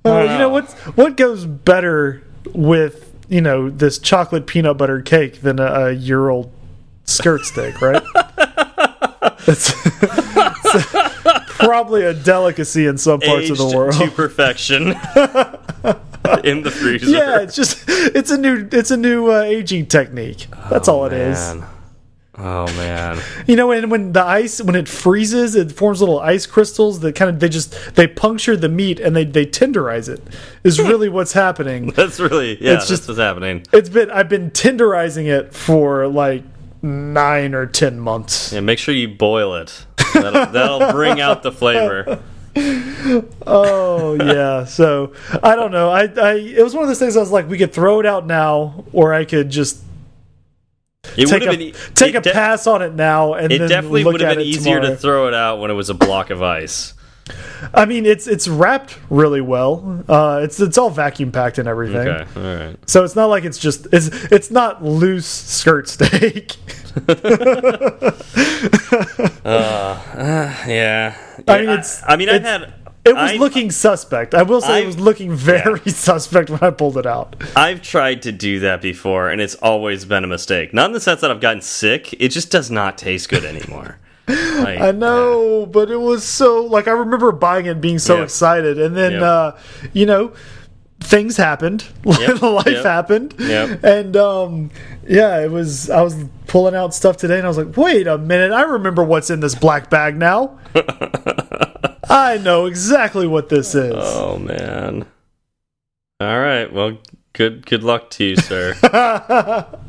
Uh, 0.05 0.21
you 0.21 0.37
know 0.37 0.47
what's 0.47 0.73
what 0.95 1.17
goes 1.17 1.45
better 1.45 2.23
with 2.53 3.13
you 3.27 3.41
know 3.41 3.69
this 3.69 3.99
chocolate 3.99 4.47
peanut 4.47 4.77
butter 4.77 5.01
cake 5.01 5.41
than 5.41 5.59
a, 5.59 5.65
a 5.65 5.91
year 5.91 6.29
old 6.29 6.49
skirt 7.03 7.43
steak, 7.43 7.81
right? 7.81 8.01
It's, 9.49 9.71
it's 9.85 11.57
probably 11.57 12.03
a 12.03 12.13
delicacy 12.13 12.85
in 12.85 12.97
some 12.97 13.21
parts 13.21 13.49
of 13.49 13.57
the 13.57 13.67
world. 13.67 13.93
to 13.93 14.09
perfection 14.11 14.87
in 16.43 16.63
the 16.63 16.71
freezer. 16.71 17.09
yeah, 17.09 17.41
it's 17.41 17.55
just 17.55 17.83
it's 17.87 18.29
a 18.29 18.37
new 18.37 18.67
it's 18.71 18.91
a 18.91 18.97
new 18.97 19.31
uh, 19.31 19.41
aging 19.41 19.85
technique. 19.85 20.47
That's 20.69 20.89
all 20.89 21.05
it 21.05 21.13
is. 21.13 21.55
Oh 22.39 22.67
man. 22.75 23.19
You 23.47 23.55
know, 23.55 23.71
and 23.71 23.89
when 23.89 24.13
the 24.13 24.23
ice 24.23 24.61
when 24.61 24.75
it 24.75 24.87
freezes, 24.87 25.55
it 25.55 25.71
forms 25.71 26.01
little 26.01 26.19
ice 26.19 26.45
crystals 26.45 26.99
that 26.99 27.15
kind 27.15 27.29
of 27.29 27.39
they 27.39 27.49
just 27.49 27.95
they 27.95 28.05
puncture 28.05 28.55
the 28.55 28.69
meat 28.69 28.99
and 28.99 29.15
they 29.15 29.25
they 29.25 29.45
tenderize 29.45 30.07
it. 30.07 30.21
Is 30.63 30.77
hmm. 30.77 30.87
really 30.87 31.09
what's 31.09 31.33
happening. 31.33 31.89
That's 31.95 32.19
really 32.19 32.63
yeah. 32.63 32.75
It's 32.75 32.87
just- 32.87 33.07
what's 33.07 33.19
happening. 33.19 33.65
It's 33.73 33.89
been 33.89 34.11
I've 34.11 34.29
been 34.29 34.51
tenderizing 34.51 35.25
it 35.25 35.53
for 35.53 36.07
like 36.07 36.43
nine 36.83 37.55
or 37.55 37.65
ten 37.65 37.99
months. 37.99 38.53
Yeah, 38.53 38.59
make 38.59 38.77
sure 38.77 38.93
you 38.93 39.07
boil 39.07 39.55
it. 39.55 39.85
That'll, 40.13 40.45
that'll 40.47 40.91
bring 40.91 41.19
out 41.19 41.43
the 41.43 41.51
flavor. 41.51 42.21
Oh 43.45 44.15
yeah. 44.15 44.65
So 44.65 45.13
I 45.43 45.55
don't 45.55 45.71
know. 45.71 45.91
I 45.91 46.05
I 46.05 46.33
it 46.33 46.63
was 46.63 46.73
one 46.73 46.83
of 46.83 46.87
those 46.87 46.97
things. 46.97 47.15
I 47.15 47.19
was 47.19 47.29
like, 47.29 47.47
we 47.47 47.57
could 47.57 47.71
throw 47.71 47.99
it 47.99 48.05
out 48.05 48.25
now, 48.25 48.83
or 48.91 49.13
I 49.13 49.25
could 49.25 49.51
just 49.51 49.83
It 51.15 51.27
take 51.27 51.41
would 51.41 51.43
a 51.43 51.45
have 51.51 51.59
been 51.59 51.73
take 51.93 52.15
a 52.15 52.21
pass 52.21 52.67
on 52.67 52.81
it 52.81 52.93
now, 52.93 53.33
and 53.35 53.51
It 53.53 53.59
then 53.59 53.69
definitely 53.69 54.03
would 54.03 54.19
have 54.21 54.35
been 54.37 54.45
easier 54.45 54.75
tomorrow. 54.75 54.95
to 54.95 54.99
throw 54.99 55.27
it 55.27 55.33
out 55.33 55.59
when 55.59 55.71
it 55.71 55.75
was 55.75 55.89
a 55.89 55.93
block 55.93 56.29
of 56.29 56.41
ice. 56.41 56.93
I 57.73 57.83
mean, 57.85 58.05
it's 58.05 58.25
it's 58.25 58.47
wrapped 58.47 58.97
really 59.09 59.41
well. 59.41 60.03
Uh, 60.07 60.39
it's 60.43 60.61
it's 60.61 60.77
all 60.77 60.89
vacuum 60.89 61.33
packed 61.33 61.57
and 61.57 61.67
everything. 61.67 62.07
Okay, 62.07 62.25
all 62.39 62.67
right. 62.67 62.89
So 62.89 63.03
it's 63.03 63.17
not 63.17 63.25
like 63.25 63.43
it's 63.43 63.57
just 63.57 63.85
it's 63.91 64.07
it's 64.31 64.49
not 64.49 64.81
loose 64.83 65.25
skirt 65.27 65.89
steak. 65.89 66.55
Yeah. 69.45 71.15
I 71.47 71.57
mean, 71.59 71.69
it's- 71.69 72.03
I 72.07 72.15
mean, 72.15 72.29
I 72.29 72.35
it's- 72.35 72.59
had. 72.61 72.73
It 73.07 73.15
was 73.15 73.31
I- 73.31 73.35
looking 73.35 73.71
suspect. 73.71 74.35
I 74.35 74.43
will 74.43 74.61
say 74.61 74.73
it 74.73 74.77
I've- 74.79 74.85
was 74.87 74.99
looking 74.99 75.31
very 75.31 75.79
suspect 75.91 76.49
when 76.49 76.59
I 76.61 76.71
pulled 76.71 76.97
it 76.97 77.05
out. 77.05 77.35
I've 77.55 77.81
tried 77.81 78.21
to 78.23 78.31
do 78.31 78.59
that 78.59 78.81
before, 78.81 79.29
and 79.29 79.39
it's 79.41 79.55
always 79.55 80.05
been 80.05 80.23
a 80.23 80.27
mistake. 80.27 80.73
Not 80.73 80.87
in 80.87 80.91
the 80.93 80.99
sense 80.99 81.21
that 81.21 81.31
I've 81.31 81.41
gotten 81.41 81.61
sick; 81.61 82.13
it 82.21 82.29
just 82.29 82.51
does 82.51 82.69
not 82.69 82.97
taste 82.97 83.29
good 83.29 83.45
anymore. 83.45 83.97
Like, 84.27 84.81
I 84.81 84.91
know, 84.91 85.65
but 85.65 85.89
it 85.89 86.01
was 86.01 86.25
so 86.25 86.65
like 86.65 86.87
I 86.89 86.91
remember 86.91 87.31
buying 87.31 87.65
it 87.65 87.69
and 87.69 87.81
being 87.81 87.99
so 87.99 88.17
Yeah. 88.17 88.23
excited, 88.23 88.77
and 88.77 88.97
then 88.97 89.13
Yep. 89.13 89.21
uh, 89.21 89.51
you 89.93 90.05
know 90.05 90.33
things 90.99 91.37
happened, 91.37 91.85
Yep. 92.03 92.41
life 92.41 92.65
Yep. 92.67 92.83
happened, 92.83 93.35
Yep. 93.39 93.83
and 93.85 94.17
um, 94.17 94.71
yeah, 95.07 95.39
it 95.41 95.49
was. 95.51 95.89
I 95.89 96.01
was 96.01 96.15
pulling 96.47 96.75
out 96.75 96.93
stuff 96.93 97.15
today, 97.15 97.37
and 97.37 97.45
I 97.45 97.47
was 97.47 97.57
like, 97.57 97.77
wait 97.77 98.05
a 98.07 98.17
minute, 98.17 98.51
I 98.51 98.63
remember 98.63 99.01
what's 99.03 99.29
in 99.29 99.39
this 99.39 99.55
black 99.55 99.89
bag 99.89 100.17
now. 100.17 100.57
I 102.09 102.37
know 102.37 102.65
exactly 102.65 103.27
what 103.27 103.49
this 103.49 103.75
is. 103.75 103.93
Oh 103.95 104.37
man. 104.37 105.05
All 106.19 106.39
right. 106.39 106.71
Well, 106.71 106.97
good 107.33 107.65
good 107.65 107.83
luck 107.83 108.09
to 108.11 108.23
you, 108.23 108.35
sir. 108.35 108.75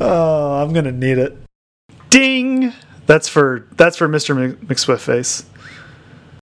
Oh, 0.00 0.60
I'm 0.60 0.72
gonna 0.72 0.90
need 0.90 1.18
it. 1.18 1.36
Ding. 2.10 2.72
That's 3.06 3.28
for 3.28 3.68
that's 3.76 3.96
for 3.96 4.08
Mr. 4.08 4.36
Mc- 4.36 4.60
McSwift 4.66 5.00
face. 5.00 5.44